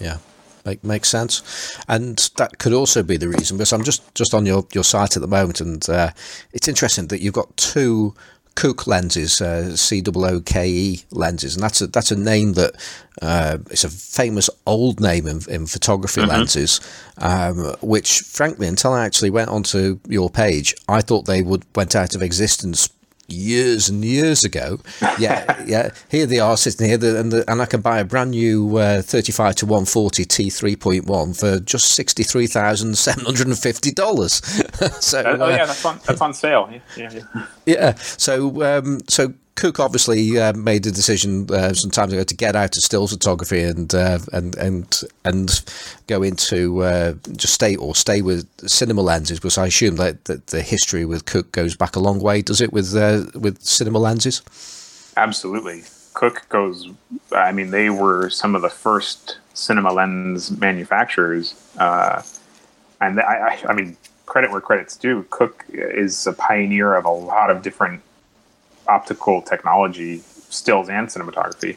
Yeah, 0.00 0.18
make, 0.64 0.82
makes 0.82 1.08
sense, 1.08 1.78
and 1.86 2.18
that 2.36 2.58
could 2.58 2.72
also 2.72 3.04
be 3.04 3.16
the 3.16 3.28
reason. 3.28 3.58
Because 3.58 3.72
I'm 3.72 3.84
just 3.84 4.12
just 4.16 4.34
on 4.34 4.44
your, 4.44 4.66
your 4.72 4.82
site 4.82 5.14
at 5.14 5.22
the 5.22 5.28
moment, 5.28 5.60
and 5.60 5.88
uh, 5.88 6.10
it's 6.52 6.66
interesting 6.66 7.06
that 7.06 7.20
you've 7.20 7.32
got 7.32 7.56
two 7.56 8.12
Cooke 8.56 8.86
lenses, 8.86 9.40
uh, 9.40 9.76
COOKE 9.76 11.04
lenses, 11.12 11.54
and 11.54 11.62
that's 11.62 11.80
a 11.82 11.86
that's 11.86 12.10
a 12.10 12.16
name 12.16 12.54
that 12.54 12.74
uh, 13.22 13.58
it's 13.70 13.84
a 13.84 13.88
famous 13.88 14.50
old 14.66 14.98
name 14.98 15.26
in, 15.26 15.40
in 15.48 15.66
photography 15.66 16.22
lenses. 16.22 16.80
Um, 17.18 17.74
which, 17.80 18.20
frankly, 18.20 18.66
until 18.66 18.92
I 18.92 19.04
actually 19.04 19.30
went 19.30 19.50
onto 19.50 20.00
your 20.08 20.30
page, 20.30 20.74
I 20.88 21.00
thought 21.02 21.26
they 21.26 21.42
would 21.42 21.64
went 21.74 21.94
out 21.94 22.14
of 22.14 22.22
existence 22.22 22.88
years 23.28 23.88
and 23.88 24.04
years 24.04 24.44
ago. 24.44 24.78
Yeah, 25.18 25.64
yeah. 25.66 25.90
Here 26.10 26.26
they 26.26 26.40
are 26.40 26.58
sitting 26.58 26.86
here, 26.88 26.98
the, 26.98 27.18
and 27.18 27.32
the, 27.32 27.50
and 27.50 27.62
I 27.62 27.66
can 27.66 27.80
buy 27.80 28.00
a 28.00 28.04
brand 28.04 28.32
new 28.32 28.76
uh, 28.76 29.00
35 29.00 29.54
to 29.56 29.66
140 29.66 30.24
T3.1 30.26 31.40
for 31.40 31.58
just 31.60 31.92
sixty 31.92 32.22
three 32.22 32.46
thousand 32.46 32.98
seven 32.98 33.24
hundred 33.24 33.46
and 33.46 33.58
fifty 33.58 33.90
dollars. 33.92 34.34
so 35.00 35.20
Uh, 35.20 35.36
oh, 35.40 35.44
uh, 35.46 35.48
yeah, 35.48 35.64
that's 35.64 35.84
on, 35.84 36.00
that's 36.04 36.20
on 36.20 36.34
sale. 36.34 36.68
Yeah, 36.70 36.80
yeah, 36.96 37.12
yeah. 37.12 37.46
yeah. 37.66 37.94
So 37.94 38.62
um, 38.62 39.00
so 39.08 39.32
Cooke 39.56 39.80
obviously 39.80 40.38
uh, 40.38 40.52
made 40.52 40.84
the 40.84 40.90
decision 40.90 41.50
uh, 41.50 41.72
some 41.72 41.90
time 41.90 42.10
ago 42.10 42.22
to 42.22 42.36
get 42.36 42.54
out 42.54 42.76
of 42.76 42.82
still 42.82 43.08
photography 43.08 43.62
and 43.62 43.94
uh, 43.94 44.18
and 44.32 44.54
and 44.56 45.02
and 45.24 45.64
go 46.06 46.22
into 46.22 46.82
uh, 46.82 47.14
just 47.36 47.54
stay 47.54 47.74
or 47.74 47.94
stay 47.94 48.22
with 48.22 48.46
cinema 48.68 49.00
lenses. 49.00 49.38
Because 49.38 49.58
I 49.58 49.66
assume 49.66 49.96
that, 49.96 50.26
that 50.26 50.48
the 50.48 50.62
history 50.62 51.04
with 51.04 51.24
Cooke 51.24 51.52
goes 51.52 51.74
back 51.74 51.96
a 51.96 52.00
long 52.00 52.20
way. 52.20 52.42
Does 52.42 52.60
it 52.60 52.72
with 52.72 52.94
uh, 52.94 53.24
with 53.34 53.60
cinema 53.62 53.98
lenses? 53.98 54.42
Absolutely. 55.16 55.82
Cooke 56.12 56.46
goes, 56.48 56.88
I 57.32 57.52
mean, 57.52 57.70
they 57.70 57.90
were 57.90 58.30
some 58.30 58.54
of 58.54 58.62
the 58.62 58.70
first 58.70 59.38
cinema 59.54 59.92
lens 59.92 60.50
manufacturers. 60.50 61.54
Uh, 61.78 62.22
and 63.00 63.20
I, 63.20 63.58
I, 63.62 63.64
I 63.68 63.74
mean, 63.74 63.96
credit 64.24 64.50
where 64.50 64.60
credit's 64.60 64.96
due. 64.96 65.26
Cooke 65.30 65.64
is 65.68 66.26
a 66.26 66.32
pioneer 66.32 66.94
of 66.94 67.04
a 67.04 67.10
lot 67.10 67.50
of 67.50 67.62
different 67.62 68.02
optical 68.88 69.42
technology, 69.42 70.18
stills 70.48 70.88
and 70.88 71.08
cinematography. 71.08 71.76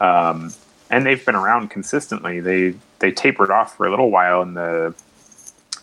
Um, 0.00 0.52
and 0.90 1.04
they've 1.04 1.24
been 1.24 1.34
around 1.34 1.68
consistently. 1.68 2.40
They 2.40 2.74
they 2.98 3.12
tapered 3.12 3.50
off 3.50 3.76
for 3.76 3.86
a 3.86 3.90
little 3.90 4.10
while 4.10 4.42
in 4.42 4.54
the 4.54 4.94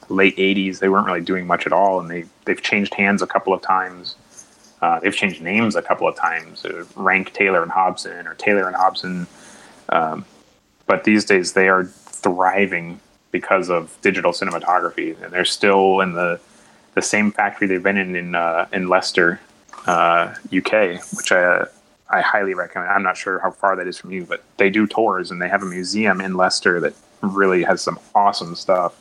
late 0.09 0.35
'80s. 0.37 0.79
They 0.79 0.89
weren't 0.89 1.05
really 1.05 1.21
doing 1.21 1.47
much 1.47 1.65
at 1.65 1.73
all, 1.73 1.99
and 1.99 2.09
they 2.09 2.25
they've 2.45 2.61
changed 2.61 2.93
hands 2.93 3.21
a 3.21 3.27
couple 3.27 3.53
of 3.53 3.61
times. 3.61 4.15
Uh, 4.81 4.99
they've 4.99 5.15
changed 5.15 5.41
names 5.41 5.75
a 5.75 5.81
couple 5.81 6.07
of 6.07 6.15
times, 6.15 6.65
uh, 6.65 6.85
Rank 6.95 7.33
Taylor 7.33 7.63
and 7.63 7.71
Hobson 7.71 8.27
or 8.27 8.33
Taylor 8.35 8.67
and 8.67 8.75
Hobson. 8.75 9.25
Um, 9.89 10.25
but 10.85 11.05
these 11.05 11.25
days 11.25 11.53
they 11.53 11.69
are 11.69 11.85
thriving 11.85 12.99
because 13.31 13.69
of 13.69 13.97
digital 14.01 14.31
cinematography, 14.31 15.21
and 15.21 15.31
they're 15.31 15.45
still 15.45 16.01
in 16.01 16.13
the 16.13 16.39
the 16.93 17.01
same 17.01 17.31
factory 17.31 17.67
they've 17.67 17.83
been 17.83 17.97
in 17.97 18.15
in, 18.15 18.35
uh, 18.35 18.67
in 18.71 18.87
Leicester, 18.87 19.39
uh, 19.85 20.33
UK, 20.55 21.01
which 21.17 21.31
I 21.31 21.65
I 22.09 22.21
highly 22.21 22.53
recommend. 22.53 22.91
I'm 22.91 23.03
not 23.03 23.17
sure 23.17 23.39
how 23.39 23.51
far 23.51 23.75
that 23.75 23.87
is 23.87 23.97
from 23.97 24.11
you, 24.11 24.25
but 24.25 24.43
they 24.57 24.69
do 24.69 24.85
tours 24.87 25.31
and 25.31 25.41
they 25.41 25.49
have 25.49 25.63
a 25.63 25.65
museum 25.65 26.21
in 26.21 26.35
Leicester 26.35 26.79
that 26.81 26.93
really 27.21 27.63
has 27.63 27.81
some 27.81 27.99
awesome 28.13 28.55
stuff 28.55 28.93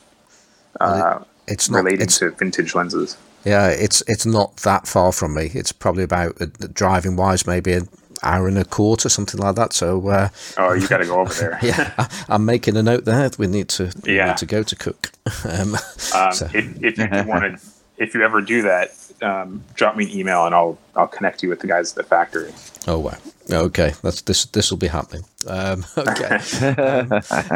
uh, 0.79 1.19
It's 1.47 1.69
not. 1.69 1.77
relating 1.83 2.01
It's, 2.01 2.17
to 2.19 2.31
vintage 2.31 2.73
lenses. 2.75 3.17
yeah, 3.43 3.67
it's 3.67 4.01
it's 4.07 4.25
not 4.25 4.57
that 4.57 4.87
far 4.87 5.11
from 5.11 5.35
me. 5.35 5.51
It's 5.53 5.71
probably 5.71 6.03
about 6.03 6.41
uh, 6.41 6.47
driving 6.73 7.15
wise, 7.15 7.45
maybe 7.45 7.73
an 7.73 7.87
hour 8.23 8.47
and 8.47 8.57
a 8.57 8.65
quarter, 8.65 9.07
something 9.07 9.39
like 9.39 9.55
that. 9.55 9.71
So 9.73 10.07
uh, 10.09 10.29
Oh, 10.57 10.73
you 10.73 10.87
got 10.87 10.97
to 10.97 11.05
go 11.05 11.19
over 11.19 11.33
there. 11.39 11.59
yeah, 11.61 11.93
I, 11.97 12.07
I'm 12.29 12.43
making 12.45 12.75
a 12.75 12.81
note 12.83 13.05
there. 13.05 13.29
We 13.37 13.45
need 13.47 13.69
to 13.69 13.91
Yeah. 14.03 14.27
need 14.29 14.37
to 14.37 14.45
go 14.47 14.63
to 14.63 14.75
Cooke. 14.75 15.11
um, 15.45 15.75
Um, 15.75 16.31
So- 16.33 16.49
if, 16.53 16.83
if 16.83 16.97
you 16.97 17.23
want 17.27 17.43
to, 17.59 17.59
if 17.97 18.13
you 18.13 18.23
ever 18.23 18.41
do 18.41 18.61
that, 18.63 18.91
um, 19.21 19.63
drop 19.75 19.95
me 19.95 20.05
an 20.05 20.11
email 20.17 20.45
and 20.45 20.53
I'll 20.53 20.77
I'll 20.95 21.07
connect 21.07 21.43
you 21.43 21.49
with 21.49 21.59
the 21.59 21.67
guys 21.67 21.91
at 21.91 21.97
the 21.97 22.03
factory. 22.03 22.53
oh 22.87 22.99
wow. 22.99 23.17
Okay, 23.51 23.93
that's 24.01 24.21
this. 24.21 24.45
This 24.45 24.71
will 24.71 24.79
be 24.79 24.87
happening. 24.87 25.23
Um, 25.47 25.85
okay, 25.97 26.39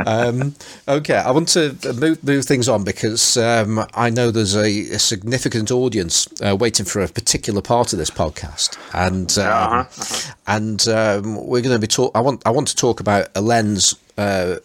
um, 0.06 0.54
okay. 0.88 1.16
I 1.16 1.32
want 1.32 1.48
to 1.50 1.76
move 1.96 2.24
move 2.24 2.46
things 2.46 2.70
on 2.70 2.84
because 2.84 3.38
um, 3.38 3.84
I 3.96 4.12
know 4.12 4.30
there's 4.30 4.56
a, 4.56 4.68
a 4.68 5.00
significant 5.00 5.72
audience 5.72 6.28
uh, 6.42 6.56
waiting 6.56 6.86
for 6.86 7.02
a 7.02 7.08
particular 7.08 7.62
part 7.62 7.92
of 7.92 7.98
this 7.98 8.12
podcast, 8.12 8.78
and 8.94 9.36
um, 9.40 9.80
uh-huh. 9.80 10.34
and 10.46 10.88
um, 10.90 11.48
we're 11.48 11.62
going 11.62 11.76
to 11.76 11.80
be 11.80 11.88
talk. 11.88 12.12
I 12.14 12.22
want 12.22 12.44
I 12.46 12.52
want 12.52 12.68
to 12.68 12.76
talk 12.76 13.00
about 13.00 13.30
a 13.34 13.42
lens, 13.42 13.96
uh, 14.16 14.58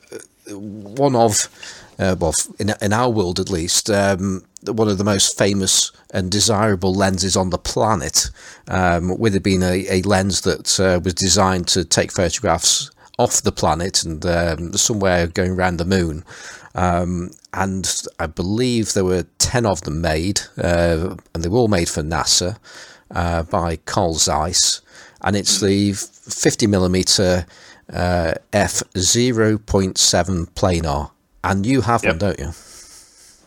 one 0.51 1.17
of, 1.17 1.49
uh, 1.99 2.17
well, 2.19 2.35
in 2.59 2.75
in 2.83 2.93
our 2.93 3.09
world 3.09 3.41
at 3.41 3.49
least, 3.49 3.89
um, 3.89 4.45
one 4.67 4.89
of 4.89 4.99
the 4.99 5.05
most 5.05 5.37
famous 5.37 5.93
and 6.11 6.31
desirable 6.31 6.95
lenses 6.95 7.37
on 7.37 7.51
the 7.51 7.59
planet, 7.59 8.31
um, 8.69 9.19
with 9.19 9.35
it 9.35 9.43
being 9.43 9.63
a, 9.63 9.87
a 9.89 10.03
lens 10.03 10.43
that 10.43 10.81
uh, 10.81 11.01
was 11.03 11.15
designed 11.15 11.69
to 11.69 11.85
take 11.85 12.13
photographs 12.13 12.91
off 13.19 13.43
the 13.43 13.53
planet 13.53 14.05
and 14.05 14.25
um, 14.27 14.73
somewhere 14.73 15.27
going 15.27 15.53
around 15.53 15.77
the 15.77 15.85
moon. 15.85 16.25
Um, 16.75 17.31
and 17.53 18.03
I 18.19 18.27
believe 18.27 18.93
there 18.93 19.05
were 19.05 19.27
10 19.39 19.65
of 19.67 19.83
them 19.83 20.01
made, 20.01 20.41
uh, 20.59 21.17
and 21.35 21.45
they 21.45 21.49
were 21.49 21.59
all 21.59 21.69
made 21.69 21.89
for 21.89 22.03
NASA 22.03 22.59
uh, 23.13 23.45
by 23.45 23.77
Carl 23.77 24.15
Zeiss. 24.15 24.81
And 25.23 25.37
it's 25.37 25.61
the 25.61 25.93
50mm 25.93 27.47
uh, 27.93 28.35
f 28.53 28.83
0.7 28.95 30.47
planar. 30.51 31.11
And 31.43 31.67
you 31.67 31.83
have 31.83 32.03
yep. 32.03 32.13
one, 32.13 32.19
don't 32.19 32.39
you? 32.39 32.53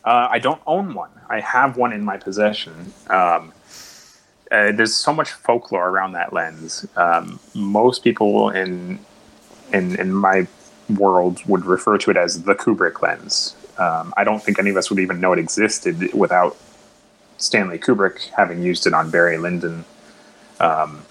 Uh, 0.08 0.30
I 0.32 0.40
don't 0.40 0.62
own 0.66 0.94
one. 0.94 1.10
I 1.30 1.42
have 1.42 1.76
one 1.76 1.92
in 1.92 2.02
my 2.02 2.16
possession. 2.16 2.94
Um, 3.10 3.52
uh, 4.50 4.72
there's 4.72 4.96
so 4.96 5.12
much 5.12 5.34
folklore 5.34 5.90
around 5.90 6.14
that 6.14 6.32
lens. 6.32 6.88
Um, 6.96 7.42
most 7.54 8.06
people 8.06 8.50
in 8.50 9.00
in 9.74 10.00
in 10.00 10.14
my 10.14 10.48
world 10.98 11.42
would 11.46 11.66
refer 11.66 11.98
to 11.98 12.12
it 12.12 12.16
as 12.16 12.44
the 12.44 12.56
Kubrick 12.56 13.02
lens. 13.02 13.58
Um, 13.78 14.14
I 14.16 14.24
don't 14.24 14.42
think 14.42 14.60
any 14.60 14.70
of 14.70 14.78
us 14.78 14.90
would 14.90 15.00
even 15.00 15.20
know 15.20 15.34
it 15.34 15.40
existed 15.40 16.14
without 16.14 16.56
Stanley 17.38 17.78
Kubrick 17.78 18.30
having 18.30 18.64
used 18.64 18.88
it 18.88 18.94
on 18.94 19.12
Barry 19.12 19.38
Lyndon 19.38 19.84
um, 20.62 21.04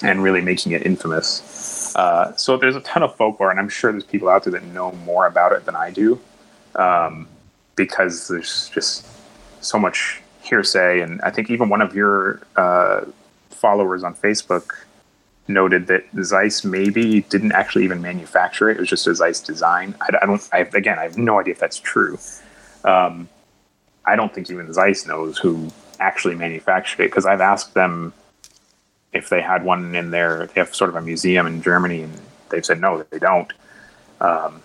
and 0.00 0.22
really 0.22 0.40
making 0.40 0.72
it 0.72 0.86
infamous. 0.86 1.94
Uh, 1.94 2.34
so 2.36 2.56
there's 2.56 2.76
a 2.76 2.80
ton 2.80 3.02
of 3.02 3.14
folklore, 3.14 3.50
and 3.50 3.60
I'm 3.60 3.68
sure 3.68 3.92
there's 3.92 4.04
people 4.04 4.30
out 4.30 4.44
there 4.44 4.52
that 4.52 4.64
know 4.64 4.92
more 4.92 5.26
about 5.26 5.52
it 5.52 5.66
than 5.66 5.76
I 5.76 5.90
do. 5.90 6.18
Um, 6.74 7.28
because 7.76 8.28
there's 8.28 8.68
just 8.70 9.06
so 9.60 9.78
much 9.78 10.20
hearsay. 10.42 11.00
And 11.00 11.20
I 11.22 11.30
think 11.30 11.50
even 11.50 11.68
one 11.68 11.80
of 11.80 11.94
your 11.94 12.42
uh, 12.56 13.04
followers 13.50 14.02
on 14.02 14.14
Facebook 14.14 14.72
noted 15.48 15.86
that 15.88 16.04
Zeiss 16.22 16.64
maybe 16.64 17.22
didn't 17.22 17.52
actually 17.52 17.84
even 17.84 18.00
manufacture 18.00 18.70
it. 18.70 18.76
It 18.76 18.80
was 18.80 18.88
just 18.88 19.06
a 19.06 19.14
Zeiss 19.14 19.40
design. 19.40 19.94
I, 20.00 20.16
I 20.22 20.26
don't, 20.26 20.48
I, 20.52 20.58
again, 20.58 20.98
I 20.98 21.04
have 21.04 21.18
no 21.18 21.40
idea 21.40 21.52
if 21.52 21.60
that's 21.60 21.78
true. 21.78 22.18
Um, 22.84 23.28
I 24.04 24.16
don't 24.16 24.34
think 24.34 24.50
even 24.50 24.72
Zeiss 24.72 25.06
knows 25.06 25.38
who 25.38 25.70
actually 26.00 26.34
manufactured 26.34 27.02
it 27.04 27.06
because 27.10 27.26
I've 27.26 27.40
asked 27.40 27.74
them 27.74 28.12
if 29.12 29.28
they 29.28 29.42
had 29.42 29.64
one 29.64 29.94
in 29.94 30.10
their, 30.10 30.46
they 30.46 30.60
have 30.60 30.74
sort 30.74 30.90
of 30.90 30.96
a 30.96 31.02
museum 31.02 31.46
in 31.46 31.62
Germany 31.62 32.02
and 32.02 32.12
they've 32.48 32.64
said 32.64 32.80
no, 32.80 33.04
they 33.10 33.18
don't. 33.18 33.52
Um, 34.20 34.62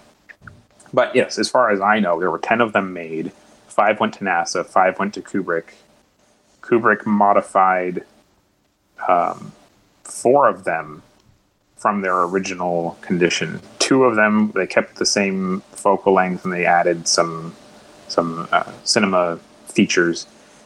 but 0.98 1.16
yes, 1.16 1.38
as 1.38 1.48
far 1.48 1.70
as 1.70 1.80
I 1.80 2.00
know, 2.00 2.20
there 2.20 2.32
were 2.32 2.40
10 2.40 2.60
of 2.60 2.74
them 2.74 2.92
made. 2.92 3.32
Five 3.68 4.00
went 4.00 4.16
to 4.16 4.22
NASA, 4.22 4.66
five 4.66 4.98
went 4.98 5.14
to 5.14 5.22
Kubrick. 5.22 5.76
Kubrick 6.64 7.06
modified 7.06 8.04
um, 9.08 9.52
four 10.04 10.48
of 10.50 10.64
them 10.64 11.04
from 11.76 12.02
their 12.02 12.24
original 12.24 12.98
condition. 13.02 13.62
Two 13.78 14.06
of 14.06 14.16
them, 14.16 14.52
they 14.56 14.66
kept 14.66 14.96
the 14.96 15.06
same 15.06 15.62
focal 15.72 16.14
length 16.14 16.44
and 16.46 16.52
they 16.52 16.66
added 16.66 17.08
some 17.08 17.54
some 18.08 18.48
uh, 18.52 18.72
cinema 18.84 19.38
features. 19.68 20.26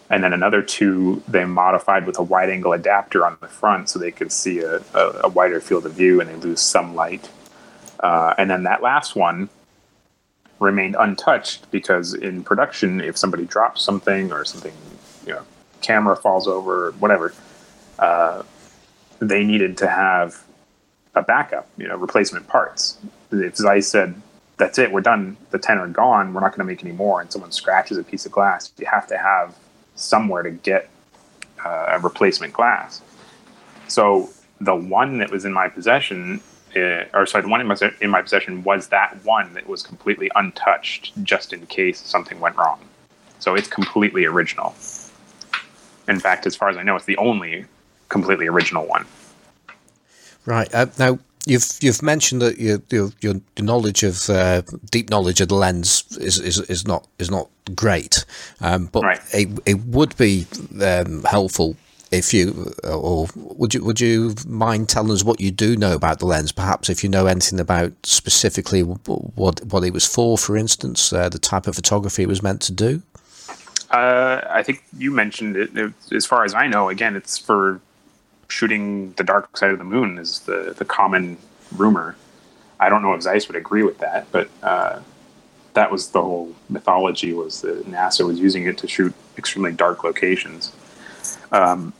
And 0.10 0.24
then 0.24 0.32
another 0.32 0.62
two, 0.62 1.22
they 1.28 1.44
modified 1.44 2.08
with 2.08 2.18
a 2.18 2.24
wide 2.24 2.49
angle 2.49 2.72
adapter 2.72 3.26
on 3.26 3.38
the 3.41 3.49
front 3.49 3.90
so 3.90 3.99
they 3.99 4.12
could 4.12 4.32
see 4.32 4.60
a, 4.60 4.78
a, 4.94 5.22
a 5.26 5.28
wider 5.28 5.60
field 5.60 5.86
of 5.86 5.91
view 5.91 6.22
and 6.22 6.30
they 6.30 6.36
lose 6.36 6.62
some 6.62 6.95
light. 6.95 7.30
Uh, 7.99 8.34
and 8.38 8.49
then 8.49 8.64
that 8.64 8.82
last 8.82 9.14
one, 9.14 9.49
remained 10.62 10.96
untouched 10.98 11.70
because 11.72 12.14
in 12.14 12.44
production, 12.44 13.02
if 13.02 13.18
somebody 13.18 13.46
drops 13.46 13.82
something 13.82 14.32
or 14.32 14.46
something, 14.46 14.74
you 15.26 15.34
know, 15.34 15.42
camera 15.82 16.16
falls 16.16 16.48
over, 16.48 16.92
whatever, 17.00 17.34
uh, 18.00 18.44
they 19.20 19.44
needed 19.44 19.78
to 19.78 19.88
have 19.88 20.44
a 21.16 21.22
backup, 21.22 21.68
you 21.78 21.88
know, 21.88 21.98
replacement 21.98 22.48
parts. 22.48 22.98
If 23.32 23.58
Zeiss 23.58 23.88
said, 23.88 24.16
that's 24.58 24.78
it, 24.78 24.92
we're 24.92 25.02
done, 25.02 25.36
the 25.50 25.58
10 25.58 25.80
are 25.80 25.88
gone, 25.88 26.34
we're 26.34 26.42
not 26.42 26.52
going 26.52 26.66
to 26.66 26.72
make 26.72 26.84
any 26.84 26.94
more, 26.94 27.20
and 27.20 27.32
someone 27.32 27.52
scratches 27.52 27.98
a 27.98 28.04
piece 28.04 28.26
of 28.28 28.32
glass, 28.32 28.72
you 28.78 28.86
have 28.86 29.08
to 29.08 29.18
have 29.18 29.56
somewhere 29.96 30.44
to 30.44 30.52
get 30.52 30.90
uh, 31.66 31.86
a 31.90 32.00
replacement 32.00 32.54
glass. 32.54 33.02
So 33.88 34.30
the 34.60 34.76
one 34.76 35.18
that 35.18 35.32
was 35.32 35.44
in 35.44 35.54
my 35.54 35.68
possession 35.68 36.42
uh, 36.76 37.06
or 37.14 37.26
sorry, 37.26 37.43
the 37.43 37.49
one 37.49 37.61
in 37.61 37.68
my, 37.68 37.76
in 38.02 38.10
my 38.10 38.22
possession 38.22 38.64
was 38.64 38.88
that 38.88 39.18
one 39.23 39.53
that 39.53 39.68
was 39.68 39.84
completely 39.84 40.30
untouched, 40.35 41.11
just 41.23 41.53
in 41.53 41.65
case 41.68 41.99
something 41.99 42.39
went 42.39 42.56
wrong. 42.57 42.80
So 43.39 43.56
it's 43.56 43.68
completely 43.68 44.26
original. 44.26 44.76
In 46.07 46.19
fact, 46.19 46.45
as 46.45 46.56
far 46.56 46.69
as 46.69 46.77
I 46.77 46.84
know, 46.84 46.95
it's 46.95 47.06
the 47.06 47.18
only 47.18 47.65
completely 48.10 48.48
original 48.48 48.85
one. 48.85 49.06
Right 50.45 50.73
uh, 50.73 50.88
now, 50.98 51.19
you've 51.45 51.65
you've 51.81 52.02
mentioned 52.02 52.41
that 52.41 52.57
your 52.57 52.81
your, 52.89 53.11
your 53.22 53.35
knowledge 53.60 54.03
of 54.03 54.30
uh, 54.30 54.61
deep 54.89 55.10
knowledge 55.10 55.41
of 55.41 55.49
the 55.49 55.56
lens 55.56 56.06
is 56.19 56.39
is, 56.39 56.60
is 56.61 56.88
not 56.88 57.07
is 57.19 57.30
not 57.30 57.49
great, 57.76 58.26
um, 58.60 58.88
but 58.88 59.03
right. 59.03 59.19
it, 59.34 59.48
it 59.65 59.80
would 59.85 60.15
be 60.18 60.48
um, 60.81 61.23
helpful 61.23 61.76
if 62.12 62.34
you 62.34 62.74
or 62.84 63.28
would 63.36 63.74
you 63.74 63.84
would 63.84 64.02
you 64.02 64.36
mind 64.46 64.90
telling 64.90 65.12
us 65.12 65.24
what 65.24 65.40
you 65.40 65.50
do 65.50 65.78
know 65.78 65.96
about 65.96 66.20
the 66.20 66.26
lens? 66.26 66.52
Perhaps 66.52 66.90
if 66.90 67.04
you 67.04 67.10
know 67.10 67.26
anything 67.26 67.60
about 67.60 67.94
specifically 68.04 68.82
what 68.82 69.64
what 69.66 69.84
it 69.84 69.94
was 69.94 70.06
for 70.06 70.38
for 70.38 70.58
instance 70.58 71.14
uh, 71.14 71.30
the 71.30 71.40
type 71.40 71.68
of 71.68 71.76
photography 71.76 72.24
it 72.24 72.28
was 72.28 72.44
meant 72.44 72.62
to 72.62 72.74
do? 72.74 73.02
Uh, 73.90 74.42
I 74.50 74.64
think 74.64 74.84
you 74.98 75.12
mentioned 75.12 75.56
it, 75.56 75.76
it, 75.78 75.94
as 76.12 76.26
far 76.26 76.44
as 76.44 76.54
I 76.54 76.68
know 76.68 76.90
again 76.90 77.16
it's 77.16 77.38
for 77.38 77.80
shooting 78.50 79.14
the 79.14 79.24
dark 79.24 79.58
side 79.58 79.72
of 79.72 79.78
the 79.78 79.86
moon 79.86 80.18
is 80.18 80.40
the 80.42 80.76
the 80.78 80.86
common 80.86 81.38
rumor. 81.76 82.18
I 82.80 82.90
don't 82.90 83.04
know 83.04 83.14
if 83.14 83.22
Zeiss 83.22 83.48
would 83.48 83.56
agree 83.56 83.84
with 83.84 84.00
that 84.00 84.30
but 84.34 84.50
uh, 84.62 85.00
that 85.74 85.90
was 85.90 86.10
the 86.10 86.22
whole 86.22 86.54
mythology 86.68 87.32
was 87.32 87.62
that 87.62 87.90
NASA 87.90 88.28
was 88.28 88.38
using 88.38 88.66
it 88.66 88.78
to 88.80 88.88
shoot 88.90 89.14
extremely 89.38 89.72
dark 89.72 90.04
locations. 90.04 90.74
Um, 91.54 91.94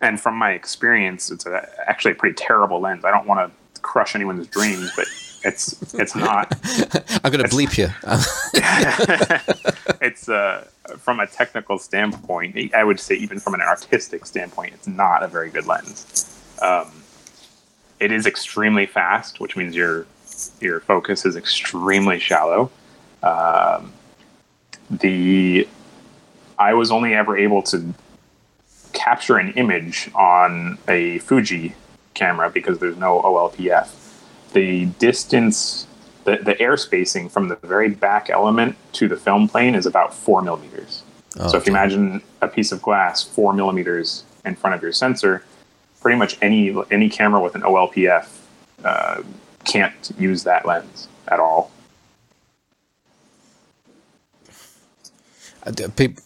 and 0.00 0.20
from 0.20 0.36
my 0.36 0.52
experience, 0.52 1.30
it's 1.30 1.46
a, 1.46 1.68
actually 1.86 2.12
a 2.12 2.14
pretty 2.14 2.34
terrible 2.34 2.80
lens. 2.80 3.04
I 3.04 3.10
don't 3.10 3.26
want 3.26 3.52
to 3.74 3.80
crush 3.80 4.14
anyone's 4.14 4.46
dreams, 4.48 4.90
but 4.96 5.06
it's 5.44 5.94
it's 5.94 6.14
not. 6.14 6.52
I'm 7.24 7.32
going 7.32 7.44
to 7.44 7.50
bleep 7.50 7.78
you. 7.78 7.88
it's 10.00 10.28
uh, 10.28 10.66
from 10.98 11.20
a 11.20 11.26
technical 11.26 11.78
standpoint. 11.78 12.74
I 12.74 12.84
would 12.84 13.00
say 13.00 13.14
even 13.16 13.40
from 13.40 13.54
an 13.54 13.60
artistic 13.60 14.26
standpoint, 14.26 14.74
it's 14.74 14.88
not 14.88 15.22
a 15.22 15.28
very 15.28 15.50
good 15.50 15.66
lens. 15.66 16.24
Um, 16.62 16.90
it 18.00 18.12
is 18.12 18.26
extremely 18.26 18.86
fast, 18.86 19.40
which 19.40 19.56
means 19.56 19.74
your 19.74 20.06
your 20.60 20.80
focus 20.80 21.24
is 21.24 21.36
extremely 21.36 22.18
shallow. 22.18 22.70
Um, 23.22 23.92
the 24.90 25.68
I 26.58 26.74
was 26.74 26.90
only 26.90 27.14
ever 27.14 27.36
able 27.36 27.62
to 27.64 27.94
capture 28.92 29.38
an 29.38 29.52
image 29.52 30.10
on 30.14 30.78
a 30.88 31.18
Fuji 31.20 31.74
camera 32.14 32.50
because 32.50 32.78
there's 32.78 32.96
no 32.96 33.20
OLPF. 33.22 33.94
The 34.52 34.86
distance, 34.98 35.86
the, 36.24 36.36
the 36.36 36.60
air 36.60 36.76
spacing 36.76 37.28
from 37.28 37.48
the 37.48 37.56
very 37.56 37.90
back 37.90 38.30
element 38.30 38.76
to 38.94 39.08
the 39.08 39.16
film 39.16 39.48
plane 39.48 39.74
is 39.74 39.86
about 39.86 40.14
four 40.14 40.42
millimeters. 40.42 41.02
Oh, 41.38 41.48
so 41.48 41.58
if 41.58 41.66
you 41.66 41.72
imagine 41.72 42.22
a 42.40 42.48
piece 42.48 42.72
of 42.72 42.82
glass 42.82 43.22
four 43.22 43.52
millimeters 43.52 44.24
in 44.44 44.56
front 44.56 44.74
of 44.74 44.82
your 44.82 44.92
sensor, 44.92 45.44
pretty 46.00 46.18
much 46.18 46.36
any 46.40 46.74
any 46.90 47.08
camera 47.08 47.40
with 47.40 47.54
an 47.54 47.62
OLPF 47.62 48.28
uh, 48.84 49.22
can't 49.64 50.12
use 50.18 50.44
that 50.44 50.66
lens 50.66 51.08
at 51.28 51.40
all. 51.40 51.70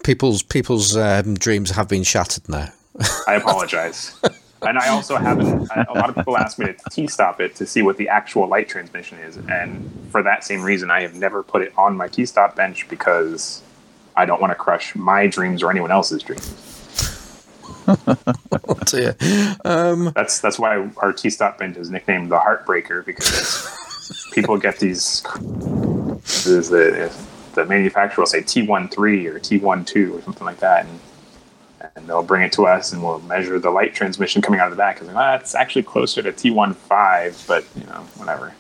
People's 0.03 0.43
people's 0.43 0.97
um, 0.97 1.35
dreams 1.35 1.71
have 1.71 1.89
been 1.89 2.03
shattered 2.03 2.49
now. 2.49 2.69
I 3.27 3.35
apologize. 3.35 4.21
and 4.63 4.79
I 4.79 4.89
also 4.89 5.17
haven't. 5.17 5.69
A 5.71 5.93
lot 5.95 6.11
of 6.11 6.17
people 6.17 6.37
ask 6.37 6.59
me 6.59 6.67
to 6.67 6.77
t-stop 6.91 7.41
it 7.41 7.55
to 7.57 7.67
see 7.67 7.83
what 7.83 7.97
the 7.97 8.09
actual 8.09 8.47
light 8.47 8.69
transmission 8.69 9.19
is, 9.19 9.37
and 9.37 9.91
for 10.11 10.23
that 10.23 10.45
same 10.45 10.63
reason, 10.63 10.91
I 10.91 11.03
have 11.03 11.15
never 11.15 11.43
put 11.43 11.63
it 11.63 11.73
on 11.77 11.97
my 11.97 12.09
t-stop 12.09 12.57
bench 12.57 12.89
because 12.89 13.63
I 14.17 14.25
don't 14.25 14.41
want 14.41 14.51
to 14.51 14.55
crush 14.55 14.95
my 14.95 15.27
dreams 15.27 15.63
or 15.63 15.71
anyone 15.71 15.91
else's 15.91 16.23
dreams. 16.23 16.73
oh 17.89 18.79
dear. 18.85 19.17
Um, 19.65 20.13
that's 20.15 20.41
that's 20.41 20.59
why 20.59 20.89
our 20.99 21.13
T 21.13 21.31
stop 21.31 21.59
bench 21.59 21.77
is 21.77 21.91
nicknamed 21.91 22.31
the 22.31 22.39
Heartbreaker 22.39 23.05
because 23.05 23.69
people 24.33 24.57
get 24.57 24.79
these. 24.79 25.23
The, 26.45 27.13
the 27.55 27.65
manufacturer 27.65 28.23
will 28.23 28.27
say 28.27 28.41
T13 28.41 29.27
or 29.27 29.39
T12 29.39 30.13
or 30.13 30.23
something 30.23 30.45
like 30.45 30.61
that, 30.61 30.87
and 30.87 31.01
and 31.97 32.07
they'll 32.07 32.23
bring 32.23 32.43
it 32.43 32.53
to 32.53 32.67
us 32.67 32.93
and 32.93 33.03
we'll 33.03 33.21
measure 33.21 33.59
the 33.59 33.71
light 33.71 33.95
transmission 33.95 34.41
coming 34.41 34.61
out 34.61 34.67
of 34.67 34.71
the 34.71 34.77
back. 34.77 35.01
And 35.01 35.13
like, 35.13 35.41
it's 35.41 35.55
actually 35.55 35.83
closer 35.83 36.23
to 36.23 36.33
T15, 36.33 37.47
but 37.47 37.65
you 37.77 37.85
know, 37.85 38.07
whatever. 38.17 38.55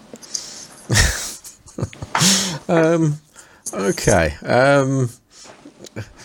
um, 2.68 3.18
okay. 3.72 4.34
Um, 4.44 5.08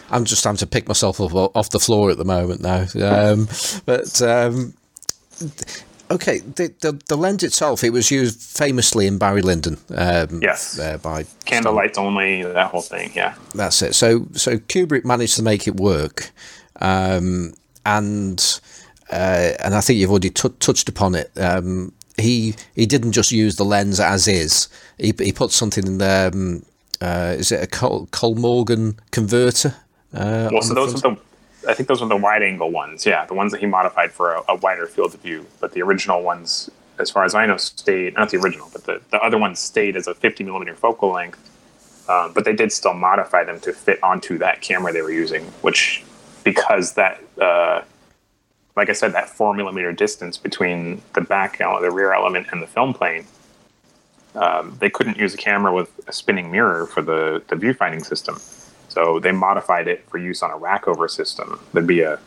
I'm 0.09 0.25
just 0.25 0.43
having 0.43 0.57
to 0.57 0.67
pick 0.67 0.87
myself 0.87 1.19
up 1.21 1.33
off 1.55 1.69
the 1.69 1.79
floor 1.79 2.11
at 2.11 2.17
the 2.17 2.25
moment 2.25 2.61
now. 2.61 2.85
Um, 2.95 3.47
but 3.85 4.21
um, 4.21 4.73
okay, 6.09 6.39
the, 6.39 6.73
the, 6.79 6.99
the 7.07 7.15
lens 7.15 7.43
itself 7.43 7.83
it 7.83 7.91
was 7.91 8.11
used 8.11 8.41
famously 8.41 9.07
in 9.07 9.17
Barry 9.17 9.41
Lyndon. 9.41 9.77
Um, 9.95 10.41
yes, 10.41 10.79
uh, 10.79 10.97
by 10.97 11.23
candlelights 11.45 11.97
only, 11.97 12.43
that 12.43 12.71
whole 12.71 12.81
thing. 12.81 13.11
Yeah, 13.15 13.35
that's 13.53 13.81
it. 13.81 13.95
So 13.95 14.27
so 14.33 14.57
Kubrick 14.57 15.05
managed 15.05 15.35
to 15.37 15.43
make 15.43 15.67
it 15.67 15.75
work, 15.75 16.31
um, 16.81 17.53
and 17.85 18.61
uh, 19.11 19.51
and 19.59 19.75
I 19.75 19.81
think 19.81 19.99
you've 19.99 20.11
already 20.11 20.29
t- 20.29 20.49
touched 20.59 20.89
upon 20.89 21.15
it. 21.15 21.31
Um, 21.37 21.93
he 22.17 22.55
he 22.75 22.85
didn't 22.85 23.11
just 23.11 23.31
use 23.31 23.55
the 23.55 23.65
lens 23.65 23.99
as 23.99 24.27
is. 24.27 24.69
He 24.97 25.13
he 25.19 25.31
put 25.31 25.51
something 25.51 25.85
in 25.85 25.97
there. 25.97 26.31
Um, 26.33 26.63
uh, 26.99 27.35
is 27.37 27.51
it 27.51 27.61
a 27.61 27.67
Col- 27.67 28.07
Kollmorgen 28.07 28.97
converter? 29.11 29.75
Uh, 30.13 30.49
well, 30.51 30.61
so 30.63 30.73
those 30.73 30.95
are 30.95 31.11
the 31.11 31.17
I 31.67 31.73
think 31.73 31.89
those 31.89 32.01
are 32.01 32.07
the 32.07 32.17
wide 32.17 32.43
angle 32.43 32.71
ones. 32.71 33.05
Yeah, 33.05 33.25
the 33.25 33.33
ones 33.33 33.51
that 33.51 33.59
he 33.59 33.65
modified 33.65 34.11
for 34.11 34.35
a, 34.35 34.43
a, 34.49 34.55
wider 34.55 34.87
field 34.87 35.13
of 35.13 35.21
view. 35.21 35.45
But 35.59 35.73
the 35.73 35.81
original 35.81 36.23
ones, 36.23 36.69
as 36.97 37.09
far 37.09 37.25
as 37.25 37.35
I 37.35 37.45
know, 37.45 37.57
stayed 37.57 38.13
not 38.15 38.29
the 38.29 38.37
original, 38.37 38.69
but 38.71 38.85
the, 38.85 39.01
the 39.11 39.17
other 39.17 39.37
ones 39.37 39.59
stayed 39.59 39.97
as 39.97 40.07
a 40.07 40.13
50 40.13 40.43
millimeter 40.43 40.73
focal 40.75 41.11
length. 41.11 41.39
Um, 42.09 42.31
but 42.31 42.45
they 42.45 42.53
did 42.53 42.71
still 42.71 42.93
modify 42.93 43.43
them 43.43 43.59
to 43.61 43.73
fit 43.73 44.01
onto 44.01 44.37
that 44.37 44.61
camera 44.61 44.93
they 44.93 45.01
were 45.01 45.11
using, 45.11 45.43
which 45.61 46.03
because 46.45 46.93
that, 46.93 47.21
uh, 47.41 47.81
like 48.77 48.89
I 48.89 48.93
said, 48.93 49.11
that 49.11 49.27
four 49.27 49.53
millimeter 49.53 49.91
distance 49.91 50.37
between 50.37 51.01
the 51.15 51.21
back 51.21 51.59
element, 51.59 51.83
the 51.83 51.91
rear 51.91 52.13
element, 52.13 52.47
and 52.51 52.61
the 52.63 52.67
film 52.67 52.93
plane, 52.93 53.25
um, 54.35 54.77
they 54.79 54.89
couldn't 54.89 55.17
use 55.17 55.33
a 55.33 55.37
camera 55.37 55.73
with 55.73 55.99
a 56.07 56.13
spinning 56.13 56.49
mirror 56.49 56.85
for 56.85 57.01
the 57.01 57.43
the 57.49 57.55
viewfinding 57.57 58.05
system. 58.05 58.39
So 58.97 59.19
they 59.19 59.31
modified 59.31 59.87
it 59.87 60.09
for 60.09 60.17
use 60.17 60.41
on 60.41 60.49
a 60.49 60.57
rackover 60.57 61.07
system. 61.07 61.59
There'd 61.71 61.85
be 61.85 62.01
a 62.01 62.17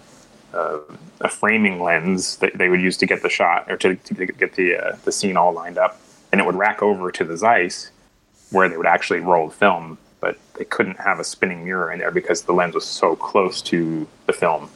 a, 0.53 0.79
a 1.21 1.29
framing 1.29 1.81
lens 1.83 2.37
that 2.37 2.59
they 2.59 2.69
would 2.69 2.81
use 2.81 2.97
to 2.99 3.07
get 3.07 3.23
the 3.23 3.29
shot 3.29 3.69
or 3.69 3.77
to, 3.79 3.97
to 3.97 4.27
get 4.27 4.55
the 4.55 4.77
uh, 4.77 4.97
the 5.05 5.11
scene 5.11 5.37
all 5.37 5.53
lined 5.53 5.79
up, 5.79 6.01
and 6.31 6.41
it 6.41 6.47
would 6.47 6.55
rack 6.55 6.81
over 6.81 7.11
to 7.11 7.25
the 7.25 7.37
Zeiss 7.37 7.91
where 8.53 8.69
they 8.69 8.77
would 8.77 8.87
actually 8.87 9.19
roll 9.19 9.51
film. 9.51 9.99
But 10.21 10.39
they 10.55 10.65
couldn't 10.65 11.01
have 11.01 11.19
a 11.19 11.25
spinning 11.25 11.65
mirror 11.65 11.91
in 11.91 11.99
there 11.99 12.13
because 12.13 12.43
the 12.43 12.53
lens 12.53 12.77
was 12.77 12.87
so 12.87 13.17
close 13.17 13.61
to 13.63 14.07
the 14.27 14.33
film. 14.33 14.71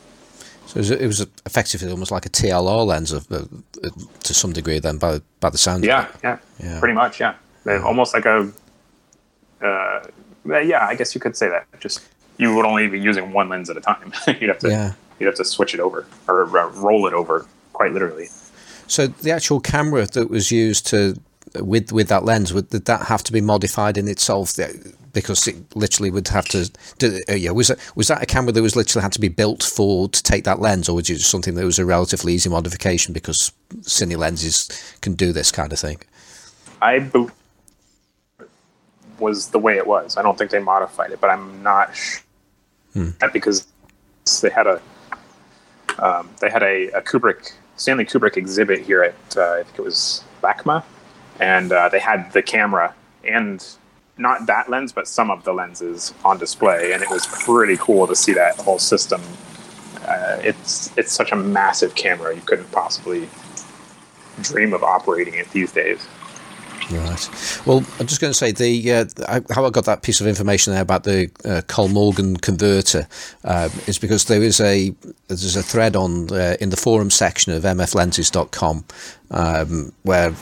So 0.67 0.81
it 0.81 1.07
was, 1.07 1.21
effectively 1.47 1.93
almost 1.93 2.11
like 2.11 2.27
a 2.27 2.31
TLR 2.31 2.85
lens 2.85 3.13
of, 3.13 3.31
uh, 3.31 3.45
to 4.25 4.35
some 4.35 4.53
degree, 4.53 4.81
then 4.81 4.99
by 4.99 5.21
by 5.39 5.51
the 5.51 5.59
sound. 5.59 5.85
Yeah, 5.85 6.09
yeah, 6.25 6.39
yeah, 6.59 6.81
pretty 6.81 6.95
much. 6.95 7.21
Yeah, 7.21 7.37
almost 7.85 8.15
like 8.15 8.25
a 8.25 8.51
uh, 9.63 10.03
yeah, 10.45 10.87
I 10.87 10.95
guess 10.95 11.15
you 11.15 11.21
could 11.21 11.37
say 11.37 11.49
that. 11.49 11.67
Just 11.81 12.07
you 12.39 12.55
would 12.55 12.65
only 12.65 12.89
be 12.89 13.01
using 13.01 13.33
one 13.33 13.49
lens 13.49 13.71
at 13.71 13.77
a 13.77 13.81
time. 13.81 14.13
you'd 14.41 14.49
have 14.49 14.59
to 14.61 14.69
yeah. 14.69 14.93
you'd 15.19 15.27
have 15.27 15.37
to 15.37 15.45
switch 15.45 15.75
it 15.75 15.81
over 15.81 16.07
or 16.29 16.59
uh, 16.59 16.69
roll 16.71 17.07
it 17.07 17.15
over, 17.15 17.47
quite 17.73 17.93
literally. 17.93 18.29
So 18.87 19.07
the 19.07 19.31
actual 19.31 19.61
camera 19.61 20.07
that 20.07 20.31
was 20.31 20.51
used 20.51 20.87
to 20.89 21.17
with 21.55 21.93
with 21.93 22.09
that 22.09 22.25
lens 22.25 22.53
would 22.53 22.71
did 22.71 22.85
that 22.87 23.07
have 23.07 23.23
to 23.25 23.33
be 23.33 23.41
modified 23.41 23.97
in 23.97 24.09
itself? 24.09 24.55
Because 25.13 25.47
it 25.47 25.77
literally 25.77 26.11
would 26.11 26.27
have 26.29 26.47
to. 26.47 26.71
Do, 26.99 27.21
uh, 27.29 27.35
yeah, 27.35 27.53
was 27.53 27.71
it 27.71 27.79
was 27.95 28.09
that 28.09 28.23
a 28.23 28.27
camera 28.27 28.53
that 28.53 28.63
was 28.63 28.77
literally 28.77 29.03
had 29.03 29.13
to 29.13 29.21
be 29.21 29.29
built 29.29 29.63
for 29.63 30.09
to 30.09 30.23
take 30.23 30.45
that 30.45 30.61
lens, 30.61 30.89
or 30.89 30.97
was 30.97 31.09
it 31.09 31.15
just 31.15 31.31
something 31.31 31.55
that 31.55 31.65
was 31.65 31.79
a 31.79 31.85
relatively 31.85 32.35
easy 32.35 32.51
modification 32.51 33.15
because 33.15 33.53
cine 33.83 34.17
lenses 34.17 34.97
can 35.01 35.15
do 35.15 35.33
this 35.33 35.53
kind 35.53 35.73
of 35.73 35.79
thing? 35.79 35.99
I 36.83 36.99
believe 36.99 37.31
was 39.19 39.49
the 39.49 39.59
way 39.59 39.77
it 39.77 39.87
was. 39.87 40.17
I 40.17 40.23
don't 40.23 40.37
think 40.37 40.51
they 40.51 40.61
modified 40.61 41.13
it, 41.13 41.21
but 41.21 41.31
I'm 41.31 41.63
not 41.63 41.95
sure 41.95 42.23
hmm. 42.93 43.11
because 43.33 43.67
they 44.41 44.51
had 44.51 44.67
a 44.67 44.81
um, 45.99 46.29
they 46.41 46.51
had 46.51 46.63
a, 46.63 46.89
a, 46.89 47.03
Kubrick 47.03 47.53
Stanley 47.77 48.05
Kubrick 48.05 48.37
exhibit 48.37 48.81
here 48.81 49.03
at 49.03 49.37
uh, 49.37 49.59
I 49.61 49.63
think 49.63 49.79
it 49.79 49.83
was 49.83 50.25
LACMA, 50.43 50.83
and 51.41 51.73
uh, 51.73 51.89
they 51.89 52.01
had 52.01 52.33
the 52.33 52.43
camera 52.43 52.95
and 53.23 53.65
not 54.17 54.47
that 54.47 54.71
lens, 54.71 54.93
but 54.93 55.09
some 55.09 55.31
of 55.31 55.45
the 55.45 55.53
lenses 55.53 56.15
on 56.25 56.39
display, 56.39 56.93
and 56.93 57.03
it 57.03 57.11
was 57.11 57.27
pretty 57.27 57.77
cool 57.77 58.07
to 58.07 58.15
see 58.15 58.33
that 58.33 58.57
whole 58.57 58.79
system. 58.79 59.21
Uh, 60.07 60.39
it's 60.43 60.97
it's 60.97 61.13
such 61.13 61.33
a 61.33 61.37
massive 61.37 61.95
camera, 61.95 62.35
you 62.35 62.43
couldn't 62.43 62.71
possibly 62.71 63.29
dream 64.43 64.73
of 64.73 64.83
operating 64.83 65.35
it 65.35 65.51
these 65.51 65.73
days. 65.73 66.07
Right. 66.91 67.61
Well, 67.67 67.79
I'm 67.99 68.07
just 68.07 68.21
going 68.21 68.33
to 68.33 68.37
say 68.37 68.53
the 68.53 68.93
uh, 68.93 69.41
how 69.51 69.65
I 69.65 69.71
got 69.71 69.87
that 69.87 70.03
piece 70.03 70.21
of 70.21 70.27
information 70.27 70.73
there 70.73 70.83
about 70.83 71.05
the 71.05 71.31
uh, 71.45 71.63
Kollmorgen 71.63 72.41
converter 72.41 73.09
um, 73.45 73.71
is 73.87 73.99
because 73.99 74.27
there 74.27 74.43
is 74.43 74.61
a 74.61 74.95
there's 75.29 75.57
a 75.57 75.63
thread 75.63 75.97
on 75.97 76.31
uh, 76.33 76.57
in 76.61 76.71
the 76.71 76.77
forum 76.77 77.11
section 77.11 77.53
of 77.53 77.63
mflenses.com 77.63 78.85
um, 79.31 79.93
where. 80.03 80.35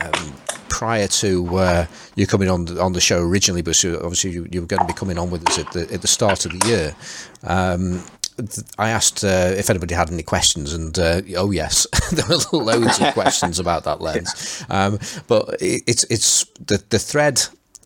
Um, 0.00 0.34
prior 0.70 1.06
to 1.06 1.56
uh, 1.56 1.86
you 2.16 2.26
coming 2.26 2.50
on 2.50 2.64
the, 2.64 2.82
on 2.82 2.94
the 2.94 3.00
show 3.00 3.22
originally, 3.22 3.62
but 3.62 3.84
obviously 3.84 4.30
you, 4.30 4.48
you, 4.50 4.60
were 4.60 4.66
going 4.66 4.80
to 4.80 4.86
be 4.86 4.92
coming 4.92 5.18
on 5.18 5.30
with 5.30 5.46
us 5.48 5.58
at 5.58 5.70
the, 5.72 5.82
at 5.92 6.02
the 6.02 6.08
start 6.08 6.44
of 6.46 6.58
the 6.58 6.66
year. 6.66 6.96
Um, 7.44 8.02
I 8.78 8.90
asked 8.90 9.24
uh, 9.24 9.54
if 9.56 9.70
anybody 9.70 9.94
had 9.94 10.10
any 10.10 10.22
questions, 10.22 10.72
and 10.72 10.98
uh, 10.98 11.22
oh 11.36 11.50
yes, 11.50 11.86
there 12.12 12.24
were 12.28 12.58
loads 12.58 13.00
of 13.00 13.12
questions 13.14 13.58
about 13.58 13.84
that 13.84 14.00
lens. 14.00 14.64
Um, 14.68 14.98
but 15.28 15.60
it, 15.60 15.82
it's 15.86 16.04
it's 16.04 16.44
the 16.66 16.82
the 16.90 16.98
thread 16.98 17.42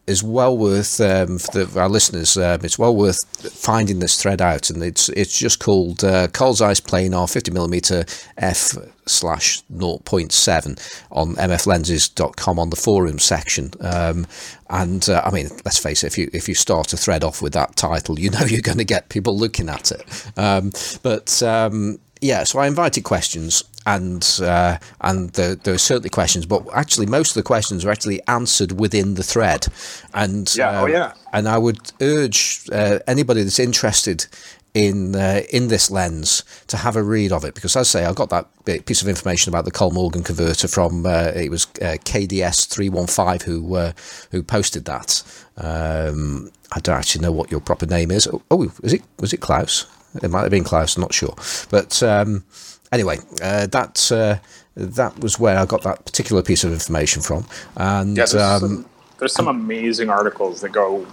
is 0.08 0.22
well 0.22 0.56
worth 0.56 1.00
um, 1.00 1.38
for, 1.38 1.58
the, 1.58 1.66
for, 1.66 1.82
our 1.82 1.88
listeners. 1.88 2.36
Um, 2.36 2.60
it's 2.64 2.78
well 2.78 2.96
worth 2.96 3.18
finding 3.52 3.98
this 3.98 4.20
thread 4.20 4.40
out, 4.40 4.70
and 4.70 4.82
it's 4.82 5.08
it's 5.10 5.38
just 5.38 5.60
called 5.60 6.02
uh, 6.02 6.28
Carl 6.28 6.54
Zeiss 6.54 6.80
Planar 6.80 7.30
50 7.30 7.50
millimeter 7.50 8.04
f 8.38 8.74
slash 9.06 9.62
0.7 9.74 11.02
on 11.10 11.34
mflenses.com 11.36 12.58
on 12.58 12.70
the 12.70 12.76
forum 12.76 13.18
section. 13.18 13.70
Um, 13.80 14.26
and 14.70 15.08
uh, 15.08 15.22
I 15.24 15.30
mean, 15.30 15.48
let's 15.64 15.78
face 15.78 16.02
it, 16.02 16.08
if 16.08 16.18
you 16.18 16.30
if 16.32 16.48
you 16.48 16.54
start 16.54 16.92
a 16.92 16.96
thread 16.96 17.22
off 17.22 17.42
with 17.42 17.52
that 17.52 17.76
title, 17.76 18.18
you 18.18 18.30
know 18.30 18.40
you're 18.46 18.62
going 18.62 18.78
to 18.78 18.84
get 18.84 19.10
people 19.10 19.36
looking 19.36 19.68
at 19.68 19.92
it. 19.92 20.32
Um, 20.36 20.72
but 21.02 21.42
um, 21.42 21.98
yeah, 22.20 22.44
so 22.44 22.58
I 22.58 22.66
invited 22.66 23.04
questions, 23.04 23.62
and 23.88 24.38
uh, 24.42 24.76
and 25.00 25.30
there, 25.30 25.54
there 25.54 25.74
are 25.74 25.78
certainly 25.78 26.10
questions, 26.10 26.44
but 26.44 26.62
actually 26.74 27.06
most 27.06 27.30
of 27.30 27.34
the 27.34 27.42
questions 27.42 27.86
are 27.86 27.90
actually 27.90 28.20
answered 28.28 28.78
within 28.78 29.14
the 29.14 29.22
thread, 29.22 29.66
and 30.12 30.54
yeah, 30.54 30.68
uh, 30.68 30.82
oh 30.82 30.86
yeah, 30.86 31.14
and 31.32 31.48
I 31.48 31.56
would 31.56 31.92
urge 32.02 32.68
uh, 32.70 32.98
anybody 33.06 33.42
that's 33.42 33.58
interested 33.58 34.26
in 34.74 35.16
uh, 35.16 35.40
in 35.50 35.68
this 35.68 35.90
lens 35.90 36.44
to 36.66 36.76
have 36.76 36.96
a 36.96 37.02
read 37.02 37.32
of 37.32 37.44
it 37.44 37.54
because 37.54 37.74
as 37.76 37.94
I 37.94 38.00
say 38.00 38.04
I 38.04 38.12
got 38.12 38.28
that 38.28 38.46
piece 38.84 39.00
of 39.00 39.08
information 39.08 39.50
about 39.50 39.64
the 39.64 39.72
Kollmorgen 39.72 40.22
converter 40.22 40.68
from 40.68 41.06
uh, 41.06 41.32
it 41.34 41.50
was 41.50 41.64
uh, 41.80 41.96
KDS 42.04 42.68
three 42.68 42.90
one 42.90 43.06
five 43.06 43.42
who 43.42 43.74
uh, 43.74 43.92
who 44.30 44.42
posted 44.42 44.84
that. 44.84 45.22
Um, 45.56 46.50
I 46.72 46.80
don't 46.80 46.98
actually 46.98 47.22
know 47.22 47.32
what 47.32 47.50
your 47.50 47.60
proper 47.60 47.86
name 47.86 48.10
is. 48.10 48.28
Oh, 48.28 48.42
oh, 48.50 48.70
is 48.82 48.92
it 48.92 49.02
was 49.18 49.32
it 49.32 49.40
Klaus? 49.40 49.86
It 50.22 50.30
might 50.30 50.42
have 50.42 50.50
been 50.50 50.64
Klaus. 50.64 50.96
I'm 50.96 51.02
not 51.02 51.14
sure, 51.14 51.34
but 51.70 52.02
um, 52.02 52.44
anyway, 52.92 53.18
uh, 53.42 53.66
that 53.66 54.10
uh, 54.12 54.36
that 54.76 55.18
was 55.20 55.38
where 55.38 55.58
I 55.58 55.66
got 55.66 55.82
that 55.82 56.04
particular 56.04 56.42
piece 56.42 56.64
of 56.64 56.72
information 56.72 57.22
from. 57.22 57.46
And 57.76 58.16
yeah, 58.16 58.24
there's, 58.24 58.34
um, 58.34 58.60
some, 58.60 58.86
there's 59.18 59.32
some 59.32 59.48
amazing 59.48 60.10
articles 60.10 60.60
that 60.60 60.70
go 60.70 61.06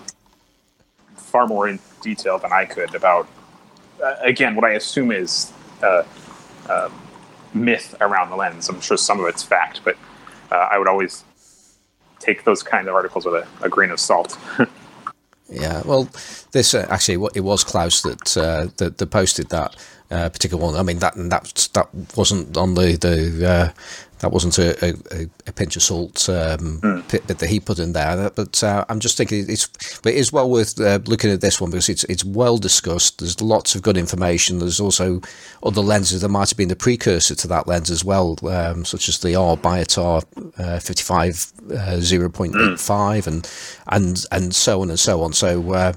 far 1.15 1.47
more 1.47 1.67
in 1.67 1.79
detail 2.01 2.37
than 2.37 2.53
I 2.53 2.65
could 2.65 2.93
about 2.95 3.27
uh, 4.03 4.15
again, 4.21 4.55
what 4.55 4.65
I 4.65 4.71
assume 4.71 5.11
is 5.11 5.51
uh, 5.81 6.03
uh, 6.69 6.89
myth 7.53 7.95
around 8.01 8.29
the 8.29 8.35
lens. 8.35 8.69
I'm 8.69 8.81
sure 8.81 8.97
some 8.97 9.19
of 9.19 9.27
it's 9.27 9.43
fact, 9.43 9.81
but 9.83 9.97
uh, 10.51 10.69
I 10.71 10.77
would 10.77 10.87
always 10.87 11.23
take 12.19 12.43
those 12.43 12.63
kind 12.63 12.87
of 12.87 12.95
articles 12.95 13.25
with 13.25 13.35
a, 13.35 13.47
a 13.65 13.69
grain 13.69 13.91
of 13.91 13.99
salt. 13.99 14.37
yeah, 15.49 15.81
well, 15.85 16.09
this 16.51 16.73
uh, 16.73 16.87
actually, 16.89 17.27
it 17.35 17.41
was 17.41 17.63
Klaus 17.63 18.01
that, 18.01 18.37
uh, 18.37 18.67
that, 18.77 18.97
that 18.97 19.07
posted 19.07 19.49
that, 19.49 19.75
uh, 20.11 20.29
particular 20.29 20.63
one. 20.63 20.75
I 20.75 20.83
mean 20.83 20.99
that 20.99 21.13
that 21.15 21.69
that 21.73 22.17
wasn't 22.17 22.57
on 22.57 22.73
the 22.75 22.97
the 22.97 23.49
uh, 23.49 23.71
that 24.19 24.31
wasn't 24.31 24.57
a, 24.57 24.95
a, 25.13 25.27
a, 25.45 25.51
pinch 25.51 25.75
of 25.75 25.83
salt 25.83 26.29
um, 26.29 26.79
mm. 26.79 27.27
that 27.27 27.41
he 27.41 27.59
put 27.59 27.79
in 27.79 27.91
there. 27.93 28.29
But 28.29 28.63
uh, 28.63 28.85
I'm 28.87 28.99
just 28.99 29.17
thinking 29.17 29.45
it's 29.49 29.67
but 29.99 30.13
it 30.13 30.17
is 30.17 30.31
well 30.31 30.49
worth 30.49 30.79
uh, 30.79 30.99
looking 31.05 31.31
at 31.31 31.41
this 31.41 31.59
one 31.59 31.69
because 31.69 31.89
it's 31.89 32.05
it's 32.05 32.23
well 32.23 32.57
discussed. 32.57 33.19
There's 33.19 33.41
lots 33.41 33.75
of 33.75 33.81
good 33.81 33.97
information. 33.97 34.59
There's 34.59 34.79
also 34.79 35.21
other 35.63 35.81
lenses 35.81 36.21
that 36.21 36.29
might 36.29 36.49
have 36.49 36.57
been 36.57 36.69
the 36.69 36.75
precursor 36.75 37.35
to 37.35 37.47
that 37.49 37.67
lens 37.67 37.91
as 37.91 38.05
well, 38.05 38.37
um, 38.47 38.85
such 38.85 39.09
as 39.09 39.19
the 39.19 39.35
R 39.35 39.57
Biotar 39.57 40.23
uh, 40.57 40.79
55 40.79 41.53
uh, 41.71 41.75
0.85 41.97 42.51
mm. 42.51 43.27
and 43.27 43.49
and 43.87 44.25
and 44.31 44.55
so 44.55 44.81
on 44.81 44.89
and 44.89 44.99
so 44.99 45.21
on. 45.23 45.33
So 45.33 45.73
uh, 45.73 45.93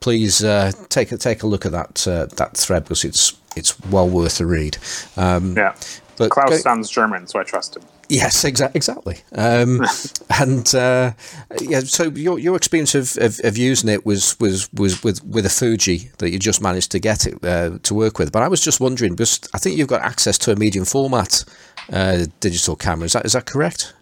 please 0.00 0.44
uh, 0.44 0.72
take 0.88 1.12
a 1.12 1.18
take 1.18 1.42
a 1.42 1.46
look 1.46 1.66
at 1.66 1.72
that 1.72 2.06
uh, 2.06 2.26
that 2.36 2.56
thread 2.56 2.84
because 2.84 3.04
it's 3.04 3.38
it's 3.56 3.78
well 3.86 4.08
worth 4.08 4.40
a 4.40 4.46
read. 4.46 4.78
Um, 5.16 5.56
yeah. 5.56 5.74
But 6.16 6.30
Klaus 6.30 6.48
go, 6.48 6.56
sounds 6.56 6.88
German, 6.88 7.26
so 7.26 7.38
I 7.38 7.42
trust 7.42 7.76
him. 7.76 7.82
Yes, 8.08 8.44
exa- 8.44 8.74
exactly. 8.74 9.18
Um, 9.32 9.84
and 10.40 10.74
uh, 10.74 11.12
yeah, 11.60 11.80
so 11.80 12.04
your 12.04 12.38
your 12.38 12.56
experience 12.56 12.94
of, 12.94 13.22
of, 13.22 13.38
of, 13.44 13.58
using 13.58 13.90
it 13.90 14.06
was, 14.06 14.38
was, 14.40 14.72
was 14.72 15.02
with 15.04 15.22
with 15.24 15.44
a 15.44 15.50
Fuji 15.50 16.10
that 16.18 16.30
you 16.30 16.38
just 16.38 16.62
managed 16.62 16.90
to 16.92 16.98
get 16.98 17.26
it 17.26 17.44
uh, 17.44 17.78
to 17.82 17.94
work 17.94 18.18
with. 18.18 18.32
But 18.32 18.42
I 18.42 18.48
was 18.48 18.62
just 18.62 18.80
wondering, 18.80 19.14
because 19.14 19.40
I 19.52 19.58
think 19.58 19.76
you've 19.76 19.88
got 19.88 20.02
access 20.02 20.38
to 20.38 20.52
a 20.52 20.56
medium 20.56 20.84
format 20.84 21.44
uh, 21.92 22.26
digital 22.40 22.76
camera. 22.76 23.06
Is 23.06 23.12
that 23.12 23.26
is 23.26 23.34
that 23.34 23.44
correct? 23.44 23.92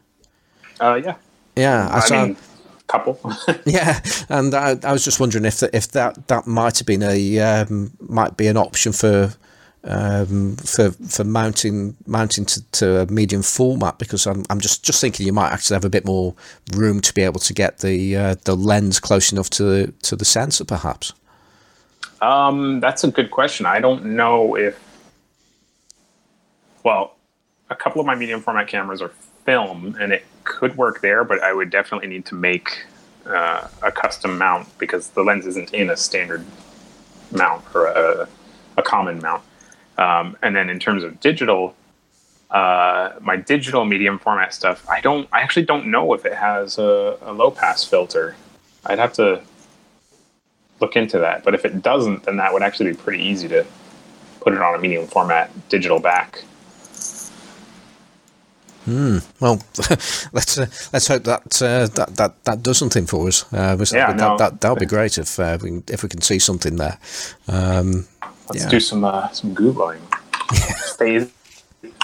Uh, 0.81 1.01
yeah. 1.03 1.16
Yeah, 1.57 1.89
I, 1.89 2.15
I 2.15 2.27
mean, 2.27 2.37
couple. 2.86 3.19
yeah, 3.65 4.01
and 4.28 4.55
I, 4.55 4.77
I, 4.82 4.93
was 4.93 5.05
just 5.05 5.20
wondering 5.20 5.44
if 5.44 5.62
if 5.62 5.89
that 5.93 6.28
that 6.28 6.47
might 6.47 6.78
have 6.78 6.86
been 6.86 7.02
a 7.02 7.39
um, 7.40 7.93
might 8.01 8.36
be 8.36 8.47
an 8.47 8.56
option 8.56 8.93
for 8.93 9.35
um, 9.85 10.56
for 10.56 10.90
for 10.90 11.24
mounting 11.24 11.97
mounting 12.06 12.44
to, 12.47 12.70
to, 12.73 13.01
a 13.01 13.06
medium 13.06 13.43
format 13.43 13.98
because 13.98 14.27
I'm 14.27 14.44
I'm 14.51 14.61
just, 14.61 14.85
just 14.85 15.01
thinking 15.01 15.27
you 15.27 15.32
might 15.32 15.52
actually 15.52 15.74
have 15.74 15.85
a 15.85 15.90
bit 15.90 16.05
more 16.05 16.35
room 16.74 17.01
to 17.02 17.12
be 17.12 17.23
able 17.23 17.40
to 17.40 17.52
get 17.52 17.78
the 17.78 18.16
uh, 18.16 18.35
the 18.44 18.56
lens 18.56 18.98
close 18.98 19.32
enough 19.32 19.51
to 19.51 19.62
the, 19.62 19.93
to 20.02 20.16
the 20.16 20.24
sensor, 20.24 20.65
perhaps. 20.65 21.12
Um, 22.23 22.81
that's 22.81 23.05
a 23.05 23.11
good 23.11 23.31
question. 23.31 23.66
I 23.66 23.81
don't 23.81 24.05
know 24.05 24.56
if. 24.56 24.81
Well, 26.82 27.16
a 27.70 27.77
couple 27.77 28.01
of 28.01 28.06
my 28.06 28.15
medium 28.15 28.40
format 28.40 28.69
cameras 28.69 29.02
are 29.02 29.11
film, 29.44 29.97
and 30.01 30.12
it 30.12 30.24
could 30.45 30.77
work 30.77 31.01
there, 31.01 31.25
but 31.25 31.43
I 31.43 31.53
would 31.53 31.71
definitely 31.71 32.09
need 32.09 32.27
to 32.27 32.35
make 32.35 32.87
uh, 33.27 33.69
a 33.83 33.91
custom 33.91 34.39
mount 34.39 34.66
because 34.79 35.09
the 35.09 35.23
lens 35.23 35.47
isn't 35.47 35.73
in 35.73 35.91
a 35.91 35.97
standard 35.97 36.45
mount 37.33 37.65
or 37.75 37.87
a, 37.87 38.29
a 38.77 38.83
common 38.83 39.21
mount. 39.21 39.43
Um, 39.97 40.37
and 40.43 40.55
then 40.55 40.69
in 40.71 40.79
terms 40.79 41.03
of 41.05 41.21
digital, 41.21 41.75
uh, 42.51 43.12
my 43.21 43.37
digital 43.37 43.85
medium 43.85 44.19
format 44.19 44.53
stuff, 44.53 44.87
I 44.89 45.01
don't, 45.01 45.29
I 45.33 45.41
actually 45.41 45.66
don't 45.66 45.87
know 45.87 46.12
if 46.12 46.25
it 46.25 46.35
has 46.35 46.79
a, 46.79 47.19
a 47.23 47.33
low 47.33 47.51
pass 47.51 47.85
filter. 47.85 48.37
I'd 48.87 48.99
have 48.99 49.12
to 49.15 49.43
look 50.81 50.97
into 50.97 51.19
that. 51.21 51.45
But 51.45 51.55
if 51.55 51.65
it 51.65 51.83
doesn't, 51.83 52.25
then 52.25 52.37
that 52.37 52.53
would 52.53 52.62
actually 52.62 52.91
be 52.91 52.97
pretty 52.97 53.23
easy 53.23 53.49
to 53.49 53.65
put 54.41 54.53
it 54.53 54.61
on 54.61 54.75
a 54.75 54.79
medium 54.79 55.07
format 55.07 55.51
digital 55.69 55.99
back. 55.99 56.45
Hmm. 58.85 59.19
Well, 59.40 59.62
let's 60.32 60.59
uh, 60.59 60.66
let's 60.93 61.09
hope 61.09 61.24
that 61.24 61.62
uh, 61.62 61.86
that 61.86 62.16
that 62.16 62.44
that 62.44 62.62
does 62.62 62.77
something 62.77 63.06
for 63.06 63.28
us. 63.28 63.51
Uh, 63.52 63.77
yeah, 63.93 64.12
that, 64.12 64.16
no, 64.16 64.36
that 64.36 64.61
that'll 64.61 64.77
be 64.77 64.85
great 64.85 65.16
if 65.16 65.40
uh, 65.40 65.56
we 65.62 65.70
can, 65.70 65.85
if 65.89 66.02
we 66.02 66.09
can 66.11 66.20
see 66.20 66.39
something 66.39 66.77
there. 66.77 66.98
Um, 67.48 68.06
let's 68.51 68.65
yeah. 68.65 68.69
do 68.69 68.81
some 68.81 69.05
uh, 69.05 69.31
some 69.31 69.55
googling. 69.55 70.01
phase 70.98 71.32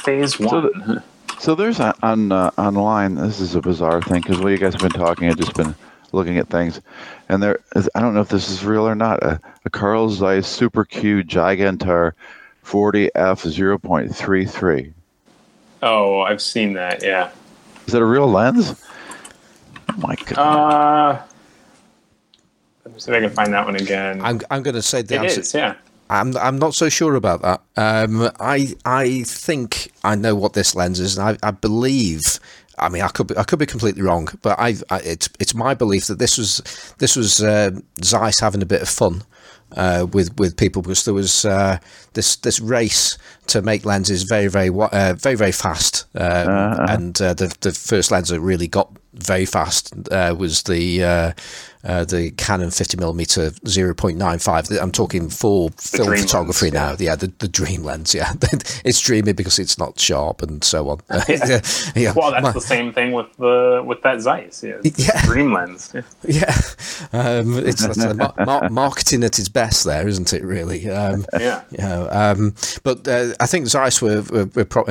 phase 0.02 0.39
one. 0.39 0.48
So, 0.48 0.61
the, 0.62 1.02
so 1.39 1.55
there's 1.55 1.81
a, 1.81 1.94
on 2.02 2.32
uh, 2.32 2.51
online. 2.57 3.16
This 3.16 3.40
is 3.40 3.55
a 3.55 3.61
bizarre 3.61 4.01
thing 4.01 4.23
because 4.23 4.39
while 4.39 4.51
you 4.51 4.59
guys 4.59 4.73
have 4.73 4.82
been 4.82 4.98
talking, 4.98 5.28
I've 5.28 5.36
just 5.36 5.55
been 5.55 5.74
looking 6.12 6.39
at 6.39 6.48
things, 6.48 6.81
and 7.28 7.43
there 7.43 7.59
is, 7.77 7.90
I 7.94 8.01
don't 8.01 8.15
know 8.15 8.23
if 8.23 8.31
this 8.31 8.48
is 8.48 8.65
real 8.65 8.89
or 8.89 8.94
not. 8.94 9.23
A, 9.23 9.39
a 9.66 9.70
Carl 9.70 10.09
Zeiss 10.09 10.47
Super 10.47 10.86
Q 10.86 11.23
Gigantar 11.24 12.12
40f 12.65 13.11
0.33 13.12 14.94
Oh, 15.82 16.20
I've 16.20 16.43
seen 16.43 16.74
that. 16.74 17.02
Yeah. 17.02 17.31
Is 17.86 17.94
it 17.94 18.02
a 18.02 18.05
real 18.05 18.28
lens? 18.28 18.81
Oh 19.89 19.97
my 19.98 20.15
god. 20.15 20.39
Uh, 20.39 21.23
let 22.85 22.94
me 22.94 23.01
see 23.01 23.11
if 23.11 23.16
I 23.16 23.20
can 23.20 23.31
find 23.31 23.52
that 23.52 23.65
one 23.65 23.77
again. 23.77 24.20
I'm 24.20 24.40
I'm 24.51 24.62
going 24.62 24.74
to 24.74 24.82
say 24.82 25.02
the 25.02 25.16
it 25.16 25.23
answer. 25.23 25.40
Is, 25.40 25.55
yeah. 25.55 25.74
I'm 26.09 26.36
I'm 26.36 26.59
not 26.59 26.74
so 26.74 26.89
sure 26.89 27.15
about 27.15 27.43
that. 27.43 27.61
Um, 27.77 28.31
I 28.40 28.74
I 28.85 29.23
think 29.23 29.93
I 30.05 30.16
know 30.16 30.35
what 30.35 30.52
this 30.55 30.74
lens 30.74 31.01
is, 31.01 31.16
and 31.16 31.39
I, 31.43 31.48
I 31.48 31.51
believe. 31.52 32.40
I 32.78 32.89
mean, 32.89 33.02
I 33.02 33.09
could 33.09 33.27
be, 33.27 33.36
I 33.36 33.44
could 33.44 33.59
be 33.59 33.66
completely 33.66 34.01
wrong, 34.01 34.28
but 34.40 34.59
I, 34.59 34.74
I 34.89 35.01
it's 35.01 35.28
it's 35.39 35.55
my 35.55 35.74
belief 35.74 36.07
that 36.07 36.19
this 36.19 36.39
was 36.39 36.94
this 36.98 37.15
was 37.15 37.43
uh, 37.43 37.73
Zeiss 38.02 38.40
having 38.40 38.62
a 38.62 38.66
bit 38.66 38.82
of 38.82 38.89
fun 38.89 39.23
uh, 39.77 40.07
with 40.13 40.37
with 40.39 40.57
people 40.57 40.83
because 40.83 41.05
there 41.05 41.15
was 41.15 41.45
uh, 41.45 41.79
this 42.15 42.37
this 42.37 42.61
race 42.61 43.19
to 43.47 43.63
make 43.63 43.85
lenses 43.85 44.25
very 44.25 44.49
very 44.49 44.71
uh, 44.71 45.15
very 45.15 45.35
very 45.35 45.53
fast, 45.53 46.07
um, 46.15 46.49
uh-huh. 46.49 46.87
and 46.89 47.21
uh, 47.21 47.35
the 47.35 47.55
the 47.61 47.73
first 47.73 48.11
lens 48.11 48.29
that 48.29 48.41
really 48.41 48.69
got 48.69 48.91
very 49.15 49.45
fast 49.45 49.93
uh, 50.11 50.35
was 50.37 50.63
the 50.65 51.35
uh, 51.85 52.05
the 52.05 52.31
Canon 52.32 52.70
50 52.70 52.98
millimeter 52.98 53.51
0.95. 53.51 54.81
I'm 54.81 54.93
talking 54.93 55.31
for 55.31 55.70
the 55.70 55.77
film 55.82 56.16
photography 56.16 56.70
lens, 56.70 56.74
now. 56.74 56.90
Yeah. 56.90 57.11
yeah, 57.11 57.16
the, 57.16 57.32
the 57.39 57.48
dream 57.48 57.82
lens. 57.82 58.15
Yeah, 58.15 58.32
it's 58.85 59.01
dreamy 59.01 59.32
because 59.32 59.59
it's 59.59 59.78
not 59.78 59.98
sharp 59.98 60.43
and 60.43 60.62
so 60.62 60.90
on. 60.90 61.01
yeah. 61.28 61.61
yeah. 61.94 62.12
Well, 62.15 62.32
that's 62.32 62.43
My, 62.43 62.52
the 62.52 62.61
same 62.61 62.93
thing 62.93 63.12
with 63.12 63.35
the 63.36 63.82
with 63.85 64.02
that 64.02 64.20
Zeiss. 64.20 64.62
Yeah, 64.62 64.81
yeah. 64.82 65.24
dream 65.24 65.52
lens. 65.52 65.93
Yeah, 65.94 66.02
yeah. 66.27 66.55
Um, 67.12 67.59
it's 67.59 67.97
mar- 68.36 68.69
marketing 68.70 69.24
at 69.24 69.39
its 69.39 69.48
best 69.48 69.85
there, 69.85 70.07
isn't 70.07 70.32
it? 70.32 70.43
Really. 70.43 70.89
Um, 70.90 71.24
yeah. 71.39 71.62
You 71.70 71.78
know, 71.78 72.09
um, 72.11 72.55
but 72.82 73.07
uh, 73.09 73.35
I 73.40 73.47
think 73.47 73.66
Zeiss 73.66 74.02
were, 74.02 74.23
were, 74.23 74.47
were 74.47 74.65
pro- 74.65 74.85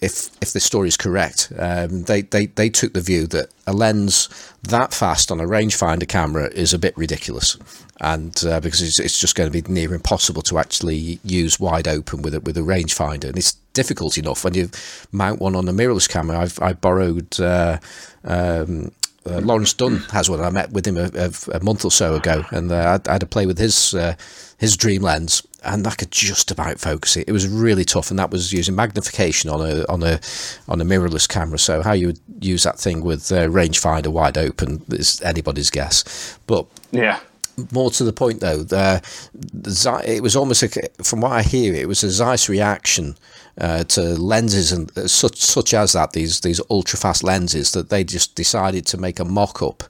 if 0.00 0.30
if 0.40 0.52
this 0.52 0.64
story 0.64 0.88
is 0.88 0.96
correct, 0.96 1.52
um, 1.58 2.04
they, 2.04 2.22
they 2.22 2.46
they 2.46 2.70
took 2.70 2.92
the 2.94 3.00
view 3.00 3.26
that 3.28 3.48
a 3.66 3.72
lens 3.72 4.28
that 4.62 4.94
fast 4.94 5.30
on 5.30 5.40
a 5.40 5.44
rangefinder 5.44 6.08
camera 6.08 6.48
is 6.48 6.72
a 6.72 6.78
bit 6.78 6.96
ridiculous, 6.96 7.58
and 8.00 8.44
uh, 8.46 8.60
because 8.60 8.80
it's, 8.80 8.98
it's 8.98 9.20
just 9.20 9.34
going 9.34 9.50
to 9.50 9.62
be 9.62 9.72
near 9.72 9.94
impossible 9.94 10.42
to 10.42 10.58
actually 10.58 11.20
use 11.24 11.60
wide 11.60 11.88
open 11.88 12.22
with 12.22 12.34
it 12.34 12.44
with 12.44 12.56
a 12.56 12.62
rangefinder, 12.62 13.24
and 13.24 13.36
it's 13.36 13.54
difficult 13.72 14.16
enough 14.18 14.44
when 14.44 14.54
you 14.54 14.70
mount 15.10 15.40
one 15.40 15.56
on 15.56 15.68
a 15.68 15.72
mirrorless 15.72 16.08
camera. 16.08 16.38
I've 16.38 16.60
I 16.60 16.72
borrowed. 16.72 17.38
Uh, 17.40 17.78
um, 18.24 18.92
uh, 19.24 19.40
Lawrence 19.40 19.72
Dunn 19.72 19.98
has 20.10 20.28
one. 20.28 20.40
I 20.40 20.50
met 20.50 20.72
with 20.72 20.86
him 20.86 20.96
a, 20.96 21.08
a, 21.14 21.30
a 21.56 21.60
month 21.62 21.84
or 21.84 21.92
so 21.92 22.14
ago, 22.14 22.44
and 22.50 22.72
uh, 22.72 22.98
I, 23.06 23.08
I, 23.08 23.12
had 23.12 23.20
to 23.20 23.26
play 23.26 23.46
with 23.46 23.58
his 23.58 23.94
uh, 23.94 24.16
his 24.58 24.76
dream 24.76 25.02
lens, 25.02 25.46
and 25.64 25.86
I 25.86 25.90
could 25.92 26.10
just 26.10 26.50
about 26.50 26.80
focus 26.80 27.16
it. 27.16 27.28
It 27.28 27.32
was 27.32 27.48
really 27.48 27.84
tough, 27.84 28.10
and 28.10 28.18
that 28.18 28.30
was 28.30 28.52
using 28.52 28.74
magnification 28.74 29.50
on 29.50 29.60
a 29.60 29.84
on 29.88 30.02
a 30.02 30.20
on 30.68 30.80
a 30.80 30.84
mirrorless 30.84 31.28
camera. 31.28 31.58
So 31.58 31.82
how 31.82 31.92
you 31.92 32.08
would 32.08 32.20
use 32.40 32.62
that 32.64 32.78
thing 32.78 33.02
with 33.02 33.30
uh, 33.32 33.48
rangefinder 33.48 34.08
wide 34.08 34.38
open 34.38 34.82
is 34.88 35.20
anybody's 35.22 35.70
guess. 35.70 36.38
But 36.46 36.66
yeah, 36.90 37.20
more 37.70 37.90
to 37.90 38.04
the 38.04 38.12
point 38.12 38.40
though, 38.40 38.62
the, 38.62 39.02
the 39.34 40.02
it 40.06 40.22
was 40.22 40.36
almost 40.36 40.62
a, 40.62 40.90
from 41.02 41.20
what 41.20 41.32
I 41.32 41.42
hear, 41.42 41.74
it 41.74 41.88
was 41.88 42.02
a 42.02 42.10
Zeiss 42.10 42.48
reaction 42.48 43.16
uh, 43.60 43.84
to 43.84 44.02
lenses 44.02 44.72
and 44.72 44.96
uh, 44.96 45.06
such 45.06 45.36
such 45.36 45.74
as 45.74 45.92
that 45.92 46.12
these 46.12 46.40
these 46.40 46.60
ultra 46.70 46.98
fast 46.98 47.22
lenses 47.22 47.72
that 47.72 47.90
they 47.90 48.04
just 48.04 48.34
decided 48.34 48.86
to 48.86 48.96
make 48.96 49.20
a 49.20 49.24
mock 49.24 49.62
up 49.62 49.84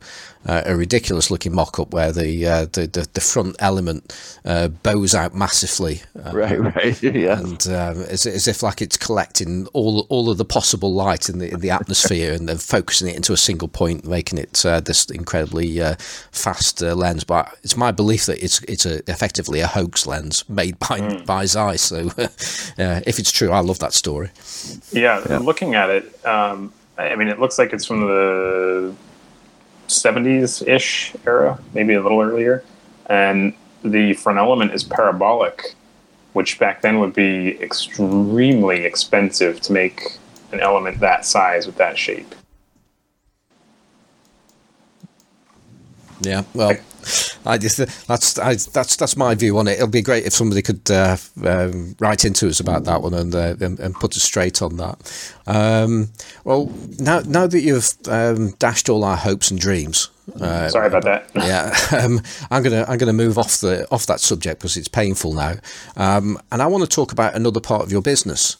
uh, 0.46 0.62
a 0.66 0.76
ridiculous 0.76 1.30
looking 1.30 1.54
mock-up 1.54 1.92
where 1.92 2.12
the, 2.12 2.46
uh, 2.46 2.64
the, 2.72 2.86
the, 2.86 3.08
the 3.12 3.20
front 3.20 3.56
element 3.58 4.14
uh, 4.44 4.68
bows 4.68 5.14
out 5.14 5.34
massively. 5.34 6.02
Uh, 6.24 6.32
right, 6.34 6.60
right, 6.60 7.02
yeah. 7.14 7.38
And 7.38 7.66
um, 7.68 8.02
as, 8.02 8.26
as 8.26 8.48
if 8.48 8.62
like 8.62 8.82
it's 8.82 8.96
collecting 8.96 9.66
all 9.68 10.06
all 10.08 10.30
of 10.30 10.38
the 10.38 10.44
possible 10.44 10.92
light 10.92 11.28
in 11.28 11.38
the 11.38 11.50
in 11.52 11.60
the 11.60 11.70
atmosphere 11.70 12.32
and 12.32 12.48
then 12.48 12.58
focusing 12.58 13.08
it 13.08 13.16
into 13.16 13.32
a 13.32 13.36
single 13.36 13.68
point, 13.68 14.04
making 14.04 14.38
it 14.38 14.64
uh, 14.66 14.80
this 14.80 15.06
incredibly 15.10 15.80
uh, 15.80 15.94
fast 16.32 16.80
lens. 16.80 17.24
But 17.24 17.56
it's 17.62 17.76
my 17.76 17.92
belief 17.92 18.26
that 18.26 18.42
it's 18.42 18.62
it's 18.64 18.86
a, 18.86 18.98
effectively 19.10 19.60
a 19.60 19.66
hoax 19.66 20.06
lens 20.06 20.48
made 20.48 20.78
by 20.78 21.00
mm. 21.00 21.24
by 21.24 21.44
Zeiss. 21.46 21.82
So 21.82 22.10
if 22.16 23.18
it's 23.18 23.30
true, 23.30 23.50
I 23.50 23.60
love 23.60 23.78
that 23.78 23.92
story. 23.92 24.30
Yeah, 24.92 25.22
yeah. 25.28 25.38
looking 25.38 25.74
at 25.74 25.90
it, 25.90 26.26
um, 26.26 26.72
I 26.98 27.16
mean, 27.16 27.28
it 27.28 27.38
looks 27.38 27.58
like 27.58 27.72
it's 27.72 27.84
from 27.84 28.00
the 28.00 28.94
70s 29.88 30.66
ish 30.66 31.14
era, 31.26 31.58
maybe 31.74 31.94
a 31.94 32.02
little 32.02 32.20
earlier. 32.20 32.64
And 33.06 33.54
the 33.84 34.14
front 34.14 34.38
element 34.38 34.72
is 34.72 34.84
parabolic, 34.84 35.74
which 36.32 36.58
back 36.58 36.82
then 36.82 36.98
would 37.00 37.14
be 37.14 37.60
extremely 37.60 38.84
expensive 38.84 39.60
to 39.62 39.72
make 39.72 40.18
an 40.52 40.60
element 40.60 41.00
that 41.00 41.24
size 41.24 41.66
with 41.66 41.76
that 41.76 41.98
shape. 41.98 42.34
Yeah, 46.20 46.44
well, 46.54 46.76
I 47.44 47.58
just, 47.58 48.06
that's 48.06 48.38
I, 48.38 48.54
that's 48.54 48.96
that's 48.96 49.16
my 49.16 49.34
view 49.34 49.58
on 49.58 49.68
it. 49.68 49.72
It'll 49.72 49.88
be 49.88 50.02
great 50.02 50.24
if 50.26 50.32
somebody 50.32 50.62
could 50.62 50.90
uh, 50.90 51.16
um, 51.44 51.96
write 51.98 52.24
into 52.24 52.48
us 52.48 52.60
about 52.60 52.84
that 52.84 53.02
one 53.02 53.14
and 53.14 53.34
uh, 53.34 53.56
and, 53.60 53.78
and, 53.80 53.94
put 53.94 54.16
us 54.16 54.22
straight 54.22 54.62
on 54.62 54.76
that. 54.76 55.32
Um, 55.46 56.10
well, 56.44 56.72
now 56.98 57.20
now 57.20 57.46
that 57.46 57.60
you've 57.60 57.92
um, 58.08 58.50
dashed 58.58 58.88
all 58.88 59.04
our 59.04 59.16
hopes 59.16 59.50
and 59.50 59.58
dreams. 59.58 60.10
Uh, 60.40 60.68
Sorry 60.68 60.86
about 60.86 61.02
that. 61.04 61.30
yeah, 61.34 61.74
um, 61.98 62.20
I'm 62.50 62.62
gonna 62.62 62.84
I'm 62.88 62.98
gonna 62.98 63.12
move 63.12 63.38
off 63.38 63.58
the 63.58 63.86
off 63.90 64.06
that 64.06 64.20
subject 64.20 64.60
because 64.60 64.76
it's 64.76 64.88
painful 64.88 65.32
now, 65.34 65.54
um, 65.96 66.40
and 66.52 66.62
I 66.62 66.66
want 66.66 66.84
to 66.84 66.88
talk 66.88 67.12
about 67.12 67.34
another 67.34 67.60
part 67.60 67.82
of 67.82 67.90
your 67.90 68.02
business. 68.02 68.56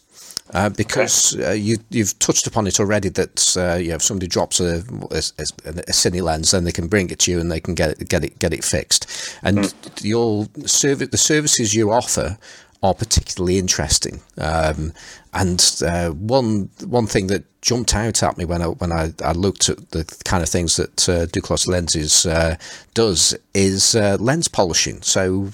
Uh, 0.53 0.69
because 0.69 1.35
uh, 1.41 1.51
you, 1.51 1.79
you've 1.91 2.19
touched 2.19 2.47
upon 2.47 2.67
it 2.67 2.79
already 2.79 3.09
that 3.09 3.57
uh, 3.57 3.77
you 3.77 3.89
know, 3.89 3.95
if 3.95 4.03
somebody 4.03 4.27
drops 4.27 4.61
a, 4.61 4.77
a, 5.11 5.17
a, 5.17 5.93
cine 5.93 6.23
lens, 6.23 6.51
then 6.51 6.65
they 6.65 6.73
can 6.73 6.89
bring 6.89 7.09
it 7.09 7.19
to 7.19 7.31
you 7.31 7.41
and 7.41 7.51
they 7.51 7.61
can 7.61 7.75
get 7.75 8.01
it 8.01 8.09
get 8.09 8.23
it 8.23 8.39
get 8.39 8.53
it 8.53 8.63
fixed. 8.63 9.07
And 9.43 9.59
mm. 9.59 10.05
your 10.05 10.47
service, 10.67 11.09
the 11.09 11.17
services 11.17 11.75
you 11.75 11.91
offer 11.91 12.37
are 12.83 12.95
particularly 12.95 13.59
interesting. 13.59 14.21
Um, 14.39 14.93
and 15.33 15.83
uh, 15.87 16.11
one 16.11 16.69
one 16.85 17.07
thing 17.07 17.29
that 17.29 17.45
jumped 17.63 17.95
out 17.95 18.23
at 18.23 18.37
me 18.37 18.45
when 18.45 18.61
I 18.61 18.67
when 18.67 18.93
I, 18.93 19.13
I 19.25 19.33
looked 19.33 19.69
at 19.69 19.91
the 19.91 20.05
kind 20.25 20.43
of 20.43 20.49
things 20.49 20.77
that 20.77 21.09
uh, 21.09 21.27
Duclos 21.27 21.67
Lenses 21.67 22.27
uh, 22.27 22.57
does 22.95 23.35
is 23.55 23.95
uh, 23.95 24.17
lens 24.21 24.49
polishing. 24.49 25.01
So, 25.03 25.51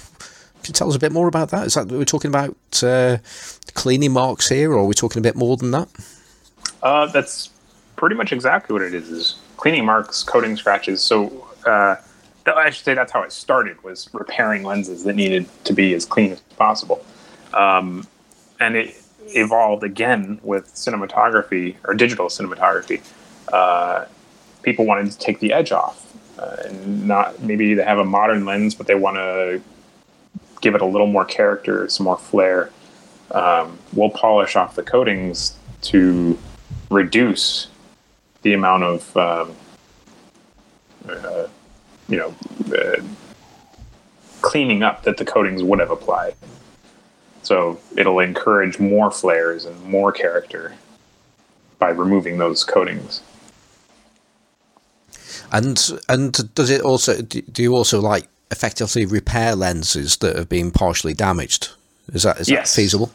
can 0.63 0.69
you 0.69 0.73
tell 0.73 0.89
us 0.89 0.97
a 0.97 1.01
bit 1.01 1.13
more 1.13 1.29
about 1.29 1.51
that? 1.51 1.67
Is 1.67 1.75
that 1.75 1.89
we're 1.89 2.05
talking 2.05 2.31
about 2.31 2.57
uh, 2.83 3.19
cleaning 3.79 4.13
marks 4.13 4.49
here, 4.49 4.73
or 4.73 4.79
are 4.79 4.85
we 4.85 4.95
talking 4.95 5.21
a 5.21 5.23
bit 5.23 5.37
more 5.37 5.57
than 5.57 5.71
that? 5.71 5.89
Uh, 6.83 7.07
that's 7.07 7.51
pretty 7.97 8.17
much 8.17 8.33
exactly 8.33 8.73
what 8.73 8.83
it 8.83 8.95
is: 8.95 9.09
is 9.09 9.39
cleaning 9.57 9.85
marks, 9.85 10.23
coating 10.23 10.57
scratches. 10.57 11.03
So. 11.03 11.45
I 12.57 12.71
should 12.71 12.87
say 12.87 12.95
that's 12.95 13.13
how 13.13 13.23
it 13.25 13.33
started 13.33 13.85
was 13.85 14.09
repairing 14.15 14.63
lenses 14.63 15.05
that 15.05 15.15
needed 15.15 15.47
to 15.65 15.75
be 15.75 15.93
as 15.93 16.07
clean 16.07 16.33
as 16.33 16.41
possible. 16.57 17.05
Um, 17.53 18.07
and 18.59 18.75
it 18.75 18.97
evolved 19.27 19.85
again 19.85 20.41
with 20.43 20.75
cinematography 20.75 21.77
or 21.85 21.93
digital 21.93 22.29
cinematography. 22.29 23.03
Uh, 23.53 24.07
people 24.63 24.87
wanted 24.87 25.11
to 25.13 25.19
take 25.19 25.41
the 25.41 25.53
edge 25.53 25.73
off 25.73 26.09
uh, 26.39 26.57
and 26.65 27.07
not 27.07 27.41
maybe 27.43 27.75
they 27.75 27.85
have 27.85 27.99
a 27.99 28.05
modern 28.05 28.45
lens, 28.45 28.75
but 28.75 28.87
they 28.87 28.95
want 28.95 29.17
to 29.17 29.61
give 30.61 30.75
it 30.75 30.81
a 30.81 30.87
little 30.87 31.07
more 31.07 31.25
character, 31.25 31.89
some 31.89 32.05
more 32.05 32.19
flair. 32.19 32.71
Um, 33.31 33.79
we'll 33.93 34.11
polish 34.11 34.57
off 34.57 34.75
the 34.75 34.83
coatings 34.83 35.57
to 35.83 36.39
reduce 36.91 37.69
the 38.43 38.55
amount 38.55 38.85
of 38.85 39.17
um, 39.17 39.55
uh, 41.09 41.47
you 42.09 42.17
know 42.17 42.35
uh, 42.75 43.03
cleaning 44.41 44.83
up 44.83 45.03
that 45.03 45.17
the 45.17 45.25
coatings 45.25 45.63
would 45.63 45.79
have 45.79 45.91
applied. 45.91 46.35
So 47.43 47.81
it'll 47.97 48.21
encourage 48.21 48.79
more 48.79 49.11
flares 49.11 49.65
and 49.65 49.83
more 49.85 50.13
character 50.13 50.75
by 51.79 51.91
removing 51.91 52.39
those 52.39 52.65
coatings. 52.65 53.23
And 55.53 56.01
and 56.09 56.55
does 56.55 56.71
it 56.71 56.83
also 56.83 57.23
do 57.23 57.63
you 57.63 57.75
also 57.75 58.01
like 58.01 58.29
effectively 58.51 59.07
repair 59.07 59.55
lenses 59.55 60.19
that 60.19 60.37
have 60.37 60.49
been 60.49 60.71
partially 60.71 61.15
damaged? 61.15 61.71
Is 62.13 62.23
that 62.23 62.41
is 62.41 62.49
yes. 62.49 62.75
that 62.75 62.81
feasible? 62.81 63.11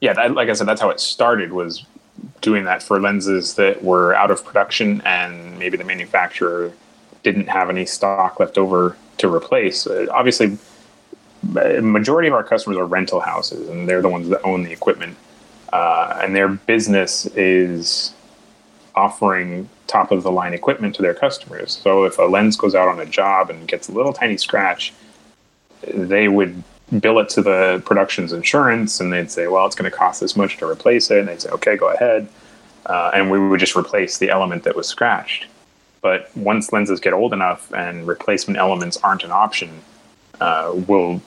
Yeah, 0.00 0.12
that, 0.14 0.34
like 0.34 0.48
I 0.48 0.52
said, 0.52 0.66
that's 0.66 0.80
how 0.80 0.90
it 0.90 1.00
started. 1.00 1.52
Was 1.52 1.84
doing 2.40 2.64
that 2.64 2.82
for 2.82 3.00
lenses 3.00 3.54
that 3.54 3.82
were 3.82 4.14
out 4.14 4.30
of 4.30 4.44
production 4.44 5.00
and 5.04 5.58
maybe 5.58 5.76
the 5.76 5.84
manufacturer 5.84 6.72
didn't 7.22 7.48
have 7.48 7.70
any 7.70 7.86
stock 7.86 8.38
left 8.38 8.58
over 8.58 8.96
to 9.18 9.32
replace. 9.32 9.86
Uh, 9.86 10.06
obviously, 10.12 10.58
a 11.60 11.80
majority 11.80 12.28
of 12.28 12.34
our 12.34 12.44
customers 12.44 12.76
are 12.76 12.86
rental 12.86 13.20
houses, 13.20 13.68
and 13.68 13.88
they're 13.88 14.02
the 14.02 14.08
ones 14.08 14.28
that 14.28 14.42
own 14.44 14.62
the 14.62 14.72
equipment. 14.72 15.16
Uh, 15.72 16.20
and 16.22 16.36
their 16.36 16.48
business 16.48 17.26
is 17.34 18.14
offering 18.94 19.68
top 19.86 20.12
of 20.12 20.22
the 20.22 20.30
line 20.30 20.54
equipment 20.54 20.94
to 20.94 21.02
their 21.02 21.14
customers. 21.14 21.72
So 21.82 22.04
if 22.04 22.18
a 22.18 22.22
lens 22.22 22.56
goes 22.56 22.74
out 22.74 22.88
on 22.88 23.00
a 23.00 23.06
job 23.06 23.50
and 23.50 23.66
gets 23.66 23.88
a 23.88 23.92
little 23.92 24.12
tiny 24.12 24.36
scratch, 24.36 24.92
they 25.82 26.28
would 26.28 26.62
bill 27.00 27.18
it 27.18 27.28
to 27.30 27.42
the 27.42 27.82
production's 27.84 28.32
insurance, 28.32 29.00
and 29.00 29.12
they'd 29.12 29.30
say, 29.30 29.46
"Well, 29.46 29.66
it's 29.66 29.74
going 29.74 29.90
to 29.90 29.96
cost 29.96 30.20
this 30.20 30.36
much 30.36 30.56
to 30.58 30.68
replace 30.68 31.10
it." 31.10 31.18
And 31.18 31.28
they'd 31.28 31.40
say, 31.40 31.50
"Okay, 31.50 31.76
go 31.76 31.90
ahead," 31.90 32.28
uh, 32.86 33.10
and 33.14 33.30
we 33.30 33.38
would 33.38 33.60
just 33.60 33.76
replace 33.76 34.18
the 34.18 34.30
element 34.30 34.64
that 34.64 34.76
was 34.76 34.88
scratched. 34.88 35.46
But 36.00 36.30
once 36.36 36.72
lenses 36.72 37.00
get 37.00 37.14
old 37.14 37.32
enough 37.32 37.72
and 37.72 38.06
replacement 38.06 38.58
elements 38.58 38.98
aren't 39.02 39.24
an 39.24 39.32
option, 39.32 39.70
uh, 40.40 40.72
we'll 40.86 41.22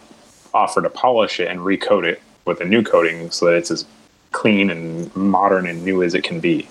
offer 0.54 0.82
to 0.82 0.90
polish 0.90 1.40
it 1.40 1.48
and 1.48 1.62
recoat 1.62 2.06
it 2.06 2.22
with 2.46 2.62
a 2.62 2.66
new 2.66 2.84
coating 2.84 3.32
so 3.32 3.48
that 3.48 3.56
it's 3.56 3.72
as 3.72 3.86
clean 4.32 4.70
and 4.70 5.16
modern 5.16 5.66
and 5.66 5.84
new 5.84 6.04
as 6.04 6.14
it 6.14 6.24
can 6.24 6.40
be. 6.40 6.68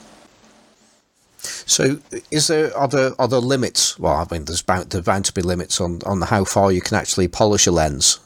So, 1.39 1.99
is 2.31 2.47
there 2.47 2.77
are 2.77 2.89
there 2.89 3.13
are 3.21 3.29
there 3.29 3.41
limits? 3.41 3.99
Well, 3.99 4.15
I 4.15 4.27
mean, 4.33 4.45
there's 4.45 4.63
bound 4.63 5.05
bound 5.05 5.25
to 5.27 5.33
be 5.33 5.43
limits 5.43 5.81
on 5.81 6.01
on 6.07 6.23
how 6.23 6.45
far 6.45 6.73
you 6.73 6.81
can 6.81 6.97
actually 6.97 7.29
polish 7.29 7.67
a 7.67 7.73
lens. 7.73 8.21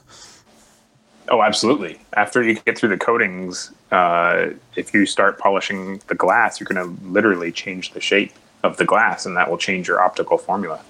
Oh, 1.30 1.42
absolutely. 1.42 1.98
After 2.14 2.42
you 2.42 2.54
get 2.54 2.76
through 2.76 2.88
the 2.88 2.98
coatings, 2.98 3.72
uh, 3.92 4.50
if 4.74 4.92
you 4.92 5.06
start 5.06 5.38
polishing 5.38 6.02
the 6.08 6.16
glass, 6.16 6.58
you're 6.58 6.66
going 6.66 6.84
to 6.84 7.06
literally 7.06 7.52
change 7.52 7.92
the 7.92 8.00
shape 8.00 8.32
of 8.64 8.76
the 8.76 8.84
glass, 8.84 9.24
and 9.26 9.36
that 9.36 9.48
will 9.48 9.56
change 9.56 9.86
your 9.86 10.02
optical 10.02 10.36
formula. 10.38 10.80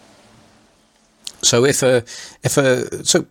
So, 1.43 1.65
if 1.65 1.83
a 1.83 1.99
if 2.43 2.57
a 2.57 3.05
so 3.05 3.27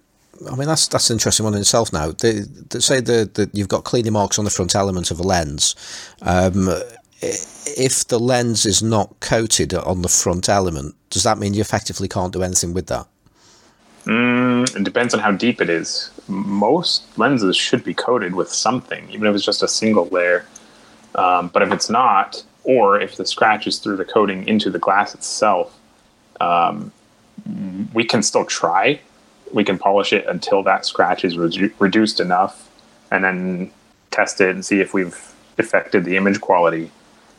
I 0.49 0.56
mean, 0.56 0.68
that's 0.68 0.88
that's 0.88 1.10
an 1.10 1.15
interesting 1.15 1.44
one 1.44 1.56
in 1.56 1.61
itself. 1.61 1.91
Now, 1.91 2.11
the, 2.11 2.48
the, 2.69 2.81
say 2.81 3.02
the, 3.02 3.30
the 3.34 3.49
you've 3.53 3.68
got 3.68 3.84
cleaning 3.84 4.14
marks 4.14 4.40
on 4.40 4.45
the 4.45 4.52
front 4.52 4.76
element 4.76 5.11
of 5.11 5.19
a 5.19 5.23
lens. 5.23 5.76
Um, 6.22 6.69
if 7.22 8.07
the 8.07 8.19
lens 8.19 8.65
is 8.65 8.81
not 8.81 9.19
coated 9.19 9.73
on 9.73 10.02
the 10.03 10.07
front 10.07 10.48
element, 10.48 10.95
does 11.10 11.23
that 11.23 11.38
mean 11.38 11.53
you 11.53 11.61
effectively 11.61 12.07
can't 12.07 12.31
do 12.31 12.44
anything 12.44 12.73
with 12.73 12.88
that? 12.88 13.07
Mm, 14.10 14.76
it 14.76 14.84
depends 14.84 15.14
on 15.14 15.19
how 15.19 15.31
deep 15.31 15.61
it 15.61 15.69
is. 15.69 16.10
Most 16.27 17.03
lenses 17.18 17.56
should 17.56 17.84
be 17.84 17.94
coated 17.94 18.34
with 18.34 18.52
something, 18.52 19.07
even 19.11 19.27
if 19.27 19.36
it's 19.36 19.45
just 19.45 19.61
a 19.61 19.68
single 19.68 20.07
layer. 20.07 20.45
Um, 21.15 21.49
but 21.49 21.61
if 21.61 21.72
it's 21.72 21.90
not, 21.90 22.44
or 22.64 22.99
if 22.99 23.18
the 23.18 23.26
scratch 23.26 23.68
is 23.68 23.77
through 23.77 23.98
the 23.98 24.06
coating 24.06 24.48
into 24.48 24.69
the 24.72 24.80
glass 24.80 25.14
itself, 25.14 25.77
um, 26.41 26.91
we 27.94 28.03
can 28.03 28.23
still 28.23 28.45
try 28.45 28.99
we 29.52 29.64
can 29.64 29.77
polish 29.77 30.14
it 30.14 30.26
until 30.27 30.64
that 30.64 30.86
scratch 30.86 31.26
is 31.26 31.38
re- 31.38 31.72
reduced 31.80 32.19
enough, 32.19 32.69
and 33.11 33.23
then 33.23 33.72
test 34.11 34.41
it 34.41 34.49
and 34.49 34.65
see 34.65 34.80
if 34.80 34.94
we've 34.94 35.34
affected 35.57 36.06
the 36.06 36.18
image 36.18 36.41
quality. 36.41 36.91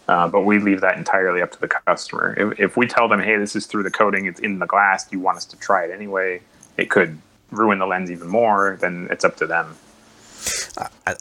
Uh, 0.08 0.26
but 0.26 0.40
we 0.40 0.58
leave 0.58 0.80
that 0.80 0.96
entirely 0.96 1.40
up 1.40 1.52
to 1.52 1.60
the 1.60 1.68
customer. 1.68 2.34
If, 2.36 2.60
if 2.60 2.76
we 2.76 2.86
tell 2.86 3.08
them, 3.08 3.20
"Hey, 3.20 3.36
this 3.36 3.54
is 3.54 3.66
through 3.66 3.84
the 3.84 3.90
coating; 3.90 4.26
it's 4.26 4.40
in 4.40 4.58
the 4.58 4.66
glass. 4.66 5.06
Do 5.06 5.16
you 5.16 5.22
want 5.22 5.36
us 5.36 5.44
to 5.46 5.56
try 5.58 5.84
it 5.84 5.90
anyway?" 5.90 6.40
It 6.80 6.90
could 6.90 7.18
ruin 7.50 7.78
the 7.78 7.86
lens 7.86 8.10
even 8.10 8.28
more. 8.28 8.78
Then 8.80 9.08
it's 9.10 9.24
up 9.24 9.36
to 9.36 9.46
them. 9.46 9.76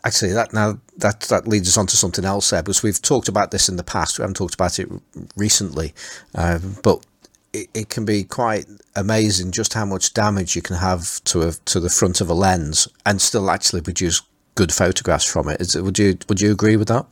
Actually, 0.05 0.31
that 0.31 0.53
now 0.53 0.79
that 0.97 1.21
that 1.21 1.47
leads 1.47 1.67
us 1.67 1.77
on 1.77 1.87
to 1.87 1.97
something 1.97 2.23
else 2.23 2.49
there 2.49 2.63
because 2.63 2.81
we've 2.81 3.01
talked 3.01 3.27
about 3.27 3.51
this 3.51 3.67
in 3.67 3.75
the 3.75 3.83
past. 3.83 4.17
We 4.17 4.23
haven't 4.23 4.35
talked 4.35 4.53
about 4.53 4.79
it 4.79 4.87
recently, 5.35 5.93
uh, 6.33 6.59
but 6.81 7.05
it, 7.51 7.67
it 7.73 7.89
can 7.89 8.05
be 8.05 8.23
quite 8.23 8.65
amazing 8.95 9.51
just 9.51 9.73
how 9.73 9.85
much 9.85 10.13
damage 10.13 10.55
you 10.55 10.61
can 10.61 10.77
have 10.77 11.21
to 11.25 11.41
a, 11.41 11.51
to 11.65 11.79
the 11.79 11.89
front 11.89 12.21
of 12.21 12.29
a 12.29 12.33
lens 12.33 12.87
and 13.05 13.21
still 13.21 13.49
actually 13.51 13.81
produce 13.81 14.21
good 14.55 14.71
photographs 14.71 15.25
from 15.25 15.49
it. 15.49 15.59
Is, 15.59 15.75
would 15.75 15.99
you 15.99 16.17
would 16.29 16.39
you 16.39 16.51
agree 16.51 16.77
with 16.77 16.87
that? 16.87 17.05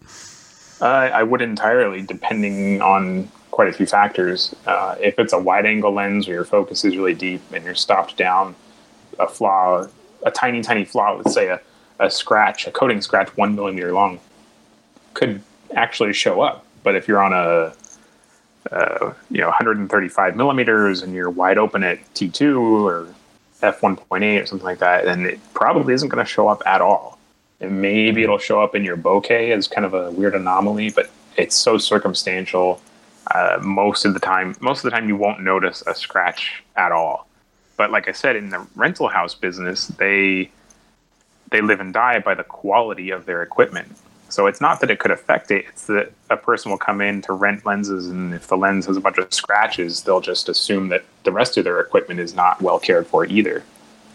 Uh, 0.80 0.86
I 0.86 1.24
would 1.24 1.42
entirely, 1.42 2.04
depending 2.04 2.82
on 2.82 3.30
quite 3.58 3.70
a 3.70 3.74
few 3.74 3.88
factors. 3.88 4.56
Uh, 4.68 4.96
if 5.02 5.18
it's 5.18 5.34
a 5.34 5.40
wide 5.40 5.66
angle 5.66 5.92
lens 5.92 6.28
where 6.28 6.36
your 6.36 6.46
focus 6.46 6.86
is 6.86 6.96
really 6.96 7.16
deep 7.16 7.42
and 7.52 7.66
you're 7.66 7.74
stopped 7.74 8.16
down, 8.16 8.54
a 9.18 9.28
flaw, 9.28 9.88
a 10.24 10.30
tiny, 10.30 10.62
tiny 10.62 10.86
flaw, 10.86 11.16
let's 11.16 11.34
say 11.34 11.48
a, 11.48 11.60
a 12.00 12.08
scratch, 12.08 12.68
a 12.68 12.72
coating 12.72 13.02
scratch 13.02 13.36
one 13.36 13.56
millimeter 13.56 13.92
long, 13.92 14.20
could 15.16 15.42
actually 15.74 16.14
show 16.14 16.42
up. 16.42 16.68
But 16.84 16.94
if 16.96 17.08
you're 17.08 17.20
on 17.20 17.34
a 17.34 17.74
uh, 18.72 19.14
you 19.32 19.42
know 19.42 19.48
135 19.48 20.36
millimeters 20.36 21.02
and 21.02 21.16
you're 21.16 21.32
wide 21.32 21.58
open 21.58 21.82
at 21.82 21.98
T2 22.14 22.62
or 22.62 23.08
f1.8 23.64 24.44
or 24.44 24.46
something 24.46 24.66
like 24.66 24.78
that, 24.78 25.06
then 25.06 25.26
it 25.26 25.40
probably 25.56 25.96
isn't 25.96 26.10
going 26.10 26.24
to 26.24 26.32
show 26.32 26.48
up 26.48 26.62
at 26.68 26.80
all. 26.80 27.18
And 27.60 27.82
maybe 27.82 28.22
it'll 28.22 28.38
show 28.38 28.62
up 28.62 28.76
in 28.76 28.84
your 28.84 28.98
bokeh 28.98 29.50
as 29.50 29.68
kind 29.68 29.84
of 29.84 29.96
a 29.96 30.12
weird 30.12 30.36
anomaly, 30.36 30.92
but 30.92 31.10
it's 31.38 31.56
so 31.56 31.80
circumstantial. 31.80 32.80
Uh, 33.32 33.60
most 33.62 34.06
of 34.06 34.14
the 34.14 34.20
time, 34.20 34.56
most 34.62 34.80
of 34.80 34.84
the 34.84 34.92
time, 34.92 35.08
you 35.08 35.16
won't 35.16 35.42
notice 35.42 35.84
a 35.86 35.94
scratch 35.94 36.64
at 36.76 36.92
all. 36.92 37.28
But 37.76 37.92
like 37.92 38.08
I 38.08 38.12
said, 38.12 38.36
in 38.36 38.50
the 38.50 38.66
rental 38.76 39.08
house 39.08 39.36
business, 39.36 39.88
they 39.88 40.50
they 41.50 41.62
live 41.62 41.80
and 41.80 41.94
die 41.94 42.20
by 42.20 42.36
the 42.36 42.44
quality 42.44 43.10
of 43.10 43.26
their 43.26 43.42
equipment. 43.42 43.96
So 44.30 44.48
it's 44.48 44.60
not 44.60 44.82
that 44.82 44.92
it 44.92 45.00
could 45.00 45.12
affect 45.12 45.52
it; 45.52 45.66
it's 45.70 45.86
that 45.88 46.12
a 46.30 46.38
person 46.38 46.72
will 46.72 46.78
come 46.78 47.02
in 47.02 47.22
to 47.24 47.34
rent 47.34 47.66
lenses, 47.66 48.08
and 48.08 48.34
if 48.34 48.48
the 48.48 48.58
lens 48.58 48.86
has 48.86 48.98
a 48.98 49.02
bunch 49.02 49.18
of 49.18 49.34
scratches, 49.34 50.04
they'll 50.04 50.22
just 50.22 50.48
assume 50.50 50.90
that 50.90 51.04
the 51.24 51.32
rest 51.32 51.58
of 51.58 51.64
their 51.64 51.80
equipment 51.80 52.20
is 52.20 52.34
not 52.34 52.62
well 52.62 52.80
cared 52.80 53.08
for 53.08 53.26
either. 53.26 53.64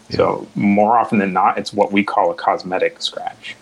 Yeah. 0.09 0.17
So 0.17 0.47
more 0.55 0.97
often 0.97 1.19
than 1.19 1.33
not, 1.33 1.57
it's 1.57 1.73
what 1.73 1.91
we 1.91 2.03
call 2.03 2.31
a 2.31 2.35
cosmetic 2.35 3.01
scratch, 3.01 3.55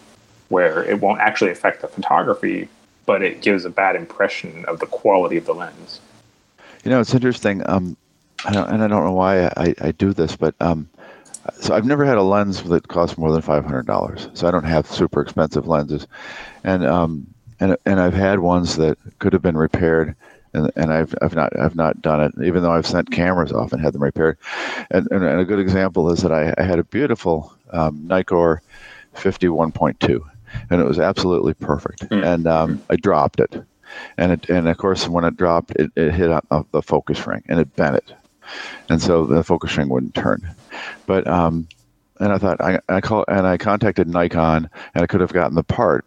where 0.49 0.84
it 0.84 0.99
won't 0.99 1.19
actually 1.19 1.52
affect 1.52 1.82
the 1.82 1.88
photography, 1.88 2.68
but 3.06 3.22
it 3.22 3.41
gives 3.41 3.65
a 3.65 3.69
bad 3.69 3.95
impression 3.95 4.65
of 4.65 4.80
the 4.80 4.86
quality 4.86 5.38
of 5.38 5.45
the 5.45 5.53
lens. 5.53 5.99
You 6.84 6.91
know, 6.91 6.99
it's 6.99 7.14
interesting. 7.14 7.61
Um, 7.69 7.98
and 8.45 8.57
I 8.57 8.88
don't 8.88 9.03
know 9.03 9.11
why 9.11 9.45
I, 9.45 9.76
I 9.82 9.91
do 9.91 10.14
this, 10.14 10.36
but 10.36 10.56
um, 10.60 10.90
so 11.60 11.76
I've 11.76 11.86
never 11.86 12.06
had 12.06 12.18
a 12.18 12.23
lens 12.23 12.64
that 12.64 12.88
costs 12.88 13.18
more 13.18 13.32
than 13.32 13.41
five 13.41 13.65
hundred 13.65 13.86
dollars. 13.86 14.30
So 14.34 14.48
I 14.48 14.52
don't 14.52 14.64
have 14.64 14.88
super 14.88 15.22
expensive 15.22 15.68
lenses, 15.68 16.07
and 16.64 16.86
um, 16.86 17.28
and 17.60 17.78
and 17.86 17.99
I've 17.99 18.14
had 18.14 18.40
ones 18.40 18.78
that 18.78 18.98
could 19.19 19.34
have 19.34 19.41
been 19.41 19.57
repaired, 19.57 20.15
and 20.53 20.72
and 20.76 20.91
I've 20.91 21.14
I've 21.22 21.36
not 21.36 21.57
I've 21.60 21.76
not 21.76 22.02
done 22.02 22.22
it, 22.22 22.34
even 22.44 22.64
though 22.64 22.72
I've 22.72 22.88
sent 22.88 23.11
cameras 23.11 23.52
off 23.52 23.73
and 23.73 23.82
had 23.82 23.94
them 23.94 24.03
repaired. 24.03 24.38
And 24.90 25.07
and, 25.11 25.23
and 25.23 25.40
a 25.40 25.45
good 25.45 25.60
example 25.60 26.11
is 26.11 26.22
that 26.22 26.32
I, 26.32 26.53
I 26.57 26.64
had 26.64 26.80
a 26.80 26.84
beautiful 26.84 27.53
um, 27.72 28.06
Nikkor 28.07 28.60
fifty 29.14 29.49
one 29.49 29.72
point 29.72 29.99
two, 29.99 30.26
and 30.69 30.82
it 30.82 30.86
was 30.86 30.99
absolutely 30.99 31.53
perfect, 31.53 32.10
mm-hmm. 32.10 32.23
and 32.23 32.48
um, 32.48 32.82
I 32.90 32.95
dropped 32.95 33.40
it. 33.40 33.64
And 34.18 34.32
it, 34.32 34.49
and 34.49 34.69
of 34.69 34.78
course, 34.78 35.10
when 35.10 35.26
it 35.26 35.36
dropped, 35.36 35.72
it, 35.72 35.91
it 35.98 36.14
hit 36.14 36.32
on 36.32 36.65
the 36.72 36.82
focus 36.82 37.28
ring 37.28 37.44
and 37.49 37.60
it 37.60 37.76
bent 37.76 37.98
it 37.98 38.14
and 38.90 39.02
so 39.02 39.26
the 39.26 39.44
focus 39.44 39.78
ring 39.78 39.90
wouldn't 39.90 40.15
turn. 40.15 40.48
But 41.06 41.28
um, 41.28 41.68
and 42.19 42.32
I 42.32 42.38
thought 42.38 42.61
I, 42.61 42.80
I 42.90 43.02
call 43.02 43.26
and 43.28 43.48
I 43.48 43.57
contacted 43.57 44.07
Nikon 44.07 44.69
and 44.94 45.03
I 45.03 45.07
could 45.07 45.22
have 45.22 45.34
gotten 45.34 45.56
the 45.56 45.64
part, 45.64 46.06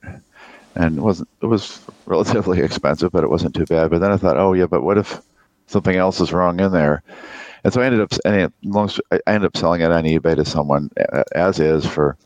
and 0.75 0.99
it 0.99 1.01
wasn't 1.01 1.29
it 1.43 1.47
was 1.47 1.81
relatively 2.07 2.61
expensive, 2.61 3.13
but 3.13 3.25
it 3.25 3.31
wasn't 3.31 3.55
too 3.55 3.67
bad. 3.67 3.91
But 3.91 4.01
then 4.01 4.13
I 4.13 4.17
thought, 4.17 4.39
oh 4.39 4.53
yeah, 4.53 4.67
but 4.67 4.83
what 4.83 4.99
if 4.99 5.21
something 5.67 5.97
else 5.97 6.21
is 6.21 6.33
wrong 6.33 6.61
in 6.61 6.73
there? 6.73 7.03
And 7.65 7.73
so 7.73 7.81
I 7.81 7.87
ended 7.87 8.01
up 8.01 8.13
and 8.25 8.53
long 8.63 8.91
I 9.11 9.21
ended 9.27 9.47
up 9.47 9.57
selling 9.57 9.81
it 9.81 9.91
on 9.91 10.05
eBay 10.05 10.37
to 10.37 10.45
someone 10.45 10.91
as 11.35 11.59
is 11.59 11.87
for 11.87 12.17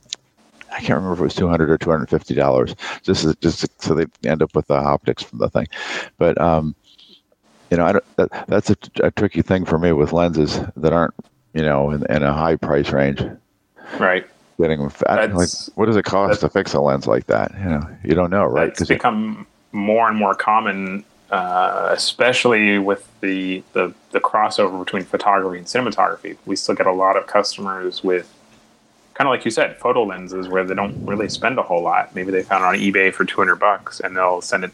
I 0.79 0.81
can't 0.81 0.97
remember 0.97 1.15
if 1.15 1.21
it 1.21 1.25
was 1.25 1.35
two 1.35 1.49
hundred 1.49 1.71
or 1.71 1.77
two 1.77 1.91
hundred 1.91 2.09
fifty 2.09 2.35
dollars, 2.35 2.77
just 3.03 3.41
just 3.41 3.83
so 3.83 3.95
they 3.95 4.07
end 4.25 4.43
up 4.43 4.55
with 4.55 4.69
the 4.69 4.77
optics 4.77 5.25
from 5.25 5.41
the 5.41 5.51
thing. 5.51 5.67
But 6.19 6.41
um, 6.41 6.77
you 7.69 7.77
know, 7.77 7.85
I 7.85 7.93
don't, 7.93 8.17
that, 8.17 8.47
that's 8.47 8.71
a, 8.71 8.77
a, 9.03 9.11
tricky 9.11 9.43
thing 9.43 9.65
for 9.65 9.77
me 9.77 9.91
with 9.91 10.13
lenses 10.13 10.61
that 10.77 10.93
aren't, 10.93 11.15
you 11.53 11.63
know, 11.63 11.91
in, 11.91 12.07
in 12.11 12.23
a 12.23 12.33
high 12.33 12.55
price 12.55 12.91
range. 12.91 13.23
Right. 13.99 14.25
Getting 14.61 14.81
like, 14.81 15.49
what 15.75 15.87
does 15.87 15.97
it 15.97 16.05
cost 16.05 16.41
to 16.41 16.49
fix 16.49 16.75
a 16.75 16.81
lens 16.81 17.09
like 17.09 17.27
that? 17.27 17.53
You 17.59 17.65
know, 17.65 17.97
you 18.05 18.15
don't 18.15 18.31
know, 18.31 18.45
right? 18.45 18.69
It's 18.69 18.85
become 18.85 19.47
more 19.73 20.09
and 20.09 20.17
more 20.17 20.35
common, 20.35 21.05
uh, 21.31 21.91
especially 21.93 22.79
with 22.79 23.09
the, 23.21 23.63
the 23.73 23.95
the 24.11 24.21
crossover 24.21 24.79
between 24.85 25.05
photography 25.05 25.59
and 25.59 25.67
cinematography. 25.67 26.37
We 26.47 26.57
still 26.57 26.75
get 26.75 26.87
a 26.87 26.93
lot 26.93 27.17
of 27.17 27.27
customers 27.27 28.03
with 28.03 28.33
kind 29.19 29.27
of 29.27 29.33
like 29.33 29.45
you 29.45 29.51
said, 29.51 29.77
photo 29.79 30.05
lenses 30.05 30.47
where 30.47 30.65
they 30.65 30.77
don't 30.77 31.05
really 31.05 31.29
spend 31.29 31.59
a 31.59 31.63
whole 31.63 31.83
lot. 31.83 32.15
Maybe 32.15 32.31
they 32.31 32.45
found 32.45 32.63
it 32.63 32.67
on 32.69 32.75
eBay 32.77 33.13
for 33.13 33.25
200 33.25 33.57
bucks 33.57 33.99
and 33.99 34.17
they'll 34.17 34.41
send 34.41 34.63
it, 34.63 34.71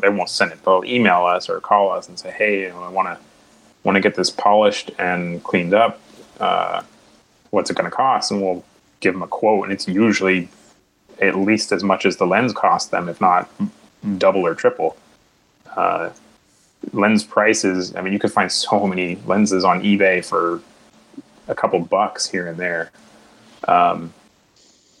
they 0.00 0.08
won't 0.08 0.28
send 0.28 0.52
it, 0.52 0.64
they'll 0.64 0.84
email 0.84 1.24
us 1.24 1.48
or 1.48 1.58
call 1.60 1.90
us 1.90 2.08
and 2.08 2.16
say, 2.16 2.30
hey, 2.30 2.70
I 2.70 2.88
want 2.88 3.08
to 3.08 3.18
want 3.82 3.96
to 3.96 4.00
get 4.00 4.14
this 4.14 4.30
polished 4.30 4.92
and 4.98 5.42
cleaned 5.42 5.74
up. 5.74 6.00
Uh, 6.38 6.82
what's 7.50 7.68
it 7.68 7.76
going 7.76 7.90
to 7.90 7.96
cost? 7.96 8.30
And 8.30 8.40
we'll 8.40 8.64
give 9.00 9.12
them 9.12 9.22
a 9.22 9.26
quote. 9.26 9.64
And 9.64 9.72
it's 9.72 9.88
usually 9.88 10.48
at 11.20 11.34
least 11.34 11.72
as 11.72 11.82
much 11.82 12.06
as 12.06 12.16
the 12.16 12.26
lens 12.26 12.52
cost 12.52 12.92
them, 12.92 13.08
if 13.08 13.20
not 13.20 13.50
double 14.18 14.46
or 14.46 14.54
triple. 14.54 14.96
Uh, 15.74 16.10
lens 16.92 17.24
prices, 17.24 17.96
I 17.96 18.02
mean, 18.02 18.12
you 18.12 18.20
could 18.20 18.32
find 18.32 18.52
so 18.52 18.86
many 18.86 19.16
lenses 19.26 19.64
on 19.64 19.82
eBay 19.82 20.24
for 20.24 20.62
a 21.48 21.56
couple 21.56 21.80
bucks 21.80 22.28
here 22.28 22.46
and 22.46 22.56
there. 22.56 22.92
Um, 23.68 24.12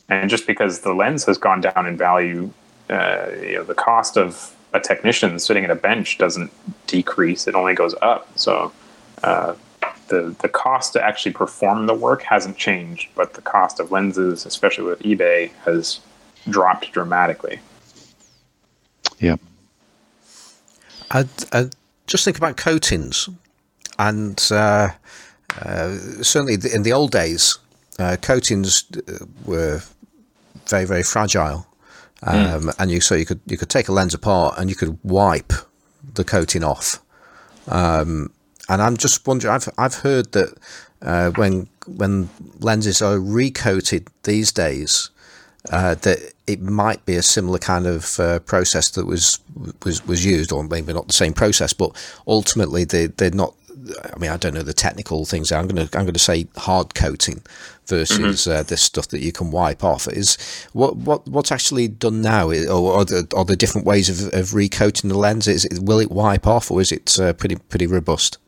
and 0.08 0.28
just 0.28 0.46
because 0.46 0.80
the 0.80 0.92
lens 0.92 1.24
has 1.24 1.38
gone 1.38 1.60
down 1.60 1.86
in 1.86 1.96
value, 1.96 2.50
uh, 2.88 3.28
you 3.40 3.54
know, 3.54 3.64
the 3.64 3.74
cost 3.74 4.16
of 4.16 4.54
a 4.72 4.80
technician 4.80 5.38
sitting 5.38 5.64
at 5.64 5.70
a 5.70 5.74
bench 5.74 6.18
doesn't 6.18 6.50
decrease; 6.86 7.46
it 7.46 7.54
only 7.54 7.74
goes 7.74 7.94
up. 8.02 8.26
So 8.36 8.72
uh, 9.22 9.54
the 10.08 10.34
the 10.40 10.48
cost 10.48 10.92
to 10.94 11.02
actually 11.02 11.32
perform 11.32 11.86
the 11.86 11.94
work 11.94 12.22
hasn't 12.22 12.56
changed, 12.56 13.08
but 13.14 13.34
the 13.34 13.42
cost 13.42 13.80
of 13.80 13.90
lenses, 13.90 14.44
especially 14.44 14.84
with 14.84 15.00
eBay, 15.00 15.52
has 15.64 16.00
dropped 16.48 16.92
dramatically. 16.92 17.60
Yeah. 19.18 19.36
I, 21.10 21.26
I 21.52 21.70
just 22.06 22.24
think 22.24 22.38
about 22.38 22.56
coatings, 22.56 23.28
and 23.98 24.40
uh, 24.50 24.90
uh, 25.60 25.96
certainly 26.22 26.56
in 26.72 26.82
the 26.82 26.92
old 26.92 27.10
days, 27.10 27.58
uh, 28.00 28.16
coatings 28.16 28.84
uh, 28.96 29.24
were 29.44 29.82
very 30.68 30.84
very 30.84 31.02
fragile, 31.02 31.66
um, 32.22 32.62
mm. 32.62 32.74
and 32.78 32.90
you 32.90 33.00
so 33.00 33.14
you 33.14 33.26
could 33.26 33.40
you 33.46 33.56
could 33.56 33.70
take 33.70 33.88
a 33.88 33.92
lens 33.92 34.14
apart 34.14 34.54
and 34.58 34.70
you 34.70 34.76
could 34.76 34.98
wipe 35.02 35.52
the 36.14 36.24
coating 36.24 36.64
off. 36.64 37.00
Um, 37.68 38.32
and 38.68 38.80
I'm 38.80 38.96
just 38.96 39.26
wondering. 39.26 39.52
I've 39.52 39.68
I've 39.78 39.94
heard 39.96 40.32
that 40.32 40.56
uh, 41.02 41.30
when 41.30 41.68
when 41.86 42.30
lenses 42.60 43.02
are 43.02 43.18
recoated 43.18 44.08
these 44.22 44.52
days, 44.52 45.10
uh, 45.70 45.94
that 45.96 46.32
it 46.46 46.60
might 46.60 47.04
be 47.04 47.16
a 47.16 47.22
similar 47.22 47.58
kind 47.58 47.86
of 47.86 48.18
uh, 48.20 48.38
process 48.40 48.90
that 48.90 49.06
was 49.06 49.40
was 49.84 50.06
was 50.06 50.24
used, 50.24 50.52
or 50.52 50.64
maybe 50.64 50.92
not 50.92 51.08
the 51.08 51.12
same 51.12 51.32
process, 51.32 51.72
but 51.72 51.90
ultimately 52.26 52.84
they 52.84 53.06
they're 53.06 53.30
not 53.30 53.54
I 54.14 54.18
mean, 54.18 54.30
I 54.30 54.36
don't 54.36 54.54
know 54.54 54.62
the 54.62 54.72
technical 54.72 55.24
things. 55.24 55.52
I'm 55.52 55.66
going 55.66 55.86
to 55.88 55.98
I'm 55.98 56.04
going 56.04 56.14
to 56.14 56.18
say 56.18 56.46
hard 56.56 56.94
coating 56.94 57.42
versus 57.90 58.46
mm-hmm. 58.46 58.50
uh, 58.50 58.62
this 58.62 58.80
stuff 58.80 59.08
that 59.08 59.20
you 59.20 59.32
can 59.32 59.50
wipe 59.50 59.84
off. 59.84 60.08
Is 60.08 60.38
what 60.72 60.96
what 60.96 61.28
what's 61.28 61.52
actually 61.52 61.88
done 61.88 62.22
now, 62.22 62.50
or 62.50 63.00
are 63.00 63.04
there, 63.04 63.24
are 63.36 63.44
there 63.44 63.56
different 63.56 63.86
ways 63.86 64.08
of, 64.08 64.32
of 64.32 64.54
recoating 64.54 65.10
the 65.10 65.18
lens? 65.18 65.46
Is 65.46 65.66
it, 65.66 65.82
will 65.82 66.00
it 66.00 66.10
wipe 66.10 66.46
off, 66.46 66.70
or 66.70 66.80
is 66.80 66.92
it 66.92 67.18
uh, 67.20 67.34
pretty 67.34 67.56
pretty 67.56 67.86
robust? 67.86 68.38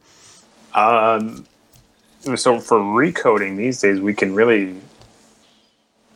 Um, 0.74 1.44
so 2.34 2.58
for 2.60 2.82
recoating 2.82 3.56
these 3.56 3.80
days, 3.80 4.00
we 4.00 4.14
can 4.14 4.34
really 4.34 4.80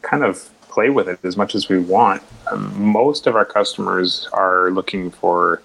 kind 0.03 0.25
of 0.25 0.49
play 0.69 0.89
with 0.89 1.09
it 1.09 1.19
as 1.25 1.37
much 1.37 1.55
as 1.55 1.69
we 1.69 1.79
want. 1.79 2.23
Um, 2.51 2.73
most 2.81 3.27
of 3.27 3.35
our 3.35 3.45
customers 3.45 4.29
are 4.33 4.71
looking 4.71 5.11
for 5.11 5.61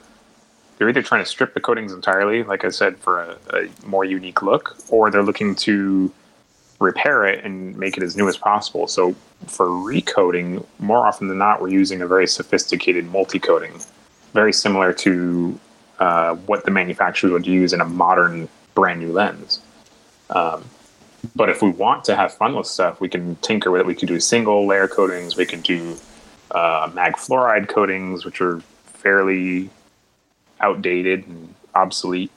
they're 0.81 0.89
either 0.89 1.03
trying 1.03 1.23
to 1.23 1.29
strip 1.29 1.53
the 1.53 1.59
coatings 1.59 1.93
entirely, 1.93 2.41
like 2.41 2.65
I 2.65 2.69
said, 2.69 2.97
for 2.97 3.21
a, 3.21 3.37
a 3.53 3.69
more 3.85 4.03
unique 4.03 4.41
look, 4.41 4.75
or 4.89 5.11
they're 5.11 5.21
looking 5.21 5.53
to 5.57 6.11
repair 6.81 7.25
it 7.25 7.45
and 7.45 7.77
make 7.77 7.95
it 7.95 8.03
as 8.03 8.17
new 8.17 8.27
as 8.27 8.35
possible. 8.35 8.87
So 8.87 9.15
for 9.47 9.69
recoating, 9.69 10.65
more 10.79 11.05
often 11.05 11.27
than 11.27 11.37
not, 11.37 11.61
we're 11.61 11.69
using 11.69 12.01
a 12.01 12.07
very 12.07 12.27
sophisticated 12.27 13.05
multi-coating, 13.05 13.79
very 14.33 14.51
similar 14.51 14.91
to 14.93 15.59
uh, 15.99 16.35
what 16.35 16.65
the 16.65 16.71
manufacturers 16.71 17.31
would 17.31 17.47
use 17.47 17.71
in 17.71 17.81
a 17.81 17.85
modern 17.85 18.49
brand 18.73 18.99
new 18.99 19.11
lens. 19.11 19.59
Um, 20.31 20.65
but 21.35 21.49
if 21.49 21.61
we 21.61 21.69
want 21.69 22.03
to 22.05 22.15
have 22.15 22.33
fun 22.33 22.55
with 22.55 22.65
stuff, 22.65 22.99
we 22.99 23.07
can 23.07 23.35
tinker 23.37 23.69
with 23.69 23.81
it. 23.81 23.87
We 23.87 23.93
can 23.93 24.07
do 24.07 24.19
single 24.19 24.65
layer 24.65 24.87
coatings. 24.87 25.35
We 25.37 25.45
can 25.45 25.61
do 25.61 25.95
uh, 26.49 26.89
mag 26.93 27.13
fluoride 27.13 27.67
coatings, 27.67 28.25
which 28.25 28.41
are 28.41 28.59
fairly 28.85 29.69
outdated 30.59 31.27
and 31.27 31.53
obsolete, 31.75 32.31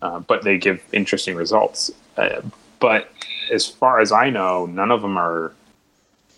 uh, 0.00 0.20
but 0.20 0.42
they 0.42 0.56
give 0.56 0.82
interesting 0.92 1.36
results. 1.36 1.90
Uh, 2.16 2.40
but 2.80 3.12
as 3.52 3.66
far 3.66 4.00
as 4.00 4.10
I 4.10 4.30
know, 4.30 4.66
none 4.66 4.90
of 4.90 5.02
them 5.02 5.16
are 5.16 5.52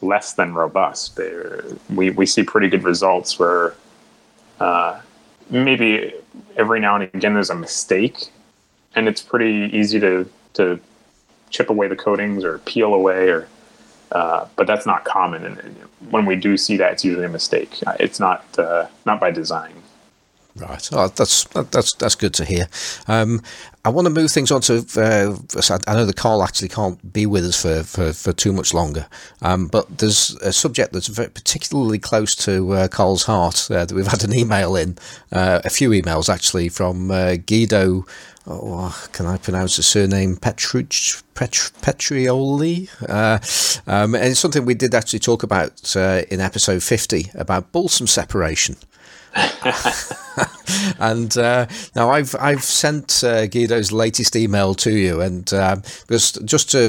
less 0.00 0.34
than 0.34 0.54
robust. 0.54 1.16
They're, 1.16 1.64
we 1.94 2.10
we 2.10 2.26
see 2.26 2.42
pretty 2.42 2.68
good 2.68 2.82
results 2.82 3.38
where 3.38 3.74
uh, 4.60 5.00
maybe 5.48 6.14
every 6.56 6.80
now 6.80 6.96
and 6.96 7.04
again 7.14 7.34
there's 7.34 7.50
a 7.50 7.54
mistake, 7.54 8.30
and 8.94 9.08
it's 9.08 9.22
pretty 9.22 9.74
easy 9.76 10.00
to 10.00 10.28
to 10.54 10.80
chip 11.50 11.70
away 11.70 11.88
the 11.88 11.96
coatings 11.96 12.44
or 12.44 12.58
peel 12.58 12.92
away 12.92 13.28
or. 13.28 13.48
Uh, 14.10 14.46
but 14.56 14.66
that's 14.66 14.84
not 14.84 15.06
common, 15.06 15.42
and 15.42 15.74
when 16.10 16.26
we 16.26 16.36
do 16.36 16.58
see 16.58 16.76
that, 16.76 16.92
it's 16.92 17.02
usually 17.02 17.24
a 17.24 17.30
mistake. 17.30 17.80
It's 17.98 18.20
not 18.20 18.44
uh, 18.58 18.86
not 19.06 19.20
by 19.20 19.30
design. 19.30 19.81
Right. 20.54 20.86
Oh, 20.92 21.08
that's 21.08 21.44
that's 21.44 21.94
that's 21.94 22.14
good 22.14 22.34
to 22.34 22.44
hear. 22.44 22.68
Um, 23.08 23.40
I 23.86 23.88
want 23.88 24.04
to 24.06 24.10
move 24.10 24.30
things 24.30 24.50
on 24.50 24.60
to. 24.62 24.84
Uh, 24.96 25.34
I 25.86 25.94
know 25.94 26.04
the 26.04 26.12
Carl 26.12 26.42
actually 26.42 26.68
can't 26.68 27.10
be 27.10 27.24
with 27.24 27.44
us 27.44 27.62
for, 27.62 27.82
for, 27.82 28.12
for 28.12 28.32
too 28.34 28.52
much 28.52 28.74
longer, 28.74 29.06
um, 29.40 29.66
but 29.66 29.98
there's 29.98 30.36
a 30.42 30.52
subject 30.52 30.92
that's 30.92 31.06
very 31.06 31.30
particularly 31.30 31.98
close 31.98 32.34
to 32.36 32.70
uh, 32.72 32.88
Carl's 32.88 33.24
heart 33.24 33.70
uh, 33.70 33.86
that 33.86 33.94
we've 33.94 34.06
had 34.06 34.24
an 34.24 34.34
email 34.34 34.76
in, 34.76 34.98
uh, 35.32 35.62
a 35.64 35.70
few 35.70 35.88
emails 35.90 36.32
actually 36.32 36.68
from 36.68 37.10
uh, 37.10 37.36
Guido. 37.36 38.04
Oh, 38.46 39.08
can 39.12 39.24
I 39.26 39.38
pronounce 39.38 39.76
the 39.76 39.82
surname 39.84 40.36
Petruch, 40.36 41.22
Pet, 41.34 41.52
Petrioli? 41.80 42.88
Uh, 43.08 43.38
um, 43.90 44.14
and 44.16 44.24
it's 44.24 44.40
something 44.40 44.64
we 44.64 44.74
did 44.74 44.94
actually 44.94 45.20
talk 45.20 45.44
about 45.44 45.96
in 45.96 46.40
episode 46.40 46.82
50 46.82 47.30
about 47.34 47.72
balsam 47.72 48.06
separation. 48.06 48.76
and 50.98 51.36
uh, 51.38 51.66
now 51.94 52.10
I've 52.10 52.34
I've 52.38 52.62
sent 52.62 53.22
uh, 53.24 53.46
Guido's 53.46 53.92
latest 53.92 54.36
email 54.36 54.74
to 54.76 54.90
you, 54.90 55.20
and 55.20 55.50
uh, 55.52 55.76
just 56.08 56.44
just 56.44 56.70
to 56.72 56.88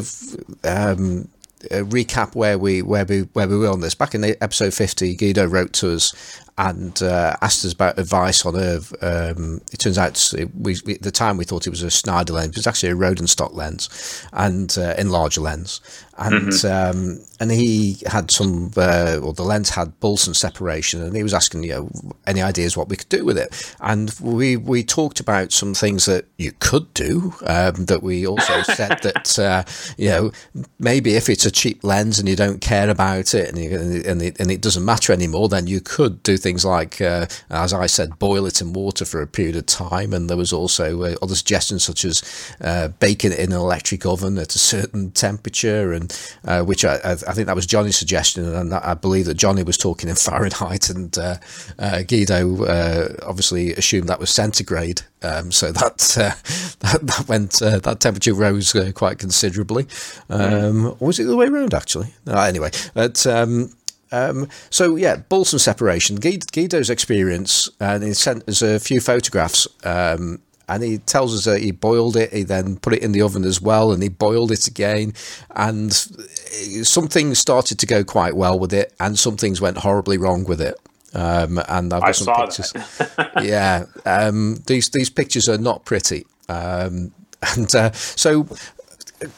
um, 0.63 1.29
recap 1.69 2.35
where 2.35 2.57
we 2.57 2.81
where 2.81 3.05
we 3.05 3.21
where 3.33 3.47
we 3.47 3.57
were 3.57 3.69
on 3.69 3.81
this. 3.81 3.95
Back 3.95 4.15
in 4.15 4.23
episode 4.23 4.73
fifty, 4.73 5.15
Guido 5.15 5.45
wrote 5.45 5.73
to 5.73 5.93
us 5.93 6.13
and 6.57 7.01
uh, 7.01 7.35
asked 7.41 7.65
us 7.65 7.73
about 7.73 7.97
advice 7.97 8.45
on 8.45 8.55
a. 8.55 8.75
Um, 9.01 9.61
it 9.71 9.77
turns 9.80 9.97
out 9.97 10.34
we, 10.57 10.77
we, 10.85 10.95
at 10.95 11.01
the 11.01 11.11
time 11.11 11.38
we 11.38 11.45
thought 11.45 11.65
it 11.65 11.71
was 11.71 11.81
a 11.81 11.89
Schneider 11.89 12.34
lens, 12.34 12.49
but 12.49 12.57
it's 12.57 12.67
actually 12.67 12.91
a 12.91 12.95
Rodenstock 12.95 13.53
lens, 13.53 13.89
and 14.34 14.69
uh, 14.77 14.95
enlarger 14.95 15.41
lens, 15.41 15.81
and 16.17 16.49
mm-hmm. 16.49 16.97
um, 16.99 17.25
and 17.39 17.51
he 17.51 17.97
had 18.05 18.30
some, 18.30 18.71
uh, 18.77 19.19
or 19.21 19.34
the 19.34 19.43
lens 19.43 19.71
had 19.71 19.99
Balsam 19.99 20.35
separation, 20.35 21.01
and 21.01 21.15
he 21.15 21.23
was 21.23 21.34
asking, 21.34 21.63
you 21.63 21.71
know, 21.71 21.89
any 22.27 22.41
ideas 22.41 22.77
what 22.77 22.88
we 22.88 22.97
could 22.97 23.09
do 23.09 23.25
with 23.25 23.38
it, 23.38 23.75
and 23.81 24.13
we 24.21 24.55
we 24.55 24.84
talked 24.84 25.19
about 25.19 25.51
some 25.51 25.73
things 25.73 26.05
that 26.05 26.25
you 26.38 26.51
could 26.59 26.93
do. 26.93 27.34
Um, 27.45 27.85
that 27.85 28.03
we 28.03 28.27
also 28.27 28.61
said 28.63 29.01
that 29.01 29.39
uh, 29.39 29.63
you 29.97 30.09
know 30.09 30.31
maybe 30.77 31.15
if 31.15 31.30
it's 31.30 31.45
a 31.45 31.51
cheap 31.51 31.84
lens 31.84 32.19
and 32.19 32.30
you 32.30 32.35
don't 32.35 32.61
care 32.61 32.89
about 32.89 33.34
it 33.34 33.49
and 33.49 33.57
you, 33.57 33.75
and 34.05 34.21
it, 34.21 34.39
and 34.39 34.51
it 34.51 34.61
doesn't 34.61 34.85
matter 34.85 35.13
anymore, 35.13 35.49
then 35.49 35.65
you 35.65 35.81
could 35.81 36.21
do 36.21 36.38
things 36.43 36.65
like, 36.65 37.01
uh, 37.01 37.25
as 37.49 37.73
I 37.73 37.87
said, 37.87 38.19
boil 38.19 38.45
it 38.45 38.61
in 38.61 38.73
water 38.73 39.05
for 39.05 39.21
a 39.21 39.27
period 39.27 39.55
of 39.55 39.65
time, 39.65 40.13
and 40.13 40.29
there 40.29 40.37
was 40.37 40.53
also 40.53 41.03
uh, 41.03 41.15
other 41.21 41.35
suggestions 41.35 41.83
such 41.83 42.05
as 42.05 42.21
uh, 42.61 42.89
baking 42.99 43.31
it 43.31 43.39
in 43.39 43.51
an 43.51 43.57
electric 43.57 44.05
oven 44.05 44.37
at 44.37 44.55
a 44.55 44.59
certain 44.59 45.11
temperature 45.11 45.93
and 45.93 46.15
uh, 46.45 46.61
which 46.63 46.85
I, 46.85 46.95
I, 47.03 47.15
think 47.15 47.47
that 47.47 47.55
was 47.55 47.65
Johnny's 47.65 47.97
suggestion, 47.97 48.45
and 48.53 48.73
I 48.73 48.93
believe 48.93 49.25
that 49.25 49.35
Johnny 49.35 49.63
was 49.63 49.77
talking 49.77 50.09
in 50.09 50.15
Fahrenheit, 50.27 50.89
and 50.89 51.17
uh, 51.17 51.37
uh, 51.79 52.03
Guido 52.03 52.65
uh, 52.65 53.15
obviously 53.23 53.73
assumed 53.73 54.09
that 54.09 54.19
was 54.19 54.29
centigrade. 54.29 55.01
Um, 55.21 55.51
so 55.51 55.71
that, 55.71 56.17
uh, 56.17 56.35
that, 56.79 57.07
that 57.07 57.25
went 57.27 57.61
uh, 57.61 57.79
that 57.79 58.01
temperature 58.01 58.33
rose 58.33 58.75
quite 58.93 59.19
considerably. 59.19 59.87
Um, 60.29 60.87
or 60.99 61.07
was 61.07 61.19
it 61.19 61.25
the 61.25 61.37
way 61.37 61.47
around 61.47 61.73
actually? 61.73 62.13
anyway, 62.27 62.71
but. 62.93 63.25
Um, 63.25 63.73
um, 64.14 64.48
so 64.69 64.95
yeah, 64.95 65.18
balsam 65.18 65.60
separation. 65.60 66.18
Guido's 66.18 66.90
experience, 66.90 67.69
and 67.80 68.03
he 68.03 68.14
sent 68.14 68.48
us 68.48 68.61
a 68.61 68.80
few 68.80 69.02
photographs 69.02 69.68
um, 69.84 70.40
and 70.69 70.84
he 70.84 70.98
tells 70.98 71.35
us 71.35 71.45
that 71.45 71.61
he 71.61 71.72
boiled 71.72 72.15
it, 72.15 72.31
he 72.31 72.44
then 72.44 72.77
put 72.77 72.94
it 72.94 73.03
in 73.03 73.11
the 73.11 73.22
oven 73.22 73.44
as 73.44 73.61
well, 73.61 73.91
and 73.91 74.02
he 74.02 74.10
boiled 74.10 74.52
it 74.52 74.68
again, 74.68 75.14
and 75.56 75.94
some 75.94 77.07
things 77.07 77.38
started 77.38 77.80
to 77.80 77.85
go 77.85 78.03
quite 78.03 78.35
well 78.35 78.57
with 78.57 78.73
it, 78.73 78.94
and 78.99 79.19
some 79.19 79.35
things 79.35 79.60
went 79.60 79.77
horribly 79.77 80.18
wrong 80.18 80.45
with 80.45 80.61
it. 80.61 80.76
Um, 81.14 81.60
and 81.68 81.94
I've 81.94 82.02
got 82.02 82.10
I 82.10 82.11
some 82.11 82.35
pictures. 82.35 82.73
yeah, 83.41 83.85
um, 84.06 84.64
these 84.68 84.90
these 84.90 85.10
pictures 85.10 85.49
are 85.49 85.57
not 85.57 85.85
pretty. 85.85 86.26
Um, 86.49 87.11
and 87.56 87.73
uh, 87.76 87.91
so 87.91 88.48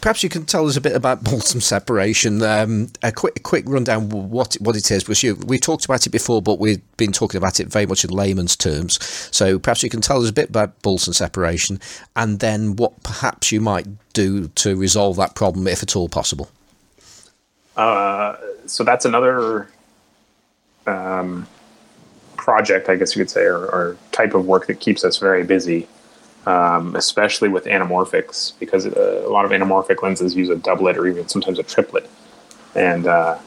perhaps 0.01 0.23
you 0.23 0.29
can 0.29 0.45
tell 0.45 0.67
us 0.67 0.77
a 0.77 0.81
bit 0.81 0.95
about 0.95 1.23
balsam 1.23 1.61
separation. 1.61 2.41
Um, 2.41 2.89
a 3.03 3.11
quick, 3.11 3.43
quick 3.43 3.65
rundown 3.67 4.09
what 4.09 4.55
what 4.55 4.75
it 4.75 4.91
is, 4.91 5.23
you, 5.23 5.35
we 5.35 5.57
talked 5.57 5.85
about 5.85 6.05
it 6.05 6.09
before, 6.09 6.41
but 6.41 6.59
we've 6.59 6.81
been 6.97 7.11
talking 7.11 7.37
about 7.37 7.59
it 7.59 7.67
very 7.67 7.85
much 7.85 8.03
in 8.03 8.11
layman's 8.11 8.55
terms. 8.55 9.03
So 9.35 9.59
perhaps 9.59 9.83
you 9.83 9.89
can 9.89 10.01
tell 10.01 10.21
us 10.21 10.29
a 10.29 10.33
bit 10.33 10.49
about 10.49 10.81
balsam 10.81 11.13
separation, 11.13 11.79
and 12.15 12.39
then 12.39 12.75
what 12.75 13.03
perhaps 13.03 13.51
you 13.51 13.61
might 13.61 13.87
do 14.13 14.47
to 14.49 14.75
resolve 14.75 15.17
that 15.17 15.35
problem, 15.35 15.67
if 15.67 15.83
at 15.83 15.95
all 15.95 16.09
possible. 16.09 16.49
Uh, 17.75 18.37
so 18.65 18.83
that's 18.83 19.05
another 19.05 19.67
um, 20.87 21.47
project, 22.37 22.89
I 22.89 22.95
guess 22.95 23.15
you 23.15 23.21
could 23.21 23.29
say, 23.29 23.43
or, 23.43 23.65
or 23.65 23.97
type 24.11 24.33
of 24.33 24.45
work 24.45 24.67
that 24.67 24.79
keeps 24.79 25.03
us 25.03 25.17
very 25.17 25.43
busy 25.43 25.87
um, 26.45 26.95
especially 26.95 27.49
with 27.49 27.65
anamorphics, 27.65 28.53
because 28.59 28.85
uh, 28.85 29.23
a 29.25 29.29
lot 29.29 29.45
of 29.45 29.51
anamorphic 29.51 30.01
lenses 30.01 30.35
use 30.35 30.49
a 30.49 30.55
doublet 30.55 30.97
or 30.97 31.07
even 31.07 31.27
sometimes 31.27 31.59
a 31.59 31.63
triplet. 31.63 32.09
And 32.75 33.07
uh, 33.07 33.39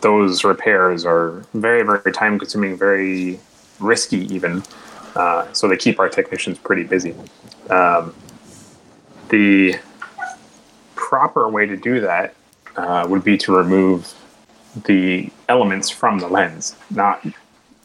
those 0.00 0.44
repairs 0.44 1.04
are 1.06 1.44
very, 1.54 1.82
very 1.82 2.12
time 2.12 2.38
consuming, 2.38 2.76
very 2.76 3.40
risky, 3.80 4.32
even. 4.34 4.62
Uh, 5.16 5.50
so 5.52 5.68
they 5.68 5.76
keep 5.76 5.98
our 5.98 6.08
technicians 6.08 6.58
pretty 6.58 6.82
busy. 6.82 7.14
Um, 7.70 8.14
the 9.28 9.78
proper 10.94 11.48
way 11.48 11.66
to 11.66 11.76
do 11.76 12.00
that 12.00 12.34
uh, 12.76 13.06
would 13.08 13.24
be 13.24 13.38
to 13.38 13.56
remove 13.56 14.12
the 14.84 15.30
elements 15.48 15.88
from 15.88 16.18
the 16.18 16.28
lens, 16.28 16.76
not 16.90 17.24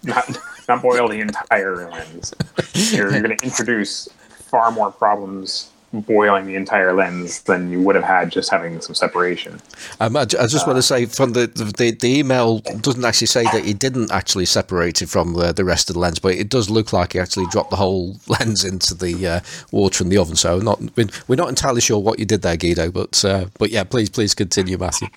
not 0.04 0.26
not 0.70 0.82
boil 0.82 1.08
the 1.10 1.20
entire 1.20 1.90
lens. 1.90 2.34
You're, 2.74 3.12
you're 3.12 3.22
going 3.22 3.38
to 3.38 3.44
introduce 3.44 4.08
far 4.32 4.72
more 4.72 4.92
problems 4.92 5.70
boiling 5.92 6.46
the 6.46 6.56
entire 6.56 6.94
lens 6.94 7.42
than 7.44 7.72
you 7.72 7.82
would 7.82 7.96
have 7.96 8.04
had 8.04 8.32
just 8.32 8.52
having 8.52 8.80
some 8.80 8.94
separation. 8.94 9.60
Um, 10.00 10.16
I, 10.16 10.22
I, 10.22 10.26
just 10.26 10.68
uh, 10.68 10.68
want 10.68 10.78
to 10.78 10.84
say 10.84 11.06
from 11.06 11.34
the, 11.34 11.48
the 11.48 11.92
the 11.92 12.20
email 12.20 12.60
doesn't 12.60 13.04
actually 13.04 13.28
say 13.28 13.44
that 13.46 13.66
he 13.66 13.74
didn't 13.74 14.12
actually 14.12 14.46
separate 14.46 15.02
it 15.02 15.10
from 15.10 15.34
the, 15.34 15.52
the 15.52 15.66
rest 15.66 15.90
of 15.90 15.96
the 15.96 16.00
lens, 16.00 16.20
but 16.20 16.36
it 16.36 16.50
does 16.50 16.70
look 16.70 16.94
like 16.94 17.14
he 17.14 17.20
actually 17.20 17.48
dropped 17.48 17.72
the 17.72 17.76
whole 17.76 18.20
lens 18.28 18.64
into 18.64 18.94
the 18.94 19.28
uh, 19.28 19.40
water 19.72 20.04
in 20.04 20.10
the 20.10 20.18
oven. 20.18 20.36
So 20.36 20.60
not 20.60 20.80
we're 20.96 21.36
not 21.36 21.50
entirely 21.50 21.82
sure 21.82 22.00
what 22.00 22.20
you 22.20 22.26
did 22.26 22.44
there, 22.44 22.58
Guido, 22.58 22.92
but 22.92 23.26
uh, 23.26 23.46
but 23.58 23.72
yeah, 23.72 23.84
please 23.84 24.10
please 24.10 24.36
continue, 24.36 24.78
Matthew. 24.78 25.08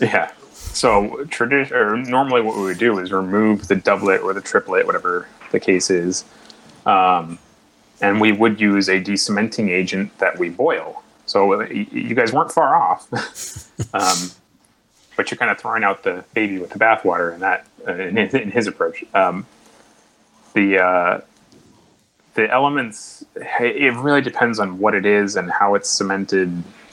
Yeah. 0.00 0.30
So 0.76 1.24
tradition 1.30 1.74
or 1.74 1.96
normally 1.96 2.42
what 2.42 2.54
we 2.54 2.64
would 2.64 2.76
do 2.76 2.98
is 2.98 3.10
remove 3.10 3.66
the 3.66 3.76
doublet 3.76 4.20
or 4.20 4.34
the 4.34 4.42
triplet, 4.42 4.84
whatever 4.84 5.26
the 5.50 5.58
case 5.58 5.88
is. 5.88 6.26
Um, 6.84 7.38
and 8.02 8.20
we 8.20 8.30
would 8.30 8.60
use 8.60 8.90
a 8.90 9.00
decementing 9.00 9.70
agent 9.70 10.18
that 10.18 10.38
we 10.38 10.50
boil. 10.50 11.02
So 11.24 11.62
uh, 11.62 11.64
you 11.64 12.14
guys 12.14 12.30
weren't 12.30 12.52
far 12.52 12.76
off, 12.76 13.10
um, 13.94 14.30
but 15.16 15.30
you're 15.30 15.38
kind 15.38 15.50
of 15.50 15.58
throwing 15.58 15.82
out 15.82 16.02
the 16.02 16.26
baby 16.34 16.58
with 16.58 16.68
the 16.68 16.78
bathwater 16.78 17.32
in 17.32 17.40
that 17.40 17.66
uh, 17.88 17.94
in, 17.94 18.16
his, 18.18 18.34
in, 18.34 18.50
his, 18.50 18.66
approach. 18.66 19.02
Um, 19.14 19.46
the 20.52 20.78
uh, 20.78 21.20
the 22.34 22.50
elements 22.50 23.24
it 23.34 23.94
really 23.96 24.20
depends 24.20 24.58
on 24.58 24.78
what 24.78 24.94
it 24.94 25.06
is 25.06 25.36
and 25.36 25.50
how 25.50 25.74
it's 25.74 25.88
cemented, 25.88 26.48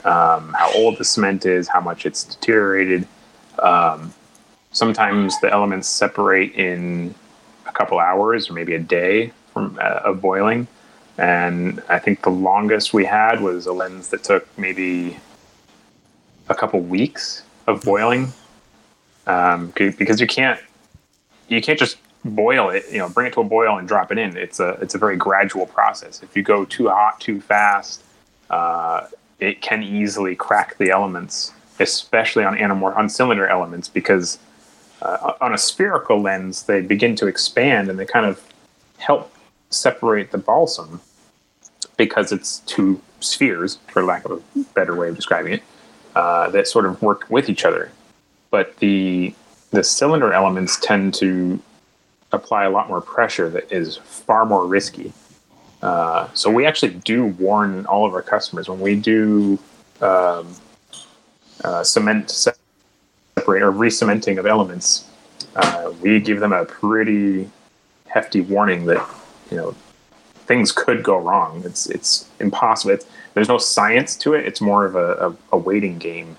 um, 0.06 0.56
how 0.58 0.72
old 0.74 0.98
the 0.98 1.04
cement 1.04 1.46
is, 1.46 1.68
how 1.68 1.82
much 1.82 2.06
it's 2.06 2.24
deteriorated. 2.24 3.06
Um, 3.64 4.14
sometimes 4.72 5.40
the 5.42 5.52
elements 5.52 5.88
separate 5.88 6.54
in 6.54 7.16
a 7.66 7.72
couple 7.72 8.00
hours 8.00 8.50
or 8.50 8.54
maybe 8.54 8.76
a 8.76 8.80
day 8.80 9.32
from 9.52 9.80
uh, 9.82 10.02
of 10.04 10.22
boiling 10.22 10.68
and 11.18 11.82
I 11.90 12.00
think 12.00 12.24
the 12.24 12.32
longest 12.32 12.94
we 12.94 13.06
had 13.06 13.42
was 13.42 13.66
a 13.66 13.74
lens 13.74 14.10
that 14.10 14.24
took 14.24 14.48
maybe 14.58 15.18
a 16.50 16.56
couple 16.56 16.80
weeks 16.80 17.44
of 17.68 17.84
boiling, 17.84 18.34
um, 19.28 19.72
because 19.76 20.20
you 20.20 20.28
can't 20.28 20.60
you 21.48 21.62
can't 21.62 21.78
just 21.78 21.98
boil 22.26 22.70
it. 22.72 22.86
You 22.92 22.98
know, 22.98 23.10
bring 23.10 23.28
it 23.28 23.34
to 23.34 23.42
a 23.42 23.44
boil 23.44 23.78
and 23.78 23.88
drop 23.88 24.12
it 24.12 24.18
in. 24.18 24.36
It's 24.36 24.60
a 24.60 24.70
it's 24.82 24.96
a 24.96 24.98
very 24.98 25.16
gradual 25.16 25.68
process. 25.68 26.24
If 26.24 26.36
you 26.36 26.42
go 26.42 26.66
too 26.66 26.90
hot 26.90 27.20
too 27.20 27.40
fast, 27.40 28.04
uh, 28.50 29.08
it 29.40 29.62
can 29.62 29.84
easily 29.84 30.36
crack 30.36 30.78
the 30.78 30.90
elements, 30.90 31.54
especially 31.84 32.44
on 32.44 32.56
anamor 32.58 32.96
on 32.98 33.10
cylinder 33.10 33.48
elements, 33.48 33.88
because 33.88 34.40
uh, 35.02 35.34
on 35.42 35.54
a 35.54 35.58
spherical 35.58 36.20
lens 36.20 36.64
they 36.64 36.82
begin 36.82 37.16
to 37.16 37.28
expand 37.28 37.90
and 37.90 38.00
they 38.00 38.06
kind 38.06 38.26
of 38.26 38.42
help 38.98 39.32
separate 39.70 40.32
the 40.32 40.38
balsam 40.38 41.02
because 41.98 42.32
it's 42.32 42.60
two 42.60 43.02
spheres, 43.20 43.78
for 43.88 44.04
lack 44.04 44.26
of 44.26 44.32
a 44.32 44.60
better 44.74 44.96
way 44.96 45.10
of 45.10 45.16
describing 45.16 45.54
it, 45.54 45.64
uh, 46.16 46.50
that 46.50 46.68
sort 46.68 46.86
of 46.86 47.02
work 47.02 47.26
with 47.30 47.50
each 47.50 47.66
other. 47.66 47.92
But 48.50 48.78
the 48.78 49.36
the 49.72 49.84
cylinder 49.84 50.32
elements 50.32 50.80
tend 50.80 51.16
to 51.16 51.60
apply 52.32 52.64
a 52.66 52.70
lot 52.70 52.88
more 52.88 53.02
pressure 53.02 53.50
that 53.50 53.72
is 53.72 53.98
far 53.98 54.46
more 54.46 54.66
risky. 54.68 55.12
Uh, 55.82 56.30
so 56.34 56.50
we 56.50 56.66
actually 56.66 56.94
do 56.94 57.26
warn 57.26 57.86
all 57.88 58.06
of 58.06 58.14
our 58.14 58.22
customers 58.22 58.70
when 58.70 58.80
we 58.80 58.96
do 58.96 59.60
um, 60.02 60.56
uh, 61.64 61.84
cement 61.84 62.30
separate 62.30 63.62
or 63.62 63.72
re-cementing 63.72 64.38
of 64.38 64.46
elements. 64.46 65.08
Uh, 65.56 65.92
we 66.02 66.20
give 66.20 66.40
them 66.40 66.54
a 66.54 66.66
pretty 66.66 67.50
hefty 68.08 68.42
warning 68.42 68.86
that 68.86 69.08
you 69.50 69.58
know 69.58 69.76
things 70.46 70.72
could 70.72 71.04
go 71.04 71.18
wrong. 71.18 71.64
It's 71.66 71.90
it's 71.90 72.30
impossible. 72.40 72.94
It's, 72.94 73.06
there's 73.34 73.50
no 73.50 73.58
science 73.58 74.16
to 74.18 74.34
it. 74.34 74.46
It's 74.46 74.62
more 74.62 74.86
of 74.86 74.96
a, 74.96 75.30
a, 75.30 75.36
a 75.54 75.58
waiting 75.58 75.98
game, 75.98 76.36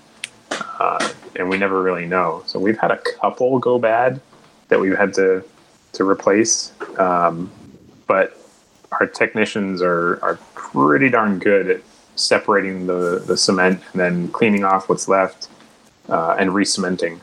uh, 0.51 1.09
and 1.35 1.49
we 1.49 1.57
never 1.57 1.81
really 1.81 2.05
know. 2.05 2.43
So 2.45 2.59
we've 2.59 2.77
had 2.77 2.91
a 2.91 2.97
couple 2.97 3.59
go 3.59 3.77
bad 3.79 4.21
that 4.69 4.79
we've 4.79 4.97
had 4.97 5.13
to 5.15 5.43
to 5.93 6.09
replace, 6.09 6.71
um, 6.97 7.51
but 8.07 8.37
our 8.99 9.07
technicians 9.07 9.81
are 9.81 10.19
are 10.23 10.39
pretty 10.53 11.09
darn 11.09 11.39
good 11.39 11.69
at 11.69 11.81
separating 12.15 12.87
the 12.87 13.23
the 13.25 13.37
cement 13.37 13.81
and 13.91 14.01
then 14.01 14.27
cleaning 14.29 14.63
off 14.63 14.89
what's 14.89 15.07
left 15.07 15.49
uh, 16.09 16.35
and 16.39 16.53
re-cementing. 16.53 17.21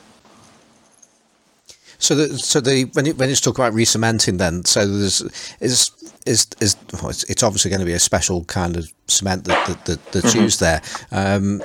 So 1.98 2.14
the 2.14 2.38
so 2.38 2.60
the 2.60 2.84
when 2.94 3.06
you, 3.06 3.14
when 3.14 3.30
it's 3.30 3.40
talk 3.40 3.58
about 3.58 3.74
re-cementing, 3.74 4.38
then 4.38 4.64
so 4.64 4.86
there's 4.86 5.20
is 5.60 5.90
is 6.26 6.48
is 6.60 6.76
well, 6.94 7.10
it's, 7.10 7.24
it's, 7.24 7.42
obviously 7.42 7.70
going 7.70 7.80
to 7.80 7.86
be 7.86 7.92
a 7.92 8.00
special 8.00 8.44
kind 8.44 8.76
of 8.76 8.92
cement 9.06 9.44
that, 9.44 9.66
that, 9.66 9.84
that 9.84 10.12
that's 10.12 10.34
mm-hmm. 10.34 10.42
used 10.42 10.60
there. 10.60 10.82
Um, 11.12 11.62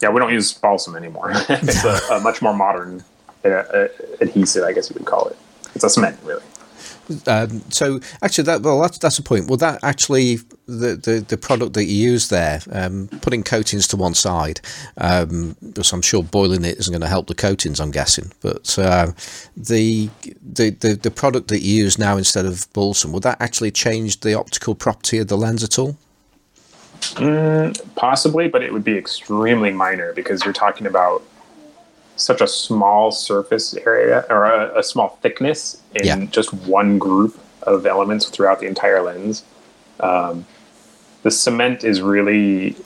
yeah, 0.00 0.08
we 0.10 0.20
don't 0.20 0.32
use 0.32 0.52
balsam 0.52 0.96
anymore. 0.96 1.32
it's 1.48 1.84
a, 1.84 2.14
a, 2.14 2.20
much 2.20 2.40
more 2.40 2.54
modern 2.54 3.04
uh, 3.44 3.48
uh, 3.48 3.88
adhesive, 4.20 4.64
I 4.64 4.72
guess 4.72 4.88
you 4.88 4.94
would 4.94 5.06
call 5.06 5.26
it. 5.28 5.36
It's 5.74 5.84
a 5.84 5.90
cement, 5.90 6.18
really. 6.24 6.42
Um, 7.26 7.62
so 7.70 8.00
actually, 8.22 8.44
that 8.44 8.62
well, 8.62 8.80
that's 8.80 8.98
that's 8.98 9.18
a 9.18 9.22
point. 9.22 9.48
Well, 9.48 9.56
that 9.58 9.82
actually 9.82 10.38
the, 10.68 10.96
the, 10.96 11.24
the 11.26 11.38
product 11.38 11.72
that 11.72 11.84
you 11.86 12.10
use 12.10 12.28
there, 12.28 12.60
um, 12.70 13.08
putting 13.22 13.42
coatings 13.42 13.88
to 13.88 13.96
one 13.96 14.12
side, 14.12 14.60
um, 14.98 15.56
because 15.66 15.92
I'm 15.92 16.02
sure 16.02 16.22
boiling 16.22 16.64
it 16.64 16.78
isn't 16.78 16.92
going 16.92 17.00
to 17.00 17.08
help 17.08 17.26
the 17.26 17.34
coatings. 17.34 17.80
I'm 17.80 17.90
guessing, 17.90 18.32
but 18.42 18.78
uh, 18.78 19.12
the, 19.56 20.10
the 20.42 20.70
the 20.70 20.94
the 20.94 21.10
product 21.10 21.48
that 21.48 21.60
you 21.60 21.82
use 21.84 21.98
now 21.98 22.18
instead 22.18 22.44
of 22.44 22.70
balsam, 22.74 23.12
would 23.12 23.22
that 23.22 23.40
actually 23.40 23.70
change 23.70 24.20
the 24.20 24.34
optical 24.34 24.74
property 24.74 25.18
of 25.18 25.28
the 25.28 25.38
lens 25.38 25.64
at 25.64 25.78
all? 25.78 25.96
Mm, 27.00 27.94
possibly, 27.94 28.48
but 28.48 28.62
it 28.62 28.72
would 28.72 28.84
be 28.84 28.98
extremely 28.98 29.72
minor 29.72 30.12
because 30.12 30.44
you're 30.44 30.52
talking 30.52 30.86
about 30.86 31.22
such 32.16 32.40
a 32.40 32.46
small 32.46 33.10
surface 33.10 33.74
area 33.86 34.26
or 34.28 34.44
a, 34.44 34.80
a 34.80 34.82
small 34.82 35.18
thickness 35.22 35.80
in 35.94 36.04
yeah. 36.04 36.24
just 36.26 36.52
one 36.52 36.98
group 36.98 37.40
of 37.62 37.86
elements 37.86 38.28
throughout 38.28 38.60
the 38.60 38.66
entire 38.66 39.00
lens. 39.00 39.44
Um, 40.00 40.44
the 41.22 41.30
cement 41.30 41.84
is 41.84 42.00
really 42.00 42.76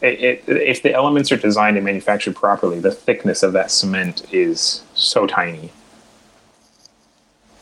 it, 0.00 0.20
it, 0.20 0.44
if 0.46 0.82
the 0.82 0.94
elements 0.94 1.32
are 1.32 1.36
designed 1.36 1.76
and 1.76 1.84
manufactured 1.84 2.36
properly, 2.36 2.78
the 2.78 2.92
thickness 2.92 3.42
of 3.42 3.52
that 3.54 3.70
cement 3.70 4.32
is 4.32 4.84
so 4.94 5.26
tiny. 5.26 5.72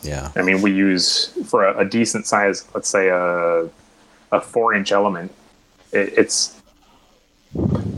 Yeah. 0.02 0.30
I 0.36 0.42
mean, 0.42 0.62
we 0.62 0.72
use 0.72 1.28
for 1.48 1.64
a, 1.64 1.78
a 1.78 1.84
decent 1.84 2.26
size, 2.26 2.66
let's 2.74 2.88
say 2.88 3.08
a 3.08 3.68
a 4.32 4.40
four 4.40 4.74
inch 4.74 4.92
element, 4.92 5.32
it, 5.92 6.12
it's 6.16 6.60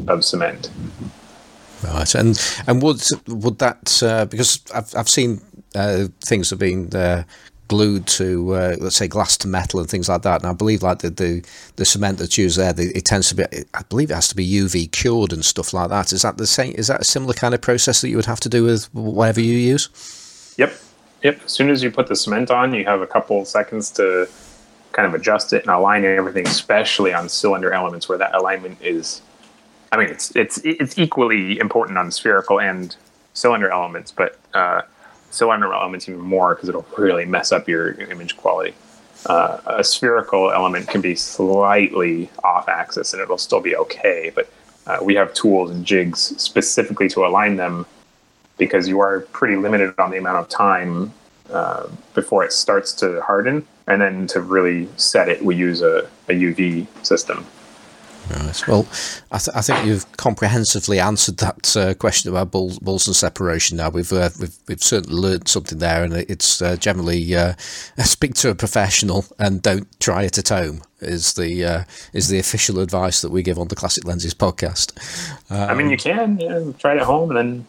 of 0.06 0.24
cement. 0.24 0.70
Right, 1.82 2.14
and 2.14 2.40
and 2.66 2.82
would 2.82 3.02
would 3.28 3.58
that 3.58 4.02
uh, 4.02 4.24
because 4.26 4.60
I've 4.74 4.94
I've 4.96 5.08
seen 5.08 5.40
uh, 5.74 6.08
things 6.24 6.50
have 6.50 6.58
been 6.58 6.94
uh, 6.94 7.24
glued 7.68 8.06
to 8.06 8.54
uh, 8.54 8.76
let's 8.80 8.96
say 8.96 9.06
glass 9.06 9.36
to 9.38 9.48
metal 9.48 9.80
and 9.80 9.88
things 9.88 10.08
like 10.08 10.22
that, 10.22 10.42
and 10.42 10.50
I 10.50 10.54
believe 10.54 10.82
like 10.82 10.98
the 11.00 11.10
the, 11.10 11.44
the 11.76 11.84
cement 11.84 12.18
that's 12.18 12.36
used 12.36 12.58
there, 12.58 12.72
the, 12.72 12.90
it 12.96 13.04
tends 13.04 13.28
to 13.28 13.34
be 13.34 13.44
I 13.74 13.82
believe 13.88 14.10
it 14.10 14.14
has 14.14 14.28
to 14.28 14.36
be 14.36 14.48
UV 14.48 14.90
cured 14.90 15.32
and 15.32 15.44
stuff 15.44 15.72
like 15.72 15.90
that. 15.90 16.12
Is 16.12 16.22
that 16.22 16.38
the 16.38 16.46
same? 16.46 16.74
Is 16.76 16.88
that 16.88 17.00
a 17.00 17.04
similar 17.04 17.34
kind 17.34 17.54
of 17.54 17.60
process 17.60 18.00
that 18.00 18.08
you 18.08 18.16
would 18.16 18.26
have 18.26 18.40
to 18.40 18.48
do 18.48 18.64
with 18.64 18.92
whatever 18.94 19.40
you 19.40 19.56
use? 19.56 20.54
Yep, 20.58 20.72
yep. 21.22 21.40
As 21.44 21.52
soon 21.52 21.70
as 21.70 21.82
you 21.82 21.90
put 21.90 22.08
the 22.08 22.16
cement 22.16 22.50
on, 22.50 22.74
you 22.74 22.84
have 22.84 23.00
a 23.00 23.06
couple 23.06 23.44
seconds 23.44 23.90
to 23.92 24.28
kind 24.92 25.06
of 25.06 25.14
adjust 25.14 25.52
it 25.52 25.62
and 25.62 25.70
align 25.70 26.04
everything, 26.04 26.46
especially 26.48 27.12
on 27.12 27.28
cylinder 27.28 27.72
elements 27.72 28.08
where 28.08 28.18
that 28.18 28.34
alignment 28.34 28.78
is 28.82 29.22
I 29.90 29.96
mean, 29.96 30.08
it's 30.08 30.34
it's 30.36 30.58
it's 30.64 30.98
equally 30.98 31.58
important 31.58 31.98
on 31.98 32.10
spherical 32.10 32.60
and 32.60 32.94
cylinder 33.32 33.70
elements, 33.70 34.12
but 34.12 34.38
uh, 34.54 34.82
cylinder 35.30 35.72
elements 35.72 36.08
even 36.08 36.20
more 36.20 36.54
because 36.54 36.68
it'll 36.68 36.86
really 36.96 37.24
mess 37.24 37.52
up 37.52 37.68
your, 37.68 37.94
your 37.94 38.10
image 38.10 38.36
quality. 38.36 38.74
Uh, 39.26 39.58
a 39.66 39.84
spherical 39.84 40.52
element 40.52 40.88
can 40.88 41.00
be 41.00 41.14
slightly 41.14 42.30
off 42.44 42.68
axis 42.68 43.12
and 43.12 43.20
it'll 43.20 43.38
still 43.38 43.60
be 43.60 43.76
okay, 43.76 44.30
but 44.34 44.50
uh, 44.86 44.98
we 45.02 45.14
have 45.14 45.34
tools 45.34 45.70
and 45.70 45.84
jigs 45.84 46.20
specifically 46.40 47.08
to 47.08 47.26
align 47.26 47.56
them 47.56 47.84
because 48.56 48.88
you 48.88 49.00
are 49.00 49.20
pretty 49.32 49.56
limited 49.56 49.94
on 49.98 50.10
the 50.10 50.18
amount 50.18 50.38
of 50.38 50.48
time 50.48 51.12
uh, 51.50 51.88
before 52.14 52.44
it 52.44 52.52
starts 52.52 52.92
to 52.92 53.20
harden. 53.22 53.66
And 53.86 54.00
then 54.00 54.26
to 54.28 54.40
really 54.40 54.88
set 54.96 55.28
it, 55.28 55.42
we 55.42 55.56
use 55.56 55.82
a, 55.82 56.08
a 56.28 56.32
UV 56.32 56.86
system. 57.04 57.46
Right. 58.30 58.68
Well, 58.68 58.86
I, 59.32 59.38
th- 59.38 59.56
I, 59.56 59.62
think 59.62 59.86
you've 59.86 60.10
comprehensively 60.18 61.00
answered 61.00 61.38
that 61.38 61.76
uh, 61.76 61.94
question 61.94 62.30
about 62.30 62.50
balls, 62.50 62.78
balls 62.78 63.06
and 63.06 63.16
separation. 63.16 63.78
Now 63.78 63.88
we've, 63.88 64.12
uh, 64.12 64.30
we've 64.38 64.54
we've 64.68 64.82
certainly 64.82 65.18
learned 65.18 65.48
something 65.48 65.78
there, 65.78 66.04
and 66.04 66.12
it's 66.12 66.60
uh, 66.60 66.76
generally 66.76 67.34
uh, 67.34 67.54
speak 67.98 68.34
to 68.34 68.50
a 68.50 68.54
professional 68.54 69.24
and 69.38 69.62
don't 69.62 69.88
try 69.98 70.24
it 70.24 70.36
at 70.36 70.50
home 70.50 70.82
is 71.00 71.34
the 71.34 71.64
uh, 71.64 71.84
is 72.12 72.28
the 72.28 72.38
official 72.38 72.80
advice 72.80 73.22
that 73.22 73.30
we 73.30 73.42
give 73.42 73.58
on 73.58 73.68
the 73.68 73.76
Classic 73.76 74.04
Lenses 74.04 74.34
podcast. 74.34 74.92
Um, 75.50 75.70
I 75.70 75.74
mean, 75.74 75.90
you 75.90 75.96
can 75.96 76.38
yeah, 76.38 76.72
try 76.78 76.94
it 76.94 76.98
at 76.98 77.04
home 77.04 77.34
and 77.34 77.38
then 77.38 77.66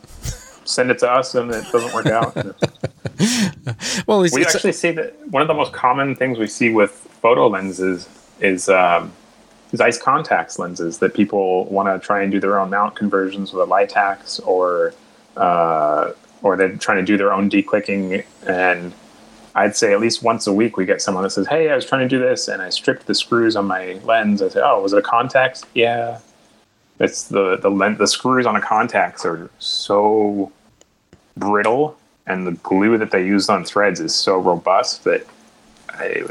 send 0.66 0.92
it 0.92 1.00
to 1.00 1.12
us, 1.12 1.36
and 1.36 1.52
it 1.52 1.66
doesn't 1.72 1.94
work 1.94 2.08
out. 2.08 2.36
well, 4.08 4.24
it's, 4.24 4.36
we 4.36 4.42
it's 4.42 4.56
actually 4.56 4.72
a- 4.72 4.74
see 4.74 4.92
that 4.92 5.16
one 5.30 5.42
of 5.42 5.48
the 5.48 5.54
most 5.54 5.74
common 5.74 6.16
things 6.16 6.38
we 6.38 6.48
see 6.48 6.70
with 6.70 6.92
photo 6.92 7.48
lenses 7.48 8.10
is. 8.42 8.68
Um, 8.68 9.14
Zeiss 9.76 10.02
Contax 10.02 10.58
lenses 10.58 10.98
that 11.00 11.14
people 11.14 11.66
want 11.66 11.88
to 11.88 12.06
try 12.06 12.22
and 12.24 12.32
do 12.32 12.40
their 12.40 12.60
own 12.60 12.70
mount 12.70 12.96
conversions 12.96 13.54
with 13.54 13.68
a 13.68 13.72
Leitax 13.72 14.46
or 14.48 14.94
uh, 15.38 16.12
or 16.42 16.58
they're 16.58 16.76
trying 16.78 16.98
to 16.98 17.06
do 17.06 17.18
their 17.18 17.34
own 17.34 17.50
declicking 17.50 18.26
and 18.48 18.94
I'd 19.56 19.76
say 19.76 19.94
at 19.94 20.00
least 20.00 20.24
once 20.24 20.48
a 20.48 20.54
week 20.54 20.78
we 20.78 20.86
get 20.86 21.02
someone 21.02 21.24
that 21.24 21.32
says, 21.32 21.48
"Hey, 21.48 21.70
I 21.70 21.76
was 21.76 21.86
trying 21.86 22.02
to 22.02 22.08
do 22.08 22.20
this 22.20 22.48
and 22.48 22.62
I 22.62 22.70
stripped 22.70 23.08
the 23.08 23.16
screws 23.16 23.56
on 23.56 23.66
my 23.66 24.00
lens." 24.04 24.42
I 24.42 24.50
say, 24.50 24.62
"Oh, 24.64 24.82
was 24.82 24.94
it 24.94 25.00
a 25.00 25.02
Contax?" 25.02 25.66
Yeah, 25.74 26.20
it's 27.00 27.28
the 27.28 27.58
the 27.58 27.70
lens. 27.70 27.98
The 27.98 28.08
screws 28.08 28.46
on 28.46 28.56
a 28.56 28.62
Contax 28.62 29.26
are 29.26 29.50
so 29.60 30.52
brittle, 31.36 31.98
and 32.28 32.46
the 32.46 32.52
glue 32.52 32.98
that 32.98 33.12
they 33.12 33.26
used 33.26 33.50
on 33.50 33.66
threads 33.66 34.00
is 34.00 34.14
so 34.16 34.38
robust 34.38 35.04
that 35.06 35.26
I, 35.90 36.24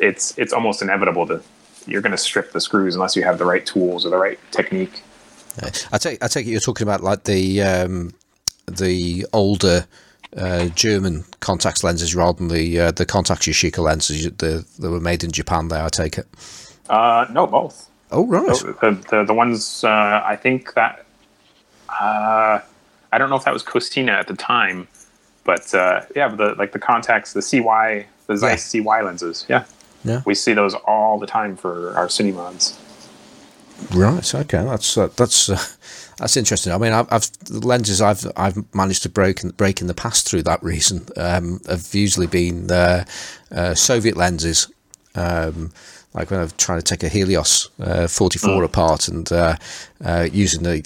it's 0.00 0.36
it's 0.38 0.52
almost 0.52 0.82
inevitable 0.82 1.26
to 1.26 1.42
you're 1.86 2.02
going 2.02 2.12
to 2.12 2.18
strip 2.18 2.52
the 2.52 2.60
screws 2.60 2.94
unless 2.94 3.16
you 3.16 3.22
have 3.22 3.38
the 3.38 3.44
right 3.44 3.64
tools 3.64 4.06
or 4.06 4.10
the 4.10 4.18
right 4.18 4.38
technique. 4.50 5.02
I 5.92 5.98
take 5.98 6.22
I 6.22 6.28
take 6.28 6.46
it 6.46 6.50
you're 6.50 6.60
talking 6.60 6.86
about 6.86 7.02
like 7.02 7.24
the 7.24 7.62
um, 7.62 8.14
the 8.66 9.26
older 9.32 9.86
uh, 10.36 10.66
German 10.68 11.24
Contax 11.40 11.84
lenses 11.84 12.14
rather 12.14 12.38
than 12.38 12.48
the 12.48 12.80
uh, 12.80 12.90
the 12.90 13.04
Contax 13.04 13.48
Yashica 13.50 13.78
lenses 13.78 14.30
that 14.38 14.90
were 14.90 15.00
made 15.00 15.24
in 15.24 15.30
Japan. 15.30 15.68
There, 15.68 15.82
I 15.82 15.88
take 15.88 16.18
it. 16.18 16.26
Uh, 16.88 17.26
no, 17.30 17.46
both. 17.46 17.90
Oh 18.10 18.26
right. 18.26 18.46
The 18.46 18.98
the, 19.10 19.24
the 19.24 19.34
ones 19.34 19.84
uh, 19.84 20.22
I 20.24 20.36
think 20.36 20.74
that 20.74 21.04
uh, 21.88 22.60
I 23.12 23.18
don't 23.18 23.28
know 23.28 23.36
if 23.36 23.44
that 23.44 23.52
was 23.52 23.62
Cosina 23.62 24.12
at 24.12 24.28
the 24.28 24.36
time, 24.36 24.88
but 25.44 25.74
uh, 25.74 26.02
yeah, 26.16 26.28
the 26.28 26.54
like 26.56 26.72
the 26.72 26.78
Contax, 26.78 27.34
the 27.34 27.42
CY, 27.42 28.06
the 28.26 28.36
Zeiss 28.36 28.74
yeah. 28.74 28.82
CY 28.82 29.02
lenses. 29.02 29.46
Yeah. 29.48 29.64
Yeah. 30.04 30.22
We 30.24 30.34
see 30.34 30.52
those 30.52 30.74
all 30.74 31.18
the 31.18 31.26
time 31.26 31.56
for 31.56 31.94
our 31.96 32.08
cine 32.08 32.34
mods. 32.34 32.78
Right. 33.92 34.34
Okay. 34.34 34.62
That's 34.64 34.96
uh, 34.96 35.08
that's 35.16 35.48
uh, 35.48 35.62
that's 36.18 36.36
interesting. 36.36 36.72
I 36.72 36.78
mean, 36.78 36.92
I've, 36.92 37.12
I've, 37.12 37.30
the 37.44 37.66
lenses 37.66 38.00
I've 38.00 38.26
I've 38.36 38.74
managed 38.74 39.02
to 39.04 39.08
break 39.08 39.40
break 39.56 39.80
in 39.80 39.86
the 39.86 39.94
past 39.94 40.28
through 40.28 40.42
that 40.44 40.62
reason 40.62 41.06
um, 41.16 41.60
have 41.68 41.94
usually 41.94 42.26
been 42.26 42.70
uh, 42.70 43.04
uh 43.50 43.74
Soviet 43.74 44.16
lenses. 44.16 44.68
Um, 45.14 45.72
like 46.14 46.30
when 46.30 46.40
I'm 46.40 46.50
trying 46.58 46.78
to 46.78 46.84
take 46.84 47.02
a 47.02 47.08
Helios 47.08 47.70
uh, 47.80 48.06
44 48.06 48.50
mm. 48.50 48.64
apart 48.64 49.08
and 49.08 49.30
uh, 49.32 49.56
uh, 50.04 50.28
using 50.30 50.62
the, 50.62 50.82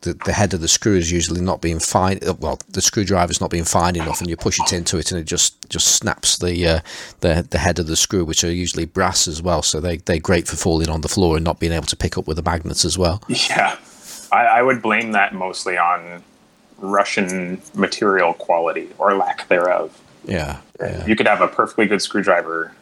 the, 0.00 0.14
the 0.24 0.32
head 0.32 0.54
of 0.54 0.60
the 0.60 0.68
screw 0.68 0.96
is 0.96 1.12
usually 1.12 1.40
not 1.40 1.60
being 1.60 1.78
fine. 1.78 2.18
Uh, 2.26 2.34
well, 2.34 2.58
the 2.68 2.80
screwdriver's 2.80 3.40
not 3.40 3.50
being 3.50 3.64
fine 3.64 3.96
enough, 3.96 4.20
and 4.20 4.30
you 4.30 4.36
push 4.36 4.58
it 4.58 4.72
into 4.72 4.96
it, 4.96 5.10
and 5.10 5.20
it 5.20 5.24
just 5.24 5.68
just 5.68 5.88
snaps 5.96 6.38
the 6.38 6.66
uh, 6.66 6.80
the 7.20 7.46
the 7.50 7.58
head 7.58 7.78
of 7.78 7.88
the 7.88 7.96
screw, 7.96 8.24
which 8.24 8.42
are 8.42 8.52
usually 8.52 8.86
brass 8.86 9.28
as 9.28 9.42
well. 9.42 9.62
So 9.62 9.80
they 9.80 9.98
they're 9.98 10.18
great 10.18 10.48
for 10.48 10.56
falling 10.56 10.88
on 10.88 11.02
the 11.02 11.08
floor 11.08 11.36
and 11.36 11.44
not 11.44 11.60
being 11.60 11.72
able 11.72 11.86
to 11.86 11.96
pick 11.96 12.16
up 12.16 12.26
with 12.26 12.36
the 12.36 12.42
magnets 12.42 12.84
as 12.84 12.96
well. 12.96 13.22
Yeah, 13.28 13.76
I, 14.32 14.44
I 14.46 14.62
would 14.62 14.80
blame 14.80 15.12
that 15.12 15.34
mostly 15.34 15.76
on 15.76 16.22
Russian 16.78 17.60
material 17.74 18.32
quality 18.34 18.88
or 18.98 19.14
lack 19.14 19.48
thereof. 19.48 19.98
Yeah, 20.24 20.60
yeah. 20.78 21.04
You 21.06 21.16
could 21.16 21.26
have 21.26 21.40
a 21.40 21.48
perfectly 21.48 21.86
good 21.86 22.00
screwdriver 22.00 22.72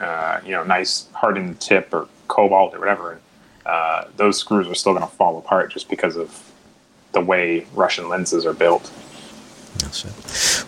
uh, 0.00 0.40
you 0.44 0.52
know, 0.52 0.64
nice 0.64 1.06
hardened 1.12 1.60
tip 1.60 1.92
or 1.92 2.08
cobalt 2.28 2.74
or 2.74 2.80
whatever, 2.80 3.20
uh, 3.66 4.04
those 4.16 4.38
screws 4.38 4.66
are 4.66 4.74
still 4.74 4.92
going 4.92 5.06
to 5.06 5.14
fall 5.14 5.38
apart 5.38 5.72
just 5.72 5.88
because 5.88 6.16
of 6.16 6.52
the 7.12 7.20
way 7.20 7.66
Russian 7.74 8.08
lenses 8.08 8.46
are 8.46 8.52
built. 8.52 8.90
so, 9.90 10.08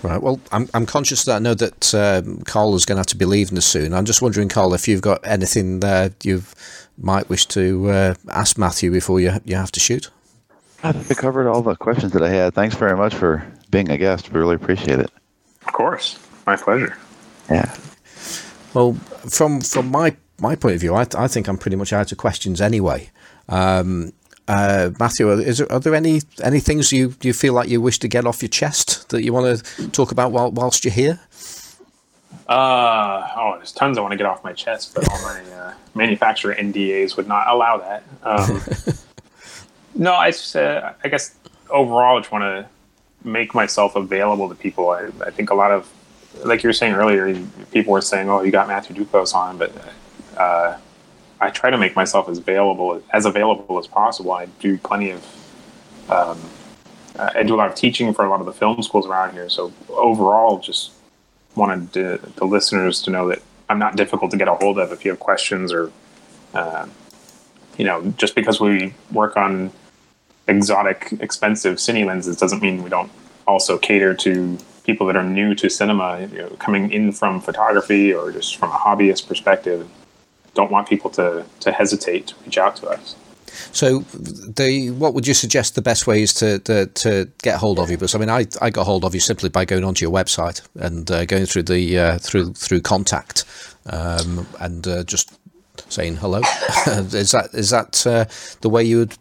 right. 0.06 0.22
Well, 0.22 0.40
I'm, 0.50 0.68
I'm 0.74 0.86
conscious 0.86 1.24
that 1.24 1.36
I 1.36 1.38
know 1.38 1.54
that 1.54 1.94
um, 1.94 2.42
Carl 2.42 2.74
is 2.74 2.84
going 2.84 2.96
to 2.96 3.00
have 3.00 3.06
to 3.06 3.16
be 3.16 3.24
leaving 3.24 3.59
us 3.59 3.66
soon. 3.66 3.92
I'm 3.92 4.04
just 4.04 4.22
wondering, 4.22 4.48
Carl, 4.48 4.74
if 4.74 4.86
you've 4.86 5.02
got 5.02 5.20
anything 5.26 5.80
there 5.80 6.10
you 6.22 6.42
might 6.98 7.28
wish 7.28 7.46
to 7.46 7.90
uh, 7.90 8.14
ask 8.28 8.59
Matthew 8.59 8.90
before 8.90 9.20
you 9.20 9.32
you 9.44 9.56
have 9.56 9.72
to 9.72 9.80
shoot. 9.80 10.10
I 10.84 10.92
think 10.92 11.18
I 11.18 11.20
covered 11.20 11.48
all 11.48 11.62
the 11.62 11.76
questions 11.76 12.12
that 12.12 12.22
I 12.22 12.28
had. 12.28 12.54
Thanks 12.54 12.74
very 12.74 12.96
much 12.96 13.14
for 13.14 13.46
being 13.70 13.90
a 13.90 13.96
guest. 13.96 14.32
We 14.32 14.40
really 14.40 14.56
appreciate 14.56 14.98
it. 14.98 15.10
Of 15.66 15.72
course, 15.72 16.18
my 16.46 16.56
pleasure. 16.56 16.96
Yeah. 17.48 17.74
Well, 18.74 18.94
from 19.28 19.61
from 19.61 19.90
my 19.90 20.16
my 20.39 20.57
point 20.57 20.74
of 20.74 20.81
view, 20.81 20.94
I, 20.94 21.07
I 21.16 21.28
think 21.28 21.49
I'm 21.49 21.59
pretty 21.59 21.77
much 21.77 21.93
out 21.93 22.12
of 22.12 22.19
questions 22.19 22.61
anyway. 22.61 23.11
Um, 23.49 24.12
uh, 24.49 24.90
Matthew, 24.99 25.31
is 25.31 25.59
there, 25.59 25.70
are 25.73 25.81
there 25.81 25.94
any 25.94 26.23
any 26.43 26.61
things 26.61 26.93
you 26.93 27.15
you 27.23 27.32
feel 27.32 27.55
like 27.55 27.69
you 27.69 27.81
wish 27.81 27.99
to 28.01 28.09
get 28.09 28.27
off 28.27 28.43
your 28.43 28.49
chest 28.49 29.09
that 29.11 29.23
you 29.23 29.32
want 29.32 29.65
to 29.65 29.89
talk 29.90 30.11
about 30.11 30.32
while, 30.32 30.51
whilst 30.51 30.85
you're 30.85 30.93
here? 30.93 31.20
Uh, 32.49 33.28
oh, 33.36 33.55
there's 33.57 33.73
tons 33.73 33.97
I 33.97 34.01
want 34.01 34.12
to 34.12 34.16
get 34.16 34.27
off 34.27 34.43
my 34.43 34.53
chest, 34.53 34.94
but 34.94 35.09
all 35.09 35.23
my 35.23 35.40
uh, 35.55 35.74
manufacturer 35.94 36.55
NDAs 36.55 37.16
would 37.16 37.28
not 37.28 37.47
allow 37.49 37.78
that. 37.78 38.03
Um, 38.23 38.61
no, 39.94 40.12
I, 40.12 40.32
uh, 40.55 40.93
I 41.05 41.09
guess 41.09 41.35
overall, 41.70 42.16
I 42.16 42.20
just 42.20 42.32
want 42.32 42.43
to 42.43 42.66
make 43.24 43.55
myself 43.55 43.97
available 43.97 44.49
to 44.49 44.55
people. 44.55 44.90
I, 44.90 45.09
I 45.24 45.31
think 45.31 45.51
a 45.51 45.55
lot 45.55 45.70
of, 45.70 45.89
like 46.44 46.62
you 46.62 46.68
were 46.68 46.74
saying 46.74 46.94
earlier, 46.94 47.34
people 47.70 47.92
were 47.92 48.00
saying, 48.00 48.28
"Oh, 48.28 48.42
you 48.42 48.50
got 48.50 48.68
Matthew 48.68 48.96
Duclos 48.96 49.34
on," 49.34 49.59
but 49.59 49.72
uh, 50.36 50.76
I 51.40 51.50
try 51.50 51.70
to 51.70 51.78
make 51.78 51.96
myself 51.96 52.28
as 52.28 52.38
available 52.38 53.02
as 53.12 53.26
available 53.26 53.78
as 53.78 53.86
possible. 53.86 54.32
I 54.32 54.46
do 54.60 54.78
plenty 54.78 55.10
of. 55.10 55.26
Um, 56.09 56.38
I 57.18 57.42
do 57.42 57.54
a 57.54 57.56
lot 57.56 57.68
of 57.68 57.74
teaching 57.74 58.12
for 58.14 58.24
a 58.24 58.30
lot 58.30 58.40
of 58.40 58.46
the 58.46 58.52
film 58.52 58.82
schools 58.82 59.06
around 59.06 59.32
here. 59.34 59.48
So 59.48 59.72
overall, 59.90 60.59
just 60.59 60.92
wanted 61.54 61.92
to, 61.92 62.20
the 62.36 62.44
listeners 62.44 63.02
to 63.02 63.10
know 63.10 63.28
that 63.28 63.42
I'm 63.68 63.78
not 63.78 63.96
difficult 63.96 64.30
to 64.30 64.36
get 64.36 64.48
a 64.48 64.54
hold 64.54 64.78
of 64.78 64.92
if 64.92 65.04
you 65.04 65.10
have 65.10 65.20
questions 65.20 65.72
or, 65.72 65.92
uh, 66.54 66.86
you 67.76 67.84
know, 67.84 68.14
just 68.16 68.34
because 68.34 68.60
we 68.60 68.94
work 69.10 69.36
on 69.36 69.72
exotic, 70.48 71.12
expensive 71.20 71.76
cine 71.76 72.06
lenses 72.06 72.36
doesn't 72.36 72.62
mean 72.62 72.82
we 72.82 72.90
don't 72.90 73.10
also 73.46 73.78
cater 73.78 74.14
to 74.14 74.59
people 74.84 75.06
that 75.06 75.16
are 75.16 75.24
new 75.24 75.54
to 75.54 75.68
cinema, 75.68 76.28
you 76.32 76.38
know, 76.38 76.48
coming 76.59 76.90
in 76.90 77.12
from 77.12 77.40
photography 77.40 78.12
or 78.12 78.32
just 78.32 78.56
from 78.56 78.70
a 78.70 78.74
hobbyist 78.74 79.28
perspective. 79.28 79.88
Don't 80.54 80.70
want 80.70 80.88
people 80.88 81.10
to, 81.10 81.44
to 81.60 81.72
hesitate 81.72 82.28
to 82.28 82.34
reach 82.44 82.59
out 82.59 82.76
to 82.76 82.88
us. 82.88 83.16
So, 83.72 84.00
the 84.00 84.90
what 84.90 85.12
would 85.12 85.26
you 85.26 85.34
suggest 85.34 85.74
the 85.74 85.82
best 85.82 86.06
ways 86.06 86.32
to, 86.34 86.59
to, 86.60 86.86
to 86.86 87.30
get 87.42 87.59
hold 87.59 87.78
of 87.78 87.90
you? 87.90 87.96
Because 87.98 88.14
I 88.14 88.18
mean, 88.18 88.30
I, 88.30 88.46
I 88.62 88.70
got 88.70 88.84
hold 88.84 89.04
of 89.04 89.14
you 89.14 89.20
simply 89.20 89.50
by 89.50 89.64
going 89.66 89.84
onto 89.84 90.04
your 90.04 90.12
website 90.12 90.62
and 90.74 91.10
uh, 91.10 91.26
going 91.26 91.44
through 91.44 91.64
the 91.64 91.98
uh, 91.98 92.18
through 92.18 92.54
through 92.54 92.80
contact 92.80 93.44
um, 93.86 94.46
and 94.59 94.86
uh, 94.88 95.04
just 95.04 95.38
saying 95.88 96.16
hello. 96.16 96.38
is 96.86 97.32
that 97.32 97.50
is 97.52 97.70
that 97.70 98.06
uh, 98.06 98.24
the 98.62 98.70
way 98.70 98.82
you 98.82 98.98
would 98.98 99.16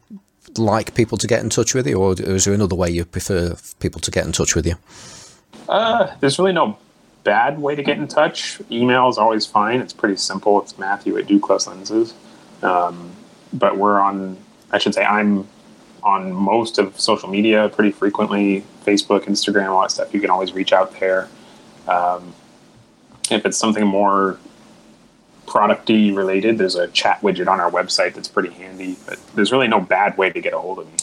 like 0.57 0.95
people 0.95 1.17
to 1.17 1.27
get 1.27 1.41
in 1.41 1.49
touch 1.49 1.73
with 1.73 1.87
you, 1.87 1.97
or 1.97 2.13
is 2.19 2.45
there 2.45 2.53
another 2.53 2.75
way 2.75 2.89
you 2.89 3.05
prefer 3.05 3.55
people 3.79 4.01
to 4.01 4.11
get 4.11 4.25
in 4.25 4.31
touch 4.31 4.55
with 4.55 4.65
you? 4.65 4.75
Uh, 5.71 6.13
there's 6.19 6.37
really 6.37 6.51
no 6.51 6.77
bad 7.23 7.59
way 7.59 7.75
to 7.75 7.81
get 7.81 7.97
in 7.97 8.07
touch. 8.07 8.59
Email 8.69 9.07
is 9.07 9.17
always 9.17 9.45
fine. 9.45 9.79
It's 9.79 9.93
pretty 9.93 10.17
simple. 10.17 10.61
It's 10.61 10.77
Matthew 10.77 11.17
at 11.17 11.27
Duclos 11.27 11.65
Lenses. 11.65 12.13
Um, 12.61 13.11
but 13.53 13.77
we're 13.77 13.99
on, 13.99 14.37
I 14.71 14.77
should 14.79 14.93
say, 14.93 15.05
I'm 15.05 15.47
on 16.03 16.33
most 16.33 16.77
of 16.77 16.99
social 16.99 17.29
media 17.29 17.69
pretty 17.69 17.91
frequently 17.91 18.65
Facebook, 18.85 19.21
Instagram, 19.21 19.69
all 19.69 19.81
that 19.83 19.91
stuff. 19.91 20.13
You 20.13 20.19
can 20.19 20.29
always 20.29 20.51
reach 20.51 20.73
out 20.73 20.99
there. 20.99 21.29
Um, 21.87 22.33
if 23.29 23.45
it's 23.45 23.57
something 23.57 23.85
more 23.85 24.39
producty 25.45 26.13
related, 26.13 26.57
there's 26.57 26.75
a 26.75 26.87
chat 26.89 27.21
widget 27.21 27.47
on 27.47 27.61
our 27.61 27.71
website 27.71 28.13
that's 28.13 28.27
pretty 28.27 28.49
handy, 28.49 28.97
but 29.05 29.19
there's 29.35 29.51
really 29.53 29.67
no 29.67 29.79
bad 29.79 30.17
way 30.17 30.31
to 30.31 30.41
get 30.41 30.53
a 30.53 30.59
hold 30.59 30.79
of 30.79 30.87
me. 30.87 30.97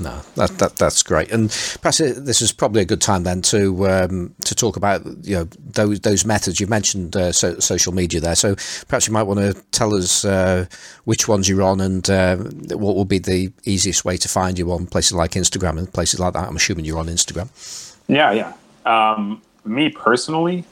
No, 0.00 0.20
that, 0.34 0.58
that 0.58 0.74
that's 0.74 1.04
great, 1.04 1.30
and 1.30 1.50
perhaps 1.80 1.98
this 1.98 2.42
is 2.42 2.50
probably 2.50 2.82
a 2.82 2.84
good 2.84 3.00
time 3.00 3.22
then 3.22 3.42
to 3.42 3.88
um, 3.88 4.34
to 4.44 4.52
talk 4.52 4.76
about 4.76 5.06
you 5.22 5.36
know 5.36 5.48
those 5.72 6.00
those 6.00 6.24
methods 6.24 6.58
you 6.58 6.66
mentioned 6.66 7.14
uh, 7.14 7.30
so, 7.30 7.60
social 7.60 7.92
media 7.92 8.18
there. 8.18 8.34
So 8.34 8.56
perhaps 8.88 9.06
you 9.06 9.12
might 9.12 9.22
want 9.22 9.38
to 9.38 9.54
tell 9.70 9.94
us 9.94 10.24
uh, 10.24 10.66
which 11.04 11.28
ones 11.28 11.48
you're 11.48 11.62
on 11.62 11.80
and 11.80 12.10
uh, 12.10 12.36
what 12.36 12.96
will 12.96 13.04
be 13.04 13.20
the 13.20 13.52
easiest 13.64 14.04
way 14.04 14.16
to 14.16 14.28
find 14.28 14.58
you 14.58 14.72
on 14.72 14.86
places 14.86 15.12
like 15.12 15.32
Instagram 15.32 15.78
and 15.78 15.92
places 15.92 16.18
like 16.18 16.32
that. 16.32 16.48
I'm 16.48 16.56
assuming 16.56 16.84
you're 16.84 16.98
on 16.98 17.06
Instagram. 17.06 17.48
Yeah, 18.08 18.32
yeah. 18.32 18.52
Um, 18.84 19.42
me 19.64 19.90
personally 19.90 20.64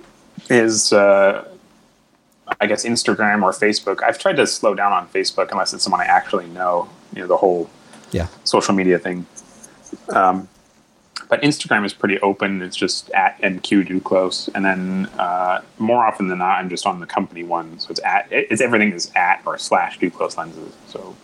is 0.51 0.93
uh, 0.93 1.45
I 2.61 2.67
guess 2.67 2.85
Instagram 2.85 3.45
or 3.45 3.53
Facebook. 3.53 4.03
I've 4.03 4.19
tried 4.19 4.37
to 4.37 4.49
slow 4.49 4.75
down 4.75 4.93
on 4.93 5.07
Facebook 5.09 5.53
unless 5.53 5.73
it's 5.73 5.85
someone 5.85 6.01
I 6.01 6.07
actually 6.07 6.49
know. 6.49 6.89
You 7.15 7.23
know 7.23 7.29
the 7.29 7.37
whole 7.37 7.71
yeah 8.13 8.29
social 8.45 8.75
media 8.75 8.99
thing. 8.99 9.27
Um, 10.11 10.49
but 11.29 11.41
Instagram 11.41 11.87
is 11.87 11.95
pretty 11.95 12.21
open. 12.21 12.61
It's 12.61 12.77
just 12.77 13.11
at 13.13 13.41
MDuclos, 13.41 14.51
and 14.55 14.65
then 14.65 15.07
uh, 15.19 15.63
more 15.79 16.05
often 16.05 16.29
than 16.29 16.41
not, 16.41 16.59
I'm 16.59 16.69
just 16.69 16.87
on 16.87 17.01
the 17.01 17.07
company 17.07 17.43
one. 17.43 17.79
So 17.79 17.91
it's 17.91 18.03
at 18.05 18.29
it's 18.31 18.61
everything 18.61 18.93
is 18.93 19.11
at 19.17 19.41
or 19.47 19.57
slash 19.57 19.99
Duclos 19.99 20.37
Lenses. 20.37 20.75
So 20.89 21.17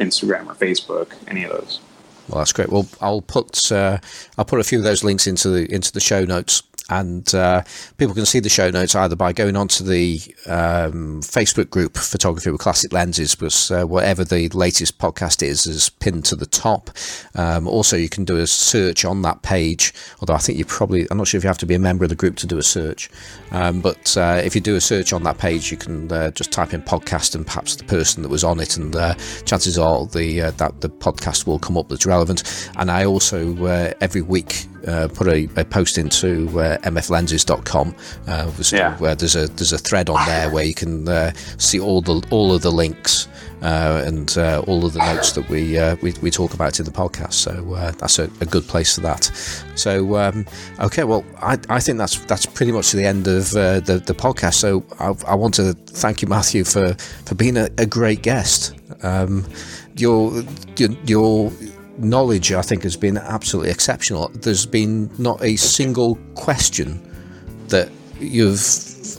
Instagram 0.00 0.46
or 0.46 0.54
Facebook, 0.54 1.12
any 1.28 1.44
of 1.44 1.52
those. 1.52 1.80
Well, 2.28 2.38
that's 2.38 2.52
great. 2.52 2.70
Well, 2.70 2.88
I'll 3.00 3.20
put 3.20 3.70
uh, 3.70 3.98
I'll 4.36 4.44
put 4.44 4.58
a 4.58 4.64
few 4.64 4.78
of 4.78 4.84
those 4.84 5.04
links 5.04 5.26
into 5.26 5.50
the 5.50 5.72
into 5.72 5.92
the 5.92 6.00
show 6.00 6.24
notes 6.24 6.62
and 6.90 7.34
uh, 7.34 7.62
people 7.96 8.14
can 8.14 8.26
see 8.26 8.40
the 8.40 8.48
show 8.48 8.70
notes 8.70 8.94
either 8.94 9.16
by 9.16 9.32
going 9.32 9.56
onto 9.56 9.84
the 9.84 10.20
um, 10.46 11.22
Facebook 11.22 11.70
group 11.70 11.96
Photography 11.96 12.50
with 12.50 12.60
Classic 12.60 12.92
Lenses, 12.92 13.34
because 13.34 13.70
uh, 13.70 13.84
whatever 13.84 14.24
the 14.24 14.48
latest 14.50 14.98
podcast 14.98 15.42
is 15.42 15.66
is 15.66 15.88
pinned 15.88 16.24
to 16.26 16.36
the 16.36 16.46
top. 16.46 16.90
Um, 17.34 17.66
also, 17.66 17.96
you 17.96 18.08
can 18.08 18.24
do 18.24 18.36
a 18.36 18.46
search 18.46 19.04
on 19.04 19.22
that 19.22 19.42
page, 19.42 19.94
although 20.20 20.34
I 20.34 20.38
think 20.38 20.58
you 20.58 20.64
probably, 20.64 21.06
I'm 21.10 21.18
not 21.18 21.28
sure 21.28 21.38
if 21.38 21.44
you 21.44 21.48
have 21.48 21.58
to 21.58 21.66
be 21.66 21.74
a 21.74 21.78
member 21.78 22.04
of 22.04 22.10
the 22.10 22.16
group 22.16 22.36
to 22.36 22.46
do 22.46 22.58
a 22.58 22.62
search, 22.62 23.10
um, 23.50 23.80
but 23.80 24.16
uh, 24.16 24.40
if 24.44 24.54
you 24.54 24.60
do 24.60 24.76
a 24.76 24.80
search 24.80 25.12
on 25.12 25.22
that 25.22 25.38
page, 25.38 25.70
you 25.70 25.76
can 25.76 26.10
uh, 26.12 26.30
just 26.32 26.52
type 26.52 26.74
in 26.74 26.82
podcast 26.82 27.34
and 27.34 27.46
perhaps 27.46 27.76
the 27.76 27.84
person 27.84 28.22
that 28.22 28.28
was 28.28 28.44
on 28.44 28.60
it, 28.60 28.76
and 28.76 28.94
uh, 28.94 29.14
chances 29.46 29.78
are 29.78 30.06
the 30.06 30.42
uh, 30.42 30.50
that 30.52 30.80
the 30.80 30.88
podcast 30.88 31.46
will 31.46 31.58
come 31.58 31.78
up 31.78 31.88
that's 31.88 32.06
relevant. 32.06 32.70
And 32.76 32.90
I 32.90 33.04
also 33.04 33.64
every 34.00 34.22
week 34.22 34.66
uh, 34.86 35.08
put 35.08 35.26
a, 35.28 35.48
a, 35.56 35.64
post 35.64 35.98
into 35.98 36.48
uh, 36.58 36.78
mflenses.com. 36.78 37.94
Uh, 38.26 38.52
yeah. 38.72 38.96
where 38.98 39.14
there's 39.14 39.36
a 39.36 39.46
there's 39.48 39.72
a 39.72 39.78
thread 39.78 40.08
on 40.10 40.24
there 40.26 40.50
where 40.50 40.64
you 40.64 40.74
can 40.74 41.08
uh, 41.08 41.32
see 41.58 41.80
all 41.80 42.00
the 42.00 42.24
all 42.30 42.52
of 42.52 42.62
the 42.62 42.70
links 42.70 43.28
uh, 43.62 44.02
and 44.04 44.36
uh, 44.36 44.62
all 44.66 44.84
of 44.84 44.92
the 44.92 44.98
notes 44.98 45.32
that 45.32 45.48
we, 45.48 45.78
we, 46.02 46.12
we 46.20 46.30
talk 46.30 46.52
about 46.52 46.78
in 46.78 46.84
the 46.84 46.90
podcast. 46.90 47.32
So 47.32 47.52
that's 47.98 48.18
a, 48.18 48.24
a, 48.42 48.44
good 48.44 48.64
place 48.64 48.96
for 48.96 49.00
that. 49.00 49.24
So 49.74 50.16
um, 50.16 50.44
okay, 50.80 51.04
well 51.04 51.24
I, 51.38 51.58
I 51.70 51.80
think 51.80 51.98
that's 51.98 52.18
that's 52.26 52.44
pretty 52.44 52.72
much 52.72 52.92
the 52.92 53.06
end 53.06 53.26
of 53.26 53.50
the 53.50 54.02
the 54.04 54.14
podcast. 54.14 54.54
So 54.54 54.84
I, 54.98 55.14
I, 55.26 55.34
want 55.34 55.54
to 55.54 55.72
thank 55.72 56.20
you, 56.20 56.28
Matthew, 56.28 56.64
for 56.64 56.94
for 57.24 57.34
being 57.34 57.56
a, 57.56 57.68
a 57.78 57.86
great 57.86 58.22
guest. 58.22 58.74
Um, 59.02 59.46
your 59.96 60.42
your, 60.76 60.90
your 61.06 61.52
knowledge, 61.98 62.52
I 62.52 62.62
think, 62.62 62.82
has 62.82 62.96
been 62.96 63.18
absolutely 63.18 63.70
exceptional. 63.70 64.28
There's 64.34 64.66
been 64.66 65.10
not 65.18 65.42
a 65.42 65.56
single 65.56 66.16
question 66.34 67.00
that 67.68 67.90
you've 68.20 68.60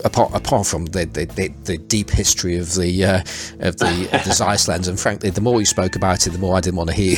apart 0.04 0.32
apart 0.34 0.66
from 0.66 0.86
the 0.86 1.04
the, 1.06 1.24
the, 1.26 1.48
the 1.64 1.78
deep 1.78 2.10
history 2.10 2.56
of 2.56 2.74
the 2.74 3.04
uh, 3.04 3.18
of 3.60 3.76
the 3.78 4.08
of 4.12 4.24
the 4.24 4.32
Zeiss 4.32 4.68
lens, 4.68 4.88
and 4.88 4.98
frankly, 4.98 5.30
the 5.30 5.40
more 5.40 5.60
you 5.60 5.66
spoke 5.66 5.96
about 5.96 6.26
it, 6.26 6.30
the 6.30 6.38
more 6.38 6.56
I 6.56 6.60
didn't 6.60 6.76
want 6.76 6.90
to 6.90 6.96
hear 6.96 7.16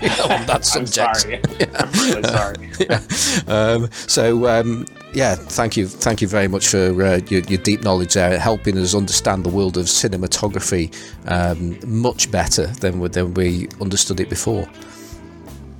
you 0.00 0.08
know, 0.08 0.24
on 0.30 0.46
that 0.46 0.64
subject. 0.64 0.98
I'm 0.98 1.14
sorry. 1.14 1.40
Yeah. 1.58 1.66
I'm 1.74 1.92
really 1.92 2.22
sorry. 2.22 2.70
yeah. 2.80 3.52
Um, 3.52 3.90
so. 3.92 4.48
Um, 4.48 4.86
yeah, 5.14 5.34
thank 5.36 5.76
you, 5.76 5.86
thank 5.86 6.20
you 6.20 6.28
very 6.28 6.48
much 6.48 6.68
for 6.68 7.02
uh, 7.02 7.20
your, 7.28 7.40
your, 7.42 7.58
deep 7.58 7.82
knowledge 7.82 8.14
there, 8.14 8.38
helping 8.38 8.76
us 8.78 8.94
understand 8.94 9.44
the 9.44 9.48
world 9.48 9.76
of 9.76 9.86
cinematography 9.86 10.92
um, 11.30 11.78
much 11.86 12.30
better 12.30 12.66
than 12.66 13.00
than 13.12 13.34
we 13.34 13.68
understood 13.80 14.20
it 14.20 14.28
before. 14.28 14.68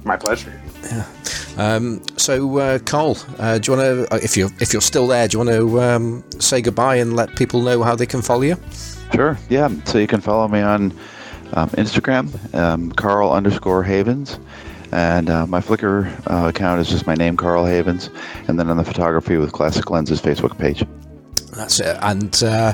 My 0.04 0.16
pleasure. 0.16 0.60
Yeah. 0.84 1.06
Um, 1.56 2.02
so, 2.16 2.58
uh, 2.58 2.78
Carl, 2.80 3.16
uh, 3.38 3.58
do 3.58 3.72
you 3.72 3.78
want 3.78 4.08
to, 4.08 4.14
uh, 4.14 4.18
if 4.22 4.36
you're 4.36 4.50
if 4.60 4.72
you're 4.72 4.82
still 4.82 5.06
there, 5.06 5.26
do 5.26 5.38
you 5.38 5.44
want 5.44 5.50
to 5.50 5.80
um, 5.80 6.24
say 6.38 6.60
goodbye 6.60 6.96
and 6.96 7.16
let 7.16 7.34
people 7.36 7.62
know 7.62 7.82
how 7.82 7.94
they 7.94 8.06
can 8.06 8.22
follow 8.22 8.42
you? 8.42 8.56
Sure. 9.14 9.38
Yeah. 9.48 9.70
So 9.84 9.98
you 9.98 10.06
can 10.06 10.20
follow 10.20 10.46
me 10.48 10.60
on 10.60 10.92
um, 11.54 11.70
Instagram, 11.70 12.54
um, 12.54 12.92
Carl 12.92 13.32
underscore 13.32 13.82
Havens, 13.82 14.38
and 14.94 15.28
uh, 15.28 15.44
my 15.46 15.60
Flickr 15.60 16.06
uh, 16.30 16.48
account 16.48 16.80
is 16.80 16.88
just 16.88 17.04
my 17.06 17.16
name, 17.16 17.36
Carl 17.36 17.66
Havens, 17.66 18.10
and 18.46 18.58
then 18.58 18.70
on 18.70 18.76
the 18.76 18.84
Photography 18.84 19.36
with 19.36 19.52
Classic 19.52 19.90
Lenses 19.90 20.22
Facebook 20.22 20.56
page. 20.56 20.84
That's 21.56 21.80
it. 21.80 21.96
And 22.00 22.42
uh, 22.44 22.72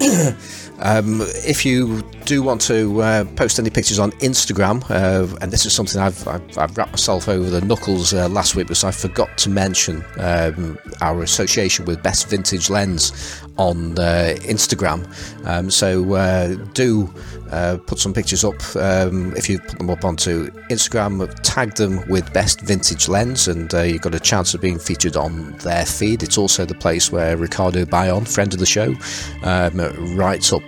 um, 0.80 1.22
if 1.46 1.64
you 1.64 2.02
do 2.26 2.42
want 2.42 2.60
to 2.62 3.00
uh, 3.00 3.24
post 3.36 3.58
any 3.58 3.70
pictures 3.70 3.98
on 3.98 4.12
Instagram, 4.12 4.84
uh, 4.90 5.34
and 5.40 5.50
this 5.50 5.64
is 5.64 5.72
something 5.72 6.00
I've, 6.00 6.28
I've, 6.28 6.58
I've, 6.58 6.76
wrapped 6.76 6.92
myself 6.92 7.28
over 7.28 7.48
the 7.48 7.62
knuckles 7.62 8.12
uh, 8.12 8.28
last 8.28 8.54
week 8.54 8.66
because 8.66 8.84
I 8.84 8.90
forgot 8.90 9.36
to 9.38 9.50
mention 9.50 10.04
um, 10.18 10.78
our 11.00 11.22
association 11.22 11.86
with 11.86 12.02
Best 12.02 12.28
Vintage 12.28 12.68
Lens 12.68 13.42
on 13.58 13.98
uh, 13.98 14.34
Instagram. 14.40 15.06
Um, 15.46 15.70
so 15.70 16.14
uh, 16.14 16.54
do 16.72 17.12
uh, 17.50 17.78
put 17.86 17.98
some 17.98 18.14
pictures 18.14 18.44
up 18.44 18.60
um, 18.76 19.34
if 19.36 19.48
you 19.48 19.58
put 19.58 19.78
them 19.78 19.90
up 19.90 20.04
onto 20.04 20.50
Instagram, 20.70 21.28
tag 21.42 21.74
them 21.74 22.06
with 22.08 22.32
Best 22.32 22.60
Vintage 22.60 23.08
Lens, 23.08 23.48
and 23.48 23.72
you've 23.72 24.02
got 24.02 24.14
a 24.14 24.20
chance 24.20 24.54
of 24.54 24.60
being 24.60 24.78
featured 24.78 25.16
on 25.16 25.52
their 25.58 25.84
feed. 25.84 26.22
It's 26.22 26.38
also 26.38 26.64
the 26.64 26.74
place 26.74 27.12
where 27.12 27.36
Ricardo 27.36 27.84
Bayon, 27.84 28.26
friend 28.32 28.52
of 28.52 28.60
the 28.60 28.66
show, 28.66 28.94
um, 29.42 30.16
writes 30.16 30.52
up 30.52 30.62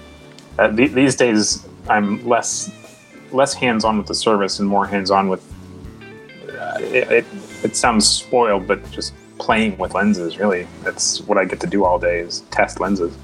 uh, 0.59 0.69
th- 0.69 0.91
these 0.91 1.15
days 1.15 1.67
I'm 1.89 2.27
less 2.27 2.71
less 3.31 3.53
hands 3.53 3.85
on 3.85 3.97
with 3.97 4.07
the 4.07 4.15
service 4.15 4.59
and 4.59 4.67
more 4.67 4.85
hands 4.85 5.11
on 5.11 5.29
with. 5.29 5.41
Uh, 6.49 6.77
it, 6.79 7.11
it, 7.11 7.25
it 7.63 7.75
sounds 7.75 8.07
spoiled, 8.07 8.67
but 8.67 8.89
just 8.91 9.13
playing 9.39 9.77
with 9.77 9.93
lenses. 9.93 10.37
Really, 10.37 10.67
that's 10.83 11.21
what 11.21 11.37
I 11.37 11.45
get 11.45 11.59
to 11.61 11.67
do 11.67 11.85
all 11.85 11.99
day 11.99 12.19
is 12.19 12.41
test 12.51 12.79
lenses. 12.79 13.17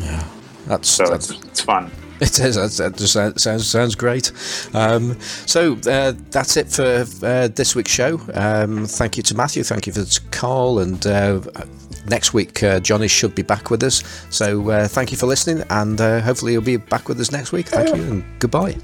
Yeah, 0.00 0.24
that's 0.66 0.88
so 0.88 1.06
that's, 1.06 1.30
it's, 1.30 1.44
it's 1.44 1.60
fun. 1.60 1.90
It 2.30 2.38
is. 2.38 2.56
That 2.76 2.96
just 2.98 3.14
sounds 3.42 3.66
sounds 3.66 3.94
great. 3.94 4.30
Um, 4.74 5.18
so 5.46 5.78
uh, 5.88 6.12
that's 6.30 6.58
it 6.58 6.70
for 6.70 7.06
uh, 7.24 7.48
this 7.48 7.74
week's 7.74 7.92
show. 7.92 8.20
Um, 8.34 8.84
thank 8.84 9.16
you 9.16 9.22
to 9.22 9.34
Matthew. 9.34 9.62
Thank 9.62 9.86
you 9.86 9.94
for 9.94 10.04
Carl. 10.30 10.80
And 10.80 11.06
uh, 11.06 11.40
next 12.08 12.34
week, 12.34 12.62
uh, 12.62 12.78
Johnny 12.80 13.08
should 13.08 13.34
be 13.34 13.42
back 13.42 13.70
with 13.70 13.82
us. 13.82 14.02
So 14.28 14.68
uh, 14.68 14.86
thank 14.86 15.12
you 15.12 15.16
for 15.16 15.26
listening, 15.26 15.64
and 15.70 15.98
uh, 15.98 16.20
hopefully 16.20 16.52
you'll 16.52 16.62
be 16.62 16.76
back 16.76 17.08
with 17.08 17.18
us 17.20 17.32
next 17.32 17.52
week. 17.52 17.68
Thank 17.68 17.96
you, 17.96 18.02
and 18.02 18.24
goodbye. 18.38 18.76